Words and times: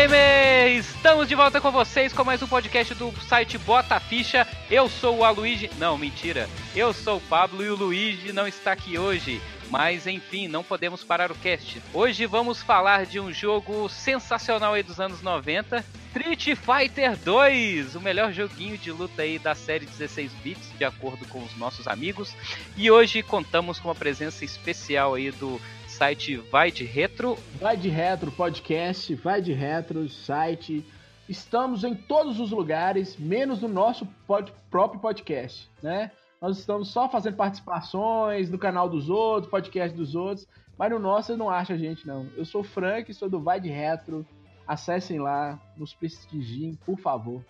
Gamer! 0.00 0.78
Estamos 0.78 1.28
de 1.28 1.34
volta 1.34 1.60
com 1.60 1.70
vocês 1.70 2.10
com 2.10 2.24
mais 2.24 2.42
um 2.42 2.46
podcast 2.46 2.94
do 2.94 3.12
site 3.20 3.58
Bota 3.58 4.00
Ficha. 4.00 4.48
Eu 4.70 4.88
sou 4.88 5.18
o 5.18 5.24
Aloysio. 5.24 5.68
Não, 5.76 5.98
mentira. 5.98 6.48
Eu 6.74 6.94
sou 6.94 7.18
o 7.18 7.20
Pablo 7.20 7.62
e 7.62 7.68
o 7.68 7.76
Luigi 7.76 8.32
não 8.32 8.48
está 8.48 8.72
aqui 8.72 8.96
hoje. 8.96 9.42
Mas 9.68 10.06
enfim, 10.06 10.48
não 10.48 10.64
podemos 10.64 11.04
parar 11.04 11.30
o 11.30 11.34
cast. 11.34 11.82
Hoje 11.92 12.24
vamos 12.24 12.62
falar 12.62 13.04
de 13.04 13.20
um 13.20 13.30
jogo 13.30 13.90
sensacional 13.90 14.72
aí 14.72 14.82
dos 14.82 14.98
anos 14.98 15.20
90, 15.20 15.84
Street 16.08 16.56
Fighter 16.56 17.14
2, 17.18 17.94
o 17.94 18.00
melhor 18.00 18.32
joguinho 18.32 18.78
de 18.78 18.90
luta 18.90 19.20
aí 19.20 19.38
da 19.38 19.54
série 19.54 19.84
16 19.84 20.32
bits, 20.42 20.72
de 20.78 20.84
acordo 20.84 21.26
com 21.26 21.42
os 21.42 21.54
nossos 21.58 21.86
amigos. 21.86 22.34
E 22.74 22.90
hoje 22.90 23.22
contamos 23.22 23.78
com 23.78 23.88
uma 23.88 23.94
presença 23.94 24.46
especial 24.46 25.14
aí 25.14 25.30
do 25.30 25.60
site 26.00 26.38
Vai 26.50 26.70
de 26.70 26.82
Retro. 26.82 27.36
Vai 27.56 27.76
de 27.76 27.90
Retro 27.90 28.32
podcast, 28.32 29.14
Vai 29.16 29.42
de 29.42 29.52
Retro 29.52 30.08
site. 30.08 30.82
Estamos 31.28 31.84
em 31.84 31.94
todos 31.94 32.40
os 32.40 32.52
lugares, 32.52 33.18
menos 33.18 33.60
no 33.60 33.68
nosso 33.68 34.06
pod, 34.26 34.50
próprio 34.70 34.98
podcast, 34.98 35.68
né? 35.82 36.10
Nós 36.40 36.56
estamos 36.56 36.88
só 36.88 37.06
fazendo 37.06 37.36
participações 37.36 38.48
no 38.48 38.56
canal 38.56 38.88
dos 38.88 39.10
outros, 39.10 39.50
podcast 39.50 39.94
dos 39.94 40.14
outros, 40.14 40.48
mas 40.78 40.90
no 40.90 40.98
nosso 40.98 41.36
não 41.36 41.50
acha 41.50 41.74
a 41.74 41.76
gente 41.76 42.06
não. 42.06 42.26
Eu 42.34 42.46
sou 42.46 42.62
o 42.62 42.64
Frank, 42.64 43.12
sou 43.12 43.28
do 43.28 43.38
Vai 43.38 43.60
de 43.60 43.68
Retro. 43.68 44.26
Acessem 44.66 45.18
lá, 45.18 45.60
nos 45.76 45.92
prestigiem, 45.92 46.78
por 46.86 46.98
favor. 46.98 47.44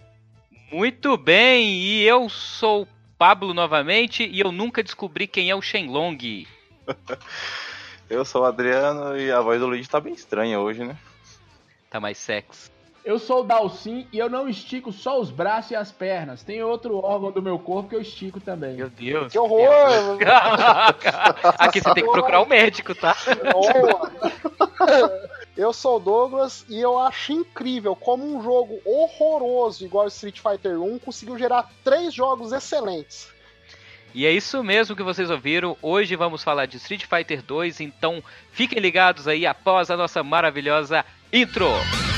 Muito 0.73 1.17
bem, 1.17 1.73
e 1.73 2.03
eu 2.03 2.29
sou 2.29 2.83
o 2.83 2.89
Pablo 3.17 3.55
novamente 3.55 4.29
e 4.29 4.41
eu 4.41 4.51
nunca 4.51 4.83
descobri 4.83 5.29
quem 5.29 5.51
é 5.51 5.55
o 5.55 5.63
Shenlong. 5.63 6.49
Eu 8.11 8.25
sou 8.25 8.43
o 8.43 8.45
Adriano 8.45 9.17
e 9.17 9.31
a 9.31 9.41
voz 9.41 9.61
do 9.61 9.69
Luigi 9.69 9.89
tá 9.89 10.01
bem 10.01 10.13
estranha 10.13 10.59
hoje, 10.59 10.85
né? 10.85 10.97
Tá 11.89 12.01
mais 12.01 12.19
sexy. 12.19 12.69
Eu 13.05 13.21
sou 13.21 13.41
o 13.41 13.45
Dalcin 13.45 14.07
e 14.13 14.19
eu 14.19 14.29
não 14.29 14.49
estico 14.49 14.93
só 14.93 15.19
os 15.19 15.31
braços 15.31 15.71
e 15.71 15.77
as 15.77 15.93
pernas. 15.93 16.43
Tem 16.43 16.61
outro 16.63 16.99
órgão 16.99 17.31
do 17.31 17.41
meu 17.41 17.57
corpo 17.59 17.89
que 17.89 17.95
eu 17.95 18.01
estico 18.01 18.41
também. 18.41 18.75
Meu 18.75 18.91
Deus. 18.91 19.33
Que 19.33 19.39
horror! 19.39 20.19
Aqui 21.57 21.81
você 21.81 21.95
tem 21.95 22.05
que 22.05 22.11
procurar 22.11 22.43
um 22.43 22.47
médico, 22.47 22.95
tá? 22.95 23.17
Eu 25.57 25.73
sou 25.73 25.97
o 25.97 26.01
Douglas 26.01 26.65
e 26.69 26.81
eu 26.81 26.99
acho 26.99 27.33
incrível 27.33 27.95
como 27.95 28.25
um 28.25 28.43
jogo 28.43 28.81
horroroso 28.85 29.85
igual 29.85 30.07
Street 30.07 30.41
Fighter 30.41 30.81
1 30.81 30.99
conseguiu 31.01 31.37
gerar 31.37 31.71
três 31.85 32.15
jogos 32.15 32.51
excelentes. 32.51 33.29
E 34.15 34.27
é 34.27 34.33
isso 34.33 34.63
mesmo 34.63 34.97
que 34.97 35.03
vocês 35.03 35.31
ouviram. 35.31 35.77
Hoje 35.81 36.17
vamos 36.17 36.43
falar 36.43 36.67
de 36.67 36.77
Street 36.79 37.05
Fighter 37.05 37.43
2, 37.43 37.81
então 37.81 38.23
fiquem 38.53 38.81
ligados 38.81 39.29
aí 39.29 39.47
após 39.47 39.91
a 39.91 39.97
nossa 39.97 40.23
maravilhosa 40.23 41.05
intro. 41.33 41.69
Estamos 41.69 42.10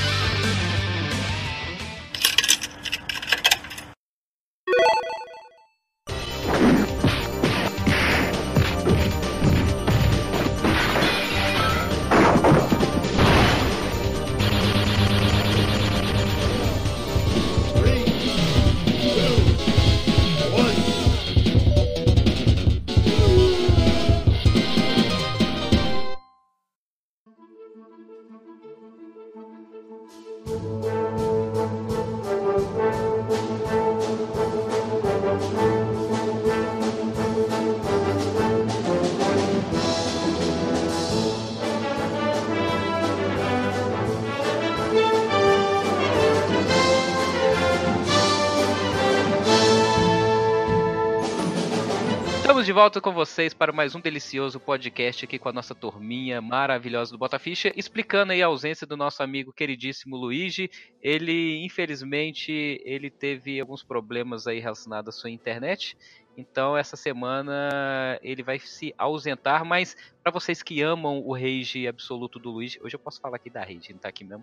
de 52.73 52.75
volta 52.75 53.03
com 53.03 53.13
vocês 53.13 53.53
para 53.53 53.71
mais 53.71 53.95
um 53.95 54.01
delicioso 54.01 54.59
podcast 54.59 55.27
aqui 55.27 55.39
com 55.39 55.47
a 55.47 55.53
nossa 55.53 55.75
turminha 55.75 56.41
maravilhosa 56.41 57.13
do 57.13 57.19
Botaficha, 57.19 57.71
explicando 57.77 58.33
aí 58.33 58.43
a 58.43 58.47
ausência 58.47 58.87
do 58.87 58.97
nosso 58.97 59.23
amigo 59.23 59.53
queridíssimo 59.53 60.17
Luigi. 60.17 60.71
Ele, 61.03 61.63
infelizmente, 61.67 62.81
ele 62.83 63.11
teve 63.11 63.61
alguns 63.61 63.83
problemas 63.83 64.47
aí 64.47 64.59
relacionados 64.59 65.15
à 65.15 65.19
sua 65.21 65.29
internet. 65.29 65.99
Então, 66.35 66.75
essa 66.75 66.97
semana 66.97 68.19
ele 68.23 68.43
vai 68.43 68.59
se 68.59 68.95
ausentar, 68.97 69.67
mas 69.67 69.95
para 70.23 70.33
vocês 70.33 70.63
que 70.63 70.81
amam 70.81 71.19
o 71.19 71.35
rage 71.35 71.87
absoluto 71.87 72.39
do 72.39 72.51
Luigi, 72.51 72.81
hoje 72.83 72.97
eu 72.97 73.01
posso 73.01 73.21
falar 73.21 73.37
aqui 73.37 73.51
da 73.51 73.61
rage, 73.61 73.93
não 73.93 73.99
tá 73.99 74.09
aqui 74.09 74.25
mesmo. 74.25 74.43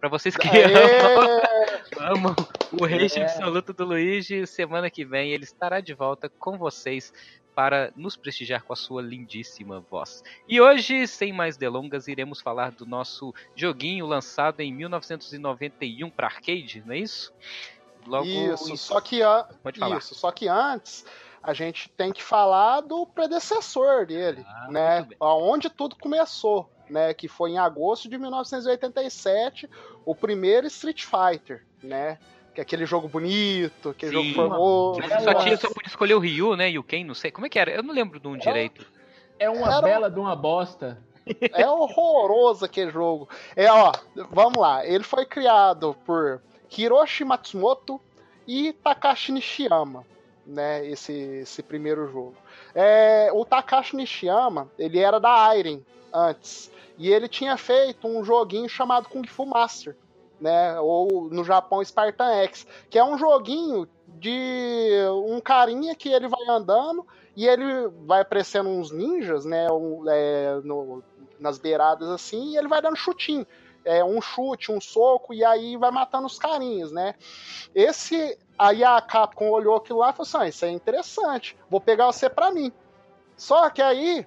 Para 0.00 0.08
vocês 0.08 0.36
que 0.36 0.48
amam, 0.48 1.40
amam 2.00 2.36
o 2.72 2.84
rage 2.84 3.20
É. 3.20 3.22
absoluto 3.22 3.72
do 3.72 3.84
Luigi, 3.84 4.44
semana 4.44 4.90
que 4.90 5.04
vem 5.04 5.30
ele 5.30 5.44
estará 5.44 5.80
de 5.80 5.94
volta 5.94 6.28
com 6.28 6.58
vocês 6.58 7.12
para 7.54 7.92
nos 7.96 8.16
prestigiar 8.16 8.62
com 8.64 8.72
a 8.72 8.76
sua 8.76 9.02
lindíssima 9.02 9.80
voz. 9.80 10.22
E 10.48 10.60
hoje, 10.60 11.06
sem 11.06 11.32
mais 11.32 11.56
delongas, 11.56 12.08
iremos 12.08 12.40
falar 12.40 12.70
do 12.72 12.86
nosso 12.86 13.34
joguinho 13.54 14.06
lançado 14.06 14.60
em 14.60 14.72
1991 14.72 16.10
para 16.10 16.26
arcade, 16.26 16.82
não 16.86 16.94
é 16.94 16.98
isso? 16.98 17.32
Logo 18.06 18.24
isso, 18.26 18.72
em- 18.72 18.76
só 18.76 19.00
que 19.00 19.22
a... 19.22 19.44
Pode 19.62 19.78
falar. 19.78 19.98
isso, 19.98 20.14
só 20.14 20.30
que 20.32 20.48
antes 20.48 21.04
a 21.42 21.52
gente 21.52 21.88
tem 21.90 22.12
que 22.12 22.22
falar 22.22 22.80
do 22.82 23.06
predecessor 23.06 24.06
dele, 24.06 24.44
Ah, 24.46 24.68
né? 24.70 25.08
Aonde 25.18 25.68
tudo 25.70 25.96
começou, 25.96 26.70
né? 26.88 27.12
Que 27.14 27.28
foi 27.28 27.50
em 27.52 27.58
agosto 27.58 28.08
de 28.08 28.16
1987, 28.18 29.68
o 30.04 30.14
primeiro 30.14 30.66
Street 30.66 31.04
Fighter, 31.04 31.64
né? 31.82 32.18
Que 32.54 32.60
é 32.60 32.62
aquele 32.62 32.84
jogo 32.84 33.08
bonito, 33.08 33.90
aquele 33.90 34.12
Sim. 34.12 34.32
jogo 34.32 34.34
formoso. 34.34 35.00
Mas 35.00 35.22
só, 35.22 35.34
tinha, 35.34 35.56
só 35.56 35.68
podia 35.68 35.88
escolher 35.88 36.14
o 36.14 36.18
Ryu, 36.18 36.56
né? 36.56 36.70
E 36.70 36.78
o 36.78 36.82
Ken, 36.82 37.04
não 37.04 37.14
sei. 37.14 37.30
Como 37.30 37.46
é 37.46 37.48
que 37.48 37.58
era? 37.58 37.70
Eu 37.70 37.82
não 37.82 37.94
lembro 37.94 38.18
de 38.18 38.26
um 38.26 38.36
direito. 38.36 38.84
É 39.38 39.48
uma 39.48 39.66
Era 39.68 39.82
bela 39.82 40.10
de 40.10 40.18
uma 40.18 40.34
bosta. 40.34 40.98
É 41.52 41.68
horroroso 41.68 42.64
aquele 42.64 42.90
jogo. 42.90 43.28
É, 43.54 43.70
ó, 43.70 43.92
vamos 44.30 44.58
lá. 44.58 44.84
Ele 44.84 45.04
foi 45.04 45.24
criado 45.24 45.96
por 46.04 46.42
Hiroshi 46.76 47.24
Matsumoto 47.24 48.00
e 48.46 48.72
Takashi 48.72 49.32
Nishiyama, 49.32 50.04
né? 50.46 50.84
Esse, 50.86 51.12
esse 51.12 51.62
primeiro 51.62 52.10
jogo. 52.10 52.34
É, 52.74 53.30
o 53.32 53.44
Takashi 53.44 53.96
Nishiyama, 53.96 54.70
ele 54.78 54.98
era 54.98 55.20
da 55.20 55.56
Iron 55.56 55.80
antes. 56.12 56.70
E 56.98 57.10
ele 57.10 57.28
tinha 57.28 57.56
feito 57.56 58.06
um 58.06 58.24
joguinho 58.24 58.68
chamado 58.68 59.08
Kung 59.08 59.26
Fu 59.26 59.46
Master, 59.46 59.96
né? 60.40 60.78
Ou 60.80 61.28
no 61.30 61.44
Japão 61.44 61.84
Spartan 61.84 62.32
X, 62.44 62.66
que 62.88 62.98
é 62.98 63.04
um 63.04 63.18
joguinho 63.18 63.88
de 64.06 64.90
um 65.26 65.40
carinha 65.40 65.94
que 65.94 66.08
ele 66.08 66.28
vai 66.28 66.44
andando 66.48 67.06
e 67.36 67.46
ele 67.46 67.88
vai 68.06 68.22
aparecendo 68.22 68.68
uns 68.68 68.90
ninjas, 68.90 69.44
né? 69.44 69.70
um- 69.70 70.04
é, 70.08 70.60
no- 70.64 71.02
nas 71.38 71.58
beiradas 71.58 72.08
assim, 72.08 72.52
e 72.52 72.56
ele 72.56 72.68
vai 72.68 72.82
dando 72.82 72.96
chutinho. 72.96 73.46
É, 73.82 74.04
um 74.04 74.20
chute, 74.20 74.70
um 74.70 74.78
soco, 74.80 75.32
e 75.32 75.42
aí 75.42 75.74
vai 75.76 75.90
matando 75.90 76.26
os 76.26 76.38
carinhas, 76.38 76.92
né? 76.92 77.14
Esse. 77.74 78.38
Aí 78.58 78.84
a 78.84 79.00
Capcom 79.00 79.48
olhou 79.50 79.74
aquilo 79.76 80.00
lá 80.00 80.10
e 80.10 80.12
falou 80.12 80.22
assim: 80.28 80.36
ah, 80.38 80.48
isso 80.48 80.64
é 80.66 80.70
interessante, 80.70 81.56
vou 81.70 81.80
pegar 81.80 82.06
você 82.06 82.28
pra 82.28 82.50
mim. 82.50 82.70
Só 83.38 83.70
que 83.70 83.80
aí 83.80 84.26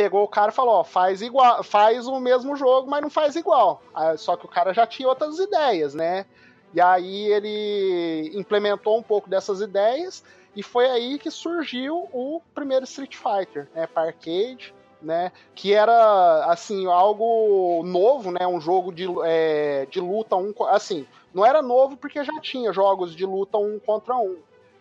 pegou 0.00 0.24
o 0.24 0.28
cara 0.28 0.50
e 0.50 0.54
falou: 0.54 0.76
ó, 0.76 0.84
faz 0.84 1.20
igual, 1.20 1.62
faz 1.62 2.08
o 2.08 2.18
mesmo 2.18 2.56
jogo, 2.56 2.88
mas 2.88 3.02
não 3.02 3.10
faz 3.10 3.36
igual. 3.36 3.82
Aí, 3.94 4.16
só 4.16 4.34
que 4.34 4.46
o 4.46 4.48
cara 4.48 4.72
já 4.72 4.86
tinha 4.86 5.06
outras 5.06 5.38
ideias, 5.38 5.94
né? 5.94 6.24
E 6.72 6.80
aí 6.80 7.26
ele 7.26 8.32
implementou 8.34 8.96
um 8.96 9.02
pouco 9.02 9.28
dessas 9.28 9.60
ideias 9.60 10.24
e 10.56 10.62
foi 10.62 10.88
aí 10.88 11.18
que 11.18 11.30
surgiu 11.30 12.08
o 12.12 12.40
primeiro 12.54 12.84
Street 12.84 13.14
Fighter, 13.14 13.68
né, 13.74 13.86
para 13.86 14.08
arcade, 14.08 14.74
né, 15.02 15.32
que 15.54 15.74
era 15.74 16.46
assim 16.46 16.86
algo 16.86 17.82
novo, 17.84 18.30
né, 18.30 18.46
um 18.46 18.60
jogo 18.60 18.92
de, 18.92 19.06
é, 19.24 19.86
de 19.90 20.00
luta 20.00 20.36
um, 20.36 20.54
assim, 20.68 21.06
não 21.34 21.44
era 21.44 21.60
novo 21.60 21.96
porque 21.96 22.22
já 22.22 22.40
tinha 22.40 22.72
jogos 22.72 23.16
de 23.16 23.26
luta 23.26 23.58
um 23.58 23.80
contra 23.80 24.16
um, 24.16 24.38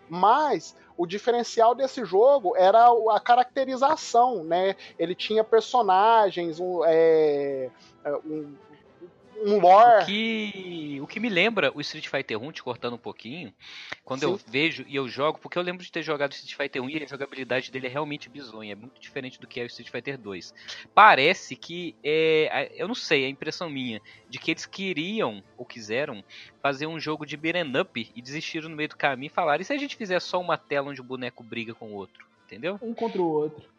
mas 0.07 0.75
o 1.00 1.07
diferencial 1.07 1.74
desse 1.74 2.04
jogo 2.04 2.57
era 2.57 2.90
a 3.12 3.19
caracterização, 3.22 4.44
né? 4.44 4.75
Ele 5.00 5.16
tinha 5.16 5.46
personagens, 5.46 6.60
um, 6.60 6.84
é, 6.84 7.69
é, 8.04 8.16
um- 8.25 8.54
um 9.44 9.60
lore. 9.60 10.04
O 10.04 10.06
que, 10.06 11.00
o 11.02 11.08
que 11.08 11.20
me 11.20 11.30
lembra 11.30 11.72
o 11.74 11.82
Street 11.82 12.08
Fighter 12.08 12.42
1, 12.42 12.52
te 12.52 12.64
cortando 12.64 12.94
um 12.94 13.00
pouquinho, 13.00 13.54
quando 14.04 14.22
Sim. 14.22 14.26
eu 14.28 14.40
vejo 14.48 14.86
e 14.88 14.96
eu 14.96 15.08
jogo, 15.08 15.40
porque 15.40 15.58
eu 15.58 15.62
lembro 15.62 15.84
de 15.84 15.92
ter 15.92 16.04
jogado 16.04 16.32
Street 16.34 16.56
Fighter 16.56 16.84
1 16.84 16.90
e 16.90 17.04
a 17.04 17.08
jogabilidade 17.08 17.72
dele 17.72 17.88
é 17.88 17.90
realmente 17.90 18.30
bizonha, 18.30 18.74
é 18.74 18.76
muito 18.76 19.00
diferente 19.00 19.40
do 19.40 19.48
que 19.48 19.60
é 19.60 19.64
o 19.64 19.68
Street 19.68 19.90
Fighter 19.90 20.18
2. 20.18 20.54
Parece 20.94 21.56
que, 21.56 21.96
é, 22.04 22.72
eu 22.76 22.88
não 22.88 22.96
sei, 22.96 23.24
é 23.24 23.28
a 23.28 23.30
impressão 23.30 23.70
minha, 23.70 24.02
de 24.30 24.40
que 24.40 24.52
eles 24.52 24.66
queriam 24.66 25.44
ou 25.58 25.66
quiseram 25.66 26.24
fazer 26.62 26.88
um 26.88 27.00
jogo 27.00 27.26
de 27.26 27.38
beat'em 27.38 27.80
up 27.80 28.12
e 28.16 28.22
desistiram 28.22 28.70
no 28.70 28.76
meio 28.76 28.90
do 28.90 28.98
caminho 28.98 29.30
e 29.30 29.34
falaram, 29.34 29.62
e 29.62 29.66
se 29.66 29.74
a 29.74 29.78
gente 29.78 29.96
fizer 29.96 30.20
só 30.20 30.40
uma 30.40 30.58
tela 30.58 30.90
onde 30.90 31.02
o 31.02 31.04
boneco 31.04 31.44
briga 31.44 31.74
com 31.74 31.92
o 31.92 31.96
outro? 31.96 32.28
Entendeu? 32.46 32.80
Um 32.82 32.94
contra 32.94 33.22
o 33.22 33.30
outro. 33.30 33.79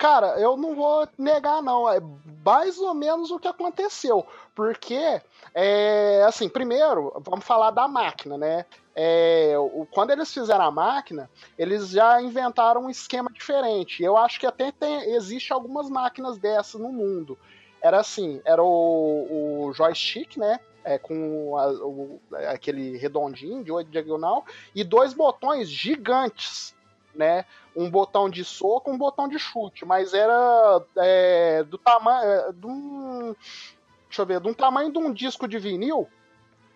Cara, 0.00 0.40
eu 0.40 0.56
não 0.56 0.74
vou 0.74 1.06
negar, 1.18 1.62
não. 1.62 1.86
É 1.86 2.00
mais 2.42 2.78
ou 2.78 2.94
menos 2.94 3.30
o 3.30 3.38
que 3.38 3.46
aconteceu. 3.46 4.26
Porque, 4.54 5.20
é, 5.54 6.24
assim, 6.26 6.48
primeiro, 6.48 7.12
vamos 7.20 7.44
falar 7.44 7.70
da 7.70 7.86
máquina, 7.86 8.38
né? 8.38 8.64
É, 8.96 9.52
o, 9.58 9.86
quando 9.90 10.10
eles 10.10 10.32
fizeram 10.32 10.64
a 10.64 10.70
máquina, 10.70 11.28
eles 11.58 11.90
já 11.90 12.18
inventaram 12.22 12.86
um 12.86 12.88
esquema 12.88 13.30
diferente. 13.30 14.02
Eu 14.02 14.16
acho 14.16 14.40
que 14.40 14.46
até 14.46 14.72
tem, 14.72 15.12
existe 15.12 15.52
algumas 15.52 15.90
máquinas 15.90 16.38
dessas 16.38 16.80
no 16.80 16.90
mundo. 16.90 17.38
Era 17.82 18.00
assim, 18.00 18.40
era 18.46 18.62
o, 18.62 19.66
o 19.66 19.72
joystick, 19.74 20.38
né? 20.38 20.60
É, 20.82 20.96
com 20.96 21.58
a, 21.58 21.72
o, 21.72 22.18
aquele 22.48 22.96
redondinho 22.96 23.62
de 23.62 23.70
oito 23.70 23.90
diagonal 23.90 24.46
e 24.74 24.82
dois 24.82 25.12
botões 25.12 25.68
gigantes 25.68 26.74
né? 27.14 27.44
Um 27.74 27.90
botão 27.90 28.28
de 28.28 28.44
soco, 28.44 28.90
um 28.90 28.98
botão 28.98 29.28
de 29.28 29.38
chute, 29.38 29.84
mas 29.84 30.14
era 30.14 30.82
é, 30.98 31.62
do 31.64 31.78
tamanho, 31.78 32.30
é, 32.30 32.52
de 32.52 32.66
um, 32.66 33.34
deixa 34.08 34.22
eu 34.22 34.26
ver, 34.26 34.40
de 34.40 34.48
um 34.48 34.54
tamanho 34.54 34.92
de 34.92 34.98
um 34.98 35.12
disco 35.12 35.46
de 35.46 35.58
vinil 35.58 36.08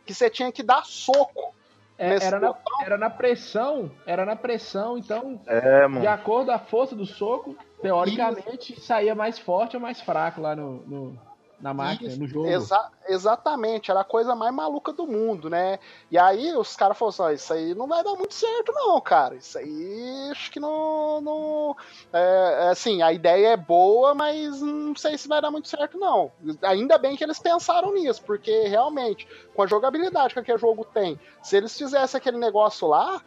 que 0.05 0.15
você 0.15 0.29
tinha 0.29 0.53
que 0.53 0.63
dar 0.63 0.85
soco. 0.85 1.55
É, 1.97 2.17
era, 2.17 2.41
na, 2.41 2.55
era, 2.83 2.99
na, 2.99 3.09
pressão, 3.09 3.91
era 4.05 4.25
na 4.25 4.35
pressão, 4.35 4.99
então, 4.99 5.41
é, 5.47 5.87
de 5.89 6.07
acordo 6.09 6.47
com 6.47 6.53
a 6.53 6.59
força 6.59 6.97
do 6.97 7.07
soco, 7.07 7.57
teoricamente, 7.81 8.81
saía 8.81 9.15
mais 9.15 9.39
forte 9.39 9.77
ou 9.77 9.83
mais 9.83 10.01
fraco 10.01 10.41
lá 10.41 10.57
no, 10.57 10.81
no 10.87 11.19
na 11.65 11.73
máquina, 11.73 12.15
no 12.15 12.27
jogo. 12.27 12.47
Exa 12.47 12.91
exatamente, 13.09 13.91
era 13.91 14.01
a 14.01 14.05
coisa 14.05 14.35
mais 14.35 14.55
maluca 14.55 14.93
do 14.93 15.07
mundo, 15.07 15.49
né? 15.49 15.79
E 16.11 16.19
aí 16.19 16.55
os 16.55 16.77
caras 16.77 16.99
falaram 16.99 17.27
assim: 17.27 17.35
isso 17.35 17.53
aí 17.55 17.75
não 17.75 17.87
vai 17.87 18.05
dar 18.05 18.15
muito 18.15 18.35
certo, 18.35 18.71
não, 18.71 19.01
cara. 19.01 19.35
Isso 19.35 19.57
aí 19.57 20.29
acho 20.31 20.51
que 20.51 20.61
não. 20.61 21.23
não 21.23 21.77
é, 22.13 22.67
é, 22.67 22.69
assim, 22.69 23.01
a 23.01 23.13
ideia 23.15 23.49
é 23.49 23.57
boa, 23.57 24.15
mas 24.15 24.61
não 24.61 24.95
sei 24.95 25.17
se 25.17 25.27
vai 25.27 25.41
dar 25.41 25.51
muito 25.51 25.69
certo, 25.69 25.99
não. 25.99 26.31
Ainda 26.63 26.99
bem 26.99 27.17
que 27.17 27.25
eles 27.25 27.39
pensaram 27.39 27.95
nisso, 27.95 28.23
porque 28.25 28.69
realmente, 28.69 29.27
com 29.55 29.63
a 29.63 29.67
jogabilidade 29.67 30.35
que 30.35 30.41
aquele 30.41 30.59
jogo 30.59 30.85
tem, 30.85 31.19
se 31.43 31.57
eles 31.57 31.77
fizessem 31.77 32.19
aquele 32.19 32.37
negócio 32.37 32.87
lá, 32.87 33.23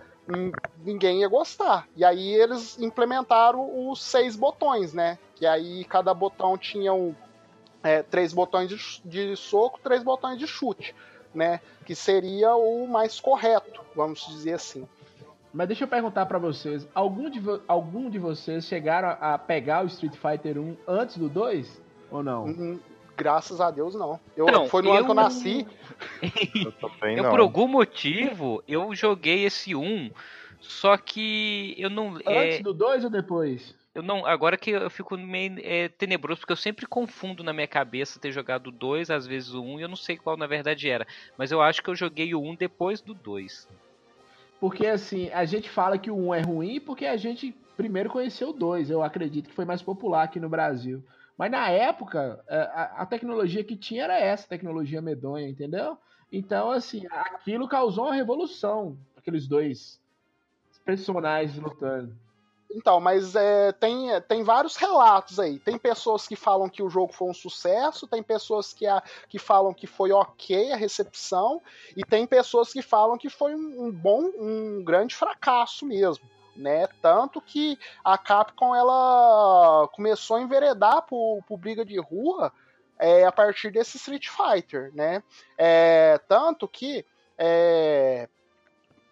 ninguém 0.83 1.21
ia 1.21 1.27
gostar. 1.27 1.87
E 1.95 2.05
aí 2.05 2.35
eles 2.35 2.77
implementaram 2.79 3.89
os 3.89 4.03
seis 4.03 4.35
botões, 4.35 4.93
né? 4.93 5.17
Que 5.35 5.45
aí 5.47 5.83
cada 5.85 6.13
botão 6.13 6.55
tinha 6.55 6.93
um 6.93 7.15
é, 7.83 8.03
três 8.03 8.33
botões 8.33 8.69
de, 8.69 8.77
de 9.05 9.35
soco, 9.35 9.79
três 9.83 10.03
botões 10.03 10.37
de 10.37 10.47
chute, 10.47 10.95
né? 11.33 11.59
Que 11.85 11.95
seria 11.95 12.55
o 12.55 12.87
mais 12.87 13.19
correto, 13.19 13.81
vamos 13.95 14.25
dizer 14.27 14.53
assim. 14.53 14.87
Mas 15.53 15.67
deixa 15.67 15.85
eu 15.85 15.87
perguntar 15.87 16.25
para 16.25 16.37
vocês, 16.37 16.87
algum 16.93 17.29
de, 17.29 17.41
algum 17.67 18.09
de 18.09 18.19
vocês 18.19 18.65
chegaram 18.65 19.17
a 19.19 19.37
pegar 19.37 19.83
o 19.83 19.87
Street 19.87 20.15
Fighter 20.15 20.57
1 20.57 20.77
antes 20.87 21.17
do 21.17 21.29
2 21.29 21.81
ou 22.11 22.21
não? 22.21 22.45
Hum, 22.45 22.79
graças 23.15 23.59
a 23.59 23.71
Deus 23.71 23.95
não. 23.95 24.19
Eu, 24.35 24.45
não, 24.47 24.67
foi 24.67 24.81
no 24.81 24.89
eu... 24.89 24.93
ano 24.93 25.05
que 25.05 25.11
eu 25.11 25.15
nasci. 25.15 25.67
eu, 27.01 27.09
eu 27.09 27.29
por 27.29 27.39
algum 27.39 27.67
motivo, 27.67 28.61
eu 28.67 28.93
joguei 28.93 29.45
esse 29.45 29.73
1, 29.73 30.11
só 30.59 30.97
que 30.97 31.73
eu 31.77 31.89
não... 31.89 32.15
Antes 32.17 32.59
é... 32.59 32.61
do 32.61 32.73
2 32.73 33.05
ou 33.05 33.09
depois? 33.09 33.73
Eu 33.97 34.03
não, 34.03 34.27
agora 34.27 34.55
que 34.55 34.69
eu 34.69 34.91
fico 34.91 35.17
meio 35.17 35.55
é, 35.63 35.89
tenebroso, 35.89 36.41
porque 36.41 36.53
eu 36.53 36.57
sempre 36.57 36.85
confundo 36.85 37.43
na 37.43 37.51
minha 37.51 37.65
cabeça 37.65 38.19
ter 38.19 38.31
jogado 38.31 38.69
2, 38.69 39.09
às 39.09 39.25
vezes 39.25 39.55
o 39.55 39.63
1, 39.63 39.73
um, 39.73 39.79
e 39.79 39.81
eu 39.81 39.89
não 39.89 39.95
sei 39.95 40.15
qual 40.15 40.37
na 40.37 40.45
verdade 40.45 40.87
era. 40.87 41.07
Mas 41.35 41.51
eu 41.51 41.63
acho 41.63 41.81
que 41.81 41.89
eu 41.89 41.95
joguei 41.95 42.35
o 42.35 42.39
1 42.39 42.49
um 42.49 42.55
depois 42.55 43.01
do 43.01 43.15
2. 43.15 43.67
Porque 44.59 44.85
assim, 44.85 45.31
a 45.31 45.45
gente 45.45 45.67
fala 45.67 45.97
que 45.97 46.11
o 46.11 46.15
1 46.15 46.27
um 46.27 46.35
é 46.35 46.41
ruim 46.41 46.79
porque 46.79 47.07
a 47.07 47.17
gente 47.17 47.57
primeiro 47.75 48.07
conheceu 48.07 48.49
o 48.49 48.53
2. 48.53 48.91
Eu 48.91 49.01
acredito 49.01 49.49
que 49.49 49.55
foi 49.55 49.65
mais 49.65 49.81
popular 49.81 50.25
aqui 50.25 50.39
no 50.39 50.47
Brasil. 50.47 51.03
Mas 51.35 51.49
na 51.49 51.67
época, 51.67 52.39
é, 52.47 52.55
a, 52.55 52.83
a 52.99 53.05
tecnologia 53.07 53.63
que 53.63 53.75
tinha 53.75 54.03
era 54.03 54.19
essa 54.19 54.47
tecnologia 54.47 55.01
medonha, 55.01 55.49
entendeu? 55.49 55.97
Então, 56.31 56.69
assim, 56.69 57.07
aquilo 57.09 57.67
causou 57.67 58.05
uma 58.05 58.13
revolução, 58.13 58.95
aqueles 59.17 59.47
dois 59.47 59.99
personagens 60.85 61.57
lutando. 61.57 62.26
Então, 62.69 62.99
mas 62.99 63.35
é, 63.35 63.71
tem, 63.71 64.09
tem 64.27 64.43
vários 64.43 64.75
relatos 64.75 65.39
aí. 65.39 65.57
Tem 65.59 65.77
pessoas 65.77 66.27
que 66.27 66.35
falam 66.35 66.69
que 66.69 66.83
o 66.83 66.89
jogo 66.89 67.13
foi 67.13 67.29
um 67.29 67.33
sucesso, 67.33 68.07
tem 68.07 68.21
pessoas 68.21 68.73
que, 68.73 68.85
a, 68.85 69.01
que 69.29 69.39
falam 69.39 69.73
que 69.73 69.87
foi 69.87 70.11
ok 70.11 70.71
a 70.71 70.75
recepção, 70.75 71.61
e 71.95 72.03
tem 72.03 72.27
pessoas 72.27 72.73
que 72.73 72.81
falam 72.81 73.17
que 73.17 73.29
foi 73.29 73.55
um, 73.55 73.85
um 73.85 73.91
bom, 73.91 74.31
um 74.37 74.83
grande 74.83 75.15
fracasso 75.15 75.85
mesmo. 75.85 76.25
Né? 76.55 76.87
Tanto 77.01 77.39
que 77.39 77.77
a 78.03 78.17
Capcom 78.17 78.75
ela 78.75 79.87
começou 79.93 80.37
a 80.37 80.41
enveredar 80.41 81.03
por, 81.03 81.43
por 81.47 81.57
briga 81.57 81.85
de 81.85 81.99
rua 81.99 82.51
é, 82.97 83.25
a 83.25 83.31
partir 83.31 83.71
desse 83.71 83.97
Street 83.97 84.27
Fighter, 84.27 84.91
né? 84.95 85.21
É, 85.55 86.19
tanto 86.27 86.67
que 86.67 87.05
é, 87.37 88.27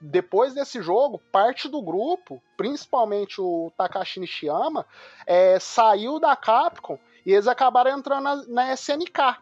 depois 0.06 0.54
desse 0.54 0.82
jogo, 0.82 1.20
parte 1.32 1.68
do 1.68 1.82
grupo, 1.82 2.42
principalmente 2.56 3.42
o 3.42 3.72
Takashi 3.76 4.20
Nishiyama, 4.20 4.86
é, 5.26 5.60
saiu 5.60 6.20
da 6.20 6.36
Capcom 6.36 7.00
e 7.26 7.34
eles 7.34 7.48
acabaram 7.48 7.98
entrando 7.98 8.24
na, 8.24 8.36
na 8.48 8.74
SNK. 8.74 9.38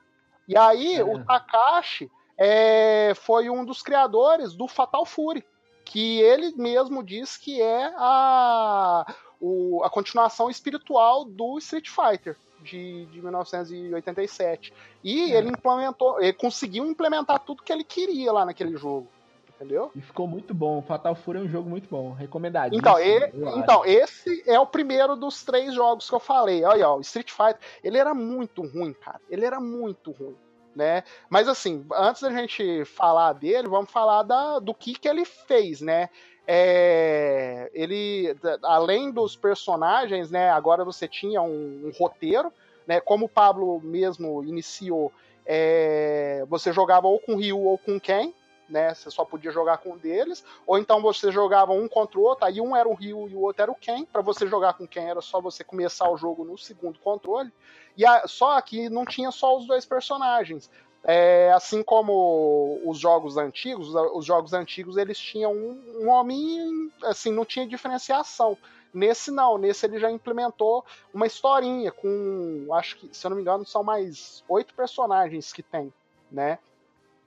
E 0.48 0.57
aí 0.57 0.95
é. 0.95 1.04
o 1.04 1.24
Takashi 1.25 2.09
é, 2.38 3.14
foi 3.16 3.49
um 3.49 3.66
dos 3.66 3.81
criadores 3.81 4.54
do 4.54 4.68
Fatal 4.68 5.06
Fury, 5.06 5.44
que 5.83 6.21
ele 6.21 6.54
mesmo 6.56 7.04
diz 7.04 7.35
que 7.35 7.61
é 7.61 7.94
a, 7.97 9.06
o, 9.42 9.83
a 9.83 9.90
continuação 9.90 10.49
espiritual 10.49 11.26
do 11.26 11.57
Street 11.57 11.90
Fighter. 11.90 12.38
De, 12.61 13.06
de 13.07 13.21
1987. 13.21 14.73
E 15.04 15.33
é. 15.33 15.38
ele 15.38 15.49
implementou, 15.49 16.21
ele 16.21 16.31
conseguiu 16.31 16.85
implementar 16.85 17.40
tudo 17.40 17.61
que 17.61 17.73
ele 17.73 17.83
queria 17.83 18.31
lá 18.31 18.45
naquele 18.45 18.78
jogo 18.78 19.09
entendeu? 19.56 19.92
E 19.95 20.02
ficou 20.02 20.28
muito 20.28 20.54
bom. 20.54 20.81
Fatal 20.81 21.16
Fury 21.16 21.40
é 21.40 21.42
um 21.42 21.48
jogo 21.48 21.69
muito 21.69 21.88
bom, 21.90 22.12
recomendadíssimo. 22.12 22.80
Então, 22.80 23.00
ele, 23.00 23.31
então 23.57 23.86
esse 23.86 24.44
é 24.48 24.60
o 24.60 24.66
primeiro 24.66 25.16
dos 25.16 25.44
três 25.44 25.74
jogos 25.74 26.10
que 26.10 26.16
eu 26.16 26.19
falei. 26.19 26.64
Olha, 26.64 26.90
ó, 26.90 26.98
o 26.98 27.02
Street 27.02 27.31
Fighter, 27.31 27.60
ele 27.83 27.98
era 27.98 28.14
muito 28.14 28.62
ruim, 28.62 28.94
cara. 28.94 29.22
Ele 29.30 29.45
era 29.45 29.60
muito 29.60 30.12
ruim. 30.12 30.36
Né? 30.76 31.04
Mas 31.30 31.48
assim, 31.48 31.86
antes 31.94 32.24
da 32.24 32.31
gente 32.31 32.83
falar 32.86 33.33
dele, 33.33 33.68
vamos 33.68 33.92
falar 33.92 34.24
da, 34.24 34.57
do 34.57 34.74
que, 34.74 34.94
que 34.94 35.07
ele 35.07 35.24
fez, 35.24 35.81
né? 35.81 36.10
É, 36.48 37.69
ele, 37.76 38.36
além 38.64 39.12
dos 39.12 39.36
personagens, 39.36 40.31
né? 40.31 40.50
Agora 40.50 40.83
você 40.83 41.07
tinha 41.07 41.44
um, 41.44 41.83
um 41.86 41.92
roteiro, 41.98 42.52
né? 42.88 43.00
Como 43.00 43.26
o 43.26 43.30
Pablo 43.30 43.80
mesmo 43.81 44.44
iniciou, 44.44 45.12
é, 45.45 46.44
você 46.50 46.74
jogava 46.74 47.07
ou 47.07 47.19
com 47.19 47.36
Ryu 47.36 47.60
ou 47.60 47.78
com 47.78 48.00
Ken, 48.00 48.33
né? 48.70 48.94
Você 48.94 49.12
só 49.12 49.24
podia 49.26 49.52
jogar 49.52 49.78
com 49.78 49.92
um 49.94 49.98
deles, 49.98 50.44
ou 50.66 50.78
então 50.78 51.02
você 51.02 51.32
jogava 51.32 51.72
um 51.72 51.88
contra 51.88 52.20
o 52.20 52.24
outro, 52.24 52.46
aí 52.46 52.60
um 52.60 52.76
era 52.76 52.88
o 52.88 52.94
Ryu 52.94 53.30
e 53.30 53.36
o 53.36 53.42
outro 53.42 53.62
era 53.62 53.72
o 53.72 53.76
Ken. 53.76 54.06
Para 54.06 54.22
você 54.22 54.48
jogar 54.48 54.74
com 54.74 54.88
quem 54.88 55.10
era 55.10 55.22
só 55.22 55.42
você 55.42 55.64
começar 55.64 56.10
o 56.10 56.18
jogo 56.18 56.44
no 56.44 56.58
segundo 56.58 57.00
controle. 57.00 57.52
E 57.96 58.06
a, 58.06 58.28
só 58.28 58.60
que 58.62 58.90
não 58.90 59.06
tinha 59.06 59.32
só 59.32 59.58
os 59.58 59.68
dois 59.68 59.86
personagens. 59.86 60.70
É, 61.06 61.52
assim 61.52 61.84
como 61.84 62.80
os 62.86 62.98
jogos 62.98 63.36
antigos, 63.36 63.94
os 63.94 64.26
jogos 64.26 64.54
antigos 64.54 64.96
eles 64.96 65.20
tinham 65.20 65.52
um, 65.52 66.02
um 66.02 66.10
homem, 66.10 66.90
assim, 67.04 67.32
não 67.32 67.44
tinha 67.44 67.68
diferenciação. 67.68 68.58
Nesse 68.94 69.32
não, 69.32 69.58
nesse 69.58 69.86
ele 69.86 70.00
já 70.00 70.10
implementou 70.10 70.86
uma 71.14 71.26
historinha 71.26 71.92
com, 71.92 72.68
acho 72.74 72.98
que, 72.98 73.10
se 73.12 73.26
eu 73.26 73.30
não 73.30 73.36
me 73.36 73.42
engano, 73.42 73.66
são 73.66 73.84
mais 73.84 74.44
oito 74.48 74.74
personagens 74.76 75.52
que 75.52 75.64
tem, 75.64 75.92
né? 76.32 76.60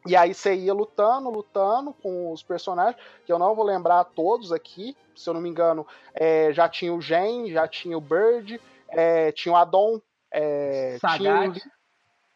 E 0.06 0.16
aí 0.16 0.34
você 0.34 0.54
ia 0.54 0.72
lutando, 0.72 1.30
lutando 1.30 1.92
com 1.92 2.32
os 2.32 2.42
personagens, 2.42 2.96
que 3.24 3.32
eu 3.32 3.38
não 3.38 3.54
vou 3.54 3.64
lembrar 3.64 4.04
todos 4.04 4.52
aqui, 4.52 4.96
se 5.14 5.28
eu 5.28 5.34
não 5.34 5.40
me 5.40 5.48
engano, 5.48 5.86
é, 6.14 6.52
já 6.52 6.68
tinha 6.68 6.92
o 6.94 7.00
Gen, 7.00 7.50
já 7.50 7.66
tinha 7.66 7.96
o 7.96 8.00
Bird, 8.00 8.60
é, 8.88 9.32
tinha 9.32 9.52
o 9.52 9.56
Adon, 9.56 10.00
é, 10.30 10.98
Sagat. 11.00 11.58
O... 11.58 11.70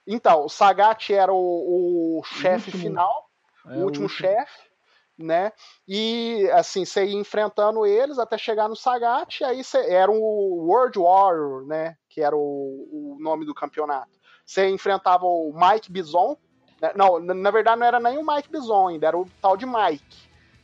Então, 0.06 0.44
o 0.46 0.48
Sagat 0.48 1.12
era 1.12 1.32
o, 1.32 2.18
o 2.18 2.22
chefe 2.24 2.70
final, 2.70 3.30
é, 3.66 3.76
o 3.76 3.84
último 3.84 4.08
chefe, 4.08 4.70
né? 5.16 5.52
E 5.86 6.48
assim, 6.52 6.84
você 6.84 7.04
ia 7.04 7.20
enfrentando 7.20 7.86
eles 7.86 8.18
até 8.18 8.38
chegar 8.38 8.68
no 8.68 8.76
Sagat, 8.76 9.40
e 9.40 9.44
aí 9.44 9.62
você, 9.62 9.78
era 9.92 10.10
o 10.10 10.66
World 10.66 10.98
Warrior, 10.98 11.66
né? 11.66 11.96
Que 12.08 12.22
era 12.22 12.34
o, 12.34 12.40
o 12.40 13.16
nome 13.20 13.44
do 13.44 13.54
campeonato. 13.54 14.18
Você 14.44 14.68
enfrentava 14.68 15.26
o 15.26 15.52
Mike 15.54 15.92
Bison, 15.92 16.36
não, 16.96 17.18
na 17.20 17.50
verdade 17.50 17.78
não 17.80 17.86
era 17.86 18.00
nem 18.00 18.18
o 18.18 18.26
Mike 18.26 18.50
Bison 18.50 18.88
ainda, 18.88 19.06
era 19.06 19.18
o 19.18 19.28
tal 19.40 19.56
de 19.56 19.66
Mike, 19.66 20.18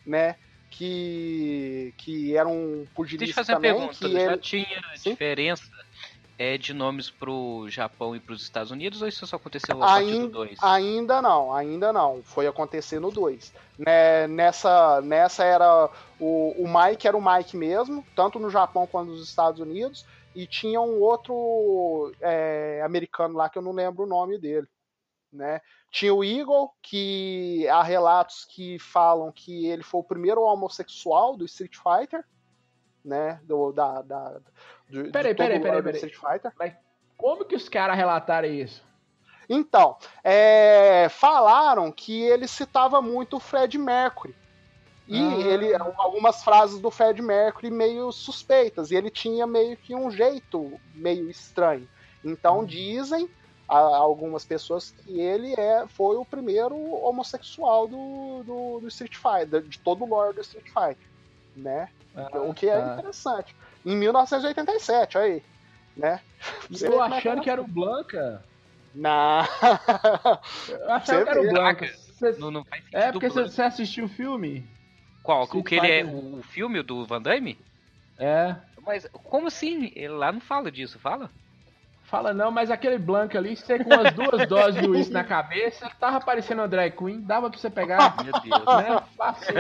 né? 0.05 0.37
Que, 0.71 1.95
que 1.97 2.37
era 2.37 2.49
um 2.49 2.87
pugilista 2.95 3.25
Deixa 3.25 3.41
eu 3.41 3.45
fazer 3.45 3.53
uma 3.53 3.61
também. 3.61 3.75
pergunta. 3.75 3.99
que 3.99 4.13
Já 4.13 4.33
ele- 4.33 4.39
tinha 4.39 4.83
Sim? 4.97 5.11
diferença 5.11 5.65
é, 6.39 6.59
de 6.59 6.75
nomes 6.75 7.09
pro 7.11 7.67
Japão 7.69 8.15
e 8.15 8.21
pros 8.21 8.43
Estados 8.43 8.71
Unidos 8.71 9.01
ou 9.01 9.09
isso 9.09 9.27
só 9.27 9.37
aconteceu 9.37 9.83
a 9.83 9.87
partir 9.87 10.11
do 10.11 10.13
Ainda, 10.21 10.29
2? 10.29 10.59
ainda 10.63 11.23
não, 11.23 11.53
ainda 11.53 11.93
não. 11.93 12.23
Foi 12.23 12.47
acontecer 12.47 13.01
no 13.01 13.11
2. 13.11 13.55
Né, 13.79 14.27
nessa, 14.27 15.01
nessa 15.01 15.45
era. 15.45 15.91
O, 16.21 16.55
o 16.63 16.67
Mike 16.69 17.07
era 17.09 17.17
o 17.17 17.25
Mike 17.25 17.57
mesmo, 17.57 18.05
tanto 18.15 18.39
no 18.39 18.51
Japão 18.51 18.87
quanto 18.87 19.11
nos 19.11 19.27
Estados 19.27 19.61
Unidos. 19.61 20.05
E 20.35 20.47
tinha 20.47 20.79
um 20.83 21.01
outro 21.01 22.13
é, 22.21 22.83
americano 22.85 23.35
lá 23.37 23.49
que 23.49 23.57
eu 23.57 23.63
não 23.63 23.73
lembro 23.73 24.05
o 24.05 24.09
nome 24.09 24.39
dele. 24.39 24.67
Né? 25.33 25.61
Tinha 25.97 26.15
o 26.15 26.23
Eagle, 26.23 26.71
que 26.83 27.67
há 27.69 27.83
relatos 27.83 28.45
que 28.45 28.79
falam 28.79 29.33
que 29.33 29.65
ele 29.67 29.83
foi 29.83 30.01
o 30.01 30.05
primeiro 30.05 30.43
homossexual 30.43 31.35
do 31.39 31.47
Street 31.47 31.75
Fighter. 31.75 32.23
Né? 33.03 33.41
Do, 33.45 33.73
da, 33.73 34.03
da, 34.03 34.29
do, 34.91 35.11
Peraí, 35.11 35.35
todo 35.35 35.37
peraí, 35.47 35.59
peraí, 35.59 35.79
do 35.79 35.85
peraí. 35.85 35.95
Street 36.05 36.17
Fighter. 36.17 36.53
Como 37.17 37.47
que 37.47 37.57
os 37.57 37.67
caras 37.67 37.97
relataram 37.97 38.47
isso? 38.47 38.85
Então, 39.49 39.97
é, 40.23 41.09
falaram 41.09 41.91
que 41.91 42.21
ele 42.25 42.47
citava 42.47 43.01
muito 43.01 43.39
o 43.39 43.41
Fred 43.41 43.79
Mercury. 43.79 44.37
E 45.09 45.19
Ah. 45.19 45.47
ele 45.47 45.75
algumas 45.97 46.45
frases 46.45 46.79
do 46.79 46.91
Fred 46.91 47.23
Mercury 47.23 47.71
meio 47.71 48.13
suspeitas. 48.13 48.91
E 48.91 48.97
ele 48.97 49.09
tinha 49.09 49.47
meio 49.47 49.79
que 49.79 49.95
um 49.95 50.11
jeito 50.11 50.79
meio 50.95 51.31
estranho. 51.31 51.89
Então 52.23 52.61
Hum. 52.61 52.65
dizem 52.67 53.31
a, 53.69 53.79
algumas 53.79 54.45
pessoas 54.45 54.93
que 55.05 55.21
ele 55.21 55.55
é, 55.59 55.87
foi 55.89 56.17
o 56.17 56.25
primeiro 56.25 56.77
homossexual 56.77 57.89
do, 57.89 58.43
do, 58.45 58.81
do 58.81 58.89
Street 58.89 59.17
Fighter, 59.17 59.63
de 59.63 59.79
todo 59.79 60.05
o 60.05 60.09
lore 60.09 60.35
do 60.35 60.41
Street 60.41 60.67
Fighter. 60.67 61.07
Né? 61.57 61.89
o 62.49 62.55
que 62.55 62.69
é 62.69 62.81
tá. 62.81 62.95
interessante. 62.95 63.55
Em 63.85 63.97
1987, 63.97 65.19
olha 65.19 65.27
aí. 65.27 65.43
Né? 65.97 66.21
Eu 66.81 67.01
achando 67.03 67.41
que 67.43 67.51
era- 67.51 67.63
o 67.63 67.67
Blanca. 67.67 68.43
Não. 68.95 69.41
Eu 70.69 70.93
achava 70.93 71.25
que 71.25 71.31
era 71.31 71.41
o. 71.43 71.49
Blanca. 71.51 71.87
Você- 71.87 72.33
Não, 72.39 72.51
não 72.51 72.65
faz. 72.65 72.83
É 72.93 73.13
porque 73.13 73.29
Blanca. 73.29 73.51
você 73.51 73.63
assistiu 73.63 74.07
o 74.07 74.09
filme? 74.09 74.67
Qual? 75.23 75.41
O 75.41 75.45
Street 75.45 75.67
que 75.67 75.75
ele 75.75 75.91
é 75.91 76.05
Fighter. 76.05 76.15
o, 76.19 76.39
o 76.39 76.43
filme 76.43 76.83
do 76.83 77.05
Van 77.05 77.21
Damme? 77.21 77.59
É. 78.19 78.57
Mas 78.85 79.07
como 79.25 79.49
assim? 79.49 79.93
Ele 79.95 80.09
lá 80.15 80.31
não 80.33 80.41
fala 80.41 80.71
disso, 80.71 80.99
fala? 80.99 81.31
Fala 82.09 82.33
não, 82.33 82.53
mas 82.53 82.71
aquele 82.71 82.99
Blanca 82.99 83.37
ali, 83.37 83.57
você 83.57 83.83
com 83.83 83.93
umas 83.93 84.13
duas 84.15 84.47
doses 84.49 84.81
de 84.81 84.89
uísque 84.89 85.13
na 85.13 85.25
cabeça, 85.25 85.91
tava 85.99 86.21
parecendo 86.21 86.63
uma 86.63 86.69
drag 86.69 86.97
queen, 86.97 87.21
dava 87.21 87.51
pra 87.51 87.59
você 87.59 87.69
pegar, 87.69 88.15
Meu 88.23 88.33
Deus. 88.33 88.65
né? 88.77 89.03
Fácil. 89.17 89.55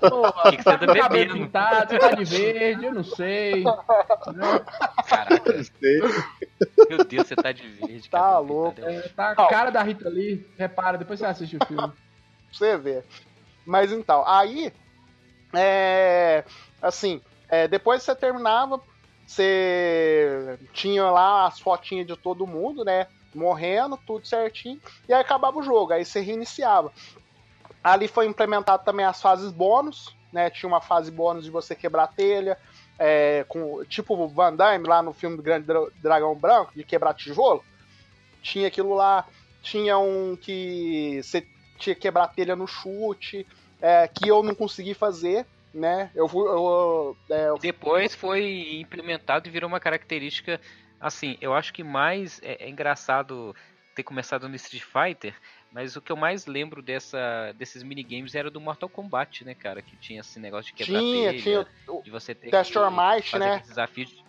Porra, 0.00 0.50
Que 0.50 0.56
que 0.56 0.62
você 0.62 0.78
tá 0.78 0.78
com 0.78 0.84
o 0.84 0.96
cabelo 0.96 1.10
bebendo? 1.10 1.34
pintado, 1.34 1.90
você 1.90 1.98
tá 1.98 2.10
de 2.12 2.24
verde, 2.24 2.86
eu 2.86 2.94
não 2.94 3.04
sei. 3.04 3.64
Né? 3.64 4.60
Caraca, 5.06 5.52
meu 6.88 7.04
Deus, 7.04 7.26
você 7.28 7.36
tá 7.36 7.52
de 7.52 7.68
verde. 7.68 8.08
Tá 8.08 8.18
cara. 8.18 8.38
louco. 8.38 8.80
É, 8.80 9.00
tá 9.08 9.30
a 9.32 9.46
cara 9.48 9.70
da 9.70 9.82
Rita 9.82 10.08
Lee, 10.08 10.46
repara, 10.58 10.96
depois 10.96 11.18
você 11.18 11.26
assiste 11.26 11.58
o 11.60 11.66
filme. 11.66 11.82
Pra 11.88 11.92
você 12.50 12.76
ver. 12.78 13.04
Mas 13.66 13.92
então, 13.92 14.24
aí. 14.26 14.72
É. 15.54 16.44
Assim, 16.80 17.20
é, 17.48 17.68
depois 17.68 18.02
você 18.02 18.14
terminava, 18.16 18.80
você 19.32 20.58
tinha 20.72 21.04
lá 21.10 21.46
as 21.46 21.58
fotinhas 21.58 22.06
de 22.06 22.16
todo 22.16 22.46
mundo, 22.46 22.84
né? 22.84 23.06
Morrendo, 23.34 23.98
tudo 24.06 24.26
certinho. 24.26 24.80
E 25.08 25.12
aí 25.12 25.20
acabava 25.20 25.58
o 25.58 25.62
jogo, 25.62 25.92
aí 25.92 26.04
você 26.04 26.20
reiniciava. 26.20 26.92
Ali 27.82 28.06
foi 28.08 28.26
implementado 28.26 28.84
também 28.84 29.04
as 29.04 29.20
fases 29.20 29.50
bônus, 29.50 30.14
né? 30.32 30.50
Tinha 30.50 30.68
uma 30.68 30.80
fase 30.80 31.10
bônus 31.10 31.44
de 31.44 31.50
você 31.50 31.74
quebrar 31.74 32.06
telha. 32.08 32.56
é, 32.98 33.44
com, 33.48 33.82
tipo 33.86 34.14
o 34.14 34.28
Van 34.28 34.54
Damme 34.54 34.86
lá 34.86 35.02
no 35.02 35.12
filme 35.12 35.36
do 35.36 35.42
Grande 35.42 35.66
Dra- 35.66 35.88
Dragão 36.00 36.34
Branco, 36.36 36.72
de 36.74 36.84
quebrar 36.84 37.14
tijolo. 37.14 37.64
Tinha 38.42 38.68
aquilo 38.68 38.94
lá. 38.94 39.24
Tinha 39.62 39.98
um 39.98 40.36
que 40.36 41.20
você 41.22 41.44
tinha 41.78 41.94
que 41.94 42.02
quebrar 42.02 42.28
telha 42.28 42.54
no 42.54 42.66
chute, 42.66 43.46
é, 43.80 44.06
que 44.06 44.28
eu 44.28 44.42
não 44.42 44.54
consegui 44.54 44.94
fazer, 44.94 45.46
né? 45.74 46.10
Eu 46.14 46.28
fui. 46.28 46.46
Eu, 46.48 47.16
é, 47.30 47.48
eu- 47.48 47.58
Depois 47.58 48.14
foi 48.14 48.78
implementado 48.80 49.48
e 49.48 49.50
virou 49.50 49.68
uma 49.68 49.80
característica. 49.80 50.60
Assim, 51.00 51.36
eu 51.40 51.52
acho 51.54 51.72
que 51.72 51.82
mais 51.82 52.40
é, 52.42 52.64
é 52.66 52.68
engraçado 52.68 53.54
ter 53.94 54.02
começado 54.02 54.48
no 54.48 54.54
Street 54.56 54.84
Fighter, 54.84 55.34
mas 55.70 55.96
o 55.96 56.00
que 56.00 56.10
eu 56.12 56.16
mais 56.16 56.46
lembro 56.46 56.80
dessa, 56.80 57.52
desses 57.58 57.82
minigames 57.82 58.34
era 58.34 58.50
do 58.50 58.60
Mortal 58.60 58.88
Kombat, 58.88 59.44
né, 59.44 59.54
cara? 59.54 59.82
Que 59.82 59.96
tinha 59.96 60.20
esse 60.20 60.38
negócio 60.40 60.66
de 60.74 60.84
quebrar 60.84 61.00
tinha, 61.00 61.30
telha, 61.30 61.42
tinha 61.42 61.66
o 61.88 62.02
de 62.02 62.10
você 62.10 62.34
ter 62.34 62.50
Test 62.50 62.72
que 62.72 62.78
Might, 62.78 63.30
fazer 63.30 63.44
né? 63.44 63.50
aqueles 63.50 63.68
desafios. 63.68 64.24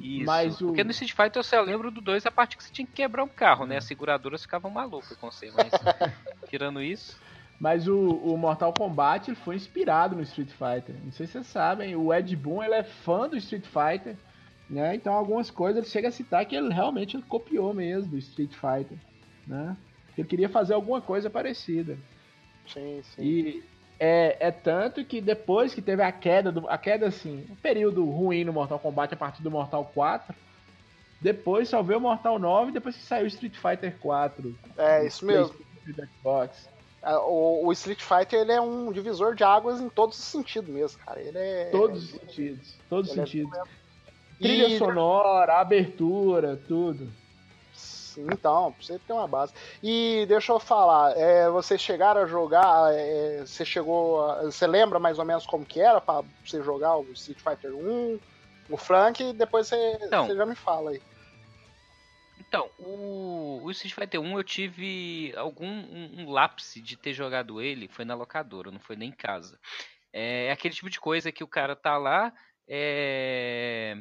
Isso. 0.00 0.24
Mas 0.26 0.60
o- 0.60 0.66
Porque 0.68 0.82
no 0.82 0.90
Street 0.90 1.12
Fighter 1.12 1.38
eu 1.38 1.44
só 1.44 1.60
lembro 1.60 1.90
do 1.90 2.00
2 2.00 2.24
a 2.26 2.30
parte 2.30 2.56
que 2.56 2.64
você 2.64 2.72
tinha 2.72 2.86
que 2.86 2.92
quebrar 2.92 3.22
um 3.22 3.28
carro, 3.28 3.64
Hum. 3.64 3.68
né? 3.68 3.76
As 3.76 3.84
seguradoras 3.84 4.42
ficavam 4.42 4.70
malucas 4.70 5.16
com 5.16 5.30
você, 5.30 5.50
mas 5.52 5.70
tirando 6.50 6.82
isso. 6.82 7.20
Mas 7.58 7.88
o, 7.88 7.98
o 7.98 8.36
Mortal 8.36 8.72
Kombat 8.72 9.34
foi 9.36 9.56
inspirado 9.56 10.14
no 10.14 10.22
Street 10.22 10.50
Fighter. 10.50 10.94
Não 11.02 11.12
sei 11.12 11.26
se 11.26 11.32
vocês 11.32 11.46
sabem, 11.46 11.96
o 11.96 12.12
Ed 12.12 12.34
Boon 12.36 12.62
ele 12.62 12.74
é 12.74 12.82
fã 12.82 13.28
do 13.28 13.36
Street 13.36 13.64
Fighter, 13.64 14.16
né? 14.68 14.94
Então 14.94 15.14
algumas 15.14 15.50
coisas 15.50 15.82
ele 15.82 15.90
chega 15.90 16.08
a 16.08 16.12
citar 16.12 16.44
que 16.44 16.54
ele 16.54 16.72
realmente 16.72 17.16
copiou 17.22 17.72
mesmo 17.72 18.10
do 18.10 18.18
Street 18.18 18.52
Fighter, 18.52 18.98
né? 19.46 19.76
Ele 20.16 20.26
queria 20.26 20.48
fazer 20.48 20.74
alguma 20.74 21.00
coisa 21.00 21.30
parecida. 21.30 21.96
Sim, 22.66 23.00
sim. 23.02 23.22
E 23.22 23.64
é, 23.98 24.36
é 24.40 24.50
tanto 24.50 25.04
que 25.04 25.20
depois 25.20 25.74
que 25.74 25.80
teve 25.80 26.02
a 26.02 26.12
queda, 26.12 26.52
do, 26.52 26.68
a 26.68 26.76
queda 26.76 27.06
assim, 27.06 27.46
um 27.50 27.54
período 27.56 28.04
ruim 28.04 28.44
no 28.44 28.52
Mortal 28.52 28.78
Kombat 28.78 29.14
a 29.14 29.16
partir 29.16 29.42
do 29.42 29.50
Mortal 29.50 29.90
4, 29.94 30.34
depois 31.20 31.68
só 31.68 31.82
veio 31.82 31.98
o 31.98 32.02
Mortal 32.02 32.38
9 32.38 32.72
depois 32.72 32.96
que 32.96 33.02
saiu 33.02 33.24
o 33.24 33.28
Street 33.28 33.56
Fighter 33.56 33.96
4. 33.98 34.54
É 34.76 35.06
isso 35.06 35.24
mesmo. 35.24 35.54
Xbox. 35.86 36.68
É, 37.02 37.14
O, 37.18 37.66
o 37.66 37.72
Street 37.72 38.00
Fighter 38.00 38.40
ele 38.40 38.52
é 38.52 38.60
um 38.60 38.90
divisor 38.90 39.34
de 39.34 39.44
águas 39.44 39.80
em 39.80 39.88
todos 39.88 40.18
os 40.18 40.24
sentidos 40.24 40.68
mesmo, 40.70 40.98
cara. 41.04 41.20
Ele 41.20 41.38
é. 41.38 41.68
Todos 41.70 42.04
os 42.04 42.10
sentidos. 42.20 42.74
Todos 42.88 43.10
os 43.10 43.16
é 43.18 43.20
sentidos. 43.20 43.52
E- 44.38 44.42
Trilha 44.42 44.76
sonora, 44.78 45.54
abertura, 45.60 46.60
tudo. 46.68 47.08
Então, 48.18 48.72
pra 48.72 48.82
você 48.84 48.98
ter 48.98 49.12
uma 49.12 49.28
base. 49.28 49.52
E 49.82 50.24
deixa 50.26 50.50
eu 50.52 50.58
falar, 50.58 51.16
é, 51.18 51.50
vocês 51.50 51.80
chegaram 51.80 52.22
a 52.22 52.26
jogar, 52.26 52.92
é, 52.94 53.42
você 53.46 53.62
chegou. 53.64 54.24
a- 54.30 54.44
você 54.44 54.66
lembra 54.66 54.98
mais 54.98 55.18
ou 55.18 55.24
menos 55.24 55.46
como 55.46 55.66
que 55.66 55.80
era 55.80 56.00
pra 56.00 56.22
você 56.44 56.62
jogar 56.62 56.96
o 56.96 57.02
Street 57.12 57.38
Fighter 57.38 57.74
1, 57.74 58.18
o 58.70 58.76
Frank, 58.78 59.22
e 59.22 59.32
depois 59.34 59.66
você, 59.68 59.98
Então. 60.00 60.26
você 60.26 60.34
já 60.34 60.46
me 60.46 60.54
fala 60.54 60.90
aí. 60.92 61.02
Então, 62.56 62.70
o, 62.78 63.60
o 63.62 63.70
Street 63.70 63.94
Fighter 63.94 64.20
1 64.20 64.38
eu 64.38 64.44
tive 64.44 65.34
algum 65.36 65.66
um, 65.66 66.20
um 66.20 66.30
lapse 66.30 66.80
de 66.80 66.96
ter 66.96 67.12
jogado 67.12 67.60
ele, 67.60 67.88
foi 67.88 68.04
na 68.04 68.14
locadora, 68.14 68.70
não 68.70 68.80
foi 68.80 68.96
nem 68.96 69.10
em 69.10 69.12
casa. 69.12 69.58
É 70.12 70.50
aquele 70.50 70.74
tipo 70.74 70.88
de 70.88 70.98
coisa 70.98 71.30
que 71.30 71.44
o 71.44 71.48
cara 71.48 71.76
tá 71.76 71.98
lá, 71.98 72.32
é... 72.68 73.96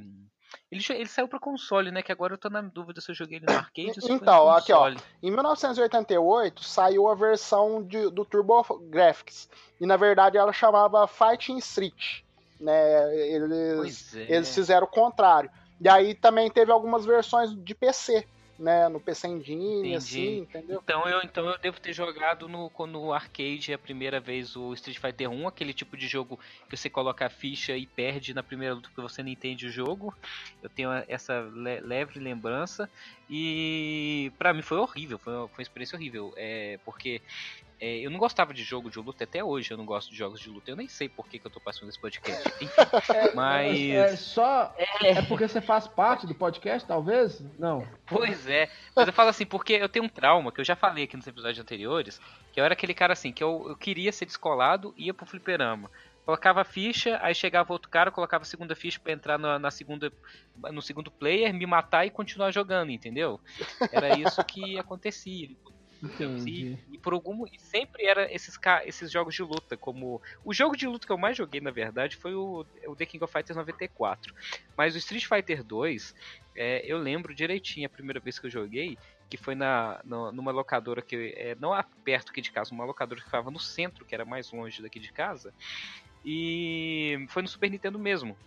Ele, 0.72 0.82
ele 0.90 1.08
saiu 1.08 1.28
pra 1.28 1.40
console, 1.40 1.92
né? 1.92 2.02
Que 2.02 2.12
agora 2.12 2.34
eu 2.34 2.38
tô 2.38 2.50
na 2.50 2.62
dúvida 2.62 3.02
se 3.02 3.12
eu 3.12 3.16
joguei 3.16 3.38
ele 3.38 3.46
no 3.46 3.54
arcade 3.58 3.94
ou 3.98 4.02
se 4.02 4.12
Então, 4.12 4.50
aqui, 4.50 4.72
ó. 4.72 4.90
Em 5.22 5.32
1988 5.32 6.64
saiu 6.64 7.10
a 7.10 7.16
versão 7.16 7.84
de- 7.84 8.10
do 8.10 8.24
Turbo 8.24 8.64
Graphics. 8.90 9.50
E 9.82 9.86
na 9.86 9.98
verdade 9.98 10.38
ela 10.38 10.54
chamava 10.54 11.08
Fighting 11.08 11.58
Street. 11.58 12.22
Né? 12.60 13.18
Eles, 13.18 14.16
é. 14.16 14.34
eles 14.34 14.54
fizeram 14.56 14.88
o 14.88 14.90
contrário. 14.90 15.50
E 15.80 15.90
aí 15.90 16.16
também 16.16 16.50
teve 16.50 16.72
algumas 16.72 17.06
versões 17.06 17.54
de 17.54 17.76
PC, 17.76 18.26
né? 18.58 18.88
No 18.90 19.00
PC 19.00 19.28
Engine, 19.28 19.80
Entendi. 19.80 19.96
assim, 19.96 20.38
entendeu? 20.38 20.80
Então 20.84 21.08
eu, 21.08 21.22
então 21.24 21.50
eu 21.50 21.58
devo 21.60 21.80
ter 21.80 21.94
jogado 21.94 22.48
no, 22.48 22.72
no 22.88 23.14
arcade 23.14 23.74
a 23.74 23.78
primeira 23.78 24.20
vez 24.20 24.56
o 24.56 24.74
Street 24.74 24.98
Fighter 25.00 25.30
1, 25.30 25.48
aquele 25.48 25.74
tipo 25.74 25.98
de 25.98 26.08
jogo 26.08 26.40
que 26.70 26.76
você 26.78 26.90
coloca 26.90 27.26
a 27.26 27.30
ficha 27.30 27.76
e 27.76 27.86
perde 27.86 28.34
na 28.34 28.42
primeira 28.44 28.74
luta 28.76 28.90
porque 28.90 29.02
você 29.02 29.22
não 29.22 29.30
entende 29.30 29.66
o 29.68 29.72
jogo. 29.72 30.14
Eu 30.62 30.70
tenho 30.70 30.90
essa 31.08 31.42
le- 31.42 31.82
leve 31.82 32.20
lembrança 32.20 32.90
e 33.30 34.32
pra 34.38 34.54
mim 34.54 34.62
foi 34.62 34.78
horrível, 34.78 35.18
foi 35.20 35.34
uma, 35.34 35.48
foi 35.48 35.58
uma 35.58 35.64
experiência 35.64 35.96
horrível, 35.98 36.34
é, 36.38 36.80
porque 36.86 37.22
é, 37.80 37.98
eu 37.98 38.10
não 38.10 38.18
gostava 38.18 38.54
de 38.54 38.64
jogo 38.64 38.90
de 38.90 38.98
luta 39.00 39.26
até 39.26 39.44
hoje, 39.44 39.72
eu 39.72 39.78
não 39.78 39.86
gosto 39.86 40.10
de 40.10 40.16
jogos 40.16 40.40
de 40.40 40.50
luta. 40.50 40.72
Eu 40.72 40.76
nem 40.76 40.88
sei 40.88 41.10
por 41.10 41.28
que, 41.28 41.38
que 41.38 41.46
eu 41.46 41.52
tô 41.52 41.60
passando 41.60 41.90
esse 41.90 42.00
podcast. 42.00 42.48
Enfim, 42.62 42.70
mas 43.36 43.78
É 43.90 44.16
só. 44.16 44.74
É 45.02 45.22
porque 45.24 45.48
você 45.48 45.60
faz 45.60 45.88
parte 45.88 46.26
do 46.26 46.34
podcast, 46.34 46.88
talvez? 46.88 47.44
Não. 47.60 47.86
Pois 48.06 48.48
é, 48.48 48.70
mas 48.96 49.08
eu 49.08 49.14
falo 49.14 49.30
assim, 49.30 49.46
porque 49.46 49.74
eu 49.74 49.90
tenho 49.90 50.06
um 50.06 50.10
trauma, 50.10 50.52
que 50.52 50.62
eu 50.62 50.66
já 50.66 50.76
falei 50.76 51.04
aqui 51.04 51.18
nos 51.18 51.28
episódios 51.28 51.60
anteriores, 51.60 52.22
que 52.54 52.60
eu 52.60 52.64
era 52.64 52.74
aquele 52.74 52.94
cara 52.94 53.14
assim, 53.14 53.32
que 53.32 53.44
eu, 53.44 53.66
eu 53.68 53.76
queria 53.76 54.12
ser 54.12 54.26
descolado, 54.26 54.94
ia 54.98 55.14
pro 55.14 55.26
fliperama. 55.26 55.90
Colocava 56.26 56.62
a 56.62 56.66
ficha, 56.66 57.20
aí 57.22 57.36
chegava 57.36 57.72
outro 57.72 57.88
cara, 57.88 58.10
colocava 58.10 58.42
a 58.42 58.48
segunda 58.48 58.76
ficha 58.76 59.00
pra 59.00 59.14
entrar 59.14 59.38
na, 59.38 59.60
na 59.60 59.70
segunda, 59.70 60.12
no 60.72 60.82
segundo 60.82 61.12
player, 61.12 61.54
me 61.54 61.68
matar 61.68 62.04
e 62.06 62.10
continuar 62.10 62.50
jogando, 62.52 62.90
entendeu? 62.90 63.40
Era 63.92 64.18
isso 64.18 64.44
que 64.44 64.80
acontecia. 64.80 65.50
E, 66.48 66.96
e 66.96 66.98
por 66.98 67.14
algum 67.14 67.46
e 67.48 67.60
sempre 67.60 68.06
era 68.06 68.32
esses 68.34 68.58
esses 68.86 69.12
jogos 69.12 69.36
de 69.36 69.42
luta, 69.44 69.76
como 69.78 70.22
o 70.44 70.54
jogo 70.54 70.76
de 70.76 70.88
luta 70.88 71.06
que 71.06 71.12
eu 71.12 71.18
mais 71.18 71.38
joguei 71.38 71.62
na 71.62 71.72
verdade 71.72 72.16
foi 72.16 72.34
o, 72.34 72.66
o 72.88 72.96
The 72.96 73.06
King 73.06 73.24
of 73.24 73.32
Fighters 73.32 73.58
94. 73.58 74.34
Mas 74.78 74.96
o 74.96 74.98
Street 74.98 75.26
Fighter 75.26 75.64
2, 75.64 76.14
é, 76.56 76.84
eu 76.86 76.98
lembro 76.98 77.34
direitinho 77.36 77.86
a 77.88 77.90
primeira 77.90 78.20
vez 78.20 78.40
que 78.40 78.46
eu 78.48 78.52
joguei, 78.52 78.98
que 79.30 79.38
foi 79.38 79.56
na 79.56 80.00
no- 80.04 80.32
numa 80.32 80.52
locadora 80.52 81.02
que 81.02 81.34
é, 81.38 81.56
não 81.56 81.72
perto 82.04 82.30
aqui 82.30 82.42
de 82.42 82.52
casa, 82.52 82.74
uma 82.74 82.86
locadora 82.86 83.20
que 83.20 83.26
ficava 83.26 83.50
no 83.52 83.60
centro, 83.60 84.06
que 84.06 84.14
era 84.14 84.26
mais 84.26 84.52
longe 84.52 84.82
daqui 84.82 85.00
de 85.00 85.12
casa. 85.12 85.54
E 86.24 87.26
foi 87.30 87.42
no 87.42 87.48
Super 87.48 87.70
Nintendo 87.70 88.00
mesmo. 88.00 88.38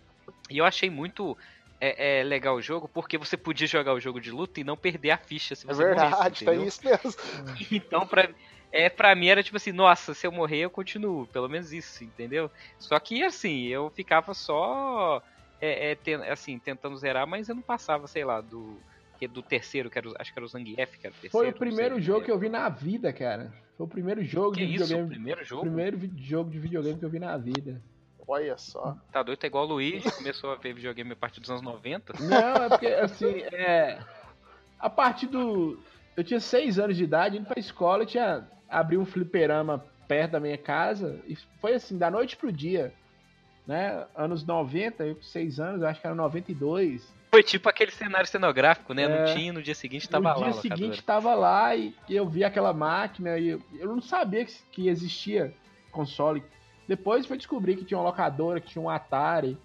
E 0.49 0.57
eu 0.57 0.65
achei 0.65 0.89
muito 0.89 1.37
é, 1.81 2.19
é, 2.19 2.23
legal 2.23 2.55
o 2.55 2.61
jogo 2.61 2.87
porque 2.89 3.17
você 3.17 3.37
podia 3.37 3.67
jogar 3.67 3.93
o 3.93 3.99
jogo 3.99 4.19
de 4.19 4.31
luta 4.31 4.59
e 4.59 4.63
não 4.63 4.75
perder 4.77 5.11
a 5.11 5.17
ficha 5.17 5.55
se 5.55 5.65
É 5.65 5.73
você 5.73 5.83
verdade, 5.83 6.11
morresse, 6.11 6.45
tá 6.45 6.51
entendeu? 6.53 6.65
isso 6.67 6.81
mesmo. 6.85 7.13
Então, 7.71 8.07
pra, 8.07 8.29
é, 8.71 8.89
pra 8.89 9.15
mim 9.15 9.27
era 9.27 9.43
tipo 9.43 9.57
assim, 9.57 9.71
nossa, 9.71 10.13
se 10.13 10.25
eu 10.27 10.31
morrer 10.31 10.59
eu 10.59 10.69
continuo, 10.69 11.27
pelo 11.27 11.47
menos 11.49 11.71
isso, 11.71 12.03
entendeu? 12.03 12.51
Só 12.79 12.99
que 12.99 13.23
assim, 13.23 13.65
eu 13.67 13.89
ficava 13.91 14.33
só 14.33 15.21
é, 15.61 15.91
é, 15.91 15.95
ten- 15.95 16.23
assim, 16.29 16.59
tentando 16.59 16.97
zerar, 16.97 17.27
mas 17.27 17.49
eu 17.49 17.55
não 17.55 17.63
passava, 17.63 18.07
sei 18.07 18.23
lá, 18.23 18.41
do, 18.41 18.81
do 19.31 19.43
terceiro, 19.43 19.89
que 19.89 19.97
era, 19.97 20.07
o- 20.09 20.13
acho 20.19 20.31
que 20.33 20.39
era 20.39 20.45
o 20.45 20.49
Zangief, 20.49 20.97
que 20.99 21.07
era 21.07 21.15
o 21.15 21.19
terceiro. 21.19 21.31
Foi 21.31 21.47
o 21.49 21.53
primeiro 21.53 21.95
sei, 21.95 22.03
jogo 22.03 22.19
né? 22.19 22.25
que 22.25 22.31
eu 22.31 22.39
vi 22.39 22.49
na 22.49 22.69
vida, 22.69 23.11
cara. 23.11 23.53
Foi 23.77 23.85
o 23.85 23.89
primeiro 23.89 24.23
jogo 24.23 24.55
Que 24.55 24.65
de 24.65 24.73
isso, 24.73 24.83
o 24.83 24.87
videogame. 24.87 25.09
primeiro 25.09 25.43
jogo? 25.45 25.61
Primeiro 25.63 25.99
jogo 26.17 26.49
de 26.49 26.59
videogame 26.59 26.99
que 26.99 27.05
eu 27.05 27.09
vi 27.09 27.19
na 27.19 27.37
vida. 27.37 27.81
Olha 28.29 28.55
só. 28.59 28.95
Tá 29.11 29.23
doido, 29.23 29.39
tá 29.39 29.47
igual 29.47 29.65
o 29.65 29.69
Luiz, 29.69 30.03
começou 30.15 30.51
a 30.51 30.55
ver 30.55 30.71
videogame 30.71 31.13
a 31.13 31.15
partir 31.15 31.39
dos 31.39 31.49
anos 31.49 31.63
90. 31.63 32.13
Não, 32.19 32.63
é 32.63 32.69
porque, 32.69 32.85
assim, 32.85 33.41
é. 33.51 33.99
A 34.79 34.87
partir 34.87 35.25
do. 35.25 35.79
Eu 36.15 36.23
tinha 36.23 36.39
seis 36.39 36.77
anos 36.77 36.95
de 36.95 37.03
idade, 37.03 37.37
indo 37.37 37.47
pra 37.47 37.59
escola, 37.59 38.03
eu 38.03 38.07
tinha. 38.07 38.47
Abri 38.69 38.99
um 38.99 39.05
fliperama 39.05 39.83
perto 40.07 40.33
da 40.33 40.39
minha 40.39 40.59
casa. 40.59 41.19
E 41.25 41.35
foi 41.59 41.73
assim, 41.73 41.97
da 41.97 42.11
noite 42.11 42.37
pro 42.37 42.51
dia. 42.51 42.93
Né? 43.65 44.05
Anos 44.15 44.43
90, 44.43 45.05
eu 45.05 45.15
com 45.15 45.23
seis 45.23 45.59
anos, 45.59 45.81
eu 45.81 45.87
acho 45.87 45.99
que 45.99 46.05
era 46.05 46.15
92. 46.15 47.11
Foi 47.31 47.41
tipo 47.41 47.67
aquele 47.67 47.91
cenário 47.91 48.27
cenográfico, 48.27 48.93
né? 48.93 49.03
É. 49.03 49.07
Não 49.07 49.35
tinha, 49.35 49.53
no 49.53 49.61
dia 49.63 49.73
seguinte 49.75 50.07
tava 50.07 50.21
no 50.21 50.29
lá. 50.29 50.35
dia 50.35 50.43
a 50.43 50.55
locadora. 50.55 50.77
seguinte 50.77 51.03
tava 51.03 51.33
lá 51.33 51.75
e 51.75 51.95
eu 52.07 52.27
vi 52.29 52.43
aquela 52.43 52.73
máquina 52.73 53.39
e 53.39 53.49
eu, 53.49 53.61
eu 53.79 53.87
não 53.87 54.01
sabia 54.01 54.45
que, 54.45 54.53
que 54.71 54.87
existia 54.87 55.51
console. 55.91 56.43
Depois 56.89 57.27
foi 57.27 57.37
descobrir 57.37 57.75
que 57.75 57.85
tinha 57.85 57.99
uma 57.99 58.03
locadora, 58.09 58.59
que 58.59 58.67
tinha 58.69 58.81
um 58.81 58.89
Atari, 58.89 59.55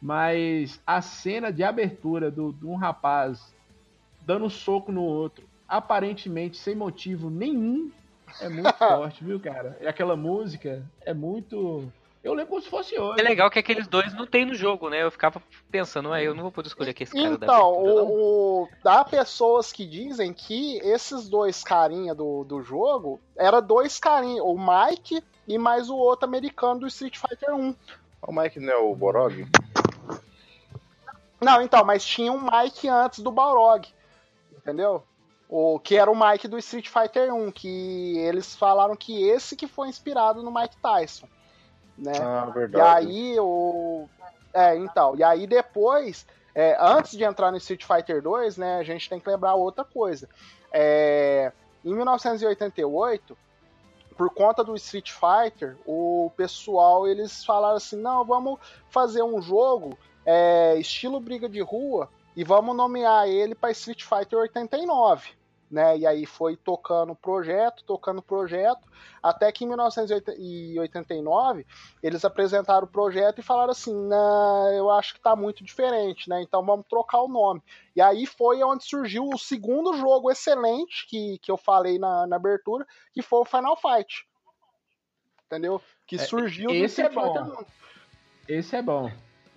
mas 0.00 0.80
a 0.86 1.02
cena 1.02 1.52
de 1.52 1.64
abertura 1.64 2.30
do- 2.30 2.52
de 2.52 2.64
um 2.64 2.76
rapaz 2.76 3.52
dando 4.20 4.44
um 4.44 4.48
soco 4.48 4.92
no 4.92 5.02
outro, 5.02 5.44
aparentemente 5.66 6.56
sem 6.56 6.76
motivo 6.76 7.30
nenhum, 7.30 7.90
é 8.40 8.48
muito 8.48 8.72
forte, 8.78 9.24
viu, 9.24 9.40
cara? 9.40 9.76
E 9.80 9.88
aquela 9.88 10.14
música 10.16 10.88
é 11.04 11.12
muito. 11.12 11.92
Eu 12.22 12.34
lembro 12.34 12.50
como 12.50 12.62
se 12.62 12.68
fosse 12.68 12.98
hoje. 12.98 13.20
É 13.20 13.22
legal 13.22 13.48
que 13.50 13.58
aqueles 13.60 13.86
dois 13.86 14.12
não 14.12 14.26
tem 14.26 14.44
no 14.44 14.54
jogo, 14.54 14.90
né? 14.90 15.02
Eu 15.04 15.10
ficava 15.10 15.40
pensando, 15.70 16.12
ah, 16.12 16.20
eu 16.22 16.34
não 16.34 16.42
vou 16.42 16.52
poder 16.52 16.66
escolher 16.68 16.90
aqui 16.90 17.04
esse 17.04 17.12
cara 17.14 17.38
da 17.38 17.46
Então, 17.46 17.72
abertura, 17.74 17.94
não. 17.94 18.10
o, 18.10 18.62
o- 18.64 18.68
há 18.84 19.04
pessoas 19.04 19.72
que 19.72 19.86
dizem 19.86 20.32
que 20.32 20.78
esses 20.78 21.28
dois 21.28 21.62
carinha 21.62 22.14
do, 22.14 22.42
do 22.44 22.60
jogo 22.60 23.20
era 23.36 23.60
dois 23.60 23.98
carinha, 24.00 24.42
o 24.42 24.56
Mike 24.58 25.22
e 25.46 25.56
mais 25.58 25.88
o 25.88 25.96
outro 25.96 26.26
americano 26.28 26.80
do 26.80 26.86
Street 26.88 27.16
Fighter 27.16 27.54
1. 27.54 27.74
O 28.26 28.32
Mike 28.32 28.58
não 28.58 28.72
é 28.72 28.76
o 28.76 28.94
Borog? 28.96 29.46
Não, 31.40 31.62
então, 31.62 31.84
mas 31.84 32.04
tinha 32.04 32.32
um 32.32 32.40
Mike 32.42 32.88
antes 32.88 33.20
do 33.20 33.30
Balrog, 33.30 33.86
entendeu? 34.56 35.04
O 35.48 35.78
que 35.78 35.96
era 35.96 36.10
o 36.10 36.18
Mike 36.18 36.48
do 36.48 36.58
Street 36.58 36.88
Fighter 36.88 37.32
1, 37.32 37.52
que 37.52 38.18
eles 38.18 38.56
falaram 38.56 38.96
que 38.96 39.22
esse 39.28 39.54
que 39.56 39.66
foi 39.68 39.88
inspirado 39.88 40.42
no 40.42 40.52
Mike 40.52 40.76
Tyson, 40.82 41.28
né? 41.98 42.12
Ah, 42.20 42.46
E 42.48 42.52
verdade. 42.52 43.06
aí 43.06 43.40
o. 43.40 44.08
É, 44.52 44.76
então. 44.76 45.14
E 45.16 45.22
aí 45.22 45.46
depois, 45.46 46.26
é, 46.54 46.76
antes 46.80 47.12
de 47.12 47.24
entrar 47.24 47.50
no 47.50 47.56
Street 47.58 47.84
Fighter 47.84 48.22
2, 48.22 48.56
né, 48.56 48.78
a 48.78 48.82
gente 48.82 49.08
tem 49.08 49.20
que 49.20 49.28
lembrar 49.28 49.54
outra 49.54 49.84
coisa. 49.84 50.28
É, 50.72 51.52
em 51.84 51.94
1988, 51.94 53.36
por 54.16 54.30
conta 54.30 54.64
do 54.64 54.74
Street 54.74 55.12
Fighter, 55.12 55.76
o 55.86 56.32
pessoal 56.36 57.06
eles 57.06 57.44
falaram 57.44 57.76
assim: 57.76 57.96
não, 57.96 58.24
vamos 58.24 58.58
fazer 58.90 59.22
um 59.22 59.40
jogo 59.40 59.96
é, 60.26 60.76
estilo 60.76 61.20
briga 61.20 61.48
de 61.48 61.60
rua 61.60 62.08
e 62.36 62.44
vamos 62.44 62.76
nomear 62.76 63.28
ele 63.28 63.54
para 63.54 63.70
Street 63.70 64.02
Fighter 64.02 64.38
89. 64.38 65.37
Né? 65.70 65.98
E 65.98 66.06
aí 66.06 66.24
foi 66.24 66.56
tocando 66.56 67.12
o 67.12 67.16
projeto, 67.16 67.84
tocando 67.84 68.18
o 68.20 68.22
projeto, 68.22 68.80
até 69.22 69.52
que 69.52 69.64
em 69.64 69.68
1989 69.68 71.66
eles 72.02 72.24
apresentaram 72.24 72.84
o 72.86 72.90
projeto 72.90 73.40
e 73.40 73.42
falaram 73.42 73.72
assim: 73.72 73.94
não, 73.94 74.72
eu 74.72 74.90
acho 74.90 75.12
que 75.14 75.20
tá 75.20 75.36
muito 75.36 75.62
diferente, 75.62 76.28
né? 76.28 76.40
Então 76.40 76.64
vamos 76.64 76.86
trocar 76.88 77.20
o 77.20 77.28
nome. 77.28 77.62
E 77.94 78.00
aí 78.00 78.24
foi 78.24 78.62
onde 78.62 78.84
surgiu 78.84 79.28
o 79.28 79.38
segundo 79.38 79.94
jogo 79.94 80.30
excelente 80.30 81.06
que, 81.06 81.38
que 81.38 81.50
eu 81.50 81.58
falei 81.58 81.98
na, 81.98 82.26
na 82.26 82.36
abertura, 82.36 82.86
que 83.12 83.20
foi 83.20 83.40
o 83.40 83.44
Final 83.44 83.76
Fight. 83.76 84.26
Entendeu? 85.46 85.82
Que 86.06 86.16
É, 86.16 86.18
surgiu 86.18 86.68
do 86.68 86.74
esse 86.74 87.02
é 87.02 87.10
bom. 87.10 87.42
1. 87.60 87.64
Esse 88.48 88.76
é 88.76 88.82
bom. 88.82 89.10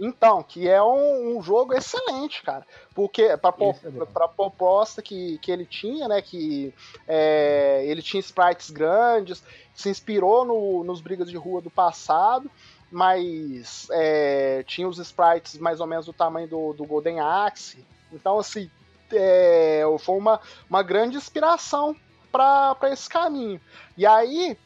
Então, 0.04 0.42
que 0.42 0.68
é 0.68 0.82
um, 0.82 1.38
um 1.38 1.44
jogo 1.44 1.76
excelente, 1.76 2.42
cara. 2.42 2.66
Porque 2.96 3.38
pra, 3.38 3.52
po- 3.52 3.70
Esse 3.70 3.88
é 3.88 4.06
pra 4.06 4.28
proposta 4.28 5.00
que, 5.00 5.38
que 5.38 5.52
ele 5.52 5.64
tinha, 5.64 6.08
né? 6.08 6.24
Que 6.24 6.74
é, 7.08 7.84
ele 7.86 8.02
tinha 8.02 8.20
sprites 8.20 8.72
grandes, 8.72 9.44
se 9.76 9.90
inspirou 9.90 10.44
no- 10.44 10.84
nos 10.84 11.02
brigas 11.02 11.30
de 11.30 11.38
rua 11.38 11.62
do 11.62 11.70
passado, 11.70 12.50
mas 12.92 13.88
é, 13.92 14.64
tinha 14.66 14.88
os 14.88 14.98
sprites 14.98 15.58
mais 15.60 15.80
ou 15.80 15.86
menos 15.86 16.08
do 16.08 16.14
tamanho 16.14 16.48
do, 16.48 16.74
do 16.74 16.84
Golden 16.84 17.20
Axe. 17.20 17.86
Então, 18.12 18.40
assim, 18.40 18.70
é, 19.14 19.84
foi 20.00 20.18
uma, 20.18 20.42
uma 20.68 20.82
grande 20.82 21.16
inspiração 21.16 21.96
para 22.32 22.76
esse 22.92 23.08
caminho. 23.08 23.62
E 23.96 24.06
aí, 24.06 24.58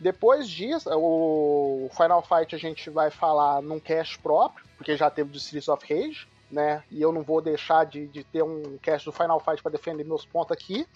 depois 0.00 0.48
disso, 0.48 0.88
o 0.94 1.90
Final 1.94 2.22
Fight 2.22 2.54
a 2.54 2.58
gente 2.58 2.88
vai 2.88 3.10
falar 3.10 3.60
num 3.60 3.78
cast 3.78 4.18
próprio, 4.18 4.64
porque 4.78 4.96
já 4.96 5.10
teve 5.10 5.30
do 5.30 5.36
Streets 5.36 5.68
of 5.68 5.84
Rage, 5.86 6.26
né? 6.50 6.82
E 6.90 7.02
eu 7.02 7.12
não 7.12 7.22
vou 7.22 7.42
deixar 7.42 7.84
de, 7.84 8.06
de 8.06 8.24
ter 8.24 8.42
um 8.42 8.78
cast 8.78 9.04
do 9.04 9.12
Final 9.12 9.38
Fight 9.40 9.62
para 9.62 9.72
defender 9.72 10.02
meus 10.04 10.24
pontos 10.24 10.52
aqui. 10.52 10.88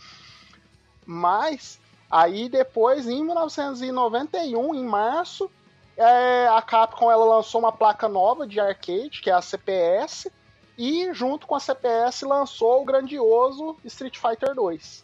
Mas 1.05 1.79
aí 2.11 2.49
depois, 2.49 3.07
em 3.07 3.23
1991, 3.23 4.75
em 4.75 4.85
março, 4.85 5.51
é, 5.99 6.49
a 6.49 6.63
Capcom 6.63 7.11
ela 7.11 7.27
lançou 7.27 7.61
uma 7.61 7.73
placa 7.73 8.09
nova 8.09 8.47
de 8.47 8.59
arcade, 8.59 9.21
que 9.21 9.29
é 9.29 9.35
a 9.35 9.43
CPS, 9.43 10.33
e 10.79 11.13
junto 11.13 11.47
com 11.47 11.55
a 11.55 11.61
CPS 11.61 12.23
lançou 12.23 12.81
o 12.81 12.85
grandioso 12.87 13.77
Street 13.85 14.17
Fighter 14.17 14.55
2. 14.55 15.04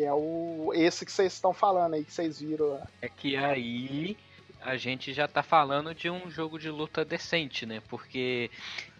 Que 0.00 0.06
é 0.06 0.14
o 0.14 0.72
esse 0.74 1.04
que 1.04 1.12
vocês 1.12 1.34
estão 1.34 1.52
falando 1.52 1.92
aí, 1.92 2.02
que 2.02 2.10
vocês 2.14 2.40
viram. 2.40 2.80
É 3.02 3.08
que 3.10 3.36
aí 3.36 4.16
a 4.62 4.74
gente 4.74 5.12
já 5.12 5.28
tá 5.28 5.42
falando 5.42 5.94
de 5.94 6.08
um 6.08 6.30
jogo 6.30 6.58
de 6.58 6.70
luta 6.70 7.04
decente, 7.04 7.66
né? 7.66 7.82
Porque 7.86 8.50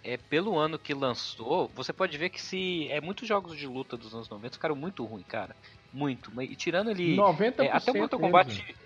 é 0.05 0.19
pelo 0.19 0.59
ano 0.59 0.79
que 0.79 0.93
lançou, 0.93 1.71
você 1.75 1.91
pode 1.91 2.19
ver 2.19 2.29
que 2.29 2.39
se 2.39 2.87
é 2.91 3.01
muitos 3.01 3.27
jogos 3.27 3.57
de 3.57 3.67
luta 3.67 3.97
dos 3.97 4.15
anos 4.15 4.29
90 4.29 4.53
ficaram 4.57 4.77
muito 4.77 5.03
ruim, 5.07 5.23
cara. 5.23 5.57
Muito. 5.91 6.31
Mas- 6.35 6.51
E 6.51 6.55
tirando 6.55 6.91
ali 6.91 7.17
90% 7.17 7.61
é, 7.65 7.71
até 7.73 7.91
o 7.93 7.97
Mortal. 7.97 8.21
Kombat 8.21 8.77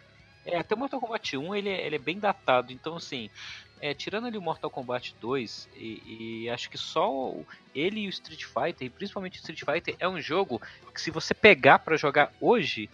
é, 0.47 0.57
até 0.57 0.75
o 0.77 0.79
Mortal 0.79 1.01
Kombat 1.01 1.37
1 1.37 1.53
ele, 1.53 1.69
é- 1.69 1.85
ele 1.85 1.97
é 1.97 1.99
bem 1.99 2.21
datado, 2.21 2.73
então 2.73 2.95
assim, 2.95 3.29
é, 3.85 3.93
tirando 3.93 4.27
ali 4.27 4.39
o 4.39 4.43
Mortal 4.43 4.71
Kombat 4.71 5.15
2 5.21 5.69
e, 5.77 6.45
e 6.47 6.49
acho 6.49 6.71
que 6.71 6.79
só 6.79 7.35
ele 7.75 8.01
e 8.01 8.07
o 8.07 8.09
Street 8.09 8.45
Fighter, 8.45 8.87
e 8.87 8.89
principalmente 8.89 9.35
o 9.35 9.41
Street 9.43 9.61
Fighter, 9.63 9.95
é 9.99 10.09
um 10.09 10.19
jogo 10.19 10.59
que 10.95 10.99
se 11.03 11.11
você 11.11 11.35
pegar 11.35 11.81
pra 11.81 11.95
jogar 11.95 12.33
hoje, 12.41 12.89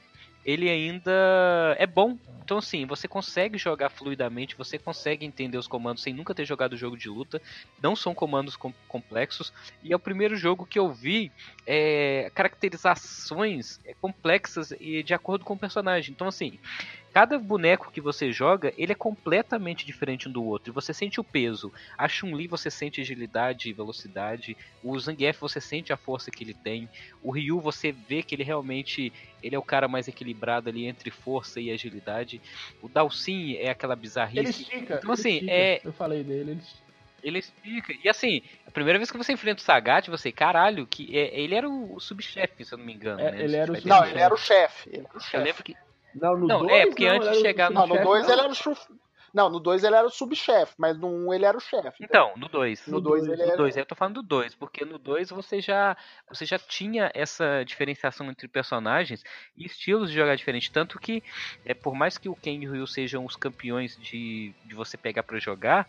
ele 0.45 0.69
ainda 0.69 1.77
é 1.79 1.87
bom. 1.87 2.19
Então, 2.43 2.59
assim, 2.59 2.85
você 2.87 3.07
consegue 3.07 3.57
jogar 3.57 3.89
fluidamente, 3.91 4.57
você 4.57 4.81
consegue 4.81 5.25
entender 5.25 5.57
os 5.57 5.69
comandos 5.69 6.03
sem 6.03 6.13
nunca 6.13 6.35
ter 6.35 6.45
jogado 6.45 6.77
jogo 6.77 6.97
de 6.97 7.09
luta. 7.09 7.41
Não 7.81 7.95
são 7.95 8.13
comandos 8.13 8.57
com- 8.57 8.73
complexos. 8.89 9.53
E 9.85 9.93
é 9.93 9.97
o 9.97 10.01
primeiro 10.01 10.35
jogo 10.37 10.67
que 10.67 10.79
eu 10.79 10.93
vi 10.93 11.31
é, 11.65 12.33
caracterizações 12.35 13.79
é, 13.85 13.95
complexas 13.95 14.73
e 14.81 15.05
de 15.05 15.15
acordo 15.15 15.45
com 15.45 15.55
o 15.55 15.59
personagem. 15.59 16.13
Então, 16.13 16.27
assim, 16.27 16.59
cada 17.13 17.39
boneco 17.39 17.91
que 17.91 18.01
você 18.01 18.33
joga, 18.33 18.73
ele 18.77 18.93
é 18.93 18.95
completamente 18.95 19.85
diferente 19.85 20.29
um 20.29 20.33
do 20.33 20.45
outro. 20.45 20.73
Você 20.73 20.95
sente 20.95 21.21
o 21.21 21.25
peso. 21.25 21.73
A 21.99 22.09
Chun-Li 22.09 22.47
você 22.47 22.71
sente 22.71 23.01
agilidade 23.01 23.69
e 23.69 23.73
velocidade. 23.73 24.57
O 24.83 24.99
Zangief 24.99 25.41
você 25.41 25.61
sente 25.61 25.93
a 25.93 25.97
força 25.97 26.31
que 26.31 26.45
ele 26.45 26.55
tem. 26.55 26.89
O 27.23 27.31
Ryu 27.33 27.61
você 27.61 27.93
vê 27.93 28.23
que 28.23 28.35
ele 28.35 28.45
realmente 28.45 29.13
ele 29.43 29.55
é 29.55 29.59
o 29.59 29.63
cara 29.63 29.89
mais 29.89 30.07
equilibrado 30.09 30.69
ali 30.69 30.87
entre 30.87 31.11
força 31.11 31.61
e 31.61 31.71
agilidade. 31.71 32.41
O 32.83 32.89
Dalsin 32.89 33.55
é 33.57 33.71
aquela 33.71 33.97
bizarrice. 33.97 34.39
Ele 34.41 34.49
estica. 34.51 34.95
Então, 34.97 34.99
ele 35.03 35.13
assim, 35.13 35.33
estica. 35.35 35.53
é- 35.53 35.81
Eu 35.85 35.93
falei 35.93 36.23
dele, 36.23 36.53
ele 36.53 36.61
estica. 36.61 36.91
Ele 37.23 37.39
explica. 37.39 37.93
E 38.03 38.09
assim, 38.09 38.41
a 38.67 38.71
primeira 38.71 38.99
vez 38.99 39.11
que 39.11 39.19
você 39.19 39.33
enfrenta 39.33 39.61
o 39.61 39.65
Sagat, 39.65 40.09
você, 40.09 40.33
caralho, 40.33 40.87
que 40.87 41.15
é, 41.15 41.39
ele 41.39 41.55
era 41.55 41.69
o 41.69 42.01
subchefe, 42.01 42.65
se 42.65 42.73
eu 42.73 42.79
não 42.79 42.87
me 42.87 42.95
engano. 42.95 43.21
É, 43.21 43.31
né? 43.31 43.45
ele 43.45 43.57
era 43.57 43.71
o 43.71 43.87
Não, 43.87 44.07
ele 44.07 44.19
era 44.19 44.33
o 44.33 44.39
chefe. 44.39 44.89
ele 44.89 45.01
era 45.01 45.09
o 45.13 45.17
Eu 45.17 45.21
chefe. 45.21 45.37
lembro 45.45 45.63
que. 45.63 45.77
Não, 46.15 46.37
no 46.37 46.47
Não, 46.47 46.59
dois, 46.61 46.73
é, 46.73 46.87
porque 46.87 47.07
não, 47.07 47.17
antes 47.17 47.31
de 47.31 47.41
chegar 47.41 47.71
no- 47.71 47.75
Não, 47.75 47.87
no 47.87 47.95
subchefe, 47.95 48.05
2 48.09 48.27
não. 48.27 48.33
ele 48.33 48.41
era 48.43 48.51
o 48.51 48.55
chuf... 48.55 48.81
Não, 49.33 49.49
no 49.49 49.61
2 49.61 49.85
ele 49.85 49.95
era 49.95 50.07
o 50.07 50.11
subchefe, 50.11 50.75
mas 50.77 50.99
no 50.99 51.07
1 51.07 51.29
um 51.29 51.33
ele 51.33 51.45
era 51.45 51.57
o 51.57 51.61
chefe. 51.61 52.03
Então, 52.03 52.33
no 52.37 52.49
2. 52.49 52.85
No 52.89 53.01
2 53.01 53.25
dois, 53.25 53.33
ele 53.33 53.43
No 53.47 53.49
era. 53.53 53.57
2, 53.59 53.77
eu 53.77 53.87
tô 53.87 53.95
falando 53.95 54.15
do 54.15 54.23
2, 54.25 54.57
porque 54.57 54.85
no 54.85 54.99
2 54.99 55.31
você 55.31 55.61
já, 55.61 55.97
você 56.29 56.45
já 56.45 56.59
tinha 56.59 57.13
essa 57.15 57.63
diferenciação 57.65 58.29
entre 58.29 58.49
personagens 58.49 59.23
e 59.57 59.65
estilos 59.67 60.11
de 60.11 60.17
jogar 60.17 60.35
diferente. 60.35 60.73
Tanto 60.73 60.99
que, 60.99 61.23
é, 61.65 61.75
por 61.75 61.95
mais 61.95 62.19
que 62.19 62.29
o 62.29 62.35
Ken 62.35 62.61
e 62.61 62.69
o 62.69 62.73
Ryu 62.73 62.89
sejam 62.89 63.25
os 63.25 63.37
campeões 63.37 63.97
de, 63.97 64.53
de 64.65 64.75
você 64.75 64.97
pegar 64.97 65.23
pra 65.23 65.39
jogar, 65.39 65.89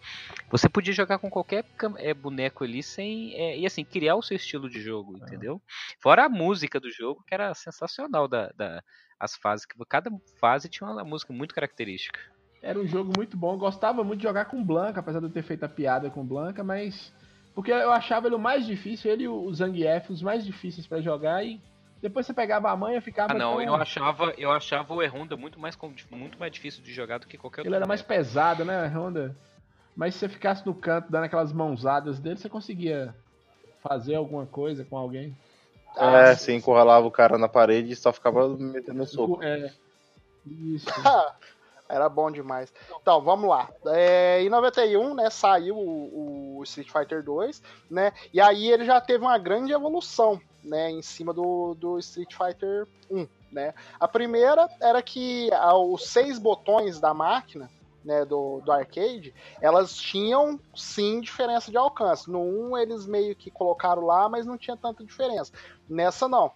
você 0.52 0.70
podia 0.70 0.94
jogar 0.94 1.18
com 1.18 1.30
qualquer 1.30 1.66
é, 1.98 2.14
boneco 2.14 2.64
ali 2.64 2.84
sem. 2.84 3.34
é, 3.34 3.58
e 3.58 3.66
assim, 3.66 3.84
criar 3.84 4.16
o 4.16 4.22
seu 4.22 4.36
estilo 4.38 4.70
de 4.70 4.80
jogo, 4.82 5.18
entendeu? 5.18 5.60
Fora 6.00 6.26
a 6.26 6.30
música 6.30 6.80
do 6.80 6.92
jogo, 6.92 7.24
que 7.28 7.34
era 7.34 7.56
sensacional 7.56 8.28
da, 8.28 8.50
da- 8.56 8.84
as 9.22 9.36
fases, 9.36 9.66
que 9.68 9.78
cada 9.88 10.10
fase 10.40 10.68
tinha 10.68 10.90
uma 10.90 11.04
música 11.04 11.32
muito 11.32 11.54
característica. 11.54 12.20
Era 12.62 12.80
um 12.80 12.88
jogo 12.88 13.14
muito 13.16 13.38
bom. 13.38 13.54
Eu 13.54 13.58
gostava 13.60 14.04
muito 14.04 14.20
de 14.20 14.28
jogar 14.28 14.46
com 14.46 14.64
Blanca, 14.64 15.00
apesar 15.00 15.20
de 15.20 15.26
eu 15.28 15.32
ter 15.32 15.44
feito 15.44 15.64
a 15.64 15.70
piada 15.70 16.10
com 16.10 16.26
Blanca, 16.26 16.64
mas. 16.64 17.14
Porque 17.54 17.72
eu 17.72 17.92
achava 17.92 18.28
ele 18.28 18.36
o 18.36 18.40
mais 18.40 18.66
difícil, 18.66 19.12
ele 19.12 19.24
e 19.24 19.28
o 19.28 19.54
Zangief, 19.54 20.10
os 20.10 20.22
mais 20.22 20.44
difíceis 20.46 20.88
pra 20.88 21.02
jogar, 21.02 21.44
e 21.44 21.62
depois 22.02 22.26
você 22.26 22.34
pegava 22.34 22.72
a 22.72 22.78
manha 22.78 23.02
ficava. 23.02 23.34
Ah, 23.34 23.38
não, 23.38 23.54
tão- 23.54 23.62
eu 23.62 23.76
achava, 23.76 24.34
eu 24.38 24.52
achava 24.52 24.94
o 24.94 25.04
E-Honda 25.04 25.38
muito 25.38 25.60
mais, 25.60 25.78
muito 26.10 26.40
mais 26.40 26.52
difícil 26.52 26.82
de 26.82 26.94
jogar 26.94 27.20
do 27.20 27.28
que 27.28 27.38
qualquer 27.38 27.62
outro. 27.62 27.68
Ele 27.70 27.76
era 27.76 27.86
mais 27.86 28.02
pesado, 28.02 28.66
né, 28.66 28.88
Honda? 28.88 29.36
Mas 29.96 30.14
se 30.16 30.22
você 30.22 30.30
ficasse 30.30 30.66
no 30.66 30.74
canto 30.74 31.12
dando 31.12 31.26
aquelas 31.26 31.52
mãozadas 31.52 32.20
dele, 32.20 32.38
você 32.38 32.50
conseguia 32.50 33.14
fazer 33.84 34.16
alguma 34.16 34.46
coisa 34.46 34.86
com 34.86 34.98
alguém. 34.98 35.36
Ah, 35.96 36.30
é, 36.30 36.36
você 36.36 36.54
encurralava 36.54 37.06
o 37.06 37.12
cara 37.12 37.38
na 37.38 37.48
parede 37.48 37.92
e 37.92 37.96
só 37.96 38.14
ficava 38.14 38.48
metendo 38.50 39.06
soco. 39.06 39.44
É. 39.44 39.72
Isso. 40.46 40.88
Era 41.92 42.08
bom 42.08 42.32
demais. 42.32 42.74
Então, 43.02 43.22
vamos 43.22 43.50
lá. 43.50 43.70
É, 43.88 44.42
em 44.42 44.50
91, 44.50 45.14
né, 45.14 45.30
saiu 45.30 45.76
o, 45.76 46.60
o 46.60 46.64
Street 46.64 46.90
Fighter 46.90 47.22
2, 47.22 47.62
né? 47.90 48.14
E 48.34 48.40
aí 48.40 48.72
ele 48.72 48.86
já 48.86 49.02
teve 49.02 49.26
uma 49.26 49.38
grande 49.38 49.74
evolução, 49.74 50.40
né, 50.64 50.90
em 50.90 51.02
cima 51.02 51.34
do, 51.34 51.76
do 51.76 52.00
Street 52.00 52.34
Fighter 52.34 52.88
1, 53.10 53.28
né? 53.52 53.74
A 54.00 54.08
primeira 54.08 54.70
era 54.80 55.02
que 55.02 55.50
os 55.90 56.08
seis 56.08 56.40
botões 56.40 56.98
da 57.02 57.14
máquina, 57.14 57.70
né, 58.04 58.26
do, 58.26 58.62
do 58.62 58.72
arcade, 58.72 59.34
elas 59.62 59.96
tinham 59.96 60.60
sim 60.76 61.22
diferença 61.22 61.70
de 61.72 61.78
alcance. 61.78 62.30
No 62.30 62.42
1 62.42 62.78
eles 62.78 63.06
meio 63.06 63.36
que 63.36 63.52
colocaram 63.52 64.06
lá, 64.06 64.28
mas 64.28 64.46
não 64.46 64.58
tinha 64.58 64.78
tanta 64.78 65.04
diferença. 65.04 65.52
Nessa 65.90 66.28
não. 66.28 66.52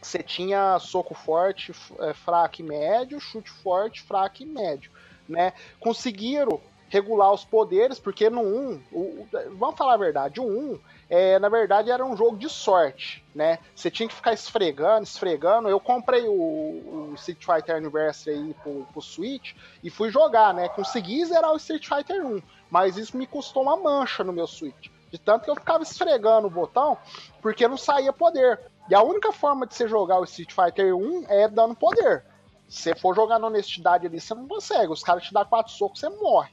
Você 0.00 0.22
tinha 0.22 0.78
soco 0.78 1.14
forte, 1.14 1.72
eh, 1.98 2.14
fraco 2.14 2.60
e 2.60 2.62
médio, 2.62 3.18
chute 3.18 3.50
forte, 3.50 4.02
fraco 4.02 4.42
e 4.42 4.46
médio, 4.46 4.90
né? 5.28 5.52
Conseguiram 5.80 6.60
regular 6.88 7.32
os 7.32 7.44
poderes, 7.44 7.98
porque 7.98 8.30
no 8.30 8.42
1, 8.42 8.80
o- 8.92 9.28
vamos 9.56 9.76
falar 9.76 9.94
a 9.94 9.98
verdade, 9.98 10.40
o 10.40 10.44
1, 10.44 10.78
é, 11.08 11.38
na 11.38 11.48
verdade, 11.48 11.90
era 11.90 12.04
um 12.04 12.16
jogo 12.16 12.36
de 12.36 12.48
sorte, 12.48 13.24
né? 13.34 13.58
Você 13.74 13.90
tinha 13.90 14.08
que 14.08 14.14
ficar 14.14 14.32
esfregando, 14.32 15.02
esfregando. 15.04 15.68
Eu 15.68 15.78
comprei 15.80 16.26
o, 16.28 16.32
o 16.32 17.12
Street 17.16 17.44
Fighter 17.44 17.76
Anniversary 17.76 18.36
aí 18.36 18.54
pro, 18.62 18.86
pro 18.92 19.02
Switch 19.02 19.54
e 19.82 19.90
fui 19.90 20.10
jogar, 20.10 20.52
né? 20.54 20.68
Consegui 20.68 21.24
zerar 21.24 21.52
o 21.52 21.56
Street 21.56 21.86
Fighter 21.86 22.24
1, 22.24 22.42
mas 22.70 22.96
isso 22.96 23.16
me 23.16 23.26
custou 23.26 23.62
uma 23.62 23.76
mancha 23.76 24.24
no 24.24 24.32
meu 24.32 24.46
Switch. 24.46 24.88
De 25.10 25.18
tanto 25.18 25.44
que 25.44 25.50
eu 25.50 25.54
ficava 25.54 25.82
esfregando 25.84 26.48
o 26.48 26.50
botão, 26.50 26.98
porque 27.40 27.68
não 27.68 27.76
saía 27.76 28.12
poder. 28.12 28.60
E 28.90 28.94
a 28.94 29.02
única 29.02 29.30
forma 29.32 29.66
de 29.66 29.74
você 29.74 29.86
jogar 29.86 30.18
o 30.18 30.24
Street 30.24 30.52
Fighter 30.52 30.96
1 30.96 31.24
é 31.28 31.48
dando 31.48 31.74
poder. 31.76 32.24
Se 32.68 32.92
for 32.96 33.14
jogar 33.14 33.38
na 33.38 33.46
honestidade 33.46 34.06
ali, 34.08 34.20
você 34.20 34.34
não 34.34 34.48
consegue. 34.48 34.92
Os 34.92 35.02
caras 35.04 35.22
te 35.22 35.32
dão 35.32 35.44
quatro 35.44 35.72
socos, 35.72 36.00
você 36.00 36.08
morre. 36.08 36.50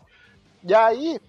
E 0.65 0.73
aí, 0.73 1.19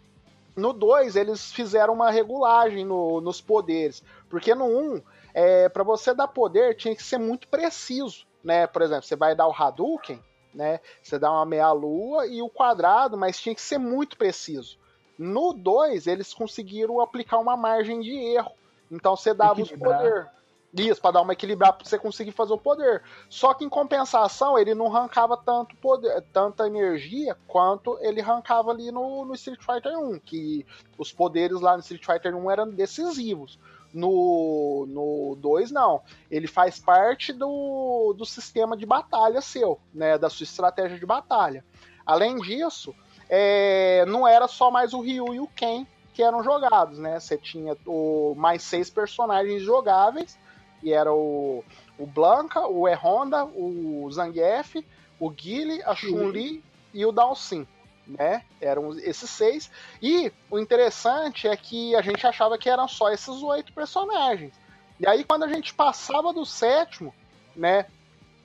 no 0.56 0.72
2, 0.72 1.16
eles 1.16 1.52
fizeram 1.52 1.92
uma 1.94 2.10
regulagem 2.10 2.84
no- 2.84 3.20
nos 3.20 3.40
poderes. 3.40 4.02
Porque 4.28 4.54
no 4.54 4.64
1, 4.66 5.02
é, 5.32 5.68
para 5.68 5.82
você 5.82 6.14
dar 6.14 6.28
poder, 6.28 6.76
tinha 6.76 6.94
que 6.94 7.02
ser 7.02 7.18
muito 7.18 7.48
preciso. 7.48 8.24
Né? 8.42 8.66
Por 8.66 8.82
exemplo, 8.82 9.02
você 9.04 9.16
vai 9.16 9.34
dar 9.34 9.48
o 9.48 9.52
Hadouken, 9.52 10.22
né? 10.52 10.78
Você 11.02 11.18
dá 11.18 11.32
uma 11.32 11.44
meia-lua 11.46 12.26
e 12.26 12.40
o 12.42 12.48
quadrado, 12.48 13.16
mas 13.16 13.40
tinha 13.40 13.54
que 13.54 13.60
ser 13.62 13.78
muito 13.78 14.16
preciso. 14.16 14.78
No 15.18 15.52
2, 15.52 16.06
eles 16.06 16.32
conseguiram 16.34 17.00
aplicar 17.00 17.38
uma 17.38 17.56
margem 17.56 18.00
de 18.00 18.12
erro. 18.12 18.52
Então 18.90 19.16
você 19.16 19.32
dava 19.32 19.60
os 19.62 19.70
Equilibrar. 19.70 20.33
Isso, 20.76 21.00
pra 21.00 21.12
dar 21.12 21.22
uma 21.22 21.32
equilibrada 21.32 21.74
pra 21.74 21.86
você 21.86 21.96
conseguir 21.96 22.32
fazer 22.32 22.52
o 22.52 22.58
poder. 22.58 23.00
Só 23.28 23.54
que 23.54 23.64
em 23.64 23.68
compensação, 23.68 24.58
ele 24.58 24.74
não 24.74 24.86
arrancava 24.86 25.36
tanto 25.36 25.76
poder, 25.76 26.20
tanta 26.32 26.66
energia 26.66 27.36
quanto 27.46 27.96
ele 28.00 28.20
arrancava 28.20 28.72
ali 28.72 28.90
no, 28.90 29.24
no 29.24 29.34
Street 29.34 29.60
Fighter 29.60 29.96
1, 29.96 30.18
que 30.18 30.66
os 30.98 31.12
poderes 31.12 31.60
lá 31.60 31.74
no 31.74 31.80
Street 31.80 32.04
Fighter 32.04 32.36
1 32.36 32.50
eram 32.50 32.70
decisivos. 32.70 33.58
No, 33.92 34.84
no 34.88 35.36
2, 35.40 35.70
não. 35.70 36.02
Ele 36.28 36.48
faz 36.48 36.80
parte 36.80 37.32
do, 37.32 38.12
do 38.18 38.26
sistema 38.26 38.76
de 38.76 38.84
batalha 38.84 39.40
seu, 39.40 39.78
né? 39.94 40.18
Da 40.18 40.28
sua 40.28 40.42
estratégia 40.42 40.98
de 40.98 41.06
batalha. 41.06 41.64
Além 42.04 42.36
disso, 42.40 42.92
é, 43.28 44.04
não 44.06 44.26
era 44.26 44.48
só 44.48 44.72
mais 44.72 44.92
o 44.92 45.00
Ryu 45.00 45.34
e 45.34 45.38
o 45.38 45.46
Ken 45.46 45.86
que 46.14 46.22
eram 46.22 46.42
jogados, 46.42 46.98
né? 46.98 47.18
Você 47.18 47.36
tinha 47.36 47.76
o, 47.84 48.34
mais 48.36 48.62
seis 48.62 48.88
personagens 48.88 49.62
jogáveis, 49.62 50.38
e 50.84 50.92
era 50.92 51.12
o, 51.12 51.64
o 51.98 52.06
Blanca, 52.06 52.66
o 52.68 52.86
E-Honda, 52.86 53.44
o 53.46 54.06
Zangief, 54.12 54.84
o 55.18 55.30
Guile, 55.30 55.82
a 55.82 55.94
Chun-Li 55.94 56.62
e 56.92 57.06
o 57.06 57.10
Dalsin, 57.10 57.66
né? 58.06 58.44
Eram 58.60 58.96
esses 58.98 59.30
seis. 59.30 59.70
E 60.02 60.30
o 60.50 60.58
interessante 60.58 61.48
é 61.48 61.56
que 61.56 61.96
a 61.96 62.02
gente 62.02 62.26
achava 62.26 62.58
que 62.58 62.68
eram 62.68 62.86
só 62.86 63.10
esses 63.10 63.42
oito 63.42 63.72
personagens. 63.72 64.52
E 65.00 65.08
aí, 65.08 65.24
quando 65.24 65.44
a 65.44 65.48
gente 65.48 65.72
passava 65.72 66.32
do 66.32 66.44
sétimo, 66.44 67.14
né? 67.56 67.86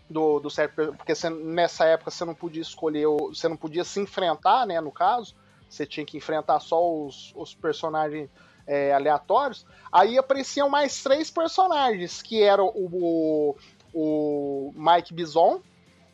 Do, 0.09 0.39
do 0.39 0.49
sétimo, 0.49 0.95
porque 0.95 1.13
você- 1.13 1.29
nessa 1.29 1.85
época 1.85 2.09
você 2.09 2.25
não 2.25 2.33
podia 2.33 2.61
escolher, 2.61 3.05
você 3.05 3.47
não 3.47 3.57
podia 3.57 3.83
se 3.83 3.99
enfrentar, 3.99 4.65
né? 4.65 4.79
No 4.81 4.91
caso, 4.91 5.35
você 5.69 5.85
tinha 5.85 6.05
que 6.05 6.17
enfrentar 6.17 6.59
só 6.61 6.81
os, 6.81 7.31
os 7.35 7.53
personagens 7.53 8.29
é, 8.69 8.93
aleatórios. 8.93 9.65
Aí 9.91 10.15
apareciam 10.15 10.69
mais 10.69 11.01
três 11.01 11.31
personagens, 11.31 12.21
que 12.21 12.43
eram 12.43 12.71
o, 12.75 13.57
o 13.91 14.71
Mike 14.75 15.11
Bison, 15.11 15.59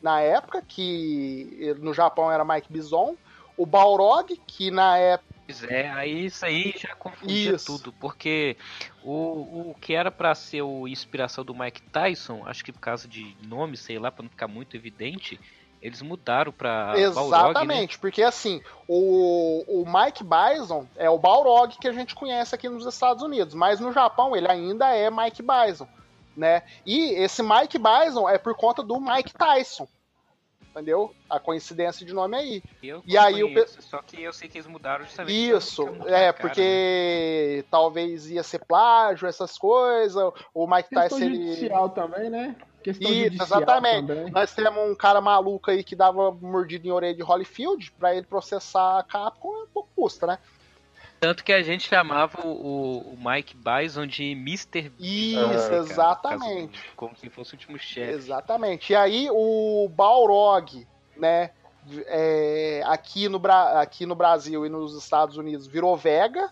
na 0.00 0.22
época, 0.22 0.62
que 0.66 1.74
no 1.80 1.92
Japão 1.92 2.32
era 2.32 2.44
Mike 2.44 2.72
Bison, 2.72 3.14
o 3.58 3.66
Balrog, 3.66 4.34
que 4.46 4.70
na 4.70 4.96
época. 4.96 5.36
Pois 5.46 5.62
é, 5.62 5.88
aí 5.90 6.24
isso 6.24 6.44
aí 6.44 6.74
já 6.76 6.92
confundia 6.96 7.54
Isso. 7.54 7.66
tudo, 7.66 7.92
porque 7.92 8.56
o, 9.04 9.70
o 9.70 9.74
que 9.80 9.94
era 9.94 10.10
pra 10.10 10.34
ser 10.34 10.60
a 10.62 10.88
inspiração 10.88 11.44
do 11.44 11.54
Mike 11.54 11.82
Tyson, 11.82 12.42
acho 12.46 12.64
que 12.64 12.72
por 12.72 12.80
causa 12.80 13.06
de 13.06 13.36
nome, 13.46 13.76
sei 13.76 13.96
lá, 13.96 14.10
pra 14.10 14.24
não 14.24 14.30
ficar 14.30 14.48
muito 14.48 14.76
evidente, 14.76 15.38
eles 15.80 16.02
mudaram 16.02 16.52
pra 16.52 16.94
Balrog, 17.14 17.30
né? 17.30 17.36
Exatamente, 17.36 17.98
porque 17.98 18.22
assim, 18.22 18.60
o, 18.88 19.64
o 19.66 19.84
Mike 19.86 20.24
Bison 20.24 20.86
é 20.96 21.08
o 21.08 21.18
Balrog 21.18 21.76
que 21.78 21.88
a 21.88 21.92
gente 21.92 22.14
conhece 22.14 22.54
aqui 22.54 22.68
nos 22.68 22.86
Estados 22.86 23.22
Unidos, 23.22 23.54
mas 23.54 23.80
no 23.80 23.92
Japão 23.92 24.36
ele 24.36 24.50
ainda 24.50 24.88
é 24.94 25.10
Mike 25.10 25.42
Bison, 25.42 25.86
né? 26.36 26.62
E 26.84 27.12
esse 27.14 27.42
Mike 27.42 27.78
Bison 27.78 28.28
é 28.28 28.38
por 28.38 28.54
conta 28.54 28.82
do 28.82 29.00
Mike 29.00 29.32
Tyson. 29.34 29.86
Entendeu? 30.76 31.14
A 31.30 31.40
coincidência 31.40 32.04
de 32.04 32.12
nome 32.12 32.36
aí. 32.36 32.62
Eu 32.82 33.02
E 33.06 33.16
aí 33.16 33.42
o 33.42 33.48
conheço, 33.50 33.80
Só 33.80 34.02
que 34.02 34.22
eu 34.22 34.30
sei 34.30 34.46
que 34.46 34.58
eles 34.58 34.66
mudaram 34.66 35.06
justamente 35.06 35.32
Isso, 35.34 35.82
é, 35.82 35.88
na 35.88 36.02
cara, 36.02 36.20
né? 36.20 36.32
porque 36.34 37.64
talvez 37.70 38.30
ia 38.30 38.42
ser 38.42 38.62
plágio, 38.62 39.26
essas 39.26 39.56
coisas. 39.56 40.22
O 40.52 40.66
Mike 40.66 40.90
Questão 40.90 41.02
Tyson 41.02 41.24
ele. 41.24 41.46
judicial 41.46 41.88
também, 41.88 42.28
né? 42.28 42.54
Questão 42.84 43.10
Isso, 43.10 43.42
exatamente. 43.42 44.06
também. 44.06 44.30
Nós 44.30 44.54
temos 44.54 44.90
um 44.90 44.94
cara 44.94 45.18
maluco 45.22 45.70
aí 45.70 45.82
que 45.82 45.96
dava 45.96 46.30
mordida 46.30 46.86
em 46.86 46.90
orelha 46.90 47.16
de 47.16 47.22
Holyfield, 47.22 47.90
pra 47.92 48.14
ele 48.14 48.26
processar 48.26 48.98
a 48.98 49.02
Capcom, 49.02 49.62
é 49.62 49.66
pouco 49.72 49.88
custa, 49.96 50.26
né? 50.26 50.38
Tanto 51.20 51.42
que 51.44 51.52
a 51.52 51.62
gente 51.62 51.88
chamava 51.88 52.46
o, 52.46 53.14
o 53.14 53.18
Mike 53.18 53.56
Bison 53.56 54.06
de 54.06 54.32
Mr. 54.32 54.92
Isso, 54.98 55.36
Bison, 55.36 55.48
cara, 55.58 55.76
exatamente. 55.76 56.78
do- 56.78 56.94
Como 56.96 57.16
se 57.16 57.28
fosse 57.30 57.52
o 57.52 57.56
último 57.56 57.78
chefe. 57.78 58.12
Exatamente. 58.12 58.92
E 58.92 58.96
aí 58.96 59.28
o 59.30 59.88
Balrog, 59.88 60.86
né? 61.16 61.50
é, 62.06 62.82
aqui, 62.86 63.28
no 63.28 63.40
aqui 63.46 64.06
no 64.06 64.14
Brasil 64.14 64.66
e 64.66 64.68
nos 64.68 64.96
Estados 64.96 65.36
Unidos 65.36 65.66
virou 65.66 65.96
Vega, 65.96 66.50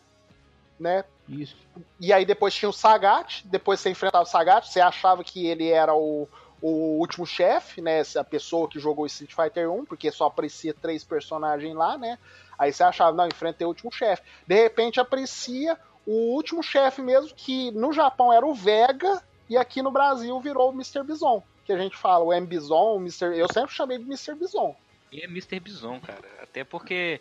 né? 0.79 1.05
Isso. 1.29 1.57
E 2.01 2.13
aí 2.13 2.25
depois 2.25 2.55
tinha 2.55 2.69
o 2.69 2.73
Sagat, 2.73 3.43
depois 3.47 3.81
você 3.81 3.91
enfrentava 3.91 4.25
o 4.25 4.29
Sagat, 4.29 4.69
você 4.69 4.81
achava 4.81 5.25
que 5.25 5.47
ele 5.47 5.69
era 5.71 5.95
o, 5.95 6.29
o 6.61 6.99
último 7.01 7.27
chefe, 7.27 7.81
né? 7.81 8.03
A 8.17 8.25
pessoa 8.25 8.69
que 8.69 8.79
jogou 8.79 9.07
Street 9.07 9.35
Fighter 9.35 9.71
1, 9.71 9.85
porque 9.87 10.11
só 10.13 10.27
aparecia 10.27 10.73
três 10.75 11.03
personagens 11.03 11.75
lá, 11.75 11.99
né? 11.99 12.19
Aí 12.59 12.73
você 12.73 12.83
achava, 12.83 13.17
não, 13.17 13.27
enfrentei 13.27 13.65
o 13.65 13.69
último 13.69 13.93
chefe. 13.93 14.23
De 14.47 14.55
repente 14.55 15.01
aparecia 15.01 15.79
o 16.07 16.35
último 16.35 16.63
chefe 16.63 17.01
mesmo, 17.03 17.35
que 17.35 17.71
no 17.73 17.93
Japão 17.93 18.33
era 18.33 18.47
o 18.47 18.55
Vega, 18.55 19.23
e 19.49 19.57
aqui 19.57 19.83
no 19.83 19.91
Brasil 19.91 20.39
virou 20.41 20.71
o 20.71 20.73
Mr. 20.73 21.03
Bison. 21.03 21.43
Que 21.65 21.73
a 21.73 21.79
gente 21.79 21.97
fala, 21.97 22.25
o 22.25 22.33
M. 22.33 22.47
Bison, 22.47 22.97
o 22.97 23.01
Mr. 23.01 23.37
Eu 23.37 23.51
sempre 23.53 23.75
chamei 23.75 23.99
de 23.99 24.05
Mr. 24.05 24.35
Bison. 24.35 24.77
E 25.11 25.21
é 25.21 25.25
Mr. 25.25 25.61
Bison, 25.61 26.01
cara. 26.01 26.25
Até 26.43 26.65
porque. 26.65 27.21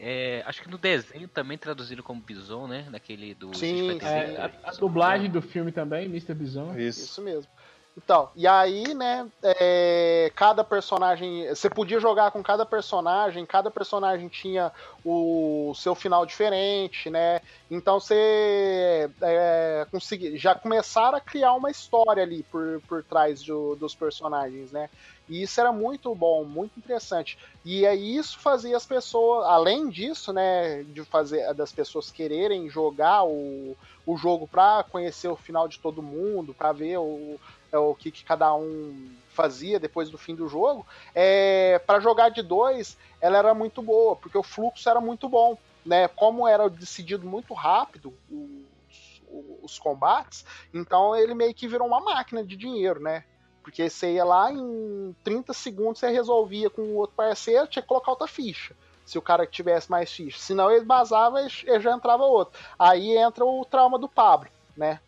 É, 0.00 0.42
acho 0.44 0.60
que 0.60 0.68
no 0.68 0.76
desenho 0.76 1.28
também 1.28 1.56
traduziram 1.56 2.02
como 2.02 2.20
Bison, 2.20 2.66
né? 2.66 2.86
Naquele 2.90 3.32
do. 3.34 3.54
Sim, 3.54 3.98
é, 4.02 4.36
a, 4.36 4.50
a, 4.70 4.72
dublagem 4.72 5.30
do 5.30 5.40
filme 5.40 5.70
também, 5.70 6.06
Mr. 6.06 6.34
Bison. 6.34 6.74
Isso. 6.76 7.04
Isso 7.04 7.22
mesmo. 7.22 7.50
Então, 7.96 8.28
e 8.34 8.46
aí, 8.46 8.92
né, 8.92 9.26
é, 9.42 10.30
cada 10.34 10.64
personagem. 10.64 11.48
Você 11.48 11.70
podia 11.70 12.00
jogar 12.00 12.32
com 12.32 12.42
cada 12.42 12.66
personagem, 12.66 13.46
cada 13.46 13.70
personagem 13.70 14.28
tinha 14.28 14.72
o 15.04 15.72
seu 15.76 15.94
final 15.94 16.26
diferente, 16.26 17.08
né? 17.08 17.40
Então 17.70 18.00
você 18.00 19.08
é, 19.22 19.86
consegui, 19.90 20.36
já 20.36 20.54
começaram 20.54 21.18
a 21.18 21.20
criar 21.20 21.52
uma 21.54 21.70
história 21.70 22.22
ali 22.22 22.42
por, 22.42 22.80
por 22.88 23.04
trás 23.04 23.42
do, 23.42 23.76
dos 23.76 23.94
personagens, 23.94 24.72
né? 24.72 24.90
E 25.28 25.42
isso 25.42 25.58
era 25.60 25.72
muito 25.72 26.14
bom, 26.14 26.44
muito 26.44 26.78
interessante. 26.78 27.38
E 27.64 27.86
aí 27.86 28.16
isso 28.16 28.38
fazia 28.40 28.76
as 28.76 28.84
pessoas, 28.84 29.46
além 29.46 29.88
disso, 29.88 30.32
né, 30.32 30.82
de 30.82 31.02
fazer 31.04 31.54
das 31.54 31.72
pessoas 31.72 32.10
quererem 32.10 32.68
jogar 32.68 33.24
o, 33.24 33.74
o 34.04 34.16
jogo 34.16 34.46
para 34.46 34.84
conhecer 34.84 35.28
o 35.28 35.36
final 35.36 35.66
de 35.66 35.78
todo 35.78 36.02
mundo, 36.02 36.52
para 36.52 36.72
ver 36.72 36.98
o, 36.98 37.40
é 37.74 37.78
o 37.78 37.94
que, 37.94 38.10
que 38.10 38.24
cada 38.24 38.54
um 38.54 39.10
fazia 39.30 39.80
depois 39.80 40.08
do 40.08 40.16
fim 40.16 40.34
do 40.34 40.48
jogo, 40.48 40.86
é, 41.14 41.80
para 41.80 41.98
jogar 41.98 42.28
de 42.28 42.40
dois, 42.40 42.96
ela 43.20 43.36
era 43.36 43.52
muito 43.52 43.82
boa, 43.82 44.14
porque 44.14 44.38
o 44.38 44.42
fluxo 44.42 44.88
era 44.88 45.00
muito 45.00 45.28
bom. 45.28 45.58
Né? 45.84 46.08
Como 46.08 46.48
era 46.48 46.70
decidido 46.70 47.26
muito 47.26 47.52
rápido 47.52 48.14
os, 48.30 49.22
os 49.62 49.78
combates, 49.78 50.46
então 50.72 51.14
ele 51.14 51.34
meio 51.34 51.52
que 51.52 51.68
virou 51.68 51.86
uma 51.86 52.00
máquina 52.00 52.42
de 52.42 52.56
dinheiro, 52.56 53.00
né? 53.00 53.24
Porque 53.62 53.90
você 53.90 54.14
ia 54.14 54.24
lá 54.24 54.50
em 54.50 55.14
30 55.22 55.52
segundos 55.52 55.98
você 55.98 56.10
resolvia 56.10 56.70
com 56.70 56.82
o 56.82 56.96
outro 56.96 57.16
parceiro, 57.16 57.66
tinha 57.66 57.82
que 57.82 57.88
colocar 57.88 58.12
outra 58.12 58.26
ficha. 58.26 58.74
Se 59.04 59.18
o 59.18 59.22
cara 59.22 59.46
tivesse 59.46 59.90
mais 59.90 60.10
ficha. 60.10 60.38
Senão 60.38 60.70
ele 60.70 60.86
basava 60.86 61.42
e 61.42 61.80
já 61.80 61.92
entrava 61.92 62.24
outro. 62.24 62.58
Aí 62.78 63.14
entra 63.16 63.44
o 63.44 63.64
trauma 63.66 63.98
do 63.98 64.08
Pablo, 64.08 64.48
né? 64.74 65.00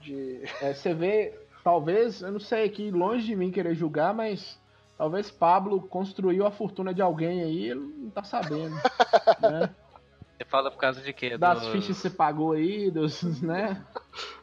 De... 0.00 0.42
É, 0.60 0.72
você 0.72 0.94
vê 0.94 1.45
talvez, 1.66 2.22
eu 2.22 2.30
não 2.30 2.38
sei 2.38 2.64
aqui, 2.64 2.92
longe 2.92 3.26
de 3.26 3.34
mim 3.34 3.50
querer 3.50 3.74
julgar, 3.74 4.14
mas 4.14 4.56
talvez 4.96 5.32
Pablo 5.32 5.80
construiu 5.88 6.46
a 6.46 6.50
fortuna 6.52 6.94
de 6.94 7.02
alguém 7.02 7.42
aí, 7.42 7.70
ele 7.70 7.80
não 7.80 8.08
tá 8.08 8.22
sabendo, 8.22 8.70
né? 9.42 9.74
Você 10.38 10.44
fala 10.44 10.70
por 10.70 10.78
causa 10.78 11.00
de 11.00 11.12
quê? 11.12 11.36
Das 11.36 11.62
do... 11.62 11.72
fichas 11.72 11.96
que 11.96 12.02
você 12.02 12.10
pagou 12.10 12.52
aí, 12.52 12.88
dos, 12.88 13.42
né? 13.42 13.84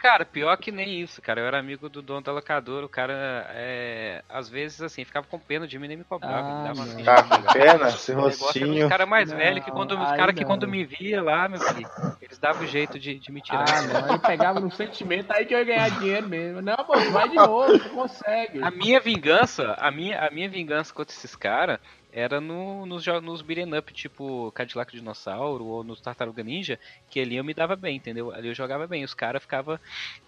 Cara, 0.00 0.24
pior 0.24 0.56
que 0.56 0.72
nem 0.72 1.02
isso, 1.02 1.20
cara. 1.20 1.42
Eu 1.42 1.46
era 1.46 1.58
amigo 1.58 1.86
do 1.90 2.00
dono 2.00 2.22
da 2.22 2.32
locadora. 2.32 2.86
O 2.86 2.88
cara, 2.88 3.46
é, 3.50 4.24
às 4.30 4.48
vezes, 4.48 4.80
assim, 4.80 5.04
ficava 5.04 5.26
com 5.26 5.38
pena 5.38 5.68
de 5.68 5.78
mim 5.78 5.88
nem 5.88 5.98
me 5.98 6.04
cobrava. 6.04 6.38
Ah, 6.38 6.74
me 6.74 7.02
dava 7.02 7.26
uma 7.26 7.42
com 7.42 7.52
pena, 7.52 7.88
esse 7.88 8.12
rostinho. 8.14 8.84
Os 8.84 8.88
caras 8.88 9.06
mais 9.06 9.30
velhos, 9.30 9.62
que 9.62 9.70
quando, 9.70 9.92
os 9.92 10.10
caras 10.12 10.34
que 10.34 10.42
quando 10.42 10.66
me 10.66 10.86
via 10.86 11.22
lá, 11.22 11.46
meu 11.50 11.60
filho, 11.60 11.86
eles 12.22 12.38
davam 12.38 12.66
jeito 12.66 12.98
de, 12.98 13.18
de 13.18 13.30
me 13.30 13.42
tirar. 13.42 13.66
Ah, 13.68 13.82
não. 13.82 14.08
Ele 14.08 14.18
pegava 14.20 14.58
no 14.58 14.70
sentimento 14.70 15.30
aí 15.32 15.44
que 15.44 15.54
eu 15.54 15.58
ia 15.58 15.64
ganhar 15.64 15.90
dinheiro 15.90 16.26
mesmo. 16.26 16.62
Não, 16.62 16.76
pô, 16.76 16.98
vai 17.10 17.28
de 17.28 17.36
novo, 17.36 17.78
tu 17.78 17.90
consegue. 17.90 18.62
A 18.62 18.70
minha 18.70 19.00
vingança, 19.00 19.74
a 19.78 19.90
minha, 19.90 20.18
a 20.18 20.30
minha 20.30 20.48
vingança 20.48 20.94
contra 20.94 21.14
esses 21.14 21.36
caras 21.36 21.78
era 22.12 22.40
no, 22.40 22.86
nos, 22.86 23.06
nos 23.22 23.42
beat'em 23.42 23.76
up, 23.76 23.92
tipo 23.92 24.50
Cadillac 24.52 24.92
Dinossauro 24.92 25.64
ou 25.66 25.84
no 25.84 25.96
Tartaruga 25.96 26.42
Ninja, 26.42 26.78
que 27.08 27.20
ali 27.20 27.36
eu 27.36 27.44
me 27.44 27.54
dava 27.54 27.76
bem, 27.76 27.96
entendeu? 27.96 28.32
Ali 28.32 28.48
eu 28.48 28.54
jogava 28.54 28.86
bem. 28.86 29.04
Os 29.04 29.14
caras 29.14 29.42
ficavam. 29.42 29.78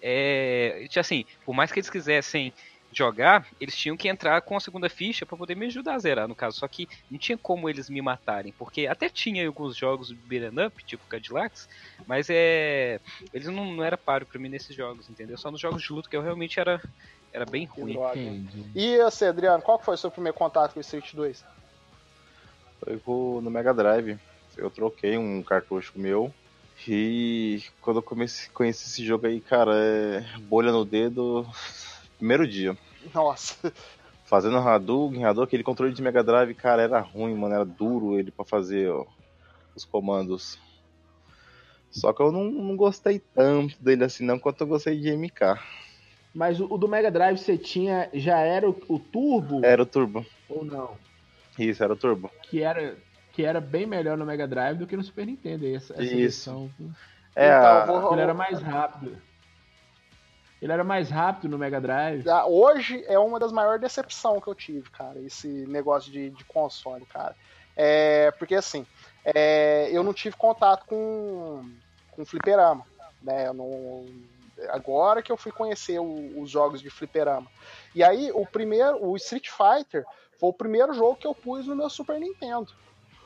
É, 0.01 0.87
assim, 0.97 1.25
por 1.45 1.55
mais 1.55 1.73
que 1.73 1.81
eles 1.81 1.91
quisessem 1.91 2.53
jogar, 2.93 3.49
eles 3.59 3.75
tinham 3.75 3.97
que 3.97 4.07
entrar 4.07 4.41
com 4.43 4.57
a 4.57 4.61
segunda 4.61 4.89
ficha 4.89 5.25
para 5.25 5.37
poder 5.37 5.57
me 5.57 5.67
ajudar 5.67 5.95
a 5.95 5.99
zerar, 5.99 6.29
no 6.29 6.35
caso. 6.35 6.59
Só 6.59 6.69
que 6.69 6.87
não 7.11 7.19
tinha 7.19 7.39
como 7.39 7.69
eles 7.69 7.89
me 7.89 8.03
matarem, 8.03 8.53
porque 8.53 8.87
até 8.87 9.09
tinha 9.09 9.47
alguns 9.47 9.77
jogos 9.77 10.13
beat'em 10.13 10.67
up, 10.67 10.85
tipo 10.85 11.07
Cadillacs, 11.09 11.69
mas 12.07 12.29
é. 12.31 13.01
Eles 13.33 13.49
não, 13.49 13.73
não 13.73 13.83
era 13.83 13.97
páreo 13.97 14.27
para 14.27 14.39
mim 14.39 14.49
nesses 14.49 14.77
jogos, 14.77 15.09
entendeu? 15.09 15.39
Só 15.39 15.51
nos 15.51 15.61
jogos 15.61 15.83
de 15.83 15.93
luta 15.93 16.09
que 16.09 16.17
eu 16.17 16.23
realmente 16.23 16.61
era, 16.61 16.81
era 17.33 17.47
bem 17.47 17.65
ruim. 17.65 17.97
E 18.75 18.99
você, 18.99 19.27
Adriano, 19.27 19.63
qual 19.63 19.79
foi 19.81 19.95
o 19.95 19.99
seu 19.99 20.11
primeiro 20.11 20.37
contato 20.37 20.75
com 20.75 20.79
o 20.79 20.83
Street 20.83 21.15
2? 21.15 21.45
Foi 22.85 23.01
no 23.41 23.51
Mega 23.51 23.73
Drive. 23.73 24.19
Eu 24.57 24.71
troquei 24.71 25.17
um 25.17 25.43
cartucho 25.43 25.93
meu. 25.97 26.33
E 26.87 27.63
quando 27.81 27.99
eu 27.99 28.03
comecei, 28.03 28.51
conheci 28.53 28.89
esse 28.89 29.05
jogo 29.05 29.27
aí, 29.27 29.41
cara, 29.41 29.73
é 29.77 30.25
bolha 30.41 30.73
no 30.73 30.85
dedo, 30.85 31.47
primeiro 32.19 32.47
dia. 32.47 32.77
Nossa. 33.15 33.73
Fazendo 34.25 34.57
Hadouken, 34.57 35.25
Hadouken, 35.25 35.45
aquele 35.45 35.63
controle 35.63 35.93
de 35.93 36.03
Mega 36.03 36.25
Drive, 36.25 36.55
cara, 36.55 36.83
era 36.83 37.01
ruim, 37.01 37.35
mano, 37.35 37.55
era 37.55 37.65
duro 37.65 38.19
ele 38.19 38.31
para 38.31 38.45
fazer 38.45 38.91
ó, 38.91 39.07
os 39.77 39.85
comandos. 39.85 40.59
Só 41.91 42.13
que 42.13 42.23
eu 42.23 42.33
não, 42.33 42.45
não 42.51 42.77
gostei 42.77 43.19
tanto 43.19 43.77
dele 43.81 44.05
assim 44.05 44.25
não, 44.25 44.39
quanto 44.39 44.63
eu 44.63 44.67
gostei 44.67 44.99
de 44.99 45.15
MK. 45.15 45.61
Mas 46.35 46.59
o, 46.59 46.65
o 46.65 46.79
do 46.79 46.89
Mega 46.89 47.11
Drive 47.11 47.39
você 47.39 47.59
tinha, 47.59 48.09
já 48.13 48.39
era 48.39 48.69
o, 48.69 48.77
o 48.89 48.99
Turbo? 48.99 49.65
Era 49.65 49.83
o 49.83 49.87
Turbo. 49.87 50.27
Ou 50.49 50.65
não? 50.65 50.97
Isso, 51.59 51.83
era 51.83 51.93
o 51.93 51.97
Turbo. 51.97 52.31
Que 52.43 52.63
era, 52.63 52.97
que 53.33 53.45
era 53.45 53.61
bem 53.61 53.87
melhor 53.87 54.17
no 54.17 54.27
Mega 54.27 54.47
Drive 54.47 54.79
do 54.79 54.87
que 54.87 54.97
no 54.97 55.03
Super 55.03 55.27
Nintendo, 55.27 55.67
essa, 55.67 55.95
essa 55.95 56.03
Isso. 56.03 56.71
É, 57.35 57.49
então, 57.49 58.13
Ele 58.13 58.21
era 58.21 58.35
mais 58.35 58.61
rápido. 58.61 59.17
Ele 60.61 60.73
era 60.73 60.85
mais 60.85 61.11
rápido 61.11 61.51
no 61.51 61.59
Mega 61.59 61.81
Drive. 61.81 62.29
Ah, 62.29 62.47
hoje 62.47 63.05
é 63.09 63.19
uma 63.19 63.41
das 63.41 63.51
maiores 63.51 63.81
decepções 63.81 64.43
que 64.43 64.49
eu 64.49 64.55
tive, 64.55 64.89
cara, 64.91 65.19
esse 65.19 65.49
negócio 65.67 66.13
de, 66.13 66.31
de 66.31 66.45
console, 66.45 67.05
cara. 67.07 67.35
É, 67.77 68.31
porque 68.33 68.55
assim, 68.55 68.87
é, 69.25 69.89
eu 69.91 70.05
não 70.05 70.13
tive 70.13 70.37
contato 70.37 70.85
com, 70.87 71.69
com 72.13 72.25
fliperama, 72.25 72.87
né? 73.21 73.49
Eu 73.49 73.55
não, 73.55 74.07
agora 74.69 75.23
que 75.23 75.33
eu 75.33 75.37
fui 75.37 75.51
conhecer 75.51 75.99
o, 75.99 76.41
os 76.41 76.51
jogos 76.51 76.81
de 76.81 76.91
fliperama. 76.91 77.51
E 77.95 78.05
aí, 78.05 78.31
o 78.33 78.47
primeiro, 78.47 79.05
o 79.05 79.17
Street 79.17 79.49
Fighter, 79.49 80.05
foi 80.43 80.49
o 80.49 80.53
primeiro 80.53 80.93
jogo 80.93 81.15
que 81.15 81.27
eu 81.27 81.37
pus 81.37 81.69
no 81.69 81.77
meu 81.77 81.89
Super 81.89 82.19
Nintendo. 82.19 82.73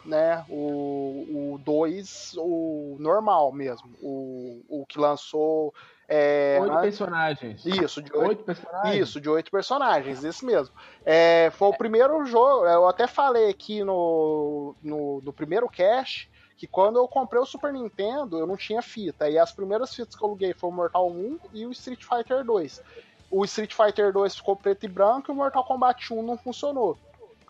Né, 0.04 0.44
o 0.48 1.58
2, 1.64 2.34
o, 2.36 2.40
o 2.40 2.96
normal 3.00 3.50
mesmo, 3.50 3.90
o, 4.00 4.62
o 4.68 4.86
que 4.86 5.00
lançou 5.00 5.74
é, 6.08 6.58
oito 6.60 6.80
personagens. 6.80 7.66
Isso, 7.66 8.00
de 8.00 8.12
oito, 8.12 8.28
oito, 8.28 8.44
personagens. 8.44 8.96
Isso, 8.96 9.20
de 9.20 9.28
oito 9.28 9.50
personagens, 9.50 10.22
isso 10.22 10.46
mesmo. 10.46 10.72
É, 11.04 11.50
foi 11.54 11.68
o 11.68 11.76
primeiro 11.76 12.24
jogo. 12.24 12.66
Eu 12.66 12.86
até 12.86 13.08
falei 13.08 13.50
aqui 13.50 13.82
no, 13.82 14.76
no, 14.80 15.20
no, 15.22 15.32
primeiro 15.32 15.68
cast 15.68 16.30
que 16.56 16.68
quando 16.68 17.00
eu 17.00 17.08
comprei 17.08 17.42
o 17.42 17.46
Super 17.46 17.72
Nintendo, 17.72 18.38
eu 18.38 18.46
não 18.46 18.56
tinha 18.56 18.80
fita. 18.80 19.28
E 19.28 19.36
as 19.36 19.50
primeiras 19.52 19.92
fitas 19.92 20.14
que 20.14 20.22
eu 20.22 20.28
aluguei 20.28 20.54
foi 20.54 20.70
o 20.70 20.72
Mortal 20.72 21.10
1 21.10 21.38
e 21.52 21.66
o 21.66 21.72
Street 21.72 22.04
Fighter 22.04 22.44
2. 22.44 22.80
O 23.28 23.44
Street 23.44 23.74
Fighter 23.74 24.12
2 24.12 24.36
ficou 24.36 24.54
preto 24.54 24.86
e 24.86 24.88
branco 24.88 25.32
e 25.32 25.32
o 25.32 25.34
Mortal 25.34 25.64
Kombat 25.64 26.14
1 26.14 26.22
não 26.22 26.38
funcionou 26.38 26.96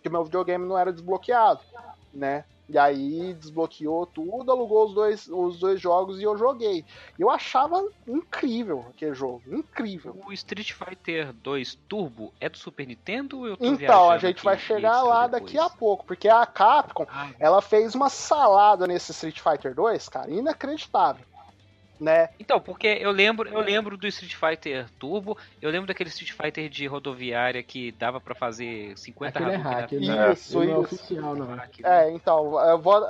porque 0.07 0.09
meu 0.09 0.25
videogame 0.25 0.65
não 0.65 0.79
era 0.79 0.93
desbloqueado, 0.93 1.61
né? 2.15 2.45
E 2.69 2.77
aí 2.77 3.33
desbloqueou 3.35 4.07
tudo, 4.07 4.51
alugou 4.51 4.87
os 4.87 4.95
dois, 4.95 5.29
os 5.29 5.59
dois 5.59 5.81
jogos 5.81 6.21
e 6.21 6.25
eu 6.25 6.37
joguei. 6.37 6.85
Eu 7.17 7.31
achava 7.31 7.89
incrível 8.09 8.85
aquele 8.91 9.15
jogo, 9.15 9.43
incrível. 9.47 10.21
O 10.27 10.33
Street 10.33 10.73
Fighter 10.73 11.33
2 11.33 11.79
Turbo 11.89 12.33
é 12.41 12.49
do 12.49 12.59
Super 12.59 12.87
Nintendo 12.87 13.39
ou 13.39 13.47
eu 13.47 13.57
tô 13.57 13.65
Então, 13.65 14.11
a 14.11 14.19
gente 14.19 14.43
vai 14.43 14.59
chegar 14.59 15.03
lá 15.03 15.29
depois? 15.29 15.43
daqui 15.43 15.59
a 15.59 15.71
pouco, 15.71 16.05
porque 16.05 16.29
a 16.29 16.45
Capcom, 16.45 17.07
ah. 17.09 17.31
ela 17.39 17.63
fez 17.63 17.95
uma 17.95 18.09
salada 18.09 18.87
nesse 18.87 19.13
Street 19.13 19.41
Fighter 19.41 19.73
2, 19.75 20.09
cara, 20.09 20.31
inacreditável 20.31 21.25
né? 22.01 22.29
Então, 22.39 22.61
porque 22.61 22.87
eu 23.01 23.11
lembro, 23.11 23.49
eu 23.49 23.61
lembro 23.61 23.97
do 23.97 24.07
Street 24.07 24.35
Fighter 24.35 24.87
Turbo, 24.99 25.37
eu 25.61 25.71
lembro 25.71 25.87
daquele 25.87 26.11
Street 26.11 26.33
Fighter 26.33 26.69
de 26.69 26.87
rodoviária 26.87 27.63
que 27.63 27.93
dava 27.93 28.21
para 28.21 28.35
fazer 28.35 28.97
50 28.97 29.39
Aquele 29.39 29.55
é 29.55 29.57
hack, 29.57 29.93
ele 29.93 30.11
é, 30.11 30.33
isso, 30.33 30.63
isso. 30.63 30.71
é 30.71 30.77
oficial, 30.77 31.35
não. 31.35 31.47
Né? 31.57 31.69
É, 31.83 32.11
então, 32.11 32.59
eu 32.69 32.79
vou 32.79 33.05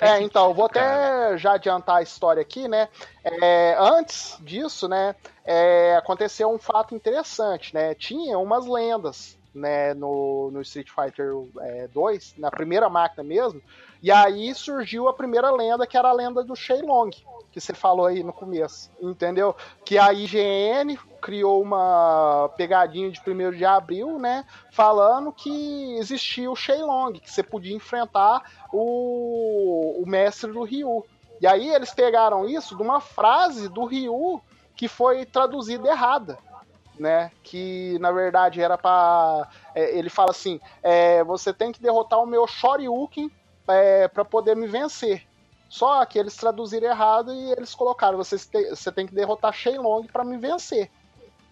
É, 0.00 0.20
então, 0.20 0.48
eu 0.48 0.54
vou 0.54 0.66
até 0.66 1.36
já 1.38 1.54
adiantar 1.54 1.96
a 1.96 2.02
história 2.02 2.42
aqui, 2.42 2.68
né? 2.68 2.88
É, 3.24 3.76
antes 3.78 4.36
disso, 4.40 4.88
né, 4.88 5.14
é, 5.44 5.96
aconteceu 5.96 6.50
um 6.50 6.58
fato 6.58 6.94
interessante, 6.94 7.74
né? 7.74 7.94
Tinha 7.94 8.38
umas 8.38 8.66
lendas 8.66 9.38
né, 9.54 9.94
no, 9.94 10.50
no 10.50 10.62
Street 10.62 10.88
Fighter 10.88 11.32
é, 11.60 11.88
2, 11.88 12.34
na 12.38 12.50
primeira 12.50 12.88
máquina 12.88 13.22
mesmo, 13.22 13.62
e 14.02 14.10
aí 14.10 14.52
surgiu 14.52 15.08
a 15.08 15.12
primeira 15.12 15.50
lenda, 15.52 15.86
que 15.86 15.96
era 15.96 16.08
a 16.08 16.12
lenda 16.12 16.42
do 16.42 16.56
Shenlong, 16.56 17.10
que 17.52 17.60
você 17.60 17.72
falou 17.72 18.06
aí 18.06 18.24
no 18.24 18.32
começo, 18.32 18.90
entendeu? 19.00 19.54
Que 19.84 19.96
a 19.96 20.12
IGN 20.12 20.98
criou 21.20 21.62
uma 21.62 22.50
pegadinha 22.56 23.10
de 23.12 23.20
1 23.24 23.52
de 23.52 23.64
abril, 23.64 24.18
né, 24.18 24.44
falando 24.72 25.32
que 25.32 25.94
existia 25.98 26.50
o 26.50 26.56
Shenlong, 26.56 27.12
que 27.20 27.30
você 27.30 27.44
podia 27.44 27.76
enfrentar 27.76 28.42
o, 28.72 30.02
o 30.02 30.04
mestre 30.04 30.50
do 30.50 30.64
Ryu. 30.64 31.06
E 31.40 31.46
aí 31.46 31.72
eles 31.72 31.94
pegaram 31.94 32.48
isso 32.48 32.76
de 32.76 32.82
uma 32.82 33.00
frase 33.00 33.68
do 33.68 33.84
Ryu 33.84 34.40
que 34.74 34.88
foi 34.88 35.24
traduzida 35.24 35.88
errada 35.88 36.38
né? 36.98 37.30
Que 37.42 37.98
na 38.00 38.12
verdade 38.12 38.60
era 38.60 38.76
para 38.76 39.48
é, 39.74 39.98
ele 39.98 40.10
fala 40.10 40.30
assim: 40.30 40.60
é, 40.82 41.24
você 41.24 41.52
tem 41.52 41.72
que 41.72 41.80
derrotar 41.82 42.22
o 42.22 42.26
meu 42.26 42.46
Shoryuken 42.46 43.30
é, 43.68 44.08
para 44.08 44.24
poder 44.24 44.56
me 44.56 44.66
vencer. 44.66 45.26
Só 45.68 46.04
que 46.04 46.18
eles 46.18 46.36
traduziram 46.36 46.88
errado 46.88 47.32
e 47.32 47.52
eles 47.52 47.74
colocaram: 47.74 48.18
você, 48.18 48.36
te, 48.38 48.70
você 48.70 48.92
tem 48.92 49.06
que 49.06 49.14
derrotar 49.14 49.52
Shenlong 49.52 50.06
para 50.06 50.24
me 50.24 50.36
vencer. 50.36 50.90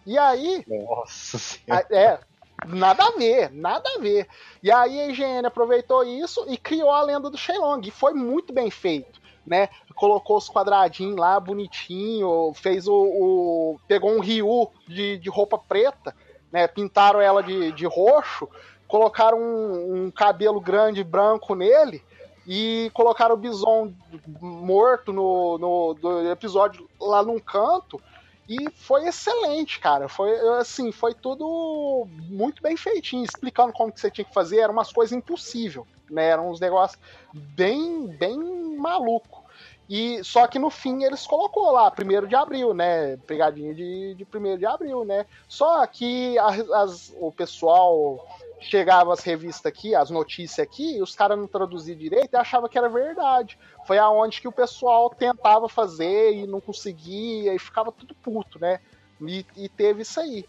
E 0.07 0.19
aí. 0.19 0.65
Nossa 0.69 1.59
É, 1.91 2.19
nada 2.67 3.05
a 3.05 3.11
ver, 3.13 3.51
nada 3.51 3.89
a 3.97 3.99
ver. 3.99 4.29
E 4.63 4.71
aí 4.71 5.01
a 5.01 5.09
IGN 5.09 5.47
aproveitou 5.47 6.05
isso 6.05 6.45
e 6.49 6.57
criou 6.57 6.91
a 6.91 7.03
lenda 7.03 7.31
do 7.31 7.39
Shenlong. 7.39 7.81
E 7.87 7.91
foi 7.91 8.13
muito 8.13 8.53
bem 8.53 8.71
feito 8.71 9.21
né? 9.47 9.69
Colocou 9.95 10.37
os 10.37 10.49
quadradinhos 10.49 11.17
lá 11.17 11.39
bonitinho, 11.39 12.53
fez 12.55 12.87
o. 12.87 12.95
o 12.95 13.81
pegou 13.89 14.13
um 14.13 14.21
Ryu 14.21 14.71
de, 14.87 15.19
de 15.19 15.29
roupa 15.29 15.59
preta, 15.59 16.15
né? 16.53 16.67
Pintaram 16.67 17.21
ela 17.21 17.43
de, 17.43 17.73
de 17.73 17.87
roxo, 17.87 18.49
colocaram 18.91 19.39
um, 19.39 20.07
um 20.07 20.11
cabelo 20.11 20.61
grande 20.61 21.05
branco 21.05 21.55
nele 21.55 22.03
e 22.45 22.91
colocaram 22.93 23.37
o 23.37 23.39
Bison 23.39 23.93
morto 24.41 25.13
no, 25.13 25.57
no, 25.59 25.95
no 25.95 26.31
episódio 26.31 26.91
lá 27.01 27.23
num 27.23 27.39
canto. 27.39 28.03
E 28.49 28.69
foi 28.71 29.07
excelente, 29.07 29.79
cara. 29.79 30.09
Foi 30.09 30.37
assim, 30.59 30.91
foi 30.91 31.15
tudo 31.15 32.05
muito 32.29 32.61
bem 32.61 32.77
feitinho, 32.77 33.25
explicando 33.25 33.73
como 33.73 33.93
que 33.93 34.01
você 34.01 34.11
tinha 34.11 34.25
que 34.25 34.35
fazer. 34.35 34.59
Eram 34.59 34.73
umas 34.73 34.93
coisas 34.93 35.17
impossíveis, 35.17 35.87
né? 36.11 36.31
Eram 36.31 36.51
uns 36.51 36.59
negócios 36.59 37.01
bem, 37.33 38.09
bem 38.09 38.37
maluco. 38.77 39.45
E 39.89 40.23
só 40.25 40.49
que 40.49 40.59
no 40.59 40.71
fim 40.71 41.05
eles 41.05 41.25
colocou 41.27 41.71
lá, 41.71 41.89
primeiro 41.93 42.27
de 42.27 42.35
abril, 42.35 42.75
né? 42.75 43.17
Pegadinha 43.19 43.73
de, 43.73 44.17
de 44.17 44.25
primeiro 44.25 44.59
de 44.59 44.67
abril, 44.67 45.05
né? 45.05 45.27
Só 45.47 45.87
que 45.87 46.37
as, 46.39 46.71
as, 46.71 47.15
o 47.21 47.31
pessoal 47.31 48.27
chegava 48.61 49.13
as 49.13 49.21
revistas 49.21 49.67
aqui, 49.67 49.95
as 49.95 50.11
notícias 50.11 50.59
aqui, 50.59 50.97
e 50.97 51.03
os 51.03 51.15
caras 51.15 51.39
não 51.39 51.47
traduziam 51.47 51.97
direito 51.97 52.35
e 52.35 52.37
achavam 52.37 52.69
que 52.69 52.79
era 52.79 52.89
verdade. 52.89 53.59
Foi 53.87 53.99
aonde 53.99 54.41
que 54.41 54.49
o 54.49 54.53
pessoal 54.53 55.11
tentava 55.11 55.69
fazer 55.69 56.35
e 56.35 56.47
não 56.47 56.61
conseguia, 56.61 57.55
e 57.55 57.59
ficava 57.59 57.91
tudo 57.91 58.15
puto, 58.15 58.59
né? 58.61 58.81
E, 59.21 59.45
e 59.57 59.69
teve 59.69 60.03
isso 60.03 60.21
aí, 60.21 60.45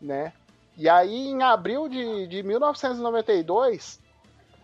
né? 0.00 0.32
E 0.76 0.88
aí, 0.88 1.28
em 1.28 1.42
abril 1.42 1.88
de, 1.88 2.26
de 2.26 2.42
1992, 2.42 4.00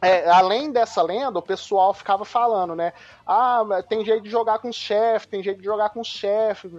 é, 0.03 0.29
além 0.31 0.73
dessa 0.73 1.03
lenda, 1.03 1.39
o 1.39 1.43
pessoal 1.43 1.93
ficava 1.93 2.25
falando, 2.25 2.75
né? 2.75 2.93
Ah, 3.27 3.63
tem 3.89 4.05
jeito 4.05 4.23
de 4.23 4.31
jogar 4.31 4.59
com 4.59 4.69
os 4.69 4.77
chefes, 4.77 5.29
tem 5.29 5.43
jeito 5.43 5.59
de 5.59 5.65
jogar 5.65 5.91
com 5.91 6.01
os 6.01 6.09
chefes, 6.09 6.73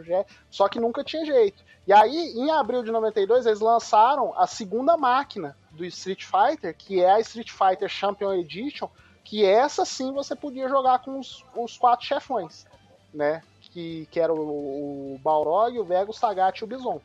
só 0.50 0.68
que 0.68 0.80
nunca 0.80 1.04
tinha 1.04 1.26
jeito. 1.26 1.64
E 1.86 1.94
aí, 1.94 2.34
em 2.36 2.50
abril 2.52 2.84
de 2.84 2.92
92, 2.92 3.46
eles 3.46 3.60
lançaram 3.60 4.34
a 4.38 4.48
segunda 4.48 4.98
máquina 4.98 5.56
do 5.72 5.86
Street 5.86 6.24
Fighter, 6.24 6.76
que 6.76 7.02
é 7.02 7.12
a 7.12 7.20
Street 7.20 7.50
Fighter 7.50 7.90
Champion 7.90 8.34
Edition, 8.34 8.90
que 9.24 9.46
essa 9.46 9.86
sim 9.86 10.12
você 10.12 10.36
podia 10.36 10.68
jogar 10.68 11.00
com 11.00 11.20
os, 11.20 11.46
os 11.56 11.78
quatro 11.78 12.06
chefões, 12.06 12.66
né? 13.14 13.42
Que, 13.62 14.08
que 14.12 14.20
era 14.20 14.34
o, 14.34 15.16
o 15.16 15.20
Balrog, 15.20 15.78
o 15.80 15.86
Vega, 15.86 16.12
o 16.12 16.14
Sagat 16.14 16.60
e 16.60 16.64
o 16.64 16.68
Bison, 16.68 17.02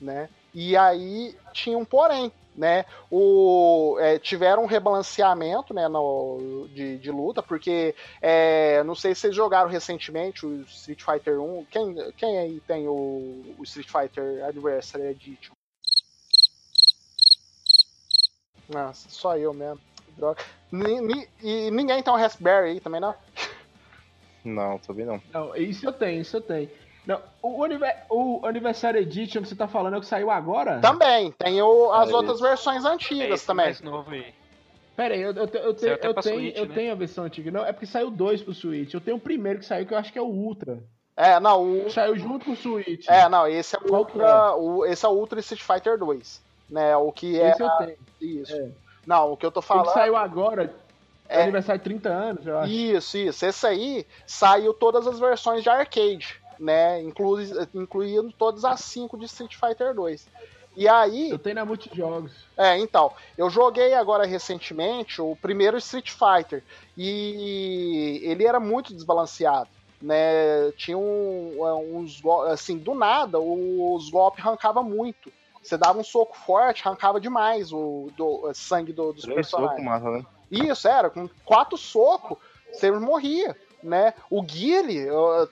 né? 0.00 0.28
E 0.54 0.76
aí 0.76 1.36
tinha 1.52 1.76
um 1.76 1.84
porém, 1.84 2.32
né? 2.54 2.84
O, 3.10 3.96
é, 4.00 4.18
tiveram 4.18 4.64
um 4.64 4.66
rebalanceamento 4.66 5.72
né, 5.72 5.88
no, 5.88 6.68
de, 6.72 6.98
de 6.98 7.10
luta, 7.10 7.42
porque 7.42 7.94
é, 8.20 8.82
não 8.84 8.94
sei 8.94 9.14
se 9.14 9.22
vocês 9.22 9.34
jogaram 9.34 9.68
recentemente 9.68 10.44
o 10.44 10.62
Street 10.62 11.02
Fighter 11.02 11.40
1. 11.40 11.64
Quem, 11.70 12.12
quem 12.12 12.38
aí 12.38 12.60
tem 12.60 12.86
o, 12.88 13.54
o 13.58 13.62
Street 13.62 13.88
Fighter 13.88 14.44
Adversary 14.44 15.04
Edition? 15.04 15.52
Nossa, 18.72 19.08
só 19.10 19.36
eu 19.36 19.52
mesmo. 19.52 19.80
Droga. 20.16 20.40
e 21.42 21.70
ninguém 21.70 22.02
tem 22.02 22.12
um 22.12 22.16
Raspberry 22.16 22.70
aí 22.70 22.80
também, 22.80 23.00
não? 23.00 23.14
Não, 24.44 24.78
também 24.78 25.04
não. 25.04 25.20
Não, 25.32 25.56
isso 25.56 25.86
eu 25.86 25.92
tenho, 25.92 26.20
isso 26.20 26.36
eu 26.36 26.40
tenho. 26.40 26.70
Não, 27.06 27.20
o, 27.42 27.64
o 28.10 28.46
Anniversary 28.46 28.98
Edition 28.98 29.42
que 29.42 29.48
você 29.48 29.56
tá 29.56 29.66
falando 29.66 29.94
é 29.94 29.98
o 29.98 30.00
que 30.00 30.06
saiu 30.06 30.30
agora? 30.30 30.80
Também, 30.80 31.32
tem 31.32 31.60
o, 31.62 31.92
as 31.92 32.10
é 32.10 32.14
outras 32.14 32.36
isso. 32.36 32.42
versões 32.42 32.84
antigas 32.84 33.42
é 33.42 33.46
também. 33.46 33.66
mais 33.66 33.80
novo 33.80 34.10
aí. 34.10 34.34
Pera 34.96 35.14
aí, 35.14 35.22
eu, 35.22 35.32
eu, 35.32 35.44
eu, 35.44 35.74
tenho, 35.74 35.92
eu, 35.92 36.14
tenho, 36.14 36.22
Switch, 36.22 36.56
eu 36.56 36.66
né? 36.66 36.74
tenho 36.74 36.92
a 36.92 36.94
versão 36.94 37.24
antiga. 37.24 37.50
Não, 37.50 37.64
é 37.64 37.72
porque 37.72 37.86
saiu 37.86 38.10
dois 38.10 38.42
pro 38.42 38.52
Switch. 38.52 38.92
Eu 38.92 39.00
tenho 39.00 39.16
o 39.16 39.20
primeiro 39.20 39.58
que 39.58 39.64
saiu, 39.64 39.86
que 39.86 39.94
eu 39.94 39.98
acho 39.98 40.12
que 40.12 40.18
é 40.18 40.22
o 40.22 40.26
Ultra. 40.26 40.78
É, 41.16 41.40
não, 41.40 41.86
o... 41.86 41.90
Saiu 41.90 42.16
junto 42.16 42.44
com 42.44 42.52
o 42.52 42.56
Switch. 42.56 43.08
É, 43.08 43.28
não, 43.28 43.46
esse 43.46 43.76
é 43.76 43.78
o 43.78 43.94
Ultra. 43.94 44.26
É? 44.26 44.50
O, 44.52 44.84
esse 44.84 45.04
é 45.04 45.08
o 45.08 45.12
Ultra 45.12 45.40
Street 45.40 45.62
Fighter 45.62 45.98
2. 45.98 46.42
Né, 46.70 46.96
o 46.96 47.10
que 47.10 47.40
é. 47.40 47.50
Esse 47.50 47.62
eu 47.62 47.70
tenho. 47.70 47.96
Isso. 48.20 48.54
É. 48.54 48.68
Não, 49.06 49.32
o 49.32 49.36
que 49.36 49.44
eu 49.44 49.50
tô 49.50 49.60
falando. 49.60 49.86
O 49.86 49.88
que 49.88 49.94
saiu 49.94 50.16
agora 50.16 50.72
é 51.28 51.42
aniversário 51.42 51.80
de 51.80 51.84
30 51.84 52.08
anos, 52.08 52.46
eu 52.46 52.58
acho. 52.58 52.72
Isso, 52.72 53.18
isso. 53.18 53.44
Esse 53.44 53.66
aí 53.66 54.06
saiu 54.26 54.72
todas 54.72 55.06
as 55.06 55.18
versões 55.18 55.62
de 55.62 55.68
arcade 55.68 56.40
né? 56.60 57.02
Inclui, 57.02 57.50
incluindo 57.74 58.30
todas 58.32 58.64
as 58.64 58.80
cinco 58.80 59.18
de 59.18 59.24
Street 59.24 59.56
Fighter 59.56 59.94
2. 59.94 60.28
E 60.76 60.86
aí. 60.86 61.30
Eu 61.30 61.38
tenho 61.38 61.56
na 61.56 61.64
Multijogos. 61.64 62.32
É, 62.56 62.78
então. 62.78 63.12
Eu 63.36 63.48
joguei 63.48 63.94
agora 63.94 64.26
recentemente 64.26 65.20
o 65.20 65.34
primeiro 65.34 65.78
Street 65.78 66.10
Fighter. 66.10 66.62
E 66.96 68.20
ele 68.22 68.44
era 68.44 68.60
muito 68.60 68.94
desbalanceado. 68.94 69.70
Né? 70.00 70.70
Tinha 70.76 70.98
um, 70.98 71.56
é, 71.66 71.74
uns. 71.74 72.22
Assim, 72.50 72.76
do 72.76 72.94
nada, 72.94 73.40
os 73.40 74.10
golpes 74.10 74.44
arrancavam 74.44 74.84
muito. 74.84 75.32
Você 75.62 75.76
dava 75.76 75.98
um 75.98 76.04
soco 76.04 76.36
forte, 76.36 76.86
arrancava 76.86 77.20
demais 77.20 77.72
o 77.72 78.10
do, 78.16 78.50
sangue 78.54 78.92
do, 78.92 79.12
dos 79.12 79.22
Três 79.22 79.36
personagens. 79.36 79.76
Soco 79.76 79.84
mata, 79.84 80.10
né? 80.10 80.24
Isso, 80.50 80.88
era. 80.88 81.10
Com 81.10 81.28
quatro 81.44 81.76
socos, 81.76 82.38
você 82.72 82.90
morria 82.90 83.56
né? 83.82 84.14
O 84.28 84.42
Guile, 84.42 85.06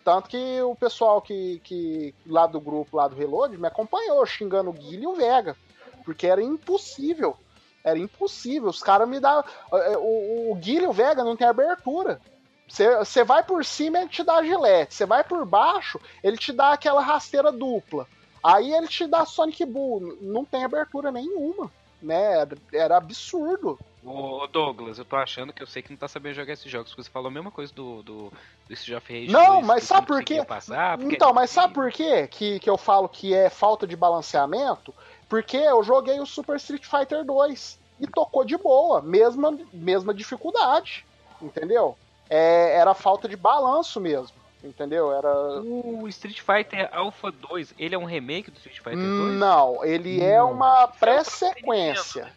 tanto 0.04 0.28
que 0.28 0.60
o 0.62 0.74
pessoal 0.74 1.20
que, 1.20 1.60
que 1.64 2.14
lá 2.26 2.46
do 2.46 2.60
grupo, 2.60 2.96
lá 2.96 3.08
do 3.08 3.16
Reload, 3.16 3.56
me 3.56 3.66
acompanhou 3.66 4.24
xingando 4.26 4.70
o 4.70 4.72
Guile 4.72 5.04
e 5.04 5.06
o 5.06 5.14
Vega, 5.14 5.56
porque 6.04 6.26
era 6.26 6.42
impossível. 6.42 7.36
Era 7.84 7.98
impossível. 7.98 8.68
Os 8.68 8.82
caras 8.82 9.08
me 9.08 9.20
dão. 9.20 9.44
É, 9.72 9.96
o, 9.96 10.52
o 10.52 10.54
Guile 10.56 10.84
e 10.84 10.88
o 10.88 10.92
Vega 10.92 11.24
não 11.24 11.36
tem 11.36 11.46
abertura. 11.46 12.20
Você 12.68 13.24
vai 13.24 13.42
por 13.42 13.64
cima, 13.64 14.00
ele 14.00 14.10
te 14.10 14.22
dá 14.22 14.42
gilete. 14.42 14.94
Você 14.94 15.06
vai 15.06 15.24
por 15.24 15.44
baixo, 15.46 15.98
ele 16.22 16.36
te 16.36 16.52
dá 16.52 16.72
aquela 16.72 17.00
rasteira 17.00 17.50
dupla. 17.50 18.06
Aí 18.42 18.72
ele 18.72 18.88
te 18.88 19.06
dá 19.06 19.24
Sonic 19.24 19.64
Bull. 19.64 20.16
Não 20.20 20.44
tem 20.44 20.64
abertura 20.64 21.10
nenhuma. 21.10 21.70
Né? 22.02 22.46
Era 22.72 22.96
absurdo. 22.96 23.78
Ô 24.04 24.46
Douglas, 24.46 24.98
eu 24.98 25.04
tô 25.04 25.16
achando 25.16 25.52
que 25.52 25.62
eu 25.62 25.66
sei 25.66 25.82
que 25.82 25.90
não 25.90 25.96
tá 25.96 26.06
sabendo 26.06 26.34
jogar 26.34 26.52
esses 26.52 26.70
jogos, 26.70 26.90
porque 26.90 27.02
você 27.02 27.10
falou 27.10 27.28
a 27.28 27.32
mesma 27.32 27.50
coisa 27.50 27.72
do, 27.74 28.02
do, 28.02 28.32
do 28.66 28.72
Street 28.74 28.96
of 28.96 29.12
Rage 29.12 29.32
Não, 29.32 29.56
2, 29.56 29.66
mas 29.66 29.82
sabe 29.82 30.06
por 30.06 30.22
quê? 30.22 30.44
Passar, 30.44 30.96
porque... 30.96 31.14
Então, 31.14 31.34
mas 31.34 31.50
sabe 31.50 31.74
por 31.74 31.90
quê 31.90 32.26
que, 32.28 32.60
que 32.60 32.70
eu 32.70 32.78
falo 32.78 33.08
que 33.08 33.34
é 33.34 33.50
falta 33.50 33.86
de 33.86 33.96
balanceamento? 33.96 34.94
Porque 35.28 35.56
eu 35.56 35.82
joguei 35.82 36.20
o 36.20 36.26
Super 36.26 36.56
Street 36.56 36.86
Fighter 36.86 37.24
2 37.24 37.78
e 38.00 38.06
tocou 38.06 38.44
de 38.44 38.56
boa, 38.56 39.02
mesma, 39.02 39.58
mesma 39.72 40.14
dificuldade, 40.14 41.04
entendeu? 41.42 41.96
É, 42.30 42.76
era 42.76 42.94
falta 42.94 43.28
de 43.28 43.36
balanço 43.36 44.00
mesmo, 44.00 44.36
entendeu? 44.62 45.12
Era... 45.12 45.60
O 45.60 46.06
Street 46.08 46.40
Fighter 46.40 46.88
Alpha 46.92 47.30
2, 47.30 47.74
ele 47.78 47.94
é 47.94 47.98
um 47.98 48.04
remake 48.04 48.50
do 48.50 48.56
Street 48.56 48.78
Fighter 48.78 48.98
2? 48.98 49.34
Não, 49.34 49.84
ele 49.84 50.22
é 50.22 50.42
uma 50.42 50.88
pré-sequência. 50.88 52.32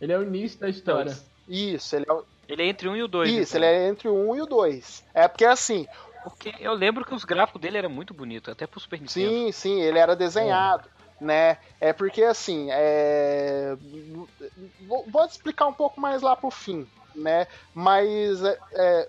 Ele 0.00 0.12
é 0.12 0.18
o 0.18 0.22
início 0.22 0.60
da 0.60 0.68
história. 0.68 1.16
Isso, 1.48 1.96
ele 1.96 2.06
é 2.08 2.12
o... 2.12 2.24
Ele 2.48 2.62
é 2.62 2.66
entre 2.66 2.88
um 2.88 2.96
e 2.96 3.02
o 3.02 3.08
dois. 3.08 3.28
Isso, 3.28 3.56
então. 3.56 3.68
ele 3.68 3.76
é 3.76 3.88
entre 3.88 4.08
o 4.08 4.30
um 4.30 4.34
e 4.34 4.40
o 4.40 4.46
dois. 4.46 5.04
É 5.12 5.28
porque 5.28 5.44
assim. 5.44 5.86
Porque 6.24 6.54
eu 6.58 6.72
lembro 6.72 7.04
que 7.04 7.14
os 7.14 7.24
gráficos 7.24 7.60
dele 7.60 7.76
eram 7.76 7.90
muito 7.90 8.14
bonitos, 8.14 8.50
até 8.50 8.66
pro 8.66 8.80
Super 8.80 9.00
Nintendo. 9.00 9.28
Sim, 9.28 9.52
sim, 9.52 9.80
ele 9.80 9.98
era 9.98 10.16
desenhado. 10.16 10.88
É. 11.20 11.24
Né? 11.24 11.58
É 11.80 11.92
porque 11.92 12.22
assim. 12.22 12.68
É... 12.70 13.76
Vou 14.86 15.24
explicar 15.26 15.66
um 15.66 15.74
pouco 15.74 16.00
mais 16.00 16.22
lá 16.22 16.34
pro 16.34 16.50
fim. 16.50 16.86
Né? 17.14 17.46
Mas. 17.74 18.42
É, 18.42 18.58
é 18.72 19.08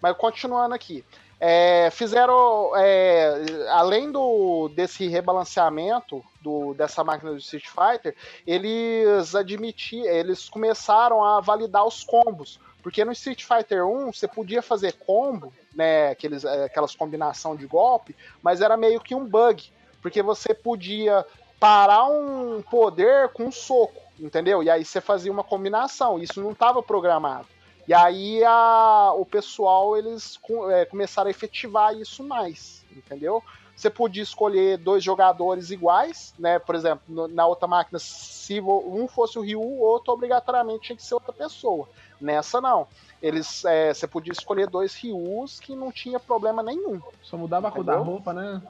mas 0.00 0.16
continuando 0.16 0.74
aqui. 0.74 1.04
É, 1.40 1.90
fizeram, 1.90 2.72
é, 2.76 3.68
além 3.70 4.10
do, 4.10 4.68
desse 4.68 5.08
rebalanceamento 5.08 6.24
do, 6.40 6.74
dessa 6.74 7.02
máquina 7.02 7.32
do 7.32 7.38
Street 7.38 7.66
Fighter, 7.66 8.14
eles 8.46 9.34
admitiam, 9.34 10.06
eles 10.06 10.48
começaram 10.48 11.22
a 11.24 11.40
validar 11.40 11.84
os 11.84 12.04
combos. 12.04 12.58
Porque 12.82 13.04
no 13.04 13.12
Street 13.12 13.42
Fighter 13.42 13.86
1 13.86 14.12
você 14.12 14.28
podia 14.28 14.60
fazer 14.60 14.92
combo, 14.92 15.52
né, 15.74 16.10
aqueles, 16.10 16.44
é, 16.44 16.64
aquelas 16.64 16.94
combinação 16.94 17.56
de 17.56 17.66
golpe, 17.66 18.14
mas 18.42 18.60
era 18.60 18.76
meio 18.76 19.00
que 19.00 19.14
um 19.14 19.24
bug. 19.24 19.72
Porque 20.02 20.22
você 20.22 20.52
podia 20.52 21.24
parar 21.58 22.04
um 22.04 22.60
poder 22.60 23.30
com 23.30 23.44
um 23.44 23.52
soco, 23.52 24.02
entendeu? 24.20 24.62
E 24.62 24.68
aí 24.68 24.84
você 24.84 25.00
fazia 25.00 25.32
uma 25.32 25.42
combinação. 25.42 26.18
Isso 26.18 26.42
não 26.42 26.52
estava 26.52 26.82
programado. 26.82 27.46
E 27.86 27.92
aí 27.92 28.42
a, 28.44 29.12
o 29.14 29.26
pessoal 29.26 29.96
eles 29.96 30.38
é, 30.70 30.84
começaram 30.86 31.28
a 31.28 31.30
efetivar 31.30 31.94
isso 31.94 32.24
mais, 32.24 32.84
entendeu? 32.90 33.42
Você 33.76 33.90
podia 33.90 34.22
escolher 34.22 34.78
dois 34.78 35.02
jogadores 35.02 35.70
iguais, 35.70 36.32
né? 36.38 36.58
Por 36.58 36.74
exemplo, 36.74 37.02
no, 37.08 37.26
na 37.26 37.46
outra 37.46 37.66
máquina, 37.66 37.98
se 37.98 38.60
um 38.60 39.08
fosse 39.08 39.38
o 39.38 39.42
Ryu, 39.42 39.60
o 39.60 39.80
outro 39.80 40.12
obrigatoriamente 40.12 40.86
tinha 40.86 40.96
que 40.96 41.02
ser 41.02 41.14
outra 41.14 41.32
pessoa. 41.32 41.88
Nessa 42.20 42.60
não. 42.60 42.86
Eles, 43.20 43.64
é, 43.64 43.92
você 43.92 44.06
podia 44.06 44.32
escolher 44.32 44.68
dois 44.68 44.94
Ryus 44.94 45.58
que 45.58 45.74
não 45.74 45.90
tinha 45.90 46.20
problema 46.20 46.62
nenhum. 46.62 47.00
Só 47.22 47.36
mudava 47.36 47.68
a 47.68 47.70
cor 47.70 47.82
da 47.82 47.96
roupa, 47.96 48.32
né? 48.32 48.62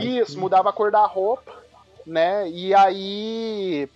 Isso, 0.00 0.38
mudava 0.40 0.70
a 0.70 0.72
cor 0.72 0.90
da 0.90 1.06
roupa, 1.06 1.52
né? 2.04 2.48
E 2.48 2.74
aí 2.74 3.88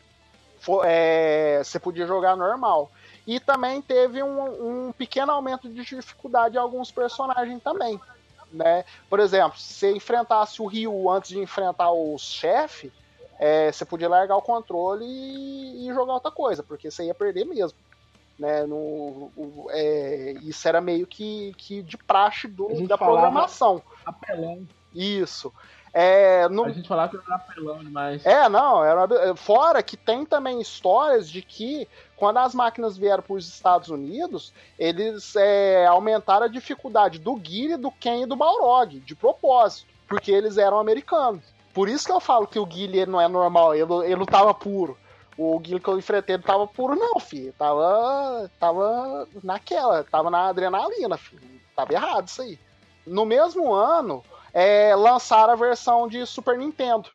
é, 0.85 1.63
você 1.65 1.81
podia 1.81 2.07
jogar 2.07 2.37
normal. 2.37 2.91
E 3.29 3.39
também 3.39 3.81
teve 3.81 4.22
um, 4.22 4.89
um 4.89 4.93
pequeno 4.93 5.31
aumento 5.31 5.68
de 5.68 5.85
dificuldade 5.85 6.57
em 6.57 6.59
alguns 6.59 6.91
personagens 6.91 7.62
também 7.62 8.01
né? 8.53 8.85
Por 9.09 9.20
exemplo, 9.20 9.59
se 9.59 9.74
você 9.74 9.93
enfrentasse 9.93 10.61
o 10.62 10.66
Ryu 10.66 11.11
antes 11.11 11.31
de 11.31 11.39
enfrentar 11.39 11.91
o 11.91 12.16
chefe, 12.18 12.93
é, 13.39 13.70
você 13.70 13.85
podia 13.85 14.09
largar 14.09 14.37
o 14.37 14.43
controle 14.43 15.05
e, 15.05 15.89
e, 15.89 15.95
jogar 15.95 16.14
outra 16.14 16.31
coisa, 16.31 16.62
porque 16.62 16.91
você 16.91 17.05
ia 17.05 17.14
perder 17.14 17.45
mesmo. 17.45 17.79
Né, 18.39 18.64
no, 18.66 18.76
o, 19.37 19.66
é, 19.70 20.35
isso 20.43 20.68
era 20.68 20.81
meio 20.81 21.09
que, 21.09 21.53
que 21.59 21.83
de 21.83 21.97
praxe 21.97 22.47
do, 22.47 22.87
da 22.87 22.97
programação. 22.97 23.83
Apelão. 24.07 24.64
Isso. 24.95 25.53
É, 26.01 26.49
no... 26.49 26.65
A 26.65 26.71
gente 26.71 26.87
falava 26.87 27.11
que 27.11 27.17
era 27.17 27.35
apelão 27.35 27.81
demais. 27.81 28.25
É, 28.25 28.49
não, 28.49 28.85
era 28.85 29.35
fora 29.35 29.83
que 29.83 29.97
tem 29.97 30.25
também 30.25 30.61
histórias 30.61 31.29
de 31.29 31.43
que 31.43 31.89
quando 32.15 32.37
as 32.37 32.55
máquinas 32.55 32.97
vieram 32.97 33.21
para 33.21 33.35
os 33.35 33.49
Estados 33.49 33.89
Unidos, 33.89 34.53
eles 34.79 35.35
é, 35.35 35.87
aumentaram 35.87 36.47
a 36.47 36.49
dificuldade 36.49 37.19
do 37.19 37.35
Guile, 37.35 37.77
do 37.77 37.91
Ken 37.91 38.23
e 38.23 38.27
do 38.27 38.37
Balrog, 38.37 39.01
de 39.01 39.17
propósito, 39.17 39.89
porque 40.07 40.31
eles 40.31 40.57
eram 40.57 40.79
americanos. 40.79 41.43
Por 41.75 41.89
isso 41.89 42.07
que 42.07 42.13
eu 42.13 42.21
falo 42.21 42.47
que 42.47 42.61
o 42.61 42.67
Guile 42.67 43.05
não 43.05 43.21
é 43.21 43.27
normal, 43.27 43.75
ele, 43.75 43.93
ele 44.05 44.17
não 44.17 44.27
tava 44.27 44.55
puro. 44.55 44.97
O 45.37 45.59
Guile 45.59 45.81
que 45.81 45.89
eu 45.89 45.99
enfrentei 45.99 46.37
não 46.37 46.45
tava 46.45 46.65
puro, 46.69 46.95
não, 46.95 47.19
filho. 47.19 47.53
Tava, 47.59 48.49
tava 48.61 49.27
naquela, 49.43 50.05
tava 50.05 50.31
na 50.31 50.47
adrenalina, 50.47 51.17
filho. 51.17 51.43
Tava 51.75 51.93
errado 51.93 52.29
isso 52.29 52.43
aí. 52.43 52.57
No 53.05 53.27
mesmo 53.27 53.73
ano, 53.73 54.23
é, 54.53 54.95
lançaram 54.95 55.53
a 55.53 55.57
versão 55.57 56.09
de 56.09 56.25
Super 56.27 56.59
Nintendo 56.59 57.11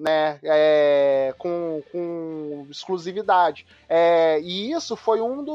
né, 0.00 0.40
é, 0.42 1.34
com, 1.38 1.82
com, 1.92 2.66
exclusividade. 2.70 3.66
É, 3.86 4.40
e 4.40 4.72
isso 4.72 4.96
foi 4.96 5.20
um 5.20 5.44
do, 5.44 5.52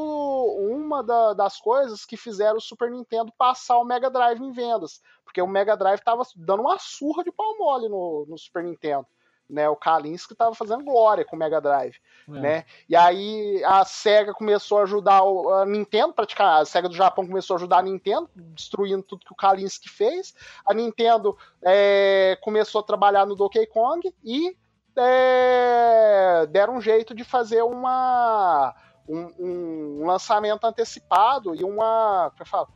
uma 0.70 1.02
da, 1.02 1.34
das 1.34 1.58
coisas 1.58 2.04
que 2.04 2.16
fizeram 2.16 2.58
o 2.58 2.60
Super 2.60 2.90
Nintendo 2.90 3.32
passar 3.36 3.76
o 3.78 3.84
Mega 3.84 4.08
Drive 4.08 4.40
em 4.40 4.52
vendas, 4.52 5.00
porque 5.24 5.42
o 5.42 5.48
Mega 5.48 5.76
Drive 5.76 5.98
estava 5.98 6.22
dando 6.36 6.60
uma 6.60 6.78
surra 6.78 7.24
de 7.24 7.32
pau 7.32 7.58
mole 7.58 7.88
no, 7.88 8.24
no 8.28 8.38
Super 8.38 8.62
Nintendo 8.62 9.06
né? 9.48 9.68
O 9.68 9.76
Kalinske 9.76 10.32
estava 10.32 10.54
fazendo 10.54 10.84
glória 10.84 11.24
com 11.24 11.36
o 11.36 11.38
Mega 11.38 11.60
Drive, 11.60 11.96
é. 12.28 12.32
né? 12.32 12.64
E 12.88 12.96
aí 12.96 13.62
a 13.64 13.84
Sega 13.84 14.32
começou 14.32 14.78
a 14.78 14.82
ajudar 14.82 15.20
a 15.20 15.64
Nintendo, 15.66 16.12
praticamente, 16.12 16.62
a 16.62 16.64
Sega 16.64 16.88
do 16.88 16.94
Japão 16.94 17.26
começou 17.26 17.54
a 17.54 17.58
ajudar 17.58 17.78
a 17.78 17.82
Nintendo, 17.82 18.28
destruindo 18.34 19.02
tudo 19.02 19.24
que 19.24 19.32
o 19.32 19.36
Kalinske 19.36 19.88
fez. 19.88 20.34
A 20.66 20.74
Nintendo 20.74 21.36
é, 21.62 22.38
começou 22.42 22.80
a 22.80 22.84
trabalhar 22.84 23.26
no 23.26 23.36
Donkey 23.36 23.66
Kong 23.66 24.12
e 24.24 24.56
é, 24.96 26.46
deram 26.50 26.76
um 26.76 26.80
jeito 26.80 27.14
de 27.14 27.22
fazer 27.22 27.62
uma 27.62 28.74
um, 29.08 30.00
um 30.00 30.06
lançamento 30.06 30.64
antecipado 30.64 31.54
e 31.54 31.62
uma, 31.62 32.30
como 32.30 32.42
eu 32.42 32.46
falo, 32.46 32.68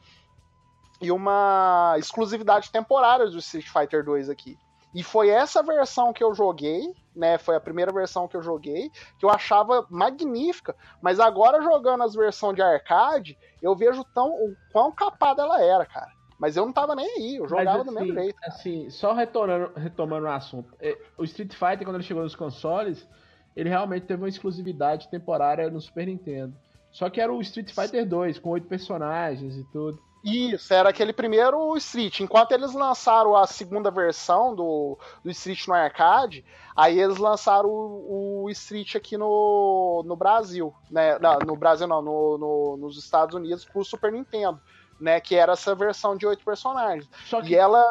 e 1.00 1.10
uma 1.10 1.94
exclusividade 1.98 2.70
temporária 2.70 3.26
do 3.26 3.38
Street 3.38 3.66
Fighter 3.66 4.04
2 4.04 4.28
aqui. 4.28 4.58
E 4.94 5.02
foi 5.02 5.28
essa 5.28 5.62
versão 5.62 6.12
que 6.12 6.22
eu 6.22 6.34
joguei, 6.34 6.92
né? 7.14 7.38
Foi 7.38 7.54
a 7.54 7.60
primeira 7.60 7.92
versão 7.92 8.26
que 8.26 8.36
eu 8.36 8.42
joguei, 8.42 8.90
que 9.18 9.24
eu 9.24 9.30
achava 9.30 9.86
magnífica. 9.88 10.74
Mas 11.00 11.20
agora 11.20 11.62
jogando 11.62 12.02
as 12.02 12.14
versões 12.14 12.56
de 12.56 12.62
arcade, 12.62 13.38
eu 13.62 13.74
vejo 13.76 14.04
tão 14.14 14.28
o 14.30 14.56
quão 14.72 14.90
capada 14.90 15.42
ela 15.42 15.62
era, 15.62 15.86
cara. 15.86 16.10
Mas 16.38 16.56
eu 16.56 16.64
não 16.64 16.72
tava 16.72 16.94
nem 16.94 17.06
aí, 17.06 17.36
eu 17.36 17.46
jogava 17.46 17.82
assim, 17.82 17.84
do 17.84 17.92
mesmo 17.92 18.14
jeito. 18.14 18.34
Cara. 18.34 18.52
Assim, 18.52 18.90
só 18.90 19.12
retornando, 19.12 19.72
retomando 19.76 20.26
o 20.26 20.30
assunto. 20.30 20.74
É, 20.80 20.98
o 21.18 21.24
Street 21.24 21.52
Fighter, 21.52 21.84
quando 21.84 21.96
ele 21.96 22.02
chegou 22.02 22.22
nos 22.22 22.34
consoles, 22.34 23.06
ele 23.54 23.68
realmente 23.68 24.06
teve 24.06 24.22
uma 24.22 24.28
exclusividade 24.28 25.08
temporária 25.08 25.70
no 25.70 25.80
Super 25.80 26.06
Nintendo. 26.06 26.56
Só 26.90 27.08
que 27.08 27.20
era 27.20 27.32
o 27.32 27.40
Street 27.42 27.72
Fighter 27.72 28.08
2, 28.08 28.38
com 28.38 28.50
oito 28.50 28.66
personagens 28.66 29.56
e 29.56 29.64
tudo. 29.70 30.02
Isso, 30.22 30.72
era 30.72 30.90
aquele 30.90 31.12
primeiro 31.12 31.76
Street. 31.78 32.20
Enquanto 32.20 32.52
eles 32.52 32.74
lançaram 32.74 33.34
a 33.34 33.46
segunda 33.46 33.90
versão 33.90 34.54
do, 34.54 34.98
do 35.24 35.30
Street 35.30 35.66
no 35.66 35.74
arcade, 35.74 36.44
aí 36.76 37.00
eles 37.00 37.16
lançaram 37.16 37.68
o, 37.68 38.44
o 38.44 38.50
Street 38.50 38.96
aqui 38.96 39.16
no, 39.16 40.02
no 40.04 40.14
Brasil. 40.16 40.74
Né? 40.90 41.18
Não, 41.18 41.38
no 41.38 41.56
Brasil 41.56 41.86
não, 41.86 42.02
no, 42.02 42.38
no, 42.38 42.76
nos 42.76 42.98
Estados 42.98 43.34
Unidos 43.34 43.64
pro 43.64 43.84
Super 43.84 44.12
Nintendo. 44.12 44.60
Né? 45.00 45.18
Que 45.20 45.36
era 45.36 45.52
essa 45.54 45.74
versão 45.74 46.16
de 46.16 46.26
oito 46.26 46.44
personagens. 46.44 47.08
Só 47.24 47.40
que... 47.40 47.52
E 47.52 47.54
ela. 47.54 47.82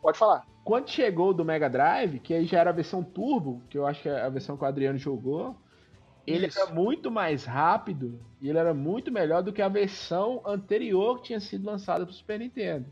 Pode 0.00 0.16
falar. 0.16 0.44
Quando 0.62 0.88
chegou 0.88 1.34
do 1.34 1.44
Mega 1.44 1.68
Drive, 1.68 2.20
que 2.20 2.34
aí 2.34 2.44
já 2.44 2.60
era 2.60 2.70
a 2.70 2.72
versão 2.72 3.02
Turbo, 3.02 3.62
que 3.68 3.78
eu 3.78 3.86
acho 3.86 4.02
que 4.02 4.08
é 4.08 4.22
a 4.22 4.28
versão 4.28 4.56
que 4.56 4.64
o 4.64 4.66
Adriano 4.66 4.98
jogou 4.98 5.56
ele 6.26 6.46
Isso. 6.46 6.58
era 6.58 6.72
muito 6.72 7.10
mais 7.10 7.44
rápido 7.44 8.18
e 8.40 8.48
ele 8.48 8.58
era 8.58 8.74
muito 8.74 9.12
melhor 9.12 9.42
do 9.42 9.52
que 9.52 9.62
a 9.62 9.68
versão 9.68 10.42
anterior 10.44 11.18
que 11.18 11.28
tinha 11.28 11.40
sido 11.40 11.64
lançada 11.64 12.04
para 12.04 12.10
o 12.10 12.14
Super 12.14 12.40
Nintendo. 12.40 12.86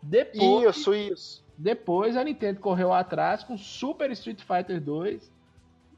Depois, 0.00 0.76
isso, 0.76 0.94
isso. 0.94 1.44
Depois 1.56 2.16
a 2.16 2.24
Nintendo 2.24 2.60
correu 2.60 2.92
atrás 2.92 3.44
com 3.44 3.58
Super 3.58 4.10
Street 4.12 4.40
Fighter 4.40 4.80
2 4.80 5.30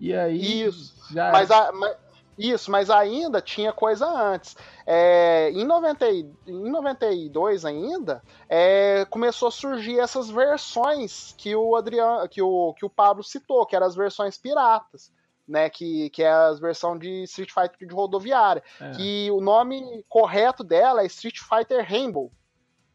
e 0.00 0.12
aí 0.12 0.62
isso. 0.62 0.94
já 1.12 1.30
mas, 1.30 1.50
a, 1.50 1.72
mas, 1.72 1.96
isso, 2.36 2.70
mas 2.70 2.90
ainda 2.90 3.40
tinha 3.40 3.72
coisa 3.72 4.06
antes. 4.06 4.56
É, 4.84 5.50
em, 5.52 5.64
90, 5.64 6.10
em 6.10 6.70
92 6.70 7.64
ainda 7.64 8.20
é, 8.48 9.06
começou 9.08 9.48
a 9.48 9.52
surgir 9.52 10.00
essas 10.00 10.28
versões 10.28 11.34
que 11.38 11.54
o 11.54 11.76
Adriano, 11.76 12.28
que 12.28 12.42
o, 12.42 12.74
que 12.74 12.84
o 12.84 12.90
Pablo 12.90 13.22
citou, 13.22 13.64
que 13.64 13.76
eram 13.76 13.86
as 13.86 13.94
versões 13.94 14.36
piratas 14.36 15.12
né, 15.46 15.68
que, 15.68 16.10
que 16.10 16.22
é 16.22 16.30
a 16.30 16.52
versão 16.52 16.98
de 16.98 17.22
Street 17.24 17.50
Fighter 17.52 17.86
de 17.86 17.94
rodoviária, 17.94 18.62
é. 18.80 18.90
que 18.92 19.30
o 19.30 19.40
nome 19.40 20.04
correto 20.08 20.64
dela 20.64 21.02
é 21.02 21.06
Street 21.06 21.38
Fighter 21.38 21.86
Rainbow, 21.86 22.32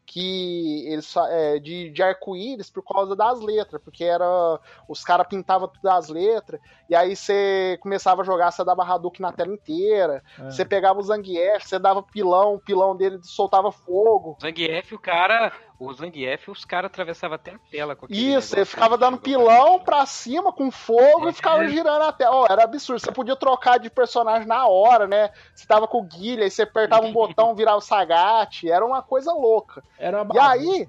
que 0.04 0.88
eles 0.88 1.14
é, 1.16 1.60
de, 1.60 1.90
de 1.90 2.02
arco-íris 2.02 2.68
por 2.68 2.82
causa 2.82 3.14
das 3.14 3.40
letras, 3.40 3.80
porque 3.80 4.02
era 4.02 4.58
os 4.88 5.04
caras 5.04 5.28
pintavam 5.28 5.68
tudo 5.68 5.88
as 5.88 6.08
letras, 6.08 6.60
e 6.88 6.96
aí 6.96 7.14
você 7.14 7.78
começava 7.80 8.22
a 8.22 8.24
jogar, 8.24 8.50
você 8.50 8.64
dava 8.64 8.82
Hadouken 8.82 9.22
na 9.22 9.32
tela 9.32 9.52
inteira, 9.52 10.20
é. 10.36 10.50
você 10.50 10.64
pegava 10.64 10.98
o 10.98 11.02
Zangief, 11.02 11.64
você 11.64 11.78
dava 11.78 12.02
pilão, 12.02 12.54
o 12.54 12.60
pilão 12.60 12.96
dele 12.96 13.20
soltava 13.22 13.70
fogo. 13.70 14.36
Zangief, 14.42 14.92
o 14.92 14.98
cara 14.98 15.52
o 15.80 15.94
Zangief, 15.94 16.50
os 16.50 16.62
caras 16.62 16.90
atravessavam 16.90 17.36
até 17.36 17.52
a 17.52 17.58
tela 17.70 17.96
com 17.96 18.04
aquele 18.04 18.34
Isso, 18.34 18.54
ele 18.54 18.66
ficava 18.66 18.98
dando 18.98 19.16
pilão 19.16 19.80
pra 19.80 20.04
cima 20.04 20.52
com 20.52 20.70
fogo 20.70 21.26
é. 21.26 21.30
e 21.30 21.32
ficava 21.32 21.66
girando 21.66 22.02
a 22.02 22.12
tela. 22.12 22.42
Oh, 22.42 22.52
era 22.52 22.64
absurdo. 22.64 23.00
Você 23.00 23.10
podia 23.10 23.34
trocar 23.34 23.78
de 23.78 23.88
personagem 23.88 24.46
na 24.46 24.66
hora, 24.66 25.06
né? 25.06 25.30
Você 25.54 25.66
tava 25.66 25.88
com 25.88 26.00
o 26.00 26.02
Guilherme, 26.02 26.44
aí 26.44 26.50
você 26.50 26.62
apertava 26.62 27.06
um 27.06 27.12
botão, 27.14 27.54
virava 27.54 27.78
o 27.78 27.80
Sagat. 27.80 28.68
Era 28.68 28.84
uma 28.84 29.00
coisa 29.00 29.32
louca. 29.32 29.82
Era 29.98 30.26
e 30.34 30.38
aí. 30.38 30.88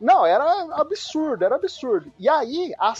Não, 0.00 0.26
era 0.26 0.44
absurdo, 0.72 1.44
era 1.44 1.54
absurdo. 1.54 2.12
E 2.18 2.28
aí 2.28 2.74
a, 2.76 2.92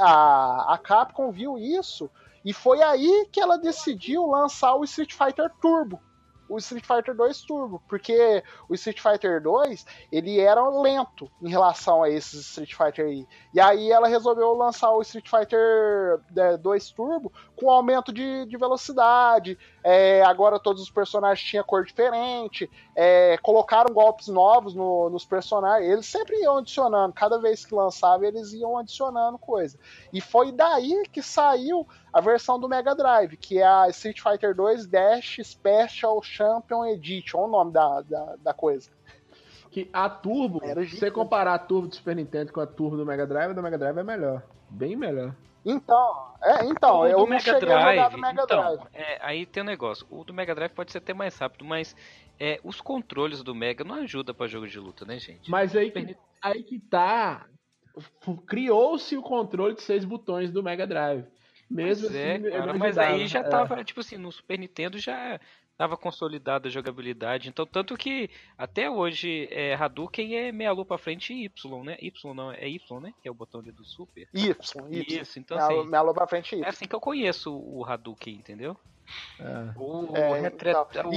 a, 0.00 0.74
a 0.74 0.78
Capcom 0.78 1.30
viu 1.30 1.56
isso 1.56 2.10
e 2.44 2.52
foi 2.52 2.82
aí 2.82 3.28
que 3.30 3.40
ela 3.40 3.56
decidiu 3.56 4.26
lançar 4.26 4.74
o 4.74 4.82
Street 4.82 5.12
Fighter 5.12 5.48
Turbo 5.62 6.02
o 6.50 6.58
Street 6.58 6.84
Fighter 6.84 7.14
2 7.14 7.42
Turbo, 7.42 7.80
porque 7.88 8.42
o 8.68 8.74
Street 8.74 9.00
Fighter 9.00 9.40
2 9.40 9.86
ele 10.10 10.40
era 10.40 10.68
lento 10.68 11.30
em 11.40 11.48
relação 11.48 12.02
a 12.02 12.10
esses 12.10 12.40
Street 12.48 12.74
Fighter 12.74 13.06
aí. 13.06 13.26
E 13.54 13.60
aí 13.60 13.90
ela 13.92 14.08
resolveu 14.08 14.52
lançar 14.54 14.92
o 14.92 15.00
Street 15.02 15.28
Fighter 15.30 16.20
2 16.60 16.90
é, 16.90 16.94
Turbo 16.94 17.32
com 17.56 17.70
aumento 17.70 18.12
de, 18.12 18.44
de 18.46 18.56
velocidade. 18.56 19.56
É, 19.84 20.22
agora 20.22 20.58
todos 20.58 20.82
os 20.82 20.90
personagens 20.90 21.46
tinham 21.48 21.64
cor 21.64 21.84
diferente, 21.84 22.68
é, 22.96 23.38
colocaram 23.38 23.94
golpes 23.94 24.26
novos 24.26 24.74
no, 24.74 25.08
nos 25.08 25.24
personagens. 25.24 25.88
Eles 25.88 26.06
sempre 26.06 26.36
iam 26.40 26.58
adicionando, 26.58 27.12
cada 27.14 27.38
vez 27.38 27.64
que 27.64 27.74
lançava, 27.74 28.26
eles 28.26 28.52
iam 28.52 28.76
adicionando 28.76 29.38
coisa. 29.38 29.78
E 30.12 30.20
foi 30.20 30.50
daí 30.50 31.04
que 31.12 31.22
saiu 31.22 31.86
a 32.12 32.20
versão 32.20 32.58
do 32.58 32.68
Mega 32.68 32.94
Drive, 32.94 33.36
que 33.36 33.58
é 33.58 33.66
a 33.66 33.88
Street 33.88 34.20
Fighter 34.20 34.54
2 34.54 34.86
Dash 34.86 35.38
Special 35.44 36.20
Champion 36.40 36.86
Edition, 36.86 37.38
é 37.38 37.44
o 37.44 37.48
nome 37.48 37.72
da, 37.72 38.00
da, 38.00 38.36
da 38.36 38.54
coisa. 38.54 38.90
Que 39.70 39.88
a 39.92 40.08
Turbo, 40.08 40.60
se 40.88 40.96
você 40.96 41.10
comparar 41.10 41.54
a 41.54 41.58
Turbo 41.58 41.88
do 41.88 41.94
Super 41.94 42.16
Nintendo 42.16 42.52
com 42.52 42.60
a 42.60 42.66
Turbo 42.66 42.96
do 42.96 43.06
Mega 43.06 43.26
Drive, 43.26 43.50
a 43.50 43.52
do 43.52 43.62
Mega 43.62 43.78
Drive 43.78 43.98
é 43.98 44.02
melhor. 44.02 44.42
Bem 44.70 44.96
melhor. 44.96 45.34
Então, 45.64 46.32
é, 46.42 46.64
então, 46.64 47.06
eu 47.06 47.26
não 47.26 47.38
cheguei 47.38 47.60
Drive, 47.60 47.76
a 47.76 47.90
jogar 47.90 48.08
do 48.08 48.18
Mega 48.18 48.42
então, 48.42 48.74
Drive. 48.74 48.88
É, 48.94 49.18
aí 49.20 49.44
tem 49.44 49.62
um 49.62 49.66
negócio, 49.66 50.06
o 50.10 50.24
do 50.24 50.32
Mega 50.32 50.54
Drive 50.54 50.72
pode 50.72 50.90
ser 50.90 50.98
até 50.98 51.12
mais 51.12 51.36
rápido, 51.36 51.64
mas 51.64 51.94
é, 52.38 52.58
os 52.64 52.80
controles 52.80 53.42
do 53.42 53.54
Mega 53.54 53.84
não 53.84 53.96
ajudam 53.96 54.34
para 54.34 54.46
jogo 54.46 54.66
de 54.66 54.78
luta, 54.78 55.04
né, 55.04 55.18
gente? 55.18 55.50
Mas 55.50 55.76
aí 55.76 55.90
que, 55.90 56.16
aí 56.40 56.62
que 56.62 56.78
tá, 56.78 57.46
criou-se 58.46 59.16
o 59.16 59.22
controle 59.22 59.74
de 59.74 59.82
seis 59.82 60.04
botões 60.04 60.50
do 60.50 60.62
Mega 60.62 60.86
Drive. 60.86 61.26
Mesmo 61.70 62.08
pois 62.08 62.16
é, 62.16 62.34
assim, 62.34 62.46
é, 62.46 62.50
cara, 62.50 62.74
mas 62.74 62.98
aí 62.98 63.26
já 63.28 63.44
tava, 63.44 63.80
é. 63.80 63.84
tipo 63.84 64.00
assim, 64.00 64.16
no 64.16 64.32
Super 64.32 64.58
Nintendo 64.58 64.98
já 64.98 65.38
tava 65.80 65.96
consolidada 65.96 66.68
a 66.68 66.70
jogabilidade. 66.70 67.48
Então, 67.48 67.64
tanto 67.64 67.96
que 67.96 68.28
até 68.58 68.90
hoje 68.90 69.48
é, 69.50 69.72
Hadouken 69.72 70.36
é 70.36 70.52
meia 70.52 70.72
lua 70.72 70.84
pra 70.84 70.98
frente 70.98 71.32
e 71.32 71.46
Y, 71.46 71.82
né? 71.82 71.96
Y 72.02 72.34
não, 72.34 72.52
é 72.52 72.68
Y, 72.68 73.00
né? 73.00 73.14
Que 73.22 73.28
é 73.28 73.30
o 73.30 73.34
botão 73.34 73.62
ali 73.62 73.72
do 73.72 73.82
Super. 73.82 74.28
Y, 74.34 74.54
Y. 74.90 75.22
Isso, 75.22 75.38
então 75.38 75.56
meia, 75.56 75.80
assim, 75.80 75.88
meia 75.88 76.02
lua 76.02 76.12
pra 76.12 76.26
frente 76.26 76.54
e 76.54 76.62
É 76.62 76.68
assim 76.68 76.84
que 76.84 76.94
eu 76.94 77.00
conheço 77.00 77.50
o 77.56 77.82
Hadouken, 77.86 78.34
entendeu? 78.34 78.76
É. 79.40 79.72
O, 79.74 80.14
é, 80.14 80.40
retreta, 80.40 80.86
então, 80.90 81.10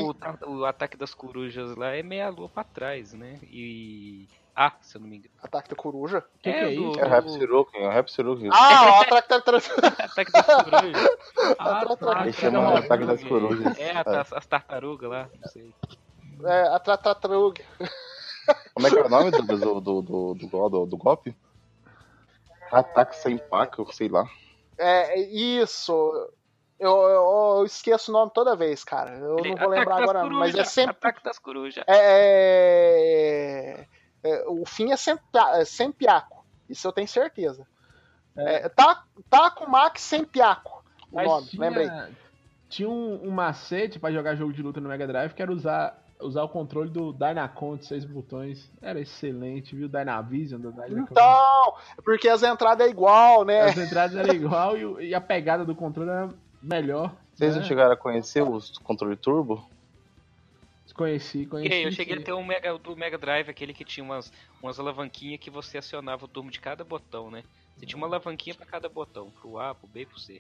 o, 0.47 0.59
o, 0.59 0.65
ataque 0.65 0.95
das 0.95 1.13
corujas 1.13 1.75
lá 1.75 1.89
é 1.93 2.01
meia 2.01 2.29
lua 2.29 2.47
pra 2.47 2.63
trás, 2.63 3.11
né? 3.11 3.39
E 3.43 4.29
ah, 4.55 4.73
se 4.81 4.97
eu 4.97 5.01
não 5.01 5.07
me 5.07 5.17
engano. 5.17 5.33
Ataque 5.41 5.69
da 5.69 5.75
coruja? 5.75 6.23
Que 6.41 6.49
é, 6.49 6.53
que 6.53 6.59
é 6.59 6.73
isso? 6.73 6.99
É 6.99 7.05
o 7.05 7.09
Rap 7.09 7.29
Sirukin, 7.29 7.77
é 7.81 7.87
o 7.87 7.89
Rap 7.89 8.11
Sirukin. 8.11 8.49
Ah, 8.51 8.85
o 8.85 9.01
ataque 9.01 9.29
da 9.29 9.35
Ataque 9.37 10.31
das 10.31 10.45
corujas. 10.45 11.09
Ah, 11.57 11.95
tá. 11.95 12.21
Ele 12.21 12.33
chama 12.33 12.77
Ataque 12.77 13.05
das 13.05 13.23
Corujas. 13.23 13.79
É, 13.79 13.91
as, 13.91 14.33
as 14.33 14.45
tartarugas 14.45 15.09
lá, 15.09 15.29
não 15.41 15.49
sei. 15.49 15.73
É, 16.43 16.61
a 16.67 16.79
tartaruga. 16.79 17.63
Como 18.75 18.87
é 18.87 18.91
que 18.91 18.99
é 18.99 19.03
o 19.03 19.09
nome 19.09 19.31
do, 19.31 19.41
do, 19.41 19.57
do, 19.57 19.81
do, 19.81 20.01
do, 20.35 20.69
do, 20.69 20.85
do 20.85 20.97
golpe? 20.97 21.35
Ataque 22.71 23.15
sem 23.15 23.37
paca, 23.37 23.83
sei 23.91 24.07
lá. 24.07 24.27
É, 24.77 25.19
isso. 25.19 25.93
Eu, 26.79 26.91
eu, 26.91 27.57
eu, 27.57 27.65
esqueço 27.65 28.11
o 28.11 28.13
nome 28.13 28.31
toda 28.33 28.55
vez, 28.55 28.83
cara. 28.83 29.17
Eu 29.17 29.39
Ele, 29.39 29.51
não 29.51 29.57
vou 29.57 29.69
lembrar 29.69 30.03
agora, 30.03 30.21
coruja, 30.21 30.39
mas 30.39 30.55
é 30.55 30.63
sempre. 30.63 30.91
Ataque 30.91 31.23
das 31.23 31.39
corujas. 31.39 31.83
É 31.87 33.87
é, 34.23 34.45
o 34.47 34.65
fim 34.65 34.91
é, 34.91 34.95
é 35.59 35.65
Sempiaco. 35.65 36.45
Isso 36.69 36.87
eu 36.87 36.91
tenho 36.91 37.07
certeza. 37.07 37.67
É. 38.35 38.65
É, 38.65 38.69
tá, 38.69 39.03
tá 39.29 39.51
com 39.51 39.69
Max 39.69 40.01
Sempiaco. 40.01 40.83
O 41.11 41.21
nome, 41.21 41.47
tinha, 41.47 41.61
lembrei. 41.61 41.89
Tinha 42.69 42.89
um, 42.89 43.27
um 43.27 43.31
macete 43.31 43.99
para 43.99 44.13
jogar 44.13 44.35
jogo 44.35 44.53
de 44.53 44.63
luta 44.63 44.81
no 44.81 44.89
Mega 44.89 45.05
Drive 45.05 45.33
que 45.33 45.41
era 45.41 45.51
usar, 45.51 46.01
usar 46.19 46.43
o 46.43 46.49
controle 46.49 46.89
do 46.89 47.13
Dynacon 47.13 47.77
de 47.77 47.85
seis 47.85 48.03
botões. 48.05 48.71
Era 48.81 48.99
excelente, 48.99 49.75
viu? 49.75 49.87
Dynavision 49.87 50.59
do 50.59 50.71
Dynacon. 50.71 51.07
Então, 51.11 51.75
porque 52.03 52.27
as 52.27 52.41
entradas 52.41 52.87
é 52.87 52.89
igual, 52.89 53.45
né? 53.45 53.61
As 53.61 53.77
entradas 53.77 54.15
eram 54.15 54.33
igual 54.33 54.75
e, 54.75 55.09
e 55.09 55.15
a 55.15 55.21
pegada 55.21 55.63
do 55.63 55.75
controle 55.75 56.09
era 56.09 56.29
melhor. 56.61 57.13
Vocês 57.35 57.53
né? 57.53 57.61
não 57.61 57.67
chegaram 57.67 57.91
a 57.91 57.97
conhecer 57.97 58.41
os 58.41 58.77
controle 58.79 59.15
turbo? 59.15 59.63
Conheci, 60.93 61.45
conheci. 61.45 61.83
Eu 61.83 61.91
cheguei 61.91 62.15
sim. 62.15 62.21
a 62.21 62.25
ter 62.25 62.33
um 62.33 62.45
Mega, 62.45 62.77
do 62.77 62.95
Mega 62.95 63.17
Drive, 63.17 63.49
aquele 63.49 63.73
que 63.73 63.83
tinha 63.83 64.03
umas, 64.03 64.31
umas 64.61 64.79
alavanquinhas 64.79 65.39
que 65.39 65.49
você 65.49 65.79
acionava 65.79 66.25
o 66.25 66.27
turbo 66.27 66.51
de 66.51 66.59
cada 66.59 66.83
botão, 66.83 67.31
né? 67.31 67.43
Você 67.75 67.85
tinha 67.85 67.97
uma 67.97 68.05
alavanquinha 68.05 68.55
para 68.55 68.65
cada 68.65 68.87
botão, 68.87 69.31
pro 69.31 69.57
A, 69.57 69.73
pro 69.73 69.87
B 69.87 70.01
e 70.01 70.05
pro 70.05 70.19
C. 70.19 70.39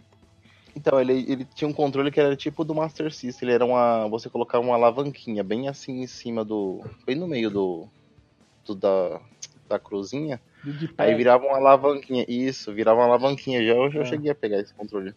Então, 0.75 0.99
ele, 0.99 1.25
ele 1.31 1.45
tinha 1.45 1.67
um 1.67 1.73
controle 1.73 2.11
que 2.11 2.19
era 2.19 2.35
tipo 2.35 2.63
do 2.63 2.73
Master 2.73 3.11
System, 3.11 3.47
ele 3.47 3.55
era 3.55 3.65
uma. 3.65 4.07
Você 4.09 4.29
colocava 4.29 4.63
uma 4.63 4.75
alavanquinha 4.75 5.43
bem 5.43 5.67
assim 5.67 6.01
em 6.01 6.07
cima 6.07 6.45
do. 6.45 6.83
bem 7.05 7.15
no 7.15 7.27
meio 7.27 7.49
do. 7.49 7.87
do 8.65 8.75
da, 8.75 9.21
da 9.67 9.79
cruzinha. 9.79 10.39
Aí 10.97 11.13
virava 11.15 11.45
uma 11.45 11.57
alavanquinha. 11.57 12.25
Isso, 12.27 12.73
virava 12.73 12.99
uma 12.99 13.07
alavanquinha. 13.07 13.63
Já 13.63 13.73
eu 13.73 13.91
já 13.91 14.01
é. 14.01 14.05
cheguei 14.05 14.31
a 14.31 14.35
pegar 14.35 14.59
esse 14.59 14.73
controle. 14.73 15.13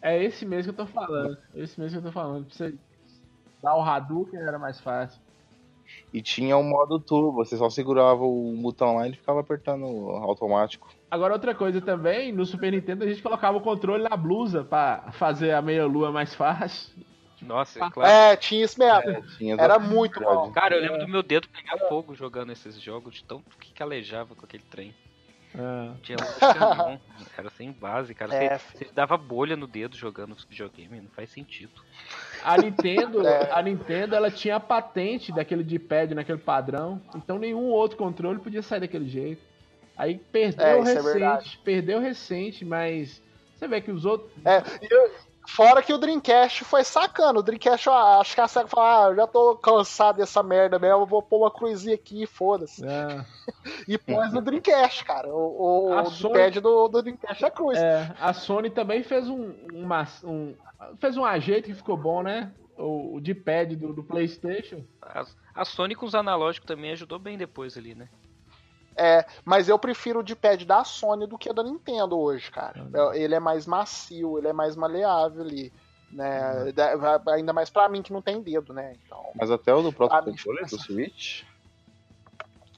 É 0.00 0.22
esse 0.22 0.46
mesmo 0.46 0.72
que 0.72 0.80
eu 0.80 0.86
tô 0.86 0.92
falando. 0.92 1.36
Esse 1.54 1.80
mesmo 1.80 2.00
que 2.00 2.06
eu 2.06 2.10
tô 2.10 2.12
falando. 2.12 2.46
Pra 2.46 2.54
você 2.54 2.74
Dar 3.62 3.76
o 3.76 3.82
Hadouken 3.82 4.40
era 4.40 4.58
mais 4.58 4.80
fácil. 4.80 5.20
E 6.12 6.22
tinha 6.22 6.56
o 6.56 6.60
um 6.60 6.68
modo 6.68 7.00
turbo, 7.00 7.32
você 7.32 7.56
só 7.56 7.68
segurava 7.68 8.22
o 8.22 8.54
botão 8.60 8.96
lá 8.96 9.04
e 9.04 9.10
ele 9.10 9.16
ficava 9.16 9.40
apertando 9.40 9.84
automático. 10.10 10.88
Agora 11.10 11.34
outra 11.34 11.54
coisa 11.54 11.80
também, 11.80 12.32
no 12.32 12.44
Super 12.44 12.72
Nintendo 12.72 13.04
a 13.04 13.08
gente 13.08 13.22
colocava 13.22 13.56
o 13.56 13.62
controle 13.62 14.02
na 14.04 14.16
blusa 14.16 14.64
para 14.64 15.12
fazer 15.12 15.52
a 15.52 15.62
meia 15.62 15.86
lua 15.86 16.12
mais 16.12 16.34
fácil. 16.34 16.94
Nossa, 17.40 17.84
é 17.84 17.90
claro. 17.90 18.10
É, 18.10 18.36
tinha 18.36 18.64
isso 18.64 18.78
mesmo. 18.78 19.10
É, 19.10 19.22
tinha 19.36 19.56
Era 19.58 19.78
muito 19.78 20.20
bom. 20.20 20.50
Cara, 20.50 20.74
eu 20.74 20.82
lembro 20.82 20.98
do 20.98 21.08
meu 21.08 21.22
dedo 21.22 21.48
pegar 21.48 21.78
fogo 21.88 22.14
jogando 22.14 22.50
esses 22.52 22.80
jogos, 22.80 23.14
de 23.14 23.24
tão 23.24 23.42
que 23.60 23.72
calejava 23.72 24.34
com 24.34 24.44
aquele 24.44 24.64
trem. 24.64 24.94
É. 25.54 25.90
Tinha 26.02 26.18
um 26.20 27.24
cara 27.36 27.50
sem 27.56 27.72
base, 27.72 28.14
cara. 28.14 28.34
É. 28.34 28.58
Você, 28.58 28.84
você, 28.84 28.92
dava 28.92 29.16
bolha 29.16 29.56
no 29.56 29.66
dedo 29.66 29.96
jogando 29.96 30.36
videogame, 30.48 31.00
não 31.00 31.10
faz 31.10 31.30
sentido. 31.30 31.72
A 32.42 32.56
Nintendo, 32.58 33.24
é. 33.26 33.50
a 33.52 33.62
Nintendo, 33.62 34.14
ela 34.14 34.30
tinha 34.30 34.56
a 34.56 34.60
patente 34.60 35.32
daquele 35.32 35.64
D-pad 35.64 36.14
naquele 36.14 36.38
padrão, 36.38 37.00
então 37.14 37.38
nenhum 37.38 37.64
outro 37.64 37.96
controle 37.96 38.38
podia 38.38 38.62
sair 38.62 38.80
daquele 38.80 39.08
jeito. 39.08 39.42
Aí 39.96 40.18
perdeu 40.30 40.64
é, 40.64 40.78
é 40.78 40.94
recente, 40.94 41.58
perdeu 41.64 41.98
recente, 41.98 42.64
mas 42.64 43.20
você 43.58 43.66
vê 43.66 43.80
que 43.80 43.90
os 43.90 44.04
outros. 44.04 44.30
É, 44.44 44.62
eu, 44.88 45.10
Fora 45.48 45.82
que 45.82 45.94
o 45.94 45.98
Dreamcast 45.98 46.62
foi 46.62 46.84
sacando. 46.84 47.40
O 47.40 47.42
Dreamcast, 47.42 47.88
acho 47.88 48.34
que 48.34 48.40
a 48.40 48.46
SEGA 48.46 48.68
falou: 48.68 48.86
ah, 48.86 49.08
eu 49.08 49.16
já 49.16 49.26
tô 49.26 49.56
cansado 49.56 50.18
dessa 50.18 50.42
merda 50.42 50.78
mesmo, 50.78 51.06
vou 51.06 51.22
pôr 51.22 51.38
uma 51.38 51.50
cruzinha 51.50 51.94
aqui 51.94 52.22
e 52.22 52.26
foda-se. 52.26 52.84
É. 52.84 53.24
e 53.88 53.96
pôs 53.96 54.30
no 54.30 54.42
Dreamcast, 54.42 55.06
cara. 55.06 55.26
O, 55.28 55.90
o 55.90 56.10
Sony... 56.10 56.50
do, 56.60 56.88
do 56.88 57.02
Dreamcast 57.02 57.44
é 57.44 57.50
cruz. 57.50 57.78
É, 57.78 58.14
a 58.20 58.34
Sony 58.34 58.68
também 58.68 59.02
fez 59.02 59.26
um, 59.26 59.54
uma, 59.72 60.06
um, 60.22 60.54
fez 61.00 61.16
um 61.16 61.24
ajeito 61.24 61.64
que 61.64 61.74
ficou 61.74 61.96
bom, 61.96 62.22
né? 62.22 62.52
O, 62.76 63.16
o 63.16 63.20
D-pad 63.20 63.74
do, 63.74 63.94
do 63.94 64.04
PlayStation. 64.04 64.84
A, 65.00 65.24
a 65.54 65.64
Sony 65.64 65.94
com 65.94 66.04
os 66.04 66.14
analógicos 66.14 66.68
também 66.68 66.92
ajudou 66.92 67.18
bem 67.18 67.38
depois 67.38 67.76
ali, 67.76 67.94
né? 67.94 68.08
É, 69.00 69.24
mas 69.44 69.68
eu 69.68 69.78
prefiro 69.78 70.18
o 70.18 70.22
D-pad 70.24 70.64
da 70.66 70.82
Sony 70.82 71.24
do 71.24 71.38
que 71.38 71.52
da 71.52 71.62
Nintendo 71.62 72.18
hoje, 72.18 72.50
cara. 72.50 72.82
Uhum. 72.82 73.14
Ele 73.14 73.32
é 73.32 73.38
mais 73.38 73.64
macio, 73.64 74.36
ele 74.38 74.48
é 74.48 74.52
mais 74.52 74.74
maleável 74.74 75.42
ali. 75.42 75.72
Né? 76.10 76.64
Uhum. 76.64 77.32
Ainda 77.32 77.52
mais 77.52 77.70
pra 77.70 77.88
mim 77.88 78.02
que 78.02 78.12
não 78.12 78.20
tem 78.20 78.42
dedo, 78.42 78.72
né? 78.72 78.96
Então, 79.04 79.22
mas 79.36 79.52
até 79.52 79.72
o 79.72 79.82
do 79.82 79.92
próprio 79.92 80.32
controle 80.32 80.62
do 80.62 80.78
Switch? 80.80 81.44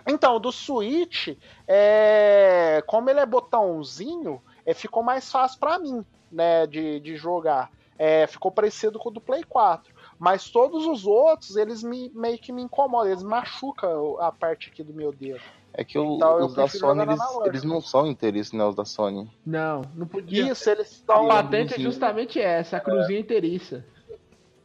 Então, 0.07 0.39
do 0.39 0.53
Switch, 0.53 1.29
é... 1.66 2.83
como 2.87 3.09
ele 3.09 3.21
é 3.21 3.27
botãozinho, 3.27 4.43
é, 4.66 4.75
ficou 4.75 5.03
mais 5.03 5.31
fácil 5.31 5.59
para 5.59 5.79
mim, 5.79 6.05
né, 6.31 6.66
de, 6.66 7.01
de 7.01 7.16
jogar. 7.16 7.71
É, 7.99 8.27
ficou 8.27 8.51
parecido 8.51 8.99
com 8.99 9.09
o 9.09 9.12
do 9.12 9.21
Play 9.21 9.43
4. 9.45 9.95
Mas 10.18 10.51
todos 10.51 10.87
os 10.87 11.07
outros, 11.07 11.57
eles 11.57 11.83
me, 11.83 12.11
meio 12.11 12.39
que 12.39 12.53
me 12.53 12.62
incomodam, 12.62 13.11
eles 13.11 13.23
machucam 13.23 14.18
a 14.21 14.31
parte 14.31 14.68
aqui 14.68 14.83
do 14.83 14.93
meu 14.93 15.12
dedo. 15.12 15.41
É 15.73 15.85
que 15.85 15.99
o, 15.99 16.16
então, 16.16 16.47
os 16.47 16.55
da 16.55 16.66
Sony, 16.66 17.03
eles, 17.03 17.21
eles 17.47 17.64
não 17.64 17.81
são 17.81 18.07
inteiros, 18.07 18.53
né? 18.53 18.64
Os 18.64 18.75
da 18.75 18.85
Sony. 18.85 19.31
Não, 19.47 19.83
não 19.95 20.07
podia. 20.07 20.51
Isso, 20.51 20.68
eles 20.68 20.91
estão. 20.91 21.31
A 21.31 21.43
patente 21.43 21.75
é 21.75 21.79
justamente 21.79 22.41
essa, 22.41 22.77
a 22.77 22.81
cruzinha 22.81 23.18
é. 23.18 23.23
inteiriça. 23.23 23.85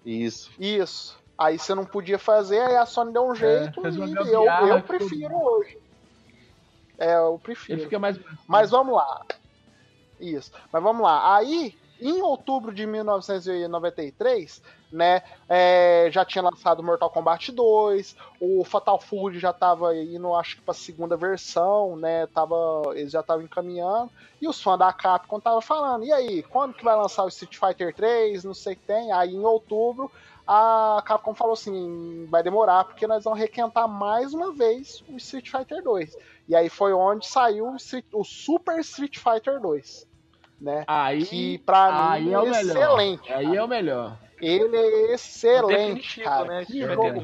Isso. 0.06 0.52
Isso. 0.60 1.18
Aí 1.38 1.60
você 1.60 1.76
não 1.76 1.86
podia 1.86 2.18
fazer, 2.18 2.60
aí 2.60 2.76
a 2.76 2.86
Sony 2.86 3.12
deu 3.12 3.24
um 3.24 3.34
é, 3.34 3.36
jeito 3.36 3.86
é, 3.86 3.90
e 3.90 4.34
eu, 4.34 4.46
eu 4.46 4.82
prefiro 4.82 5.36
hoje. 5.36 5.78
É, 6.98 7.16
eu 7.18 7.40
prefiro. 7.42 7.80
Ele 7.80 7.84
fica 7.84 8.00
mais. 8.00 8.20
Mas 8.48 8.72
vamos 8.72 8.96
lá. 8.96 9.26
Isso. 10.20 10.52
Mas 10.72 10.82
vamos 10.82 11.04
lá. 11.04 11.36
Aí 11.36 11.76
em 12.00 12.22
outubro 12.22 12.74
de 12.74 12.86
1993, 12.86 14.62
né, 14.92 15.22
é, 15.48 16.10
já 16.12 16.26
tinha 16.26 16.44
lançado 16.44 16.84
Mortal 16.84 17.10
Kombat 17.10 17.52
2, 17.52 18.16
o 18.40 18.64
Fatal 18.64 19.00
Fury 19.00 19.40
já 19.40 19.52
estava 19.52 19.96
indo, 19.96 20.34
acho 20.36 20.58
que 20.58 20.62
para 20.62 20.74
a 20.74 20.76
segunda 20.76 21.16
versão, 21.16 21.96
né, 21.96 22.28
tava, 22.28 22.84
eles 22.96 23.12
já 23.12 23.22
estavam 23.22 23.44
encaminhando, 23.44 24.10
e 24.42 24.48
os 24.48 24.62
fãs 24.62 24.80
da 24.80 24.92
Capcom 24.92 25.38
estavam 25.38 25.62
falando, 25.62 26.06
e 26.06 26.12
aí, 26.12 26.44
quando 26.44 26.74
que 26.74 26.84
vai 26.84 26.96
lançar 26.96 27.24
o 27.24 27.30
Street 27.30 27.58
Fighter 27.58 27.94
3, 27.94 28.44
não 28.44 28.54
sei 28.54 28.74
o 28.74 28.76
que 28.76 28.84
tem, 28.84 29.12
aí 29.12 29.34
em 29.34 29.46
outubro 29.46 30.12
a 30.48 31.02
Capcom 31.06 31.34
falou 31.34 31.54
assim, 31.54 32.28
vai 32.30 32.44
demorar 32.44 32.84
porque 32.84 33.08
nós 33.08 33.24
vamos 33.24 33.40
requentar 33.40 33.88
mais 33.88 34.32
uma 34.34 34.52
vez 34.52 35.04
o 35.10 35.18
Street 35.18 35.50
Fighter 35.50 35.82
2. 35.82 36.16
E 36.48 36.56
aí 36.56 36.70
foi 36.70 36.94
onde 36.94 37.26
saiu 37.26 37.76
o, 38.14 38.24
Super 38.24 38.80
Street 38.80 39.18
Fighter 39.18 39.60
2 39.60 40.08
né? 40.60 40.84
Aí, 40.88 41.26
que 41.26 41.58
pra 41.60 42.12
aí 42.12 42.26
mim 42.26 42.34
é 42.34 42.40
o 42.40 42.46
é 42.48 42.52
melhor. 42.52 42.76
excelente. 42.78 43.34
Aí 43.34 43.46
cara. 43.46 43.58
é 43.58 43.64
o 43.64 43.68
melhor. 43.68 44.18
Ele 44.42 44.76
é 44.78 45.14
excelente, 45.14 46.22
cara. 46.22 46.46
né? 46.46 46.66
Que 46.66 46.82
jogo. 46.82 47.22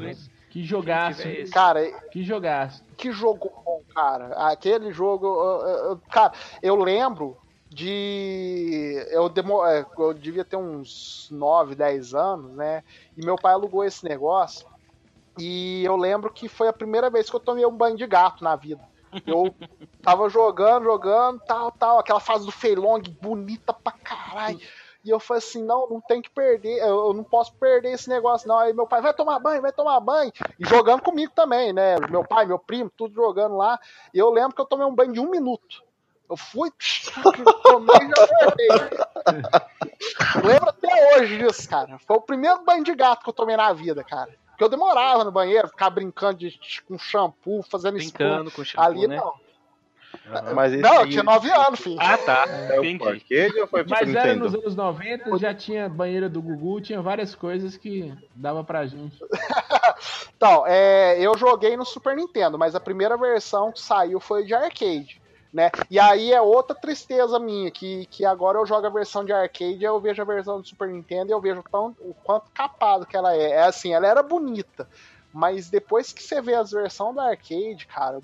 Que 0.49 0.63
jogaço. 0.63 1.23
cara, 1.53 1.91
Que 2.09 2.23
jogaço. 2.23 2.83
que 2.97 3.11
jogo 3.11 3.51
bom, 3.65 3.81
cara. 3.95 4.27
Aquele 4.49 4.91
jogo, 4.91 5.99
cara, 6.09 6.33
eu 6.61 6.75
lembro 6.75 7.37
de 7.69 9.01
eu, 9.11 9.29
demo, 9.29 9.65
é, 9.65 9.85
eu 9.97 10.13
devia 10.13 10.43
ter 10.43 10.57
uns 10.57 11.29
9, 11.31 11.73
10 11.73 12.13
anos, 12.13 12.51
né? 12.51 12.83
E 13.15 13.23
meu 13.25 13.37
pai 13.37 13.53
alugou 13.53 13.83
esse 13.85 14.03
negócio. 14.03 14.67
E 15.39 15.83
eu 15.85 15.95
lembro 15.95 16.31
que 16.33 16.49
foi 16.49 16.67
a 16.67 16.73
primeira 16.73 17.09
vez 17.09 17.29
que 17.29 17.35
eu 17.35 17.39
tomei 17.39 17.65
um 17.65 17.71
banho 17.71 17.95
de 17.95 18.05
gato 18.05 18.43
na 18.43 18.57
vida. 18.57 18.81
Eu 19.25 19.53
tava 20.01 20.29
jogando, 20.29 20.83
jogando, 20.83 21.39
tal, 21.45 21.71
tal, 21.71 21.99
aquela 21.99 22.19
fase 22.19 22.45
do 22.45 22.51
Feilong 22.51 23.01
bonita 23.21 23.73
pra 23.73 23.91
caralho. 23.91 24.59
E 25.03 25.09
eu 25.09 25.19
falei 25.19 25.39
assim, 25.39 25.63
não, 25.63 25.89
não 25.89 25.99
tem 25.99 26.21
que 26.21 26.29
perder, 26.29 26.77
eu 26.77 27.11
não 27.13 27.23
posso 27.23 27.53
perder 27.55 27.93
esse 27.93 28.07
negócio, 28.07 28.47
não. 28.47 28.59
Aí 28.59 28.71
meu 28.71 28.85
pai, 28.85 29.01
vai 29.01 29.13
tomar 29.13 29.39
banho, 29.39 29.61
vai 29.61 29.71
tomar 29.71 29.99
banho. 29.99 30.31
E 30.59 30.65
jogando 30.67 31.01
comigo 31.01 31.31
também, 31.35 31.73
né? 31.73 31.95
Meu 32.09 32.23
pai, 32.23 32.45
meu 32.45 32.59
primo, 32.59 32.91
tudo 32.95 33.15
jogando 33.15 33.57
lá. 33.57 33.79
E 34.13 34.19
eu 34.19 34.29
lembro 34.29 34.55
que 34.55 34.61
eu 34.61 34.65
tomei 34.65 34.85
um 34.85 34.93
banho 34.93 35.13
de 35.13 35.19
um 35.19 35.29
minuto. 35.29 35.83
Eu 36.29 36.37
fui, 36.37 36.71
tomei 37.63 37.97
e 37.97 38.09
já 38.09 38.25
voltei. 38.25 38.67
Lembro 40.43 40.69
até 40.69 41.17
hoje 41.17 41.37
disso, 41.39 41.67
cara. 41.67 41.97
Foi 42.05 42.17
o 42.17 42.21
primeiro 42.21 42.63
banho 42.63 42.83
de 42.83 42.95
gato 42.95 43.23
que 43.23 43.29
eu 43.29 43.33
tomei 43.33 43.57
na 43.57 43.73
vida, 43.73 44.03
cara. 44.03 44.31
Porque 44.61 44.65
eu 44.65 44.77
demorava 44.77 45.23
no 45.23 45.31
banheiro, 45.31 45.67
ficar 45.67 45.89
brincando 45.89 46.37
de, 46.37 46.55
com 46.87 46.95
shampoo, 46.95 47.63
fazendo 47.63 47.97
espuma. 47.97 48.29
Brincando 48.29 48.51
com 48.51 48.63
shampoo, 48.63 48.83
Ali 48.83 49.07
né? 49.07 49.15
não. 49.15 49.33
Aham. 50.31 50.53
Mas 50.53 50.73
esse 50.73 50.83
Não, 50.83 51.01
eu 51.01 51.09
tinha 51.09 51.23
9 51.23 51.51
anos, 51.51 51.79
filho. 51.79 51.97
Ah, 51.99 52.15
tá. 52.15 52.45
É 52.69 52.79
o 52.79 52.85
Entendi. 52.85 53.03
arcade 53.03 53.59
ou 53.59 53.67
foi 53.67 53.83
Mas 53.89 54.13
era 54.13 54.35
nos 54.35 54.53
anos 54.53 54.75
90, 54.75 55.35
já 55.39 55.51
tinha 55.51 55.89
banheira 55.89 56.29
do 56.29 56.39
Gugu, 56.43 56.79
tinha 56.79 57.01
várias 57.01 57.33
coisas 57.33 57.75
que 57.75 58.13
dava 58.35 58.63
pra 58.63 58.85
gente. 58.85 59.17
Então, 60.35 60.65
é, 60.65 61.19
eu 61.19 61.37
joguei 61.37 61.77
no 61.77 61.85
Super 61.85 62.15
Nintendo, 62.15 62.57
mas 62.57 62.73
a 62.73 62.79
primeira 62.79 63.15
versão 63.15 63.71
que 63.71 63.79
saiu 63.79 64.19
foi 64.19 64.43
de 64.43 64.55
arcade. 64.55 65.20
Né? 65.53 65.69
E 65.89 65.99
aí 65.99 66.31
é 66.31 66.41
outra 66.41 66.73
tristeza 66.75 67.37
minha, 67.37 67.69
que, 67.69 68.05
que 68.05 68.23
agora 68.23 68.57
eu 68.57 68.65
jogo 68.65 68.87
a 68.87 68.89
versão 68.89 69.25
de 69.25 69.33
arcade, 69.33 69.83
eu 69.83 69.99
vejo 69.99 70.21
a 70.21 70.25
versão 70.25 70.61
do 70.61 70.65
Super 70.67 70.87
Nintendo 70.87 71.29
e 71.29 71.33
eu 71.33 71.41
vejo 71.41 71.61
tão, 71.69 71.93
o 71.99 72.13
quanto 72.23 72.49
capado 72.53 73.05
que 73.05 73.17
ela 73.17 73.35
é. 73.35 73.49
É 73.51 73.63
assim, 73.63 73.93
ela 73.93 74.07
era 74.07 74.23
bonita, 74.23 74.87
mas 75.33 75.69
depois 75.69 76.13
que 76.13 76.23
você 76.23 76.41
vê 76.41 76.55
as 76.55 76.71
versões 76.71 77.15
da 77.15 77.23
arcade, 77.29 77.85
cara, 77.87 78.21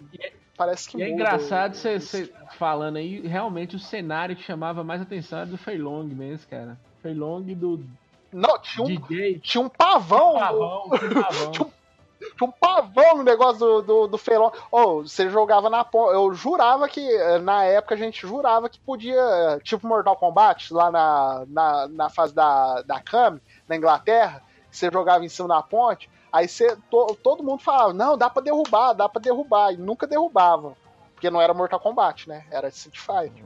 parece 0.55 0.89
que 0.89 0.97
E 0.97 1.01
é 1.03 1.09
muda 1.09 1.15
engraçado 1.23 1.73
o- 1.73 1.75
você 1.75 1.99
você 1.99 2.33
falando 2.57 2.95
aí, 2.95 3.19
realmente 3.27 3.75
o 3.75 3.79
cenário 3.79 4.35
que 4.35 4.43
chamava 4.43 4.81
mais 4.83 5.01
atenção 5.01 5.39
era 5.39 5.47
do 5.47 5.57
Feilong 5.57 6.05
mesmo, 6.07 6.47
cara. 6.49 6.77
Feilong 7.01 7.43
do 7.55 7.83
Não, 8.31 8.57
tinha 8.59 8.83
um, 8.83 8.87
DJ. 8.87 9.39
tinha 9.39 9.61
um 9.61 9.69
pavão, 9.69 10.33
Pavão, 10.35 10.89
pavão. 10.89 11.51
Tinha 11.51 11.67
Tinha 12.19 12.49
um 12.49 12.51
pavão 12.51 13.17
no 13.17 13.23
negócio 13.23 13.59
do, 13.59 13.81
do, 13.81 14.07
do 14.07 14.17
Feilong. 14.17 14.51
Ou 14.71 15.07
você 15.07 15.29
jogava 15.29 15.69
na 15.69 15.83
ponta. 15.85 16.13
Eu 16.13 16.33
jurava 16.33 16.87
que, 16.87 16.99
eh, 16.99 17.39
na 17.39 17.63
época, 17.63 17.95
a 17.95 17.97
gente 17.97 18.21
jurava 18.25 18.69
que 18.69 18.79
podia, 18.79 19.59
tipo 19.63 19.87
Mortal 19.87 20.15
Kombat, 20.15 20.73
lá 20.73 20.89
na, 20.91 21.45
na, 21.47 21.87
na 21.87 22.09
fase 22.09 22.33
da, 22.33 22.81
da 22.81 22.99
Kami, 22.99 23.39
na 23.67 23.75
Inglaterra, 23.75 24.41
você 24.71 24.89
jogava 24.91 25.23
em 25.25 25.29
cima 25.29 25.47
da 25.47 25.61
ponte, 25.61 26.09
aí 26.31 26.47
você, 26.47 26.75
to- 26.89 27.17
todo 27.23 27.43
mundo 27.43 27.61
falava, 27.63 27.93
não, 27.93 28.17
dá 28.17 28.29
pra 28.29 28.41
derrubar, 28.41 28.93
dá 28.93 29.07
pra 29.07 29.21
derrubar, 29.21 29.73
e 29.73 29.77
nunca 29.77 30.05
derrubava. 30.07 30.75
Porque 31.13 31.29
não 31.29 31.41
era 31.41 31.53
Mortal 31.53 31.79
Kombat, 31.79 32.27
né? 32.29 32.45
Era 32.51 32.67
Street 32.67 32.97
Fighter. 32.99 33.43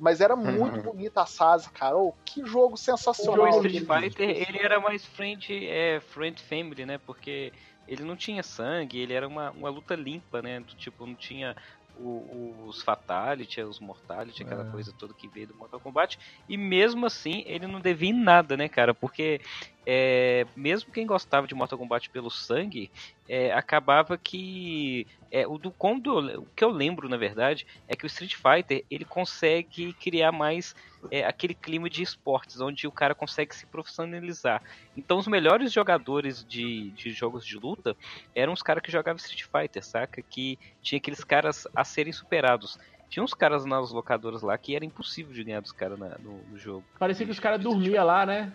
Mas 0.00 0.20
era 0.20 0.34
muito 0.34 0.82
bonita 0.82 1.22
a 1.22 1.26
fase, 1.26 1.70
cara. 1.70 1.96
Ô, 1.96 2.12
que 2.24 2.44
jogo 2.44 2.74
O 2.74 2.76
sensacional. 2.76 3.46
Street 3.50 3.84
aquele. 3.84 4.10
Fighter, 4.10 4.28
ele 4.48 4.58
era 4.58 4.80
mais 4.80 5.04
friend, 5.04 5.46
é, 5.68 6.00
friend 6.00 6.42
family, 6.42 6.84
né? 6.84 6.98
Porque 6.98 7.52
ele 7.92 8.04
não 8.04 8.16
tinha 8.16 8.42
sangue, 8.42 8.98
ele 8.98 9.12
era 9.12 9.26
uma, 9.26 9.50
uma 9.52 9.70
luta 9.70 9.94
limpa, 9.94 10.40
né? 10.42 10.60
Do 10.60 10.74
Tipo, 10.74 11.06
não 11.06 11.14
tinha 11.16 11.54
o- 11.94 12.66
os 12.68 12.82
Fatality, 12.82 13.60
os 13.62 13.78
Mortality, 13.78 14.42
aquela 14.42 14.62
É. 14.62 14.70
coisa 14.70 14.94
toda 14.96 15.14
que 15.14 15.28
veio 15.28 15.48
do 15.48 15.54
Mortal 15.54 15.80
Kombat. 15.80 16.18
E 16.48 16.56
mesmo 16.56 17.04
assim, 17.06 17.42
ele 17.46 17.66
não 17.66 17.80
devia 17.80 18.10
em 18.10 18.14
nada, 18.14 18.56
né, 18.56 18.68
cara? 18.68 18.94
Porque 18.94 19.40
é, 19.84 20.46
mesmo 20.54 20.92
quem 20.92 21.06
gostava 21.06 21.46
de 21.46 21.54
Mortal 21.54 21.78
Kombat 21.78 22.08
pelo 22.10 22.30
sangue, 22.30 22.90
é, 23.28 23.52
acabava 23.52 24.16
que. 24.16 25.06
É, 25.30 25.46
o, 25.46 25.56
do, 25.56 25.70
quando, 25.70 26.18
o 26.40 26.46
que 26.54 26.62
eu 26.62 26.70
lembro, 26.70 27.08
na 27.08 27.16
verdade, 27.16 27.66
é 27.88 27.96
que 27.96 28.04
o 28.04 28.06
Street 28.06 28.34
Fighter 28.34 28.84
ele 28.90 29.04
consegue 29.04 29.94
criar 29.94 30.30
mais 30.30 30.76
é, 31.10 31.24
aquele 31.24 31.54
clima 31.54 31.88
de 31.88 32.02
esportes, 32.02 32.60
onde 32.60 32.86
o 32.86 32.92
cara 32.92 33.14
consegue 33.14 33.56
se 33.56 33.66
profissionalizar. 33.66 34.62
Então, 34.96 35.18
os 35.18 35.26
melhores 35.26 35.72
jogadores 35.72 36.44
de, 36.44 36.90
de 36.90 37.10
jogos 37.12 37.46
de 37.46 37.58
luta 37.58 37.96
eram 38.34 38.52
os 38.52 38.62
caras 38.62 38.82
que 38.82 38.92
jogavam 38.92 39.16
Street 39.16 39.44
Fighter, 39.44 39.82
saca? 39.82 40.20
Que 40.22 40.58
tinha 40.82 40.98
aqueles 40.98 41.24
caras 41.24 41.66
a 41.74 41.82
serem 41.82 42.12
superados. 42.12 42.78
Tinha 43.08 43.22
uns 43.22 43.34
caras 43.34 43.66
nas 43.66 43.90
locadoras 43.90 44.40
lá 44.40 44.56
que 44.56 44.74
era 44.74 44.86
impossível 44.86 45.34
de 45.34 45.44
ganhar 45.44 45.60
dos 45.60 45.72
caras 45.72 45.98
no, 45.98 46.38
no 46.50 46.58
jogo. 46.58 46.82
Parecia 46.98 47.26
que 47.26 47.32
os 47.32 47.40
caras 47.40 47.60
dormiam 47.60 48.06
lá, 48.06 48.24
né? 48.24 48.52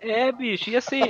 É, 0.00 0.30
bicho, 0.30 0.70
e 0.70 0.76
assim, 0.76 1.00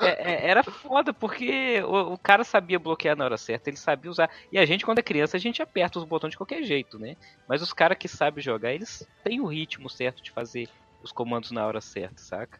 é- 0.00 0.32
é- 0.32 0.50
era 0.50 0.62
foda, 0.64 1.12
porque 1.14 1.80
o, 1.84 2.14
o 2.14 2.18
cara 2.18 2.44
sabia 2.44 2.78
bloquear 2.78 3.16
na 3.16 3.24
hora 3.24 3.36
certa, 3.36 3.70
ele 3.70 3.76
sabia 3.76 4.10
usar. 4.10 4.30
E 4.50 4.58
a 4.58 4.64
gente, 4.66 4.84
quando 4.84 4.98
é 4.98 5.02
criança, 5.02 5.36
a 5.36 5.40
gente 5.40 5.62
aperta 5.62 5.98
os 5.98 6.04
botões 6.04 6.32
de 6.32 6.36
qualquer 6.36 6.62
jeito, 6.64 6.98
né? 6.98 7.14
Mas 7.48 7.62
os 7.62 7.72
caras 7.72 7.96
que 7.98 8.08
sabem 8.08 8.42
jogar, 8.42 8.72
eles 8.72 9.06
têm 9.22 9.40
o 9.40 9.46
ritmo 9.46 9.88
certo 9.88 10.22
de 10.22 10.30
fazer 10.32 10.68
os 11.02 11.12
comandos 11.12 11.50
na 11.50 11.66
hora 11.66 11.80
certa, 11.80 12.20
saca? 12.22 12.58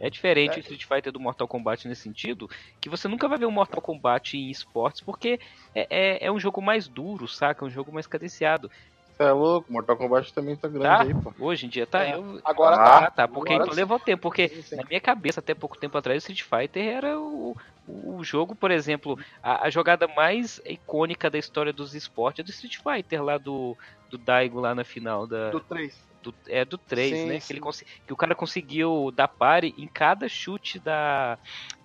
É 0.00 0.10
diferente 0.10 0.56
o 0.56 0.60
Street 0.60 0.84
Fighter 0.84 1.12
do 1.12 1.20
Mortal 1.20 1.46
Kombat 1.46 1.86
nesse 1.86 2.02
sentido, 2.02 2.48
que 2.80 2.88
você 2.88 3.06
nunca 3.06 3.28
vai 3.28 3.38
ver 3.38 3.46
um 3.46 3.50
Mortal 3.50 3.80
Kombat 3.80 4.36
em 4.36 4.50
esportes, 4.50 5.02
porque 5.02 5.38
é, 5.74 5.86
é, 5.90 6.26
é 6.26 6.32
um 6.32 6.38
jogo 6.38 6.60
mais 6.60 6.88
duro, 6.88 7.28
saca? 7.28 7.64
É 7.64 7.68
um 7.68 7.70
jogo 7.70 7.92
mais 7.92 8.06
cadenciado. 8.06 8.68
Você 9.16 9.22
é 9.22 9.30
louco, 9.30 9.72
Mortal 9.72 9.96
Kombat 9.96 10.34
também 10.34 10.56
tá 10.56 10.66
grande 10.66 10.84
Tá? 10.84 11.02
aí, 11.02 11.14
pô. 11.14 11.32
Hoje 11.38 11.66
em 11.66 11.68
dia 11.68 11.86
tá. 11.86 12.04
É, 12.04 12.16
eu- 12.16 12.40
agora 12.44 12.74
ah, 12.74 13.02
tá. 13.02 13.10
tá. 13.10 13.28
Porque 13.28 13.52
Agora 13.52 13.66
então 13.68 13.76
levou 13.76 13.98
tempo. 14.00 14.22
Porque 14.22 14.48
Sim, 14.48 14.62
sim. 14.62 14.76
na 14.76 14.82
minha 14.84 15.00
cabeça, 15.00 15.38
até 15.38 15.54
pouco 15.54 15.78
tempo 15.78 15.96
atrás, 15.96 16.16
o 16.16 16.32
Street 16.32 16.42
Fighter 16.42 16.84
era 16.84 17.20
o, 17.20 17.56
o 17.86 18.24
jogo, 18.24 18.56
por 18.56 18.72
exemplo, 18.72 19.16
a, 19.40 19.66
a 19.66 19.70
jogada 19.70 20.08
mais 20.08 20.60
icônica 20.66 21.30
da 21.30 21.38
história 21.38 21.72
dos 21.72 21.94
esportes 21.94 22.40
é 22.40 22.42
do 22.42 22.50
Street 22.50 22.74
Fighter, 22.82 23.22
lá 23.22 23.38
do, 23.38 23.76
do 24.10 24.18
Daigo 24.18 24.58
lá 24.58 24.74
na 24.74 24.82
final 24.82 25.28
da. 25.28 25.50
Do 25.50 25.60
3. 25.60 25.94
do- 26.20 26.34
é 26.48 26.64
do 26.64 26.76
3, 26.76 27.16
Sim, 27.16 27.26
né? 27.26 27.38
sim. 27.38 27.46
Que, 27.46 27.52
ele 27.60 27.60
que 28.08 28.12
o 28.12 28.16
cara 28.16 28.34
conseguiu 28.34 29.12
dar 29.14 29.28
pare 29.28 29.72
em 29.78 29.86
cada 29.86 30.28
chute 30.28 30.80
da, 30.80 31.38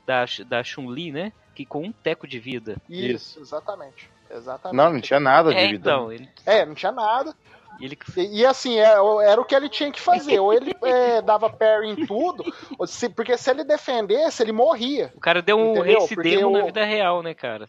da, 0.08 0.26
da 0.48 0.64
Chun-Li, 0.64 1.12
né? 1.12 1.32
Que 1.54 1.64
com 1.64 1.84
um 1.86 1.92
teco 1.92 2.28
de 2.28 2.40
vida. 2.40 2.76
Isso, 2.90 3.40
exatamente. 3.40 4.10
Exatamente. 4.30 4.78
Não, 4.78 4.94
não 4.94 5.02
tinha 5.02 5.20
nada 5.20 5.52
de 5.54 5.58
É, 5.60 5.68
vida. 5.68 5.90
então, 5.92 6.12
ele, 6.12 6.30
É, 6.46 6.66
não 6.66 6.76
tinha 6.76 6.92
nada. 6.92 7.34
ele 7.80 7.98
E, 8.18 8.40
e 8.42 8.46
assim, 8.46 8.78
é, 8.78 9.00
o- 9.00 9.20
era 9.22 9.40
o 9.40 9.46
que 9.46 9.56
ele 9.56 9.70
tinha 9.70 9.92
que 9.92 10.00
fazer. 10.02 10.40
Ou 10.40 10.54
ele 10.54 10.76
é, 10.84 11.22
dava 11.22 11.50
parry 11.50 11.90
em 11.90 12.06
tudo, 12.06 12.44
ou 12.78 12.86
se- 12.86 13.10
porque 13.10 13.38
se 13.38 13.50
ele 13.50 13.64
defendesse, 13.64 14.44
ele 14.44 14.52
morria. 14.52 15.12
o 15.16 15.20
cara 15.20 15.42
deu 15.42 15.58
um 15.58 15.82
race 15.82 16.16
demo 16.16 16.52
na 16.52 16.66
vida 16.66 16.84
real, 16.86 17.22
né, 17.24 17.34
cara? 17.34 17.68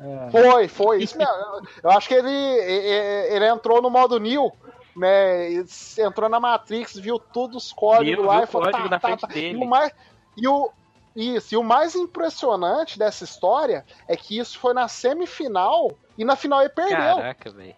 É. 0.00 0.30
Foi, 0.30 0.66
foi. 0.68 1.02
Isso 1.02 1.16
mesmo. 1.16 1.32
Eu 1.82 1.90
acho 1.90 2.08
que 2.08 2.14
ele, 2.14 2.28
ele, 2.28 3.34
ele 3.36 3.46
entrou 3.46 3.80
no 3.80 3.88
modo 3.88 4.18
New, 4.18 4.50
né? 4.96 5.52
e 5.52 5.64
Entrou 5.98 6.28
na 6.28 6.40
Matrix, 6.40 6.96
viu 6.98 7.16
todos 7.18 7.66
os 7.66 7.72
códigos 7.72 8.16
Viu, 8.16 8.24
lá 8.26 8.36
viu 8.38 8.44
e 8.44 8.46
falou: 8.48 8.70
tá, 8.72 8.88
tá, 8.98 9.16
tá. 9.16 9.28
E 9.36 9.54
o 9.54 9.64
mais. 9.64 9.92
E 10.36 10.48
o, 10.48 10.68
isso, 11.14 11.54
e 11.54 11.56
o 11.56 11.62
mais 11.62 11.94
impressionante 11.94 12.98
dessa 12.98 13.24
história 13.24 13.84
é 14.08 14.16
que 14.16 14.38
isso 14.38 14.58
foi 14.58 14.74
na 14.74 14.88
semifinal 14.88 15.92
e 16.18 16.24
na 16.24 16.34
final 16.34 16.60
ele 16.60 16.70
perdeu. 16.70 16.96
Caraca, 16.96 17.50
velho. 17.50 17.76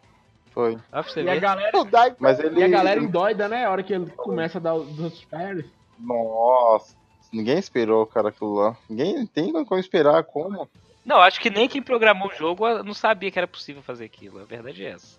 Foi. 0.52 0.78
E 1.16 1.28
a 1.28 1.36
galera, 1.36 1.70
Mas 2.18 2.40
ele. 2.40 2.60
e 2.60 2.64
a 2.64 2.68
galera 2.68 2.98
endoida, 2.98 3.46
né? 3.46 3.66
A 3.66 3.70
hora 3.70 3.82
que 3.82 3.92
ele 3.92 4.10
começa 4.10 4.56
a 4.56 4.60
dar 4.60 4.74
os 4.74 5.24
parries. 5.26 5.66
Nossa. 5.98 6.96
Ninguém 7.30 7.58
esperou, 7.58 8.06
cara, 8.06 8.30
aquilo 8.30 8.54
lá. 8.54 8.76
Ninguém 8.88 9.26
tem 9.26 9.52
como 9.52 9.78
esperar 9.78 10.24
como. 10.24 10.66
Não, 11.04 11.18
acho 11.18 11.40
que 11.40 11.50
nem 11.50 11.68
quem 11.68 11.82
programou 11.82 12.28
o 12.28 12.34
jogo 12.34 12.64
ah, 12.64 12.82
não 12.82 12.94
sabia 12.94 13.30
que 13.30 13.38
era 13.38 13.46
possível 13.46 13.82
fazer 13.82 14.06
aquilo. 14.06 14.40
A 14.40 14.44
verdade 14.44 14.84
é 14.84 14.92
essa. 14.92 15.18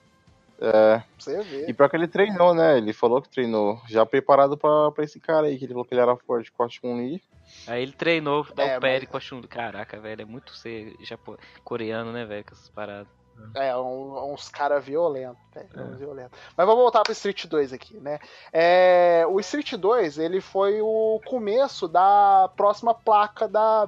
É. 0.59 1.03
Você 1.17 1.41
vê. 1.43 1.65
E 1.69 1.73
pior 1.73 1.89
que 1.89 1.95
ele 1.95 2.07
treinou, 2.07 2.53
né? 2.53 2.77
Ele 2.77 2.91
falou 2.93 3.21
que 3.21 3.29
treinou. 3.29 3.79
Já 3.87 4.05
preparado 4.05 4.57
pra, 4.57 4.91
pra 4.91 5.03
esse 5.03 5.19
cara 5.19 5.47
aí, 5.47 5.57
que 5.57 5.65
ele 5.65 5.73
falou 5.73 5.85
que 5.85 5.93
ele 5.93 6.01
era 6.01 6.15
forte 6.15 6.51
com 6.51 6.63
a 6.63 6.69
Chun-Li. 6.69 7.21
Aí 7.67 7.81
ele 7.83 7.91
treinou, 7.93 8.45
dá 8.55 8.63
É, 8.65 8.77
o 8.77 8.81
pé 8.81 8.99
mas- 8.99 9.09
com 9.09 9.17
a 9.17 9.19
Chun. 9.19 9.41
Caraca, 9.43 9.99
velho, 9.99 10.21
é 10.21 10.25
muito 10.25 10.53
ser 10.55 10.95
japo... 11.01 11.37
coreano, 11.63 12.11
né, 12.11 12.25
velho, 12.25 12.43
com 12.43 12.53
essas 12.53 12.69
paradas. 12.69 13.07
É, 13.53 13.75
um- 13.77 14.33
uns 14.33 14.49
caras 14.49 14.83
violentos, 14.83 15.37
velho, 15.53 15.69
É. 15.75 15.81
uns 15.83 15.99
violentos. 15.99 16.39
Mas 16.57 16.65
vamos 16.65 16.81
voltar 16.81 17.03
pro 17.03 17.11
Street 17.13 17.45
2 17.45 17.71
aqui, 17.71 17.95
né? 17.97 18.17
É, 18.51 19.25
o 19.29 19.39
Street 19.39 19.73
2, 19.75 20.17
ele 20.17 20.41
foi 20.41 20.81
o 20.81 21.21
começo 21.23 21.87
da 21.87 22.49
próxima 22.57 22.95
placa 22.95 23.47
da, 23.47 23.87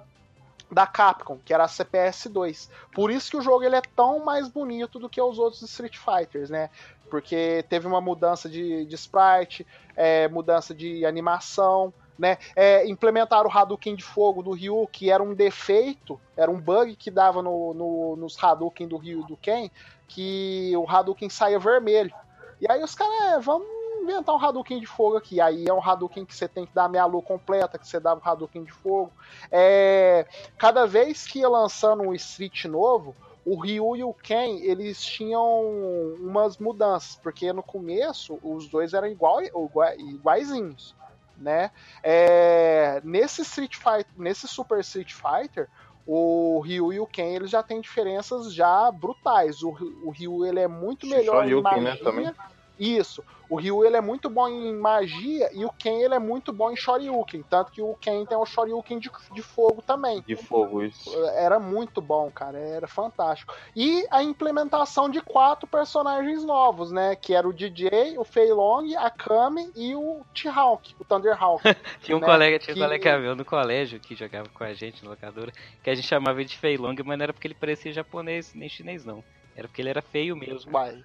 da 0.72 0.86
Capcom, 0.86 1.38
que 1.44 1.54
era 1.54 1.64
a 1.64 1.68
CPS 1.68 2.30
2. 2.30 2.70
Por 2.94 3.10
isso 3.12 3.32
que 3.32 3.38
o 3.38 3.42
jogo 3.42 3.64
ele 3.64 3.76
é 3.76 3.82
tão 3.96 4.24
mais 4.24 4.48
bonito 4.48 5.00
do 5.00 5.10
que 5.10 5.22
os 5.22 5.40
outros 5.40 5.62
Street 5.64 5.98
Fighters, 5.98 6.50
né? 6.50 6.70
Porque 7.10 7.66
teve 7.70 7.88
uma 7.88 8.00
mudança 8.00 8.48
de, 8.48 8.86
de 8.86 8.96
sprite, 8.96 9.66
é, 9.96 10.28
mudança 10.28 10.74
de 10.76 11.06
animação, 11.06 11.92
né? 12.18 12.38
É, 12.56 12.88
implementaram 12.88 13.50
o 13.50 13.52
Hadouken 13.58 13.96
de 13.96 14.04
fogo 14.04 14.44
do 14.44 14.52
Ryu, 14.52 14.88
que 14.92 15.10
era 15.10 15.24
um 15.24 15.34
defeito, 15.34 16.20
era 16.38 16.52
um 16.52 16.60
bug 16.60 16.96
que 16.96 17.10
dava 17.10 17.42
no, 17.42 17.74
no- 17.74 18.16
nos 18.16 18.42
Hadouken 18.42 18.88
do 18.88 18.98
Ryu 18.98 19.22
e 19.22 19.28
do 19.28 19.38
Ken, 19.38 19.72
que 20.08 20.72
o 20.76 20.88
Hadouken 20.90 21.30
saía 21.30 21.58
vermelho. 21.58 22.14
E 22.62 22.70
aí 22.72 22.84
os 22.84 22.94
caras, 22.94 23.34
é, 23.34 23.40
vamos 23.40 23.68
inventar 24.12 24.36
um 24.36 24.44
Hadouken 24.44 24.80
de 24.80 24.86
fogo 24.86 25.18
aqui. 25.18 25.40
Aí 25.40 25.66
é 25.68 25.74
um 25.74 25.84
Hadouken 25.84 26.26
que 26.26 26.36
você 26.36 26.48
tem 26.48 26.66
que 26.66 26.74
dar 26.74 26.86
a 26.86 26.90
meia 26.90 27.06
lua 27.06 27.22
completa, 27.22 27.78
que 27.78 27.88
você 27.88 28.00
dava 28.00 28.22
o 28.24 28.30
Hadouken 28.30 28.64
de 28.64 28.72
fogo. 28.72 29.12
É, 29.52 30.26
cada 30.58 30.86
vez 30.86 31.26
que 31.26 31.40
ia 31.40 31.50
lançando 31.50 32.04
um 32.04 32.14
Street 32.14 32.66
novo, 32.66 33.16
o 33.46 33.60
Ryu 33.60 33.96
e 33.96 34.04
o 34.04 34.14
Ken, 34.14 34.60
eles 34.60 35.04
tinham 35.04 36.16
umas 36.20 36.58
mudanças, 36.58 37.16
porque 37.16 37.52
no 37.54 37.64
começo 37.64 38.38
os 38.44 38.68
dois 38.68 38.94
eram 38.94 39.08
igual, 39.08 39.42
igua- 39.42 39.96
iguaizinhos, 39.96 40.96
né? 41.38 41.72
É, 42.04 43.02
nesse 43.04 43.42
Street 43.42 43.76
Fighter, 43.76 44.08
nesse 44.18 44.48
Super 44.48 44.80
Street 44.82 45.14
Fighter, 45.14 45.68
o 46.06 46.60
Ryu 46.60 46.92
e 46.92 47.00
o 47.00 47.06
Ken, 47.06 47.36
eles 47.36 47.50
já 47.52 47.62
têm 47.62 47.80
diferenças 47.80 48.54
já 48.54 48.92
brutais. 48.92 49.62
O, 49.62 49.70
o 50.04 50.10
Ryu, 50.10 50.46
ele 50.46 50.60
é 50.60 50.68
muito 50.68 51.06
melhor 51.08 51.48
em 51.48 51.56
né, 51.56 51.62
magia. 51.62 52.04
também. 52.04 52.32
Isso. 52.80 53.24
O 53.50 53.56
Ryu 53.58 53.84
ele 53.84 53.98
é 53.98 54.02
muito 54.02 54.30
bom 54.30 54.48
em 54.48 54.74
magia 54.76 55.50
e 55.54 55.66
o 55.66 55.72
Ken 55.72 56.02
ele 56.02 56.14
é 56.14 56.20
muito 56.20 56.54
bom 56.54 56.72
em 56.72 56.76
Shoryuken. 56.76 57.44
Tanto 57.50 57.72
que 57.72 57.82
o 57.82 57.96
Ken 57.96 58.24
tem 58.26 58.38
o 58.38 58.46
Shoryuken 58.46 59.00
de, 59.00 59.10
de 59.34 59.42
fogo 59.42 59.82
também. 59.82 60.22
De 60.22 60.36
fogo, 60.36 60.84
isso. 60.84 61.10
Era 61.36 61.60
muito 61.60 62.00
bom, 62.02 62.30
cara. 62.30 62.60
Era 62.60 62.88
fantástico. 62.88 63.54
E 63.76 64.06
a 64.12 64.22
implementação 64.22 65.10
de 65.10 65.20
quatro 65.22 65.68
personagens 65.68 66.44
novos, 66.44 66.92
né? 66.92 67.16
Que 67.16 67.34
era 67.34 67.48
o 67.48 67.54
DJ, 67.54 68.18
o 68.18 68.24
Fei 68.24 68.54
Long, 68.54 68.86
a 68.98 69.10
Kami 69.10 69.72
e 69.76 69.96
o 69.96 70.22
T-Hawk, 70.34 70.96
o 71.00 71.04
Thunderhawk. 71.04 71.64
Tinha 72.02 72.16
um 72.16 72.20
Né, 72.20 72.26
colega, 72.28 72.60
tinha 72.60 72.74
um 72.74 72.78
que- 72.78 72.84
colega 72.84 73.18
meu 73.20 73.36
no 73.36 73.44
colégio 73.46 74.00
que 74.00 74.16
jogava 74.16 74.48
com 74.50 74.64
a 74.64 74.74
gente 74.74 75.04
na 75.04 75.10
locadora, 75.10 75.52
que 75.84 75.90
a 75.90 75.96
gente 75.96 76.08
chamava 76.08 76.40
ele 76.40 76.50
de 76.50 76.58
Feilong, 76.58 76.96
mas 77.04 77.18
não 77.18 77.24
era 77.24 77.34
porque 77.34 77.48
ele 77.48 77.56
parecia 77.56 77.92
japonês 77.92 78.54
nem 78.54 78.70
chinês, 78.70 79.04
não. 79.04 79.24
Era 79.56 79.68
porque 79.68 79.82
ele 79.82 79.90
era 79.90 80.02
feio 80.02 80.36
mesmo. 80.36 80.72
Vai. 80.72 81.04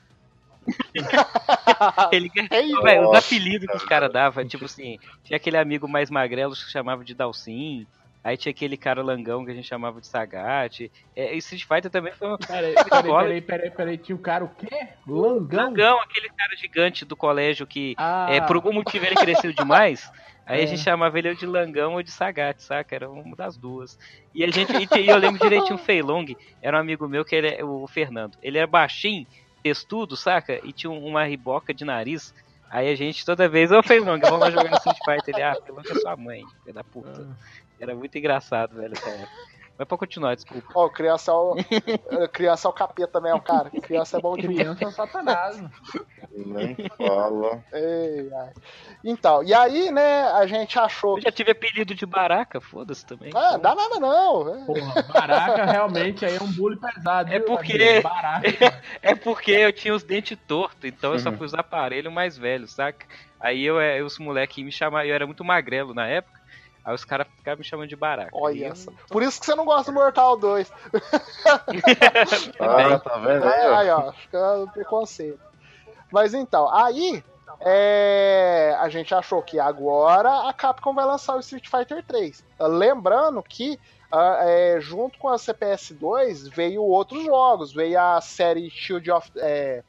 Ele, 2.12 2.30
Feio. 2.48 2.82
Véi, 2.82 3.00
os 3.00 3.16
apelidos 3.16 3.66
que 3.68 3.76
os 3.76 3.84
caras 3.84 4.12
davam, 4.12 4.46
tipo 4.46 4.64
assim, 4.64 4.98
tinha 5.22 5.36
aquele 5.36 5.56
amigo 5.56 5.88
mais 5.88 6.10
magrelo 6.10 6.52
que 6.54 6.70
chamava 6.70 7.04
de 7.04 7.14
Dalcin, 7.14 7.86
aí 8.22 8.36
tinha 8.36 8.50
aquele 8.50 8.76
cara 8.76 9.02
langão 9.02 9.44
que 9.44 9.50
a 9.50 9.54
gente 9.54 9.68
chamava 9.68 10.00
de 10.00 10.06
Sagat. 10.06 10.90
É, 11.14 11.34
e 11.34 11.38
Street 11.38 11.64
Fighter 11.64 11.90
também 11.90 12.12
foi 12.12 12.28
um 12.32 12.36
Peraí, 12.38 12.74
peraí, 12.74 13.02
peraí, 13.02 13.40
peraí, 13.42 13.70
peraí, 13.70 13.98
tinha 13.98 14.16
o 14.16 14.18
cara 14.18 14.44
o 14.44 14.48
quê? 14.48 14.88
Langão? 15.06 15.64
langão, 15.64 16.00
aquele 16.00 16.28
cara 16.28 16.56
gigante 16.56 17.04
do 17.04 17.16
colégio 17.16 17.66
que, 17.66 17.94
Ah, 17.98 18.26
é, 18.30 18.40
por 18.40 18.56
algum 18.56 18.72
motivo 18.72 19.04
ele 19.04 19.16
cresceu 19.16 19.52
demais. 19.52 20.10
Aí 20.46 20.60
É. 20.60 20.64
a 20.64 20.66
gente 20.66 20.82
chamava 20.82 21.18
ele 21.18 21.34
de 21.34 21.46
Langão 21.46 21.94
ou 21.94 22.02
de 22.02 22.10
Sagat, 22.10 22.60
saca? 22.62 22.94
Era 22.94 23.08
uma 23.08 23.34
das 23.34 23.56
duas. 23.56 23.98
E 24.34 24.44
a 24.44 24.50
gente, 24.50 24.70
e 25.00 25.08
eu 25.08 25.16
lembro 25.16 25.40
direitinho 25.40 25.76
o 25.76 25.78
Feilong, 25.78 26.36
era 26.60 26.76
um 26.76 26.80
amigo 26.80 27.08
meu 27.08 27.24
que 27.24 27.34
ele 27.34 27.48
é 27.48 27.64
o 27.64 27.86
Fernando. 27.86 28.36
Ele 28.42 28.58
era 28.58 28.66
baixinho, 28.66 29.26
textudo, 29.64 30.14
saca? 30.14 30.60
E 30.62 30.72
tinha 30.74 30.90
um- 30.90 31.04
uma 31.06 31.24
riboca 31.24 31.72
de 31.72 31.84
nariz. 31.86 32.34
Aí 32.70 32.90
a 32.90 32.94
gente 32.94 33.24
toda 33.24 33.48
vez, 33.48 33.72
ô 33.72 33.82
Feilong, 33.82 34.20
vamos 34.20 34.40
lá 34.40 34.50
jogar 34.50 34.72
Street 34.74 34.98
Fighter. 35.04 35.34
Ele, 35.34 35.42
ah, 35.42 35.54
Feilong 35.64 35.82
é 35.88 35.94
sua 36.00 36.16
mãe, 36.16 36.42
filho 36.62 36.74
da 36.74 36.84
puta. 36.84 37.26
Era 37.80 37.94
muito 37.94 38.16
engraçado, 38.18 38.76
velho, 38.76 38.92
essa 38.92 39.08
época. 39.10 39.53
Mas 39.78 39.88
pra 39.88 39.98
continuar, 39.98 40.34
desculpa. 40.36 40.68
Ó, 40.74 40.88
criança 40.88 41.32
é 41.32 41.34
o, 41.34 41.54
criança 42.32 42.68
é 42.68 42.70
o 42.70 42.72
capeta 42.72 43.20
mesmo, 43.20 43.40
cara. 43.42 43.70
Criança 43.70 44.18
é 44.18 44.20
bom 44.20 44.36
demais. 44.36 44.58
criança 44.58 44.84
é 44.84 44.88
um 44.88 44.92
satanás. 44.92 45.60
Nem 46.32 46.76
fala. 46.96 47.62
Ei, 47.72 48.28
ai. 48.32 48.52
Então, 49.04 49.42
e 49.42 49.52
aí, 49.52 49.90
né, 49.90 50.22
a 50.28 50.46
gente 50.46 50.78
achou. 50.78 51.16
Eu 51.18 51.22
já 51.22 51.32
tive 51.32 51.50
apelido 51.52 51.94
de 51.94 52.06
Baraca, 52.06 52.60
foda-se 52.60 53.04
também. 53.04 53.32
Ah, 53.34 53.56
dá 53.58 53.74
nada 53.74 53.98
não. 54.00 54.54
é. 54.54 54.64
Porra, 54.64 55.02
baraca 55.12 55.64
realmente 55.64 56.24
aí 56.24 56.36
é 56.36 56.42
um 56.42 56.52
bullying 56.52 56.78
pesado. 56.78 57.32
É 57.32 57.38
viu, 57.38 57.46
porque-? 57.46 58.00
Baraca. 58.02 58.82
É 59.02 59.14
porque 59.14 59.50
eu 59.50 59.72
tinha 59.72 59.94
os 59.94 60.02
dentes 60.04 60.38
tortos, 60.46 60.84
então 60.84 61.12
eu 61.12 61.18
só 61.18 61.30
Uhum. 61.30 61.36
fui 61.36 61.46
usar 61.46 61.60
aparelho 61.60 62.10
mais 62.12 62.36
velho, 62.38 62.66
saca? 62.68 63.06
Aí 63.40 63.62
eu, 63.64 63.80
é, 63.80 64.02
os 64.02 64.18
moleques 64.18 64.64
me 64.64 64.70
chamavam, 64.72 65.06
eu 65.06 65.14
era 65.14 65.26
muito 65.26 65.44
magrelo 65.44 65.92
na 65.94 66.06
época, 66.06 66.33
aí 66.84 66.94
os 66.94 67.04
caras 67.04 67.26
ficavam 67.36 67.58
me 67.58 67.64
chamando 67.64 67.88
de 67.88 67.96
baraca. 67.96 68.30
Olha 68.32 68.68
eu- 68.68 68.76
só. 68.76 68.90
Por 69.08 69.22
isso 69.22 69.40
que 69.40 69.46
você 69.46 69.54
não 69.54 69.64
gosta 69.64 69.90
do 69.90 69.94
Mortal 69.94 70.36
2. 70.36 70.72
Ah, 72.60 72.98
tá 72.98 73.16
vendo 73.18 73.44
aí, 73.44 73.66
ó? 73.68 73.76
Aí, 73.76 73.90
ó, 73.90 74.12
fica 74.12 74.58
o 74.58 74.70
preconceito. 74.70 75.40
Mas 76.10 76.34
então, 76.34 76.72
aí 76.72 77.22
é, 77.60 78.76
a 78.78 78.88
gente 78.88 79.14
achou 79.14 79.42
que 79.42 79.58
agora 79.58 80.48
a 80.48 80.52
Capcom 80.52 80.94
vai 80.94 81.04
lançar 81.04 81.36
o 81.36 81.40
Street 81.40 81.68
Fighter 81.68 82.04
3. 82.04 82.44
Lembrando 82.60 83.42
que 83.42 83.78
ah, 84.12 84.38
é, 84.42 84.80
junto 84.80 85.18
com 85.18 85.28
a 85.28 85.38
CPS 85.38 85.94
2 85.94 86.48
veio 86.48 86.82
outros 86.82 87.24
jogos, 87.24 87.72
veio 87.72 88.00
a 88.00 88.20
série 88.20 88.70
Shield 88.70 89.10
of, 89.10 89.30
é, 89.36 89.82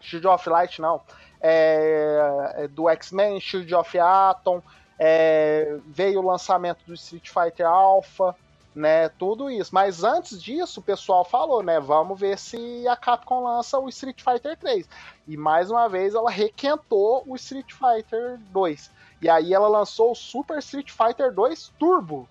Shield 0.00 0.26
of 0.26 0.48
Light, 0.48 0.80
não, 0.82 1.00
é, 1.40 2.52
é, 2.56 2.68
do 2.68 2.88
X-Men, 2.90 3.40
Shield 3.40 3.74
of 3.74 3.98
Atom, 3.98 4.62
é, 4.98 5.78
veio 5.86 6.20
o 6.20 6.26
lançamento 6.26 6.84
do 6.86 6.94
Street 6.94 7.28
Fighter 7.28 7.66
Alpha, 7.66 8.34
né, 8.74 9.08
tudo 9.08 9.50
isso. 9.50 9.72
Mas 9.72 10.02
antes 10.02 10.42
disso, 10.42 10.80
o 10.80 10.82
pessoal 10.82 11.24
falou, 11.24 11.62
né, 11.62 11.78
vamos 11.78 12.18
ver 12.18 12.38
se 12.38 12.86
a 12.88 12.96
Capcom 12.96 13.44
lança 13.44 13.78
o 13.78 13.88
Street 13.88 14.20
Fighter 14.22 14.56
3. 14.58 14.88
E 15.28 15.36
mais 15.36 15.70
uma 15.70 15.88
vez 15.88 16.14
ela 16.14 16.30
requentou 16.30 17.22
o 17.26 17.36
Street 17.36 17.72
Fighter 17.72 18.38
2. 18.50 18.90
E 19.22 19.28
aí 19.28 19.54
ela 19.54 19.68
lançou 19.68 20.12
o 20.12 20.16
Super 20.16 20.58
Street 20.58 20.90
Fighter 20.90 21.32
2 21.32 21.72
Turbo, 21.78 22.28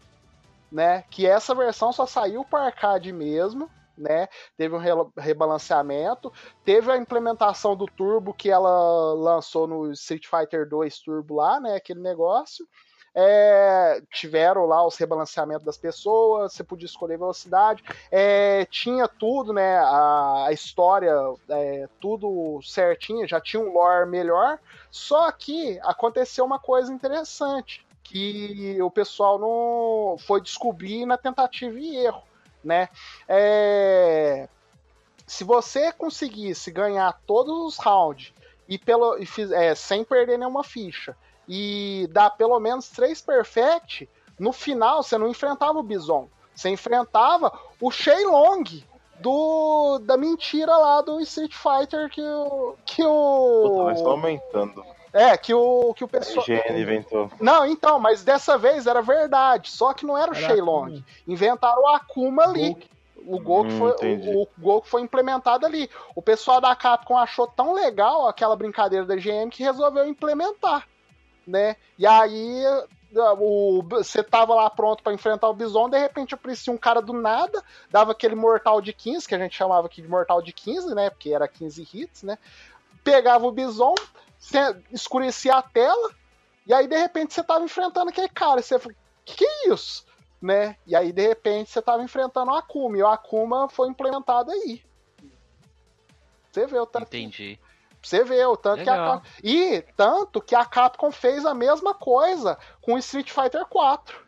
né, 0.71 1.03
que 1.09 1.25
essa 1.25 1.55
versão 1.55 1.91
só 1.93 2.05
saiu 2.05 2.43
para 2.43 2.65
arcade 2.65 3.11
mesmo, 3.13 3.69
né? 3.97 4.27
Teve 4.57 4.75
um 4.75 4.79
re- 4.79 4.91
rebalanceamento, 5.17 6.31
teve 6.63 6.91
a 6.91 6.97
implementação 6.97 7.75
do 7.75 7.85
Turbo 7.85 8.33
que 8.33 8.49
ela 8.49 9.13
lançou 9.13 9.67
no 9.67 9.91
Street 9.91 10.25
Fighter 10.27 10.67
2 10.67 10.99
Turbo 10.99 11.35
lá, 11.35 11.59
né, 11.59 11.75
aquele 11.75 12.01
negócio. 12.01 12.67
É, 13.15 14.01
tiveram 14.11 14.65
lá 14.65 14.83
os 14.83 14.97
rebalanceamentos 14.97 15.63
das 15.63 15.77
pessoas, 15.77 16.51
você 16.51 16.63
podia 16.63 16.87
escolher 16.87 17.19
velocidade, 17.19 17.83
é, 18.09 18.65
tinha 18.65 19.07
tudo, 19.07 19.53
né? 19.53 19.77
A, 19.77 20.45
a 20.47 20.51
história, 20.51 21.13
é, 21.47 21.87
tudo 22.01 22.59
certinho, 22.63 23.27
já 23.27 23.39
tinha 23.39 23.61
um 23.61 23.71
lore 23.71 24.09
melhor. 24.09 24.57
Só 24.89 25.31
que 25.31 25.79
aconteceu 25.83 26.43
uma 26.43 26.57
coisa 26.57 26.91
interessante 26.91 27.85
que 28.03 28.81
o 28.81 28.91
pessoal 28.91 29.39
não 29.39 30.17
foi 30.17 30.41
descobrir 30.41 31.05
na 31.05 31.17
tentativa 31.17 31.79
e 31.79 31.95
erro, 31.95 32.23
né? 32.63 32.89
É, 33.27 34.47
se 35.25 35.43
você 35.43 35.91
conseguisse 35.91 36.71
ganhar 36.71 37.19
todos 37.25 37.53
os 37.65 37.77
rounds 37.77 38.33
e 38.67 38.77
pelo 38.77 39.17
e 39.17 39.25
fiz- 39.25 39.51
é, 39.51 39.73
sem 39.75 40.03
perder 40.03 40.37
nenhuma 40.37 40.63
ficha 40.63 41.15
e 41.47 42.07
dar 42.11 42.29
pelo 42.31 42.59
menos 42.59 42.89
três 42.89 43.21
perfect, 43.21 44.09
no 44.39 44.51
final 44.53 45.03
você 45.03 45.17
não 45.17 45.27
enfrentava 45.27 45.79
o 45.79 45.83
Bison, 45.83 46.27
você 46.55 46.69
enfrentava 46.69 47.51
o 47.81 47.91
Shenlong 47.91 48.83
do 49.19 49.99
da 49.99 50.17
mentira 50.17 50.75
lá 50.75 51.01
do 51.01 51.19
Street 51.21 51.53
Fighter 51.53 52.09
que 52.09 52.21
o 52.21 52.75
que 52.85 53.03
Puta, 53.03 53.83
mas 53.83 54.01
o 54.01 54.09
aumentando. 54.09 54.85
É 55.13 55.37
que 55.37 55.53
o 55.53 55.93
que 55.93 56.03
o 56.03 56.07
A 56.07 56.09
pessoal 56.09 56.45
IGN 56.47 56.81
inventou. 56.81 57.31
não, 57.39 57.65
então, 57.65 57.99
mas 57.99 58.23
dessa 58.23 58.57
vez 58.57 58.87
era 58.87 59.01
verdade, 59.01 59.69
só 59.69 59.93
que 59.93 60.05
não 60.05 60.17
era 60.17 60.31
o 60.31 60.35
Era 60.35 60.47
Shenlong. 60.47 60.85
Akuma. 60.87 61.05
Inventaram 61.27 61.81
o 61.83 61.87
Akuma 61.87 62.43
ali. 62.43 62.75
O 63.25 63.39
gol, 63.39 63.63
que 63.63 63.71
Hum, 63.71 63.77
foi, 63.77 63.91
o, 64.17 64.41
o 64.41 64.47
gol 64.57 64.81
que 64.81 64.89
foi 64.89 65.01
implementado 65.01 65.65
ali. 65.65 65.89
O 66.13 66.21
pessoal 66.21 66.59
da 66.59 66.75
Capcom 66.75 67.17
achou 67.17 67.47
tão 67.47 67.71
legal 67.73 68.27
aquela 68.27 68.53
brincadeira 68.55 69.05
da 69.05 69.15
GM 69.15 69.49
que 69.49 69.63
resolveu 69.63 70.05
implementar, 70.05 70.85
né? 71.47 71.77
E 71.97 72.05
aí 72.05 72.63
o, 73.39 73.81
você 73.87 74.21
tava 74.23 74.53
lá 74.55 74.69
pronto 74.69 75.01
pra 75.03 75.13
enfrentar 75.13 75.47
o 75.47 75.53
Bison, 75.53 75.87
de 75.89 75.97
repente 75.97 76.33
aparecia 76.33 76.73
um 76.73 76.77
cara 76.77 77.01
do 77.01 77.13
nada, 77.13 77.63
dava 77.89 78.11
aquele 78.11 78.35
mortal 78.35 78.81
de 78.81 78.91
15, 78.91 79.25
que 79.25 79.35
a 79.35 79.39
gente 79.39 79.55
chamava 79.55 79.87
aqui 79.87 80.01
de 80.01 80.07
mortal 80.09 80.41
de 80.41 80.51
15, 80.51 80.93
né? 80.93 81.09
Porque 81.09 81.29
era 81.33 81.47
15 81.47 81.87
hits, 81.93 82.23
né? 82.23 82.37
pegava 83.03 83.45
o 83.45 83.51
Bison, 83.51 83.95
escurecia 84.91 85.55
a 85.55 85.61
tela, 85.61 86.11
e 86.65 86.73
aí 86.73 86.87
de 86.87 86.97
repente 86.97 87.33
você 87.33 87.43
tava 87.43 87.63
enfrentando 87.63 88.09
aquele 88.09 88.29
cara, 88.29 88.59
e 88.59 88.63
você 88.63 88.79
falou, 88.79 88.97
que 89.25 89.35
que 89.35 89.45
é 89.45 89.73
isso? 89.73 90.05
Né? 90.41 90.75
E 90.85 90.95
aí 90.95 91.11
de 91.11 91.27
repente 91.27 91.71
você 91.71 91.81
tava 91.81 92.03
enfrentando 92.03 92.51
o 92.51 92.55
Akuma, 92.55 92.97
e 92.97 93.03
o 93.03 93.07
Akuma 93.07 93.69
foi 93.69 93.87
implementado 93.87 94.51
aí. 94.51 94.83
Você 96.51 96.67
vê 96.67 96.79
o 96.79 96.85
tanto. 96.85 97.07
Entendi. 97.07 97.59
Você 98.03 98.23
vê 98.23 98.45
o 98.45 98.57
tanto 98.57 98.79
Legal. 98.79 98.95
que 98.95 99.01
a 99.01 99.05
Capcom... 99.05 99.29
E 99.43 99.81
tanto 99.95 100.41
que 100.41 100.55
a 100.55 100.65
Capcom 100.65 101.11
fez 101.11 101.45
a 101.45 101.53
mesma 101.53 101.93
coisa 101.93 102.57
com 102.81 102.95
o 102.95 102.97
Street 102.97 103.31
Fighter 103.31 103.65
4. 103.65 104.21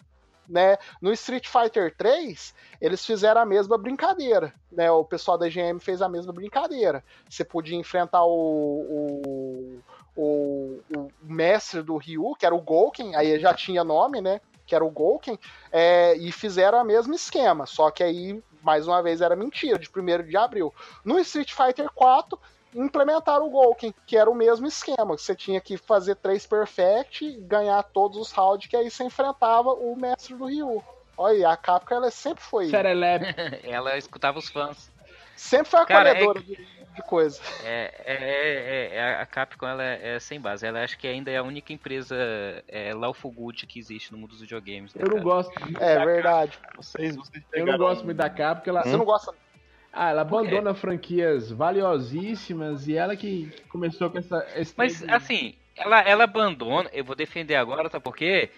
Né? 0.47 0.78
No 1.01 1.11
Street 1.11 1.47
Fighter 1.47 1.93
3, 1.95 2.53
eles 2.80 3.05
fizeram 3.05 3.41
a 3.41 3.45
mesma 3.45 3.78
brincadeira. 3.78 4.53
Né? 4.72 4.89
O 4.89 5.03
pessoal 5.03 5.38
da 5.38 5.49
GM 5.49 5.80
fez 5.80 6.01
a 6.01 6.07
mesma 6.07 6.32
brincadeira. 6.32 7.03
Você 7.30 7.43
podia 7.43 7.78
enfrentar 7.78 8.24
o, 8.24 8.32
o, 8.32 9.84
o, 10.16 10.80
o 10.95 11.11
mestre 11.22 11.82
do 11.82 11.97
Ryu, 11.97 12.36
que 12.38 12.45
era 12.45 12.55
o 12.55 12.61
Gouken, 12.61 13.16
aí 13.16 13.39
já 13.39 13.53
tinha 13.53 13.84
nome, 13.84 14.22
né? 14.22 14.39
Que 14.66 14.74
era 14.74 14.84
o 14.84 14.89
Gouken, 14.89 15.38
é, 15.72 16.16
e 16.18 16.32
fizeram 16.32 16.82
o 16.82 16.86
mesmo 16.86 17.13
esquema. 17.13 17.66
Só 17.66 17.91
que 17.91 18.03
aí, 18.03 18.41
mais 18.63 18.88
uma 18.88 19.01
vez, 19.03 19.22
era 19.22 19.36
mentira, 19.36 19.78
de 19.78 19.89
1 19.89 20.28
de 20.28 20.38
abril. 20.38 20.74
No 21.03 21.20
Street 21.20 21.51
Fighter 21.51 21.89
4, 21.93 22.39
implementaram 22.74 23.47
o 23.47 23.49
Gouken, 23.49 23.93
que 24.05 24.18
era 24.18 24.30
o 24.30 24.36
mesmo 24.36 24.68
esquema. 24.68 25.18
Você 25.18 25.36
tinha 25.36 25.61
que 25.61 25.78
fazer 25.78 26.16
três 26.16 26.45
perfect, 26.45 27.32
ganhar 27.41 27.82
todos 27.84 28.18
os 28.18 28.32
rounds, 28.32 28.68
que 28.68 28.76
aí 28.76 28.89
você 28.89 29.03
enfrentava 29.03 29.72
o 29.74 29.95
mestre 29.95 30.36
do 30.36 30.45
Ryu. 30.45 30.84
Olha, 31.18 31.49
a 31.49 31.57
Capcom 31.57 31.95
ela 31.95 32.11
sempre 32.11 32.43
foi. 32.43 32.70
Serelepe. 32.70 33.26
Ela 33.63 33.97
escutava 33.97 34.38
os 34.38 34.49
fãs. 34.49 34.91
Sempre 35.36 35.72
foi 35.72 35.86
Cara, 35.86 36.11
acolhedora 36.11 36.41
de, 36.41 36.68
de 36.96 37.02
coisa. 37.04 37.39
É, 37.64 37.93
é, 38.06 38.16
é, 38.16 38.96
é- 38.96 39.16
a 39.22 39.26
Capcom 39.26 39.68
ela 39.68 39.84
é, 39.84 40.16
é 40.16 40.20
sem 40.20 40.39
base. 40.39 40.66
Ela 40.66 40.84
acho 40.84 40.98
que 40.98 41.08
ainda 41.08 41.30
é 41.30 41.38
a 41.38 41.43
única 41.43 41.72
empresa 41.74 42.16
é, 42.68 42.93
Lawful 42.93 43.32
Good 43.32 43.68
que 43.68 43.78
existe 43.80 44.12
no 44.12 44.18
mundo 44.18 44.30
dos 44.32 44.41
videogames. 44.41 44.93
né, 44.93 45.02
Eu 45.04 45.10
não 45.10 45.18
cara? 45.18 45.24
gosto. 45.24 45.54
É 45.80 46.06
verdade. 46.06 46.58
Vocês, 46.76 47.16
vocês 47.16 47.43
Eu 47.54 47.66
não 47.66 47.78
gosto 47.78 48.04
muito 48.06 48.18
da 48.18 48.30
Capcom, 48.30 48.56
porque 48.56 48.70
ela, 48.70 48.84
Você 48.84 48.98
não 48.98 49.06
gosta. 49.06 49.34
ah, 49.91 50.10
ela 50.10 50.22
abandona 50.22 50.74
franquias 50.74 51.52
valiosíssimas 51.52 52.88
e 52.88 52.96
ela 52.96 53.16
que 53.16 53.52
começou 53.70 54.10
com 54.10 54.18
essa. 54.18 54.46
Mas 54.78 55.04
assim, 55.10 55.56
ela, 55.76 56.02
ela 56.02 56.24
abandona. 56.24 56.89
Eu 56.93 57.04
vou 57.04 57.16
defender 57.16 57.56
agora, 57.56 57.89
tá 57.89 58.00
por 58.00 58.16
quê? 58.16 58.50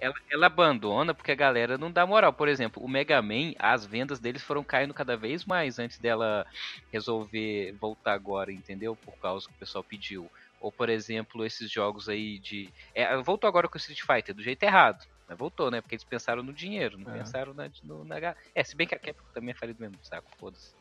Ela, 0.00 0.14
ela 0.30 0.46
abandona 0.46 1.12
porque 1.12 1.30
a 1.32 1.36
galera 1.36 1.76
não 1.76 1.90
dá 1.90 2.06
moral. 2.06 2.32
Por 2.32 2.48
exemplo, 2.48 2.82
o 2.82 2.88
Mega 2.88 3.20
Man, 3.20 3.52
as 3.58 3.84
vendas 3.84 4.18
deles 4.18 4.42
foram 4.42 4.64
caindo 4.64 4.94
cada 4.94 5.16
vez 5.16 5.44
mais 5.44 5.78
antes 5.78 5.98
dela 5.98 6.46
resolver 6.90 7.72
voltar 7.80 8.12
agora, 8.14 8.50
entendeu? 8.52 8.96
Por 8.96 9.16
causa 9.18 9.46
que 9.46 9.52
o 9.54 9.58
pessoal 9.58 9.84
pediu. 9.84 10.30
Ou, 10.60 10.72
por 10.72 10.88
exemplo, 10.88 11.44
esses 11.44 11.70
jogos 11.70 12.08
aí 12.08 12.38
de. 12.38 12.68
É, 12.94 13.16
voltou 13.18 13.48
agora 13.48 13.68
com 13.68 13.76
o 13.76 13.78
Street 13.78 14.00
Fighter, 14.00 14.34
do 14.34 14.42
jeito 14.42 14.62
errado. 14.62 15.04
Mas 15.28 15.38
voltou, 15.38 15.70
né? 15.70 15.80
Porque 15.80 15.94
eles 15.94 16.04
pensaram 16.04 16.42
no 16.42 16.52
dinheiro, 16.52 16.98
não 16.98 17.14
É. 17.14 17.18
pensaram 17.18 17.54
na, 17.54 17.70
no, 17.84 18.04
na. 18.04 18.16
É, 18.54 18.64
se 18.64 18.74
bem 18.76 18.86
que 18.86 18.94
a 18.94 18.98
Capcom 18.98 19.32
também 19.32 19.52
é 19.52 19.54
falido 19.54 19.80
mesmo, 19.80 19.98
saco, 20.02 20.30
foda-se. 20.38 20.74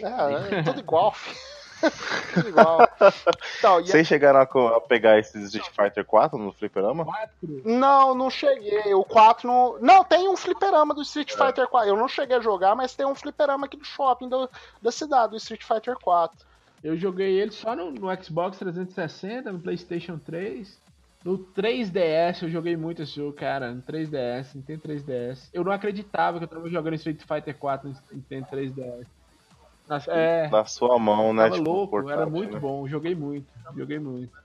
É, 0.00 0.58
é 0.58 0.62
tudo 0.62 0.80
igual. 0.80 1.14
igual. 2.46 2.88
Então, 3.58 3.80
e 3.80 3.84
a- 3.84 3.86
Vocês 3.86 4.06
chegaram 4.06 4.40
a, 4.40 4.80
pegar 4.80 5.18
esses 5.18 5.44
Street 5.54 5.68
Fighter 5.74 6.04
4 6.04 6.38
no 6.38 6.52
fliperama? 6.52 7.04
Quatro. 7.04 7.62
Não, 7.64 8.14
não 8.14 8.30
cheguei. 8.30 8.94
O 8.94 9.04
4 9.04 9.46
não. 9.46 9.78
Não, 9.80 10.04
tem 10.04 10.28
um 10.28 10.36
fliperama 10.36 10.94
do 10.94 11.02
Street 11.02 11.32
É. 11.32 11.36
Fighter 11.36 11.66
4. 11.68 11.88
Eu 11.88 11.96
não 11.96 12.08
cheguei 12.08 12.36
a 12.36 12.40
jogar, 12.40 12.74
mas 12.74 12.94
tem 12.94 13.06
um 13.06 13.14
fliperama 13.14 13.66
aqui 13.66 13.76
do 13.76 13.84
shopping 13.84 14.28
do- 14.28 14.48
da 14.80 14.90
cidade, 14.92 15.30
do 15.32 15.36
Street 15.36 15.62
Fighter 15.64 15.96
4. 15.98 16.36
Eu 16.84 16.96
joguei 16.96 17.40
ele 17.40 17.50
só 17.50 17.74
no, 17.74 17.90
no 17.90 18.22
Xbox 18.22 18.58
360, 18.58 19.50
no 19.52 19.58
PlayStation 19.58 20.18
3. 20.18 20.78
No 21.24 21.38
3DS 21.38 22.42
eu 22.44 22.48
joguei 22.48 22.76
muito 22.76 23.02
esse 23.02 23.16
jogo, 23.16 23.32
cara. 23.32 23.72
No 23.72 23.82
3DS, 23.82 24.54
Nintendo 24.54 24.82
3DS. 24.82 25.48
Eu 25.52 25.64
não 25.64 25.72
acreditava 25.72 26.38
que 26.38 26.44
eu 26.44 26.48
tava 26.48 26.68
jogando 26.70 26.94
Street 26.94 27.20
Fighter 27.26 27.56
4 27.56 27.88
no 27.88 27.96
Nintendo 28.12 28.46
3DS. 28.46 29.06
Nossa, 29.88 30.10
é, 30.10 30.48
Na 30.48 30.64
sua 30.64 30.98
mão, 30.98 31.32
né? 31.32 31.44
tava 31.44 31.56
tipo, 31.56 31.70
louco, 31.70 31.96
era 31.96 32.06
portátil, 32.06 32.30
muito 32.32 32.54
né? 32.54 32.60
bom. 32.60 32.88
Joguei 32.88 33.14
muito, 33.14 33.46
joguei 33.74 33.98
muito. 33.98 34.36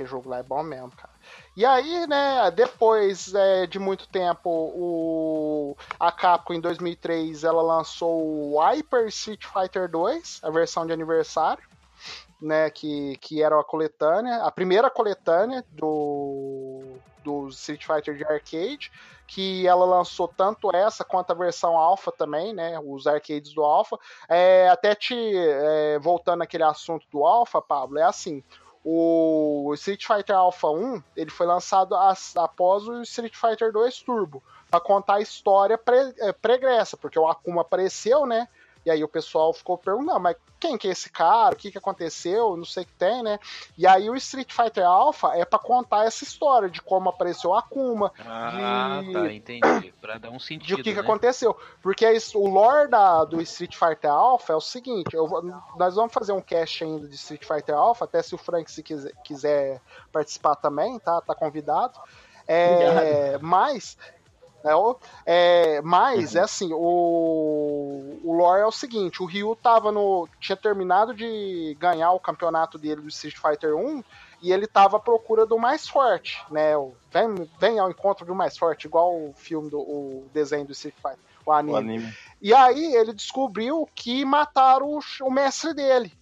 Que 0.00 0.06
jogo 0.06 0.30
lá 0.30 0.38
é 0.38 0.42
bom 0.42 0.62
mesmo, 0.62 0.90
cara. 0.92 1.12
E 1.54 1.64
aí, 1.64 2.06
né, 2.06 2.50
depois 2.52 3.34
é, 3.34 3.66
de 3.66 3.78
muito 3.78 4.08
tempo, 4.08 4.48
o, 4.48 5.76
a 5.98 6.10
Capcom 6.10 6.54
em 6.54 6.60
2003 6.60 7.44
ela 7.44 7.60
lançou 7.60 8.54
o 8.54 8.58
Hyper 8.58 9.06
Street 9.08 9.44
Fighter 9.44 9.90
2, 9.90 10.40
a 10.42 10.50
versão 10.50 10.86
de 10.86 10.92
aniversário, 10.92 11.62
né, 12.40 12.70
que, 12.70 13.18
que 13.18 13.42
era 13.42 13.60
a 13.60 13.64
coletânea, 13.64 14.36
a 14.42 14.50
primeira 14.50 14.88
coletânea 14.88 15.62
do, 15.72 16.82
do 17.22 17.48
Street 17.48 17.84
Fighter 17.86 18.16
de 18.16 18.24
arcade, 18.24 18.90
que 19.26 19.66
ela 19.66 19.84
lançou 19.84 20.26
tanto 20.28 20.74
essa 20.74 21.04
quanto 21.04 21.30
a 21.30 21.34
versão 21.34 21.76
Alpha 21.76 22.10
também, 22.10 22.52
né, 22.52 22.78
os 22.84 23.06
arcades 23.06 23.52
do 23.54 23.62
Alpha. 23.62 23.98
É, 24.28 24.68
até 24.68 24.94
te 24.94 25.14
é, 25.36 25.98
voltando 26.00 26.38
naquele 26.40 26.64
assunto 26.64 27.06
do 27.12 27.24
Alpha, 27.24 27.62
Pablo, 27.62 27.98
é 27.98 28.02
assim, 28.02 28.42
o 28.84 29.72
Street 29.74 30.04
Fighter 30.06 30.34
Alpha 30.36 30.68
1 30.68 31.02
ele 31.16 31.30
foi 31.30 31.46
lançado 31.46 31.94
as- 31.94 32.36
após 32.36 32.88
o 32.88 33.02
Street 33.02 33.34
Fighter 33.36 33.70
2 33.72 34.00
Turbo 34.00 34.42
para 34.70 34.80
contar 34.80 35.14
a 35.16 35.20
história 35.20 35.76
pre- 35.76 36.14
eh, 36.18 36.32
pregressa, 36.32 36.96
porque 36.96 37.18
o 37.18 37.28
Akuma 37.28 37.60
apareceu, 37.62 38.24
né? 38.26 38.48
E 38.84 38.90
aí 38.90 39.04
o 39.04 39.08
pessoal 39.08 39.52
ficou 39.52 39.76
perguntando, 39.76 40.18
mas 40.20 40.36
quem 40.58 40.76
que 40.78 40.88
é 40.88 40.90
esse 40.90 41.10
cara? 41.10 41.54
O 41.54 41.58
que 41.58 41.70
que 41.70 41.78
aconteceu? 41.78 42.56
Não 42.56 42.64
sei 42.64 42.82
o 42.82 42.86
que 42.86 42.92
tem, 42.94 43.22
né? 43.22 43.38
E 43.76 43.86
aí 43.86 44.08
o 44.08 44.16
Street 44.16 44.52
Fighter 44.52 44.86
Alpha 44.86 45.32
é 45.34 45.44
para 45.44 45.58
contar 45.58 46.06
essa 46.06 46.24
história 46.24 46.68
de 46.68 46.80
como 46.82 47.08
apareceu 47.10 47.50
o 47.50 47.54
Akuma, 47.54 48.12
Ah, 48.18 49.00
De- 49.02 49.12
tá, 49.12 49.32
entendi. 49.32 49.92
Pra 50.00 50.16
dar 50.18 50.30
um 50.30 50.36
de 50.38 50.44
sentido. 50.44 50.74
o 50.74 50.76
que, 50.76 50.90
que 50.90 50.94
né? 50.94 51.00
aconteceu. 51.00 51.56
Porque 51.82 52.04
é 52.06 52.12
o 52.34 52.46
lore 52.46 52.88
da, 52.88 53.24
do 53.24 53.40
Street 53.42 53.74
Fighter 53.76 54.10
Alpha 54.10 54.52
é 54.52 54.56
o 54.56 54.60
seguinte: 54.60 55.14
eu 55.14 55.28
nós 55.76 55.94
vamos 55.94 56.12
fazer 56.12 56.32
um 56.32 56.40
cast 56.40 56.82
ainda 56.84 57.06
de 57.08 57.14
Street 57.16 57.44
Fighter 57.44 57.74
Alpha, 57.74 58.04
até 58.04 58.22
se 58.22 58.34
o 58.34 58.38
Frank 58.38 58.70
se 58.70 58.82
quiser, 58.82 59.12
quiser 59.24 59.80
participar 60.12 60.56
também, 60.56 60.98
tá? 60.98 61.20
Tá 61.20 61.34
convidado. 61.34 61.98
É, 62.46 63.38
mas. 63.40 63.96
É, 64.62 64.74
o- 64.74 64.96
é, 65.24 65.80
mas 65.82 66.34
é 66.36 66.40
assim, 66.40 66.70
o, 66.72 68.18
o 68.22 68.32
lore 68.34 68.60
é 68.62 68.66
o 68.66 68.70
seguinte, 68.72 69.22
o 69.22 69.26
Ryu 69.26 69.56
tava 69.56 69.90
no. 69.90 70.28
tinha 70.38 70.56
terminado 70.56 71.14
de 71.14 71.76
ganhar 71.78 72.12
o 72.12 72.20
campeonato 72.20 72.76
dele 72.78 73.00
do 73.00 73.08
Street 73.08 73.36
Fighter 73.36 73.74
1 73.74 74.02
e 74.42 74.52
ele 74.52 74.66
tava 74.66 74.96
à 74.96 75.00
procura 75.00 75.44
do 75.46 75.58
mais 75.58 75.88
forte, 75.88 76.42
né? 76.50 76.76
O, 76.76 76.92
vem, 77.10 77.48
vem 77.58 77.78
ao 77.78 77.90
encontro 77.90 78.24
do 78.26 78.34
mais 78.34 78.56
forte, 78.56 78.86
igual 78.86 79.14
o 79.14 79.32
filme 79.36 79.70
do 79.70 79.78
o 79.80 80.26
desenho 80.32 80.64
do 80.66 80.72
Street 80.72 80.94
Fighter, 80.96 81.18
o 81.44 81.52
anime. 81.52 81.72
O 81.74 81.76
anime. 81.76 82.14
E 82.40 82.54
aí 82.54 82.94
ele 82.94 83.12
descobriu 83.12 83.88
que 83.94 84.24
mataram 84.24 84.86
o, 84.88 85.00
o 85.22 85.30
mestre 85.30 85.74
dele, 85.74 86.12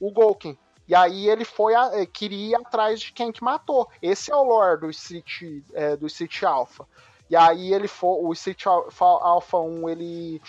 o 0.00 0.10
Gouken. 0.10 0.56
E 0.88 0.94
aí 0.94 1.28
ele 1.28 1.44
foi 1.44 1.74
a- 1.74 1.90
eh, 1.94 2.06
queria 2.06 2.50
ir 2.50 2.54
atrás 2.54 3.00
de 3.00 3.12
quem 3.12 3.32
que 3.32 3.42
matou. 3.42 3.88
Esse 4.00 4.30
é 4.30 4.36
o 4.36 4.42
lore 4.44 4.80
do 4.80 4.90
Street, 4.90 5.62
eh, 5.74 5.96
do 5.96 6.06
Street 6.06 6.42
Alpha. 6.44 6.86
E 7.28 7.36
aí 7.36 7.72
ele 7.72 7.88
foi, 7.88 8.18
o 8.22 8.32
Street 8.32 8.66
Alpha, 8.66 9.04
Alpha 9.04 9.58
1, 9.58 9.88
ele 9.88 10.40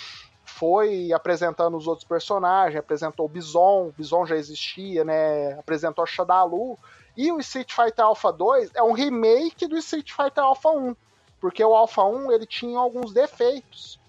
foi 0.46 1.12
apresentando 1.12 1.76
os 1.78 1.88
outros 1.88 2.08
personagens, 2.08 2.80
apresentou 2.80 3.26
o 3.26 3.30
Bison, 3.30 3.88
o 3.88 3.94
Bison 3.96 4.26
já 4.26 4.36
existia, 4.36 5.04
né? 5.04 5.54
Apresentou 5.54 6.04
a 6.04 6.08
Shadalu. 6.08 6.78
E 7.16 7.32
o 7.32 7.40
Street 7.40 7.72
Fighter 7.72 8.06
Alpha 8.06 8.32
2 8.32 8.72
é 8.76 8.82
um 8.82 8.92
remake 8.92 9.68
do 9.68 9.78
Street 9.78 10.12
Fighter 10.12 10.44
Alpha 10.44 10.70
1. 10.70 10.96
Porque 11.40 11.64
o 11.64 11.76
Alpha 11.76 12.04
1 12.04 12.32
ele 12.32 12.46
tinha 12.46 12.78
alguns 12.80 13.14
defeitos. 13.14 14.00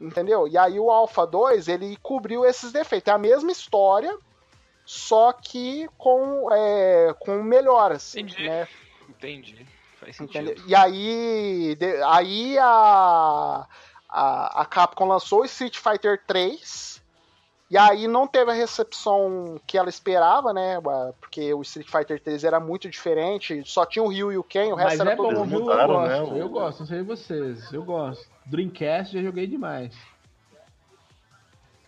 Entendeu? 0.00 0.46
E 0.46 0.56
aí 0.56 0.78
o 0.78 0.90
Alpha 0.90 1.26
2 1.26 1.68
ele 1.68 1.96
cobriu 2.02 2.44
esses 2.44 2.70
defeitos. 2.70 3.10
É 3.10 3.14
a 3.14 3.18
mesma 3.18 3.50
história, 3.50 4.16
só 4.84 5.32
que 5.32 5.88
com, 5.98 6.48
é, 6.52 7.14
com 7.18 7.42
melhoras. 7.42 8.14
Entendi. 8.14 8.46
Né? 8.46 8.68
Entendi. 9.08 9.77
Faz 10.00 10.16
sentido. 10.16 10.50
Entendeu? 10.50 10.64
E 10.66 10.74
aí, 10.74 11.74
de- 11.76 12.02
aí 12.04 12.58
a, 12.58 13.66
a, 14.08 14.60
a 14.62 14.64
Capcom 14.64 15.06
lançou 15.06 15.42
o 15.42 15.44
Street 15.44 15.76
Fighter 15.76 16.22
3. 16.26 16.98
E 17.70 17.76
aí 17.76 18.08
não 18.08 18.26
teve 18.26 18.50
a 18.50 18.54
recepção 18.54 19.60
que 19.66 19.76
ela 19.76 19.90
esperava, 19.90 20.54
né? 20.54 20.76
Porque 21.20 21.52
o 21.52 21.60
Street 21.60 21.86
Fighter 21.90 22.18
3 22.18 22.42
era 22.44 22.58
muito 22.58 22.88
diferente, 22.88 23.62
só 23.66 23.84
tinha 23.84 24.02
o 24.02 24.08
Ryu 24.08 24.32
e 24.32 24.38
o 24.38 24.42
Ken, 24.42 24.72
o 24.72 24.74
resto 24.74 24.88
Mas 24.90 25.00
era 25.00 25.12
é 25.12 25.16
todo 25.16 25.34
bom, 25.34 25.44
viu? 25.44 25.58
Eu 25.58 25.64
gosto, 25.66 26.08
né, 26.08 26.22
o- 26.22 26.36
eu 26.38 26.48
gosto, 26.48 26.78
não 26.80 26.86
sei 26.86 27.02
vocês, 27.02 27.70
eu 27.70 27.82
gosto. 27.84 28.26
Dreamcast 28.46 29.12
já 29.14 29.22
joguei 29.22 29.46
demais. 29.46 29.94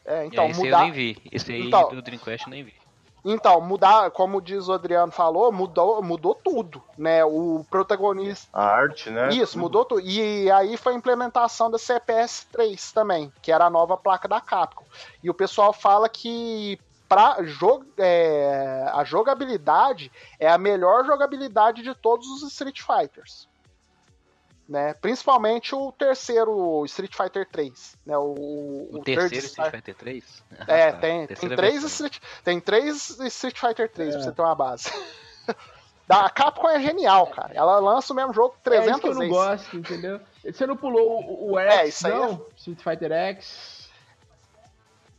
É, 0.04 0.26
Então, 0.26 0.44
então, 0.44 0.50
esse 0.50 0.60
aí 0.60 0.66
eu 0.68 0.72
mudar, 0.76 0.82
nem 0.82 0.92
vi. 0.92 1.22
Esse 1.32 1.52
aí 1.52 1.66
Então- 1.68 1.88
do 1.94 2.02
Dreamcast 2.02 2.46
eu 2.46 2.50
nem 2.50 2.64
vi. 2.64 2.74
Então, 3.24 3.60
mudar, 3.60 4.10
como 4.10 4.40
diz 4.40 4.68
o 4.68 4.72
Adriano 4.72 5.12
falou, 5.12 5.52
mudou, 5.52 6.02
mudou 6.02 6.34
tudo, 6.34 6.82
né? 6.96 7.24
O 7.24 7.64
protagonista 7.70 8.48
A 8.52 8.64
arte, 8.64 9.10
né? 9.10 9.28
Isso, 9.28 9.52
Tudo. 9.52 9.60
mudou 9.60 9.84
tudo. 9.84 10.00
E 10.00 10.50
aí 10.50 10.76
foi 10.76 10.94
a 10.94 10.96
implementação 10.96 11.70
da 11.70 11.78
CPS 11.78 12.46
3 12.50 12.92
também, 12.92 13.32
que 13.42 13.52
era 13.52 13.66
a 13.66 13.70
nova 13.70 13.96
placa 13.96 14.26
da 14.26 14.40
Capcom. 14.40 14.84
E 15.22 15.28
o 15.28 15.34
pessoal 15.34 15.72
fala 15.72 16.08
que 16.08 16.78
pra 17.08 17.42
jog, 17.42 17.84
é, 17.98 18.88
a 18.92 19.02
jogabilidade 19.02 20.12
é 20.38 20.48
a 20.48 20.56
melhor 20.56 21.04
jogabilidade 21.04 21.82
de 21.82 21.92
todos 21.94 22.26
os 22.28 22.52
Street 22.52 22.80
Fighters. 22.80 23.49
Né? 24.70 24.94
Principalmente 24.94 25.74
o 25.74 25.90
terceiro 25.90 26.84
Street 26.84 27.12
Fighter 27.12 27.44
3. 27.50 27.98
Né? 28.06 28.16
O, 28.16 28.22
o, 28.22 28.98
o 28.98 29.02
terceiro 29.02 29.44
Street 29.46 29.72
Fighter 29.72 29.94
3? 29.96 30.44
É, 30.68 30.84
ah, 30.84 30.92
tá. 30.92 30.98
tem, 30.98 31.26
tem, 31.26 31.48
três 31.56 31.82
Street, 31.82 32.18
tem 32.44 32.60
três 32.60 33.18
Street 33.18 33.58
Fighter 33.58 33.90
3 33.90 34.10
é. 34.10 34.12
pra 34.12 34.22
você 34.22 34.32
ter 34.32 34.42
uma 34.42 34.54
base. 34.54 34.88
A 36.08 36.28
Capcom 36.28 36.68
é 36.68 36.80
genial, 36.80 37.26
cara. 37.28 37.52
Ela 37.52 37.78
lança 37.78 38.12
o 38.12 38.16
mesmo 38.16 38.32
jogo 38.32 38.54
300 38.62 38.84
vezes. 38.84 38.88
É 38.88 38.92
isso 38.92 39.00
que 39.00 39.06
eu 39.06 39.12
não 39.12 39.20
vezes. 39.20 39.36
gosto, 39.36 39.76
entendeu? 39.76 40.20
Você 40.44 40.66
não 40.66 40.76
pulou 40.76 41.20
o, 41.20 41.52
o 41.52 41.58
X, 41.58 42.04
é, 42.04 42.08
não? 42.08 42.32
É... 42.32 42.38
Street 42.56 42.80
Fighter 42.80 43.12
X. 43.12 43.79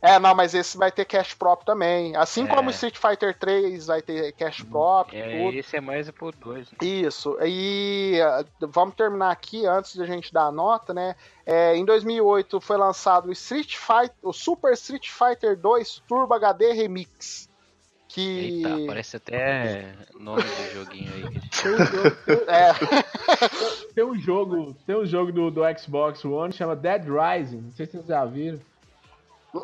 É, 0.02 0.18
não, 0.18 0.34
mas 0.34 0.52
esse 0.52 0.76
vai 0.76 0.90
ter 0.90 1.04
cash 1.04 1.32
prop 1.32 1.64
também. 1.64 2.16
Assim 2.16 2.42
é. 2.42 2.46
como 2.48 2.70
Street 2.70 2.98
Fighter 2.98 3.38
3 3.38 3.86
vai 3.86 4.02
ter 4.02 4.32
cash 4.32 4.60
prop. 4.64 5.16
É, 5.16 5.44
tudo. 5.44 5.56
esse 5.56 5.76
é 5.76 5.80
mais 5.80 6.10
por 6.10 6.34
dois. 6.34 6.68
Né? 6.72 6.78
Isso. 6.82 7.38
E 7.40 8.18
uh, 8.20 8.68
vamos 8.68 8.96
terminar 8.96 9.30
aqui 9.30 9.64
antes 9.64 9.94
de 9.94 10.02
a 10.02 10.06
gente 10.06 10.32
dar 10.32 10.46
a 10.46 10.52
nota, 10.52 10.92
né? 10.92 11.14
É, 11.46 11.76
em 11.76 11.84
2008 11.84 12.60
foi 12.60 12.76
lançado 12.76 13.28
o 13.28 13.32
Street 13.32 13.76
Fighter, 13.76 14.16
o 14.24 14.32
Super 14.32 14.72
Street 14.72 15.08
Fighter 15.08 15.56
2 15.56 16.02
Turbo 16.08 16.34
HD 16.34 16.72
Remix. 16.72 17.48
Que... 18.08 18.64
Eita, 18.64 18.86
parece 18.88 19.16
até 19.16 19.94
nome 20.18 20.42
de 20.42 20.74
joguinho 20.74 21.12
aí. 21.14 21.22
Tem 21.62 21.64
um 21.64 21.78
jogo, 21.86 22.16
tem, 22.26 22.36
é. 22.48 22.72
tem 23.94 24.04
um 24.04 24.18
jogo, 24.18 24.76
tem 24.84 24.96
um 24.96 25.06
jogo 25.06 25.32
do, 25.32 25.50
do 25.50 25.62
Xbox 25.78 26.24
One 26.24 26.52
chama 26.52 26.74
Dead 26.74 27.04
Rising. 27.04 27.60
Não 27.60 27.72
sei 27.72 27.86
se 27.86 27.92
vocês 27.92 28.06
já 28.06 28.24
viram. 28.24 28.58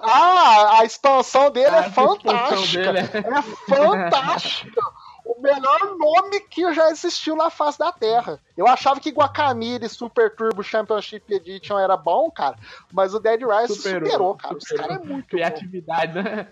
Ah, 0.02 0.80
a 0.80 0.84
expansão 0.84 1.50
dele 1.50 1.74
é 1.74 1.90
fantástica. 1.90 2.92
Dele 2.92 2.98
é... 2.98 3.38
é 3.38 3.42
fantástica. 3.42 4.80
o 5.24 5.40
melhor 5.40 5.96
nome 5.96 6.40
que 6.40 6.72
já 6.74 6.90
existiu 6.90 7.36
na 7.36 7.50
face 7.50 7.78
da 7.78 7.92
Terra. 7.92 8.38
Eu 8.56 8.66
achava 8.66 9.00
que 9.00 9.10
Guacamole 9.10 9.88
Super 9.88 10.34
Turbo 10.34 10.62
Championship 10.62 11.32
Edition 11.32 11.78
era 11.78 11.96
bom, 11.96 12.30
cara, 12.30 12.56
mas 12.92 13.14
o 13.14 13.20
Dead 13.20 13.40
Rising 13.40 13.74
superou, 13.74 14.08
superou 14.08 14.34
cara. 14.34 14.60
Superou. 14.60 14.84
Os 14.84 14.88
caras 14.88 15.04
é 15.04 15.12
muito 15.12 15.28
Criatividade, 15.28 16.12
bom. 16.14 16.22
né? 16.22 16.48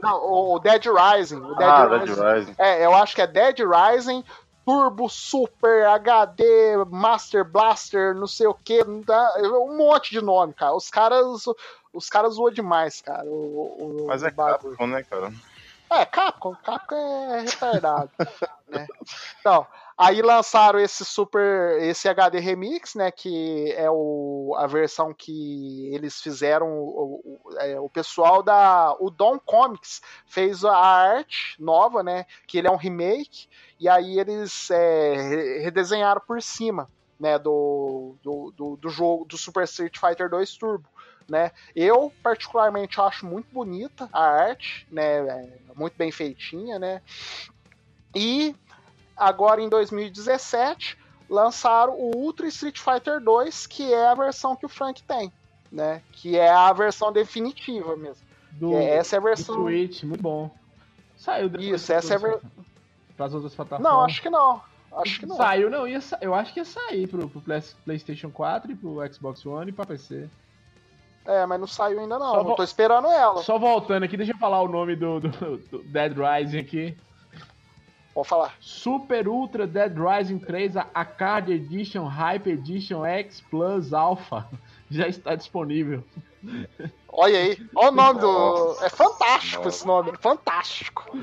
Não, 0.00 0.52
o 0.52 0.58
Dead 0.60 0.84
Rising. 0.84 1.40
O 1.40 1.54
Dead 1.56 1.68
ah, 1.68 1.86
Rising. 1.86 2.14
Dead 2.14 2.34
Rising. 2.34 2.54
É, 2.58 2.84
eu 2.86 2.94
acho 2.94 3.14
que 3.14 3.22
é 3.22 3.26
Dead 3.26 3.58
Rising 3.58 4.24
Turbo 4.68 5.08
Super 5.08 5.86
HD 5.86 6.84
Master 6.90 7.42
Blaster, 7.42 8.14
não 8.14 8.26
sei 8.26 8.46
o 8.46 8.52
que, 8.52 8.84
um 8.84 9.76
monte 9.78 10.10
de 10.10 10.20
nome, 10.20 10.52
cara. 10.52 10.74
Os 10.74 10.90
caras, 10.90 11.44
os 11.92 12.08
caras 12.08 12.34
zoam 12.34 12.50
demais, 12.50 13.00
cara. 13.00 13.24
O, 13.24 14.02
o 14.02 14.06
Mas 14.06 14.22
é 14.22 14.30
bagulho. 14.30 14.76
Capcom, 14.76 14.86
né, 14.86 15.02
cara? 15.02 15.32
É, 15.90 16.04
Capcom, 16.04 16.54
Capcom 16.56 16.96
é 17.34 17.40
retardado, 17.40 18.10
né? 18.68 18.86
Então, 19.40 19.66
aí 19.96 20.20
lançaram 20.20 20.78
esse 20.78 21.02
Super, 21.02 21.80
esse 21.82 22.06
HD 22.08 22.38
Remix, 22.38 22.94
né, 22.94 23.10
que 23.10 23.72
é 23.72 23.90
o, 23.90 24.54
a 24.58 24.66
versão 24.66 25.14
que 25.14 25.92
eles 25.94 26.20
fizeram, 26.20 26.68
o, 26.68 27.40
o, 27.42 27.58
é, 27.58 27.80
o 27.80 27.88
pessoal 27.88 28.42
da, 28.42 28.94
o 29.00 29.10
Dom 29.10 29.38
Comics 29.38 30.02
fez 30.26 30.62
a 30.62 30.76
arte 30.76 31.56
nova, 31.58 32.02
né, 32.02 32.26
que 32.46 32.58
ele 32.58 32.68
é 32.68 32.70
um 32.70 32.76
remake, 32.76 33.48
e 33.80 33.88
aí 33.88 34.18
eles 34.18 34.70
é, 34.70 35.60
redesenharam 35.62 36.20
por 36.20 36.42
cima, 36.42 36.90
né, 37.18 37.38
do, 37.38 38.14
do, 38.22 38.52
do, 38.54 38.76
do, 38.76 38.88
jogo 38.90 39.24
do 39.24 39.38
Super 39.38 39.64
Street 39.64 39.98
Fighter 39.98 40.28
2 40.28 40.56
Turbo. 40.56 40.88
Né? 41.28 41.50
Eu 41.76 42.12
particularmente 42.22 43.00
acho 43.00 43.26
muito 43.26 43.48
bonita 43.52 44.08
a 44.12 44.22
arte, 44.22 44.86
né, 44.90 45.18
é 45.18 45.48
muito 45.74 45.94
bem 45.96 46.10
feitinha, 46.10 46.78
né? 46.78 47.02
E 48.14 48.56
agora 49.14 49.60
em 49.60 49.68
2017 49.68 50.96
lançaram 51.28 51.92
o 51.92 52.16
Ultra 52.16 52.46
Street 52.48 52.78
Fighter 52.78 53.20
2, 53.20 53.66
que 53.66 53.92
é 53.92 54.08
a 54.08 54.14
versão 54.14 54.56
que 54.56 54.64
o 54.64 54.70
Frank 54.70 55.02
tem, 55.02 55.30
né? 55.70 56.00
Que 56.12 56.38
é 56.38 56.50
a 56.50 56.72
versão 56.72 57.12
definitiva 57.12 57.94
mesmo. 57.94 58.26
Do, 58.52 58.74
é, 58.74 58.96
essa 58.96 59.16
é 59.16 59.18
a 59.18 59.22
versão. 59.22 59.56
Do 59.56 59.62
Switch, 59.64 60.04
muito 60.04 60.22
bom. 60.22 60.50
Saiu 61.14 61.50
Isso, 61.58 61.92
essa 61.92 62.14
é 62.14 62.16
a 62.16 62.20
versão 62.20 62.50
para 63.18 63.26
as 63.26 63.34
outras 63.34 63.54
plataformas? 63.54 63.92
Não, 63.92 64.04
acho 64.04 64.22
que 64.22 64.30
não. 64.30 64.62
Acho 64.92 65.20
que 65.20 65.26
não. 65.26 65.36
Saiu, 65.36 65.68
não. 65.68 65.86
Ia, 65.86 66.00
eu 66.20 66.34
acho 66.34 66.54
que 66.54 66.60
ia 66.60 66.64
sair 66.64 67.06
pro, 67.08 67.28
pro 67.28 67.42
PlayStation 67.84 68.30
4 68.30 68.72
e 68.72 68.76
pro 68.76 69.12
Xbox 69.12 69.44
One 69.44 69.70
e 69.70 69.72
pra 69.72 69.84
PC. 69.84 70.30
É, 71.28 71.44
mas 71.44 71.60
não 71.60 71.66
saiu 71.66 72.00
ainda 72.00 72.18
não. 72.18 72.32
Só 72.32 72.54
tô 72.54 72.62
esperando 72.62 73.06
ela. 73.06 73.42
Só 73.42 73.58
voltando 73.58 74.04
aqui, 74.04 74.16
deixa 74.16 74.32
eu 74.32 74.38
falar 74.38 74.62
o 74.62 74.68
nome 74.68 74.96
do, 74.96 75.20
do, 75.20 75.58
do 75.58 75.82
Dead 75.82 76.14
Rising 76.16 76.58
aqui. 76.58 76.96
Pode 78.14 78.26
falar. 78.26 78.54
Super 78.58 79.28
Ultra 79.28 79.66
Dead 79.66 79.92
Rising 79.94 80.38
3, 80.38 80.78
a 80.78 81.04
Card 81.04 81.52
Edition 81.52 82.06
Hype 82.06 82.48
Edition 82.48 83.04
X 83.04 83.42
Plus 83.42 83.92
Alpha. 83.92 84.48
Já 84.90 85.06
está 85.06 85.34
disponível. 85.34 86.02
Olha 87.10 87.38
aí. 87.38 87.68
Olha 87.76 87.88
o 87.90 87.94
nome 87.94 88.20
do. 88.20 88.76
É 88.82 88.88
fantástico 88.88 89.68
esse 89.68 89.86
nome. 89.86 90.16
Fantástico. 90.18 91.14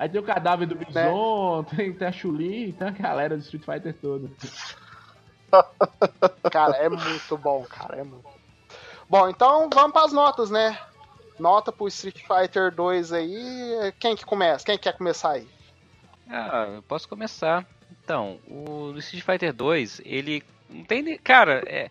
Aí 0.00 0.08
tem 0.08 0.20
o 0.20 0.24
cadáver 0.24 0.66
do 0.66 0.74
Bison, 0.74 1.62
né? 1.62 1.76
tem, 1.76 1.92
tem 1.92 2.08
a 2.08 2.12
Chuli, 2.12 2.72
tem 2.72 2.88
a 2.88 2.90
galera 2.90 3.36
do 3.36 3.42
Street 3.42 3.64
Fighter 3.64 3.94
todo. 3.94 4.28
Cara, 6.50 6.76
é 6.78 6.88
muito 6.88 7.38
bom, 7.38 7.64
cara, 7.70 7.98
é 7.98 8.02
muito. 8.02 8.22
Bom, 8.22 8.41
então 9.28 9.68
vamos 9.72 9.92
para 9.92 10.06
as 10.06 10.12
notas, 10.12 10.50
né? 10.50 10.78
Nota 11.38 11.70
pro 11.70 11.88
Street 11.88 12.20
Fighter 12.20 12.72
2 12.72 13.12
aí. 13.12 13.92
Quem 13.98 14.16
que 14.16 14.24
começa? 14.24 14.64
Quem 14.64 14.78
quer 14.78 14.96
começar 14.96 15.32
aí? 15.32 15.48
Ah, 16.28 16.66
eu 16.74 16.82
posso 16.82 17.08
começar. 17.08 17.66
Então, 18.02 18.38
o 18.48 18.94
Street 18.98 19.24
Fighter 19.24 19.52
2, 19.52 20.00
ele 20.04 20.42
não 20.70 20.84
tem, 20.84 21.18
cara, 21.18 21.62
é, 21.66 21.90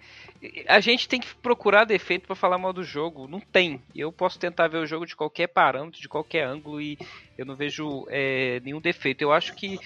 a 0.68 0.80
gente 0.80 1.08
tem 1.08 1.20
que 1.20 1.34
procurar 1.36 1.86
defeito 1.86 2.26
para 2.26 2.36
falar 2.36 2.58
mal 2.58 2.74
do 2.74 2.84
jogo. 2.84 3.28
Não 3.28 3.40
tem. 3.40 3.82
Eu 3.96 4.12
posso 4.12 4.40
tentar 4.40 4.68
ver 4.68 4.78
o 4.78 4.88
jogo 4.88 5.06
de 5.06 5.16
qualquer 5.16 5.48
parâmetro, 5.48 6.02
de 6.02 6.10
qualquer 6.10 6.46
ângulo 6.46 6.82
e 6.82 6.98
eu 7.38 7.46
não 7.46 7.56
vejo 7.56 8.06
é, 8.10 8.60
nenhum 8.64 8.82
defeito. 8.82 9.22
Eu 9.22 9.32
acho 9.32 9.54
que 9.54 9.80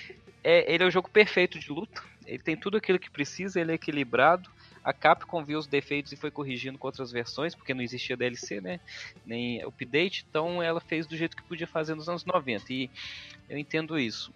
é, 0.43 0.73
ele 0.73 0.83
é 0.83 0.87
o 0.87 0.91
jogo 0.91 1.09
perfeito 1.09 1.59
de 1.59 1.71
luta. 1.71 2.01
Ele 2.25 2.39
tem 2.39 2.55
tudo 2.55 2.77
aquilo 2.77 2.97
que 2.97 3.09
precisa, 3.09 3.59
ele 3.59 3.73
é 3.73 3.75
equilibrado. 3.75 4.49
A 4.85 4.93
Capcom 4.93 5.43
viu 5.43 5.59
os 5.59 5.67
defeitos 5.67 6.11
e 6.11 6.15
foi 6.15 6.31
corrigindo 6.31 6.77
com 6.77 6.87
outras 6.87 7.11
versões, 7.11 7.53
porque 7.53 7.73
não 7.73 7.81
existia 7.81 8.15
DLC, 8.15 8.61
né? 8.61 8.79
Nem 9.25 9.61
update, 9.63 10.25
então 10.29 10.61
ela 10.61 10.79
fez 10.79 11.07
do 11.07 11.17
jeito 11.17 11.35
que 11.35 11.43
podia 11.43 11.67
fazer 11.67 11.95
nos 11.95 12.07
anos 12.07 12.23
90. 12.23 12.71
E 12.71 12.89
eu 13.49 13.57
entendo 13.57 13.99
isso. 13.99 14.31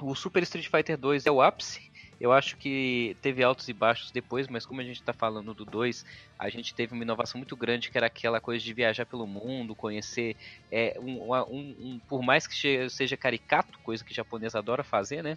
O 0.00 0.14
Super 0.14 0.42
Street 0.44 0.68
Fighter 0.68 0.96
2 0.96 1.26
é 1.26 1.30
o 1.30 1.42
ápice 1.42 1.92
eu 2.22 2.30
acho 2.30 2.56
que 2.56 3.16
teve 3.20 3.42
altos 3.42 3.68
e 3.68 3.72
baixos 3.72 4.12
depois, 4.12 4.46
mas 4.46 4.64
como 4.64 4.80
a 4.80 4.84
gente 4.84 5.00
está 5.00 5.12
falando 5.12 5.52
do 5.52 5.64
2, 5.64 6.06
a 6.38 6.48
gente 6.48 6.72
teve 6.72 6.94
uma 6.94 7.02
inovação 7.02 7.36
muito 7.36 7.56
grande 7.56 7.90
que 7.90 7.98
era 7.98 8.06
aquela 8.06 8.40
coisa 8.40 8.64
de 8.64 8.72
viajar 8.72 9.04
pelo 9.04 9.26
mundo, 9.26 9.74
conhecer 9.74 10.36
é, 10.70 10.96
um, 11.00 11.32
um, 11.32 11.76
um 11.80 12.00
por 12.08 12.22
mais 12.22 12.46
que 12.46 12.88
seja 12.88 13.16
caricato, 13.16 13.76
coisa 13.80 14.04
que 14.04 14.14
japonês 14.14 14.54
adora 14.54 14.84
fazer, 14.84 15.20
né? 15.20 15.36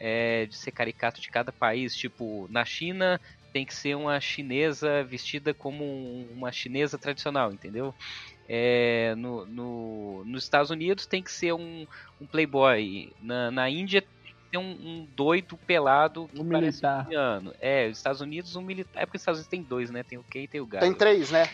É, 0.00 0.46
de 0.46 0.56
ser 0.56 0.70
caricato 0.70 1.20
de 1.20 1.28
cada 1.28 1.52
país, 1.52 1.94
tipo, 1.94 2.46
na 2.50 2.64
China 2.64 3.20
tem 3.56 3.64
que 3.64 3.74
ser 3.74 3.96
uma 3.96 4.20
chinesa 4.20 5.02
vestida 5.02 5.54
como 5.54 5.82
uma 6.30 6.52
chinesa 6.52 6.98
tradicional, 6.98 7.50
entendeu? 7.50 7.94
É, 8.46 9.14
no, 9.16 9.46
no, 9.46 10.24
nos 10.26 10.42
Estados 10.42 10.70
Unidos 10.70 11.06
tem 11.06 11.22
que 11.22 11.32
ser 11.32 11.54
um, 11.54 11.86
um 12.20 12.26
playboy, 12.26 13.10
na, 13.18 13.50
na 13.50 13.70
Índia 13.70 14.04
tem 14.50 14.60
um, 14.60 14.72
um 14.72 15.08
doido 15.16 15.56
pelado 15.56 16.28
que 16.28 16.38
um 16.38 16.44
militar. 16.44 17.08
Um 17.08 17.50
é, 17.58 17.88
os 17.88 17.96
Estados 17.96 18.20
Unidos, 18.20 18.54
um 18.56 18.60
militar. 18.60 19.02
É 19.02 19.06
porque 19.06 19.16
os 19.16 19.22
Estados 19.22 19.40
Unidos 19.40 19.50
tem 19.50 19.62
dois, 19.62 19.90
né? 19.90 20.02
Tem 20.02 20.18
o 20.18 20.22
Ken 20.22 20.42
e 20.42 20.48
tem 20.48 20.60
o 20.60 20.66
Guy. 20.66 20.78
Tem 20.78 20.92
três, 20.92 21.30
né? 21.30 21.48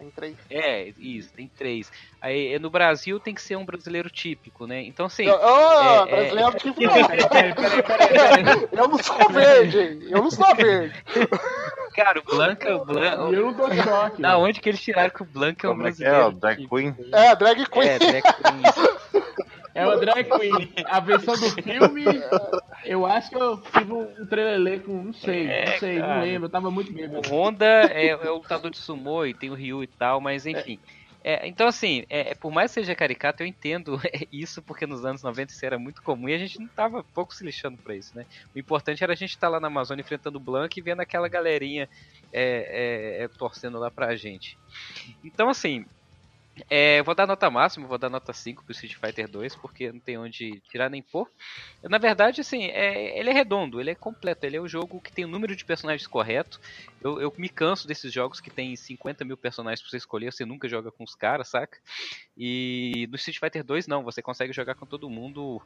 Tem 0.00 0.10
três. 0.10 0.36
É, 0.48 0.94
isso, 0.96 1.30
tem 1.34 1.46
três. 1.46 1.92
Aí 2.22 2.58
no 2.58 2.70
Brasil 2.70 3.20
tem 3.20 3.34
que 3.34 3.42
ser 3.42 3.56
um 3.56 3.66
brasileiro 3.66 4.08
típico, 4.08 4.66
né? 4.66 4.82
Então 4.82 5.04
assim. 5.04 5.28
Oh, 5.28 6.06
é, 6.06 6.10
brasileiro 6.10 6.48
é... 6.48 6.58
típico 6.58 6.80
não. 6.80 6.96
Eu 8.72 8.88
não 8.88 8.98
sou 9.02 9.28
verde, 9.28 10.08
eu 10.10 10.22
não 10.22 10.30
sou 10.30 10.54
verde. 10.54 11.04
Cara, 11.94 12.18
o 12.18 12.22
Blanca, 12.22 12.76
o 12.76 12.84
Blanca. 12.84 13.16
Eu 13.16 13.46
não 13.46 13.54
tô 13.54 13.74
choque. 13.74 14.22
Da 14.22 14.38
onde 14.38 14.58
que 14.60 14.70
eles 14.70 14.80
tiraram 14.80 15.10
que 15.10 15.22
o 15.22 15.26
Blanca 15.26 15.66
é 15.66 15.70
um 15.70 15.76
brasileiro? 15.76 16.16
É, 16.16 16.26
o 16.26 16.32
Drag 16.32 16.66
Queen? 16.66 16.96
É, 17.12 17.36
Drag 17.36 17.66
Queen. 17.66 17.88
É, 17.88 17.98
Drag 17.98 18.22
Queen. 18.22 18.62
É 19.74 19.86
o 19.86 19.98
drag 19.98 20.24
queen. 20.24 20.72
A 20.86 21.00
versão 21.00 21.34
do 21.34 21.50
filme, 21.62 22.04
eu 22.84 23.06
acho 23.06 23.30
que 23.30 23.36
eu 23.36 23.60
tive 23.60 23.92
um 23.92 24.26
trailer 24.26 24.82
com. 24.82 25.02
Não 25.04 25.12
sei, 25.12 25.46
é, 25.46 25.70
não 25.70 25.78
sei, 25.78 25.98
cara. 25.98 26.14
não 26.14 26.22
lembro. 26.22 26.46
Eu 26.46 26.50
tava 26.50 26.70
muito 26.70 26.92
bêbado. 26.92 27.28
O 27.28 27.32
Honda 27.32 27.66
é, 27.66 28.08
é 28.08 28.30
o 28.30 28.36
lutador 28.36 28.70
de 28.70 28.78
sumô 28.78 29.24
e 29.24 29.34
tem 29.34 29.50
o 29.50 29.54
Ryu 29.54 29.82
e 29.82 29.86
tal, 29.86 30.20
mas 30.20 30.46
enfim. 30.46 30.78
É, 31.22 31.46
então, 31.46 31.68
assim, 31.68 32.04
é, 32.08 32.34
por 32.34 32.50
mais 32.50 32.70
que 32.70 32.80
seja 32.80 32.94
caricato, 32.94 33.42
eu 33.42 33.46
entendo 33.46 34.00
isso, 34.32 34.62
porque 34.62 34.86
nos 34.86 35.04
anos 35.04 35.22
90 35.22 35.52
isso 35.52 35.66
era 35.66 35.78
muito 35.78 36.02
comum 36.02 36.28
e 36.28 36.34
a 36.34 36.38
gente 36.38 36.58
não 36.58 36.68
tava 36.68 37.04
pouco 37.04 37.34
se 37.34 37.44
lixando 37.44 37.76
pra 37.76 37.94
isso, 37.94 38.16
né? 38.16 38.24
O 38.54 38.58
importante 38.58 39.04
era 39.04 39.12
a 39.12 39.16
gente 39.16 39.30
estar 39.30 39.48
tá 39.48 39.50
lá 39.50 39.60
na 39.60 39.66
Amazônia 39.66 40.00
enfrentando 40.00 40.38
o 40.38 40.40
Blanc 40.40 40.78
e 40.78 40.82
vendo 40.82 41.00
aquela 41.00 41.28
galerinha 41.28 41.88
é, 42.32 43.18
é, 43.20 43.24
é, 43.24 43.28
torcendo 43.28 43.78
lá 43.78 43.90
pra 43.90 44.16
gente. 44.16 44.58
Então, 45.22 45.50
assim, 45.50 45.84
É, 46.68 47.02
vou 47.02 47.14
dar 47.14 47.26
nota 47.26 47.50
máxima, 47.50 47.86
vou 47.86 47.98
dar 47.98 48.10
nota 48.10 48.32
5 48.32 48.64
pro 48.64 48.72
Street 48.72 48.94
Fighter 48.94 49.28
2, 49.28 49.56
porque 49.56 49.92
não 49.92 50.00
tem 50.00 50.18
onde 50.18 50.60
tirar 50.70 50.90
nem 50.90 51.02
pôr. 51.02 51.28
Na 51.82 51.98
verdade, 51.98 52.40
assim, 52.40 52.64
é, 52.64 53.18
ele 53.18 53.30
é 53.30 53.32
redondo, 53.32 53.80
ele 53.80 53.90
é 53.90 53.94
completo, 53.94 54.44
ele 54.44 54.56
é 54.56 54.60
o 54.60 54.68
jogo 54.68 55.00
que 55.00 55.12
tem 55.12 55.24
o 55.24 55.28
número 55.28 55.56
de 55.56 55.64
personagens 55.64 56.06
correto. 56.06 56.58
Eu, 57.02 57.20
eu 57.20 57.32
me 57.38 57.48
canso 57.48 57.88
desses 57.88 58.12
jogos 58.12 58.40
que 58.40 58.50
tem 58.50 58.76
50 58.76 59.24
mil 59.24 59.36
personagens 59.36 59.80
pra 59.80 59.90
você 59.90 59.96
escolher, 59.96 60.32
você 60.32 60.44
nunca 60.44 60.68
joga 60.68 60.90
com 60.90 61.04
os 61.04 61.14
caras, 61.14 61.48
saca? 61.48 61.78
E 62.36 63.06
no 63.10 63.16
Street 63.16 63.38
Fighter 63.38 63.64
2 63.64 63.86
não, 63.86 64.02
você 64.02 64.20
consegue 64.20 64.52
jogar 64.52 64.74
com 64.74 64.86
todo 64.86 65.08
mundo 65.08 65.62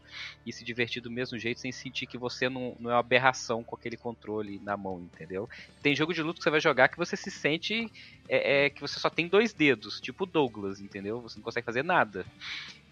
e 0.47 0.53
se 0.53 0.65
divertir 0.65 1.03
do 1.03 1.11
mesmo 1.11 1.39
jeito, 1.39 1.61
sem 1.61 1.73
sentir 1.73 2.07
que 2.07 2.19
você 2.19 2.49
não, 2.49 2.77
não 2.79 2.91
é 2.91 2.95
uma 2.95 3.01
aberração 3.01 3.65
com 3.65 3.75
aquele 3.75 3.97
controle 3.97 4.61
na 4.61 4.77
mão, 4.77 5.01
entendeu? 5.13 5.49
Tem 5.83 5.95
jogo 5.95 6.15
de 6.15 6.23
luta 6.23 6.39
que 6.39 6.45
você 6.45 6.51
vai 6.51 6.61
jogar 6.61 6.89
que 6.89 6.97
você 6.97 7.17
se 7.17 7.31
sente 7.31 7.91
é, 8.29 8.67
é 8.67 8.71
que 8.71 8.81
você 8.81 8.99
só 8.99 9.11
tem 9.11 9.29
dois 9.29 9.53
dedos, 9.53 10.01
tipo 10.01 10.27
Douglas, 10.27 10.81
entendeu? 10.85 11.21
Você 11.21 11.37
não 11.37 11.45
consegue 11.45 11.65
fazer 11.65 11.83
nada. 11.83 12.25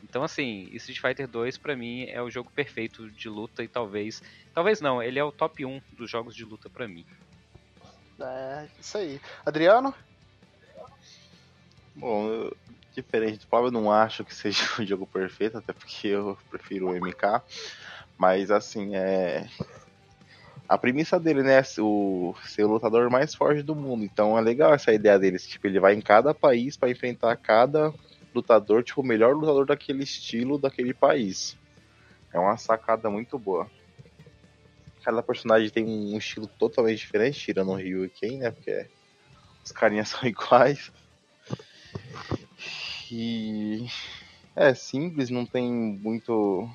Então, 0.03 0.23
assim, 0.23 0.69
Street 0.73 1.01
Fighter 1.01 1.29
2 1.29 1.59
para 1.59 1.77
mim 1.77 2.05
é 2.09 2.21
o 2.21 2.31
jogo 2.31 2.51
perfeito 2.51 3.11
de 3.11 3.29
luta 3.29 3.63
e 3.63 3.69
talvez. 3.69 4.23
Talvez 4.55 4.81
não, 4.81 5.03
ele 5.03 5.19
é 5.19 5.25
o 5.25 5.33
top 5.33 5.65
1 5.65 5.81
dos 5.93 6.11
jogos 6.11 6.35
de 6.35 6.45
luta 6.45 6.69
para 6.69 6.89
mim. 6.89 7.07
É, 8.21 8.69
isso 8.81 8.99
aí. 8.99 9.21
Adriano? 9.45 9.95
Bom, 11.95 12.29
eu, 12.29 12.57
diferente 12.95 13.41
do 13.41 13.47
Pablo, 13.47 13.69
eu 13.69 13.73
não 13.73 13.91
acho 13.91 14.25
que 14.25 14.35
seja 14.35 14.63
um 14.81 14.87
jogo 14.87 15.07
perfeito, 15.07 15.59
até 15.59 15.73
porque 15.73 16.09
eu 16.09 16.39
prefiro 16.51 16.89
o 16.89 16.95
MK. 16.95 17.43
Mas, 18.19 18.51
assim, 18.51 18.95
é. 18.97 19.49
A 20.73 20.79
premissa 20.79 21.21
dele, 21.21 21.43
né, 21.43 21.63
o 21.81 22.35
ser 22.47 22.65
o 22.65 22.69
lutador 22.69 23.11
mais 23.11 23.35
forte 23.35 23.63
do 23.63 23.75
mundo. 23.75 24.05
Então 24.05 24.39
é 24.39 24.41
legal 24.41 24.73
essa 24.73 24.91
ideia 24.91 25.19
deles. 25.19 25.47
Tipo, 25.47 25.67
ele 25.67 25.79
vai 25.79 25.93
em 25.93 26.01
cada 26.01 26.33
país 26.33 26.79
para 26.79 26.89
enfrentar 26.89 27.37
cada 27.37 27.93
lutador, 28.35 28.83
tipo, 28.83 29.03
o 29.03 29.05
melhor 29.05 29.35
lutador 29.35 29.67
daquele 29.67 30.03
estilo, 30.03 30.59
daquele 30.59 30.95
país. 30.95 31.59
É 32.33 32.39
uma 32.39 32.57
sacada 32.57 33.11
muito 33.11 33.39
boa. 33.39 33.71
Cada 35.05 35.23
personagem 35.23 35.69
tem 35.69 35.85
um 35.85 36.17
estilo 36.17 36.47
totalmente 36.47 37.01
diferente, 37.01 37.39
tirando 37.39 37.73
o 37.73 37.77
Ryu 37.77 38.07
e 38.07 38.09
Ken, 38.09 38.39
né? 38.39 38.51
Porque 38.51 38.87
os 39.63 39.73
carinhas 39.73 40.09
são 40.09 40.27
iguais. 40.27 40.91
E 43.11 43.87
é 44.57 44.73
simples, 44.73 45.29
não 45.29 45.45
tem 45.45 45.71
muito 45.71 46.67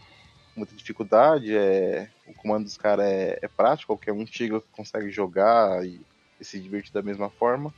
muita 0.56 0.76
dificuldade, 0.76 1.56
é, 1.58 2.12
o 2.28 2.34
comando 2.34 2.66
dos 2.66 2.78
caras 2.78 3.06
é, 3.06 3.40
é, 3.42 3.48
prático, 3.48 3.94
qualquer 3.94 4.12
um 4.12 4.26
chega 4.26 4.62
consegue 4.72 5.10
jogar 5.10 5.86
e, 5.86 6.02
e, 6.40 6.46
se 6.46 6.60
divertir 6.60 6.94
da 6.94 7.02
mesma 7.02 7.30
forma. 7.30 7.74